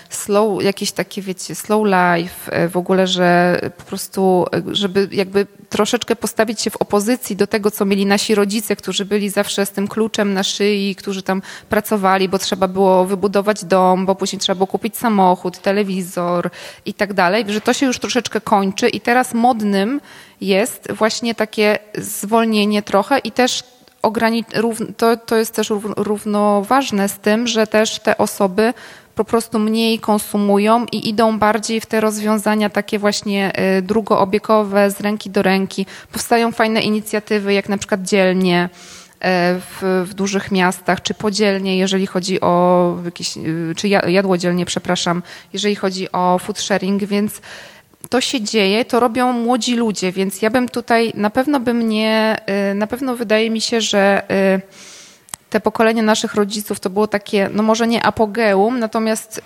slow, 0.09 0.63
jakieś 0.63 0.93
takie, 0.93 1.23
wiecie, 1.23 1.55
slow 1.55 1.87
life, 1.87 2.69
w 2.69 2.77
ogóle, 2.77 3.07
że 3.07 3.61
po 3.77 3.83
prostu, 3.83 4.47
żeby 4.73 5.09
jakby 5.13 5.47
troszeczkę 5.69 6.17
postawić 6.17 6.61
się 6.61 6.71
w 6.71 6.77
opozycji 6.77 7.37
do 7.37 7.47
tego, 7.47 7.71
co 7.71 7.85
mieli 7.85 8.07
nasi 8.07 8.35
rodzice, 8.35 8.77
którzy 8.77 9.05
byli 9.05 9.31
zawsze 9.31 9.67
z 9.67 9.71
tym 9.71 9.89
kluczem 9.89 10.33
na 10.35 10.43
szyi, 10.43 10.95
którzy 10.95 11.23
tam 11.23 11.43
pracowali, 11.69 12.29
bo 12.29 12.39
trzeba 12.39 12.69
było 12.69 13.05
wybudować 13.05 13.65
dom, 13.65 14.07
bo 14.07 14.15
później 14.15 14.41
trzeba 14.41 14.57
było 14.57 14.67
kupić 14.67 14.97
samochód, 14.97 15.59
telewizor 15.59 16.51
i 16.87 16.95
tak 16.95 17.15
dalej, 17.15 17.45
że 17.49 17.61
to 17.61 17.73
się 17.73 17.87
już 17.87 17.99
troszeczkę 17.99 18.41
kończy. 18.41 18.89
I 18.89 19.01
teraz 19.01 19.35
modnym 19.35 20.01
jest 20.41 20.93
właśnie 20.93 21.35
takie 21.35 21.79
zwolnienie 21.95 22.83
trochę 22.83 23.19
i 23.19 23.33
też 23.33 23.63
to, 24.97 25.17
to 25.17 25.37
jest 25.37 25.55
też 25.55 25.73
równoważne 25.97 27.09
z 27.09 27.19
tym, 27.19 27.47
że 27.47 27.67
też 27.67 27.99
te 27.99 28.19
osoby 28.19 28.75
po 29.15 29.25
prostu 29.25 29.59
mniej 29.59 29.99
konsumują 29.99 30.87
i 30.93 31.09
idą 31.09 31.39
bardziej 31.39 31.81
w 31.81 31.87
te 31.87 32.01
rozwiązania 32.01 32.71
takie 32.71 32.99
właśnie 32.99 33.53
y, 33.79 33.83
drugoobiegowe, 33.83 34.91
z 34.91 35.01
ręki 35.01 35.31
do 35.31 35.43
ręki. 35.43 35.87
Powstają 36.13 36.53
fajne 36.53 36.81
inicjatywy, 36.81 37.53
jak 37.53 37.69
na 37.69 37.79
przykład 37.79 38.03
dzielnie 38.03 38.65
y, 38.65 39.19
w, 39.61 40.05
w 40.09 40.15
dużych 40.15 40.51
miastach, 40.51 41.03
czy 41.03 41.15
podzielnie, 41.15 41.79
jeżeli 41.79 42.07
chodzi 42.07 42.41
o 42.41 42.97
jakieś, 43.05 43.37
y, 43.37 43.73
czy 43.77 43.89
jadłodzielnie, 43.89 44.67
przepraszam, 44.67 45.23
jeżeli 45.53 45.75
chodzi 45.75 46.13
o 46.13 46.39
food 46.39 46.59
sharing, 46.59 47.05
więc 47.05 47.41
to 48.11 48.21
się 48.21 48.41
dzieje, 48.41 48.85
to 48.85 49.01
robią 49.01 49.33
młodzi 49.33 49.77
ludzie, 49.77 50.13
więc 50.13 50.43
ja 50.43 50.51
bym 50.51 50.69
tutaj 50.69 51.13
na 51.15 51.31
pewno 51.31 51.61
bym 51.61 51.89
nie, 51.89 52.37
y, 52.71 52.75
na 52.75 52.87
pewno 52.87 53.17
wydaje 53.17 53.51
mi 53.51 53.61
się, 53.61 53.81
że 53.81 54.23
y, 54.57 54.61
te 55.51 55.61
pokolenie 55.61 56.03
naszych 56.03 56.35
rodziców 56.35 56.81
to 56.81 56.91
było 56.91 57.07
takie, 57.07 57.51
no 57.53 57.63
może 57.63 57.87
nie 57.87 58.03
apogeum, 58.03 58.79
natomiast 58.79 59.39
y, 59.39 59.43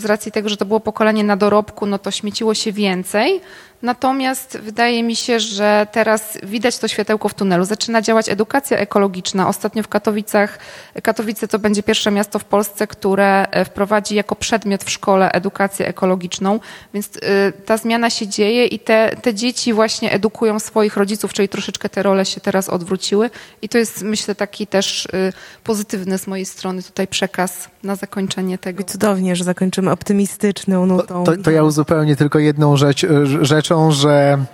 z 0.00 0.04
racji 0.04 0.32
tego, 0.32 0.48
że 0.48 0.56
to 0.56 0.64
było 0.64 0.80
pokolenie 0.80 1.24
na 1.24 1.36
dorobku, 1.36 1.86
no 1.86 1.98
to 1.98 2.10
śmieciło 2.10 2.54
się 2.54 2.72
więcej. 2.72 3.40
Natomiast 3.84 4.58
wydaje 4.58 5.02
mi 5.02 5.16
się, 5.16 5.40
że 5.40 5.86
teraz 5.92 6.38
widać 6.42 6.78
to 6.78 6.88
światełko 6.88 7.28
w 7.28 7.34
tunelu. 7.34 7.64
Zaczyna 7.64 8.02
działać 8.02 8.28
edukacja 8.28 8.78
ekologiczna. 8.78 9.48
Ostatnio 9.48 9.82
w 9.82 9.88
Katowicach, 9.88 10.58
Katowice 11.02 11.48
to 11.48 11.58
będzie 11.58 11.82
pierwsze 11.82 12.10
miasto 12.10 12.38
w 12.38 12.44
Polsce, 12.44 12.86
które 12.86 13.46
e, 13.50 13.64
wprowadzi 13.64 14.14
jako 14.14 14.36
przedmiot 14.36 14.84
w 14.84 14.90
szkole 14.90 15.32
edukację 15.32 15.88
ekologiczną, 15.88 16.60
więc 16.94 17.16
y, 17.16 17.20
ta 17.64 17.76
zmiana 17.76 18.10
się 18.10 18.28
dzieje 18.28 18.66
i 18.66 18.78
te, 18.78 19.16
te 19.22 19.34
dzieci 19.34 19.72
właśnie 19.72 20.12
edukują 20.12 20.58
swoich 20.58 20.96
rodziców, 20.96 21.32
czyli 21.32 21.48
troszeczkę 21.48 21.88
te 21.88 22.02
role 22.02 22.24
się 22.24 22.40
teraz 22.40 22.68
odwróciły 22.68 23.30
i 23.62 23.68
to 23.68 23.78
jest 23.78 24.02
myślę 24.02 24.34
taki 24.34 24.66
też 24.66 25.06
y, 25.06 25.32
pozytywny 25.64 26.18
z 26.18 26.26
mojej 26.26 26.46
strony 26.46 26.82
tutaj 26.82 27.08
przekaz 27.08 27.68
na 27.82 27.96
zakończenie 27.96 28.58
tego. 28.58 28.82
I 28.82 28.84
cudownie, 28.84 29.36
że 29.36 29.44
zakończymy 29.44 29.90
optymistyczną 29.90 30.86
nutą. 30.86 31.24
To, 31.24 31.36
to 31.36 31.50
ja 31.50 31.62
uzupełnię 31.62 32.16
tylko 32.16 32.38
jedną 32.38 32.76
rzecz, 32.76 33.06
rzeczą, 33.40 33.73
że, 33.92 34.44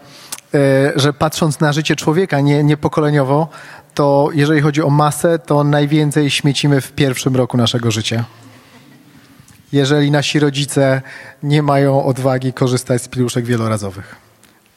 e, 0.55 0.93
że 0.97 1.13
patrząc 1.13 1.61
na 1.61 1.73
życie 1.73 1.97
człowieka, 1.97 2.41
nie, 2.41 2.65
nie 2.65 2.77
pokoleniowo, 2.77 3.49
to 3.95 4.29
jeżeli 4.35 4.61
chodzi 4.61 4.83
o 4.83 4.91
masę, 4.91 5.39
to 5.39 5.65
najwięcej 5.65 6.31
śmiecimy 6.31 6.81
w 6.81 6.93
pierwszym 6.93 7.37
roku 7.37 7.57
naszego 7.57 7.91
życia. 7.91 8.25
Jeżeli 9.73 10.11
nasi 10.11 10.39
rodzice 10.39 11.03
nie 11.43 11.63
mają 11.63 12.05
odwagi 12.05 12.53
korzystać 12.53 13.03
z 13.03 13.09
piluszek 13.09 13.45
wielorazowych. 13.45 14.17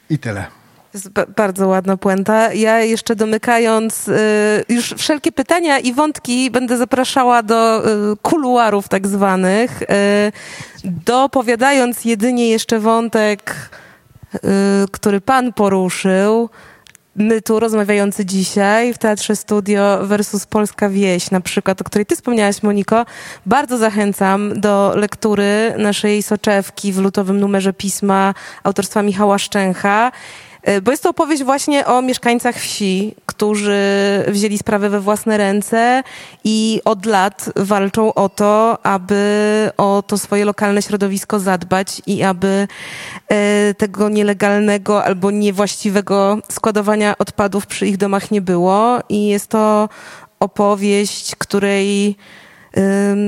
I 0.09 0.19
tyle. 0.19 0.45
Jest 0.93 1.09
bardzo 1.09 1.67
ładna 1.67 1.97
puenta. 1.97 2.53
Ja 2.53 2.79
jeszcze 2.79 3.15
domykając 3.15 4.07
y, 4.07 4.13
już 4.69 4.93
wszelkie 4.97 5.31
pytania 5.31 5.79
i 5.79 5.93
wątki 5.93 6.51
będę 6.51 6.77
zapraszała 6.77 7.43
do 7.43 7.89
y, 8.11 8.17
kuluarów 8.21 8.87
tak 8.89 9.07
zwanych, 9.07 9.81
y, 9.81 9.85
dopowiadając 10.83 12.05
jedynie 12.05 12.49
jeszcze 12.49 12.79
wątek 12.79 13.69
który 14.91 15.21
Pan 15.21 15.53
poruszył, 15.53 16.49
my 17.15 17.41
tu 17.41 17.59
rozmawiający 17.59 18.25
dzisiaj 18.25 18.93
w 18.93 18.97
Teatrze 18.97 19.35
Studio 19.35 19.99
versus 20.01 20.45
Polska 20.45 20.89
Wieś, 20.89 21.31
na 21.31 21.41
przykład, 21.41 21.81
o 21.81 21.83
której 21.83 22.05
ty 22.05 22.15
wspomniałaś, 22.15 22.63
Moniko, 22.63 23.05
bardzo 23.45 23.77
zachęcam 23.77 24.59
do 24.59 24.93
lektury 24.95 25.73
naszej 25.77 26.23
soczewki 26.23 26.93
w 26.93 26.97
lutowym 26.97 27.39
numerze 27.39 27.73
pisma 27.73 28.33
autorstwa 28.63 29.01
Michała 29.01 29.37
Szczęcha. 29.37 30.11
E, 30.63 30.81
bo 30.81 30.91
jest 30.91 31.03
to 31.03 31.09
opowieść 31.09 31.43
właśnie 31.43 31.85
o 31.85 32.01
mieszkańcach 32.01 32.55
wsi, 32.55 33.15
którzy 33.25 33.79
wzięli 34.27 34.57
sprawę 34.57 34.89
we 34.89 34.99
własne 34.99 35.37
ręce 35.37 36.03
i 36.43 36.81
od 36.85 37.05
lat 37.05 37.49
walczą 37.55 38.13
o 38.13 38.29
to, 38.29 38.85
aby 38.85 39.71
o 39.77 40.03
to 40.07 40.17
swoje 40.17 40.45
lokalne 40.45 40.81
środowisko 40.81 41.39
zadbać 41.39 42.01
i 42.07 42.23
aby 42.23 42.67
e, 43.29 43.73
tego 43.73 44.09
nielegalnego 44.09 45.03
albo 45.03 45.31
niewłaściwego 45.31 46.37
składowania 46.51 47.17
odpadów 47.17 47.67
przy 47.67 47.87
ich 47.87 47.97
domach 47.97 48.31
nie 48.31 48.41
było. 48.41 48.99
I 49.09 49.27
jest 49.27 49.47
to 49.47 49.89
opowieść, 50.39 51.35
której 51.35 52.17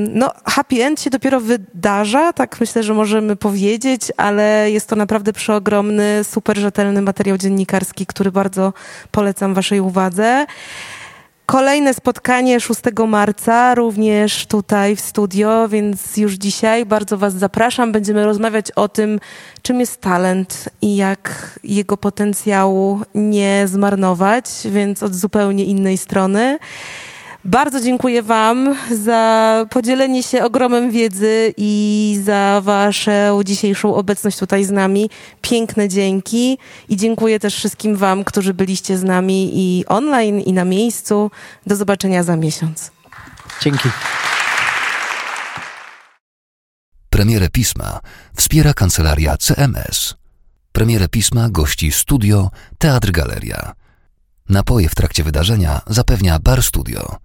no, 0.07 0.31
happy 0.45 0.83
end 0.83 1.01
się 1.01 1.09
dopiero 1.09 1.39
wydarza, 1.39 2.33
tak 2.33 2.59
myślę, 2.59 2.83
że 2.83 2.93
możemy 2.93 3.35
powiedzieć, 3.35 4.01
ale 4.17 4.71
jest 4.71 4.89
to 4.89 4.95
naprawdę 4.95 5.33
przeogromny, 5.33 6.23
super 6.23 6.57
rzetelny 6.57 7.01
materiał 7.01 7.37
dziennikarski, 7.37 8.05
który 8.05 8.31
bardzo 8.31 8.73
polecam 9.11 9.53
Waszej 9.53 9.79
uwadze. 9.79 10.45
Kolejne 11.45 11.93
spotkanie 11.93 12.59
6 12.59 12.81
marca, 13.07 13.75
również 13.75 14.45
tutaj 14.45 14.95
w 14.95 15.01
studio, 15.01 15.67
więc 15.69 16.17
już 16.17 16.33
dzisiaj 16.33 16.85
bardzo 16.85 17.17
Was 17.17 17.33
zapraszam. 17.33 17.91
Będziemy 17.91 18.25
rozmawiać 18.25 18.71
o 18.71 18.89
tym, 18.89 19.19
czym 19.61 19.79
jest 19.79 20.01
talent 20.01 20.69
i 20.81 20.95
jak 20.95 21.59
jego 21.63 21.97
potencjału 21.97 23.01
nie 23.15 23.63
zmarnować, 23.67 24.45
więc 24.65 25.03
od 25.03 25.15
zupełnie 25.15 25.65
innej 25.65 25.97
strony. 25.97 26.59
Bardzo 27.45 27.81
dziękuję 27.81 28.23
Wam 28.23 28.75
za 28.91 29.65
podzielenie 29.69 30.23
się 30.23 30.43
ogromem 30.43 30.91
wiedzy 30.91 31.53
i 31.57 32.19
za 32.23 32.61
Waszą 32.63 33.43
dzisiejszą 33.43 33.95
obecność 33.95 34.37
tutaj 34.37 34.63
z 34.63 34.71
nami. 34.71 35.09
Piękne 35.41 35.89
dzięki 35.89 36.57
i 36.89 36.97
dziękuję 36.97 37.39
też 37.39 37.55
wszystkim 37.55 37.95
Wam, 37.95 38.23
którzy 38.23 38.53
byliście 38.53 38.97
z 38.97 39.03
nami 39.03 39.51
i 39.53 39.85
online, 39.85 40.39
i 40.39 40.53
na 40.53 40.65
miejscu. 40.65 41.31
Do 41.67 41.75
zobaczenia 41.75 42.23
za 42.23 42.35
miesiąc. 42.35 42.91
Dzięki. 43.61 43.89
Premierę 47.09 47.49
pisma 47.49 47.99
wspiera 48.35 48.73
kancelaria 48.73 49.37
CMS. 49.37 50.15
Premierę 50.71 51.07
pisma 51.07 51.49
gości 51.49 51.91
studio 51.91 52.49
Teatr 52.77 53.11
Galeria. 53.11 53.73
Napoje 54.49 54.89
w 54.89 54.95
trakcie 54.95 55.23
wydarzenia 55.23 55.81
zapewnia 55.87 56.39
Bar 56.39 56.63
Studio. 56.63 57.24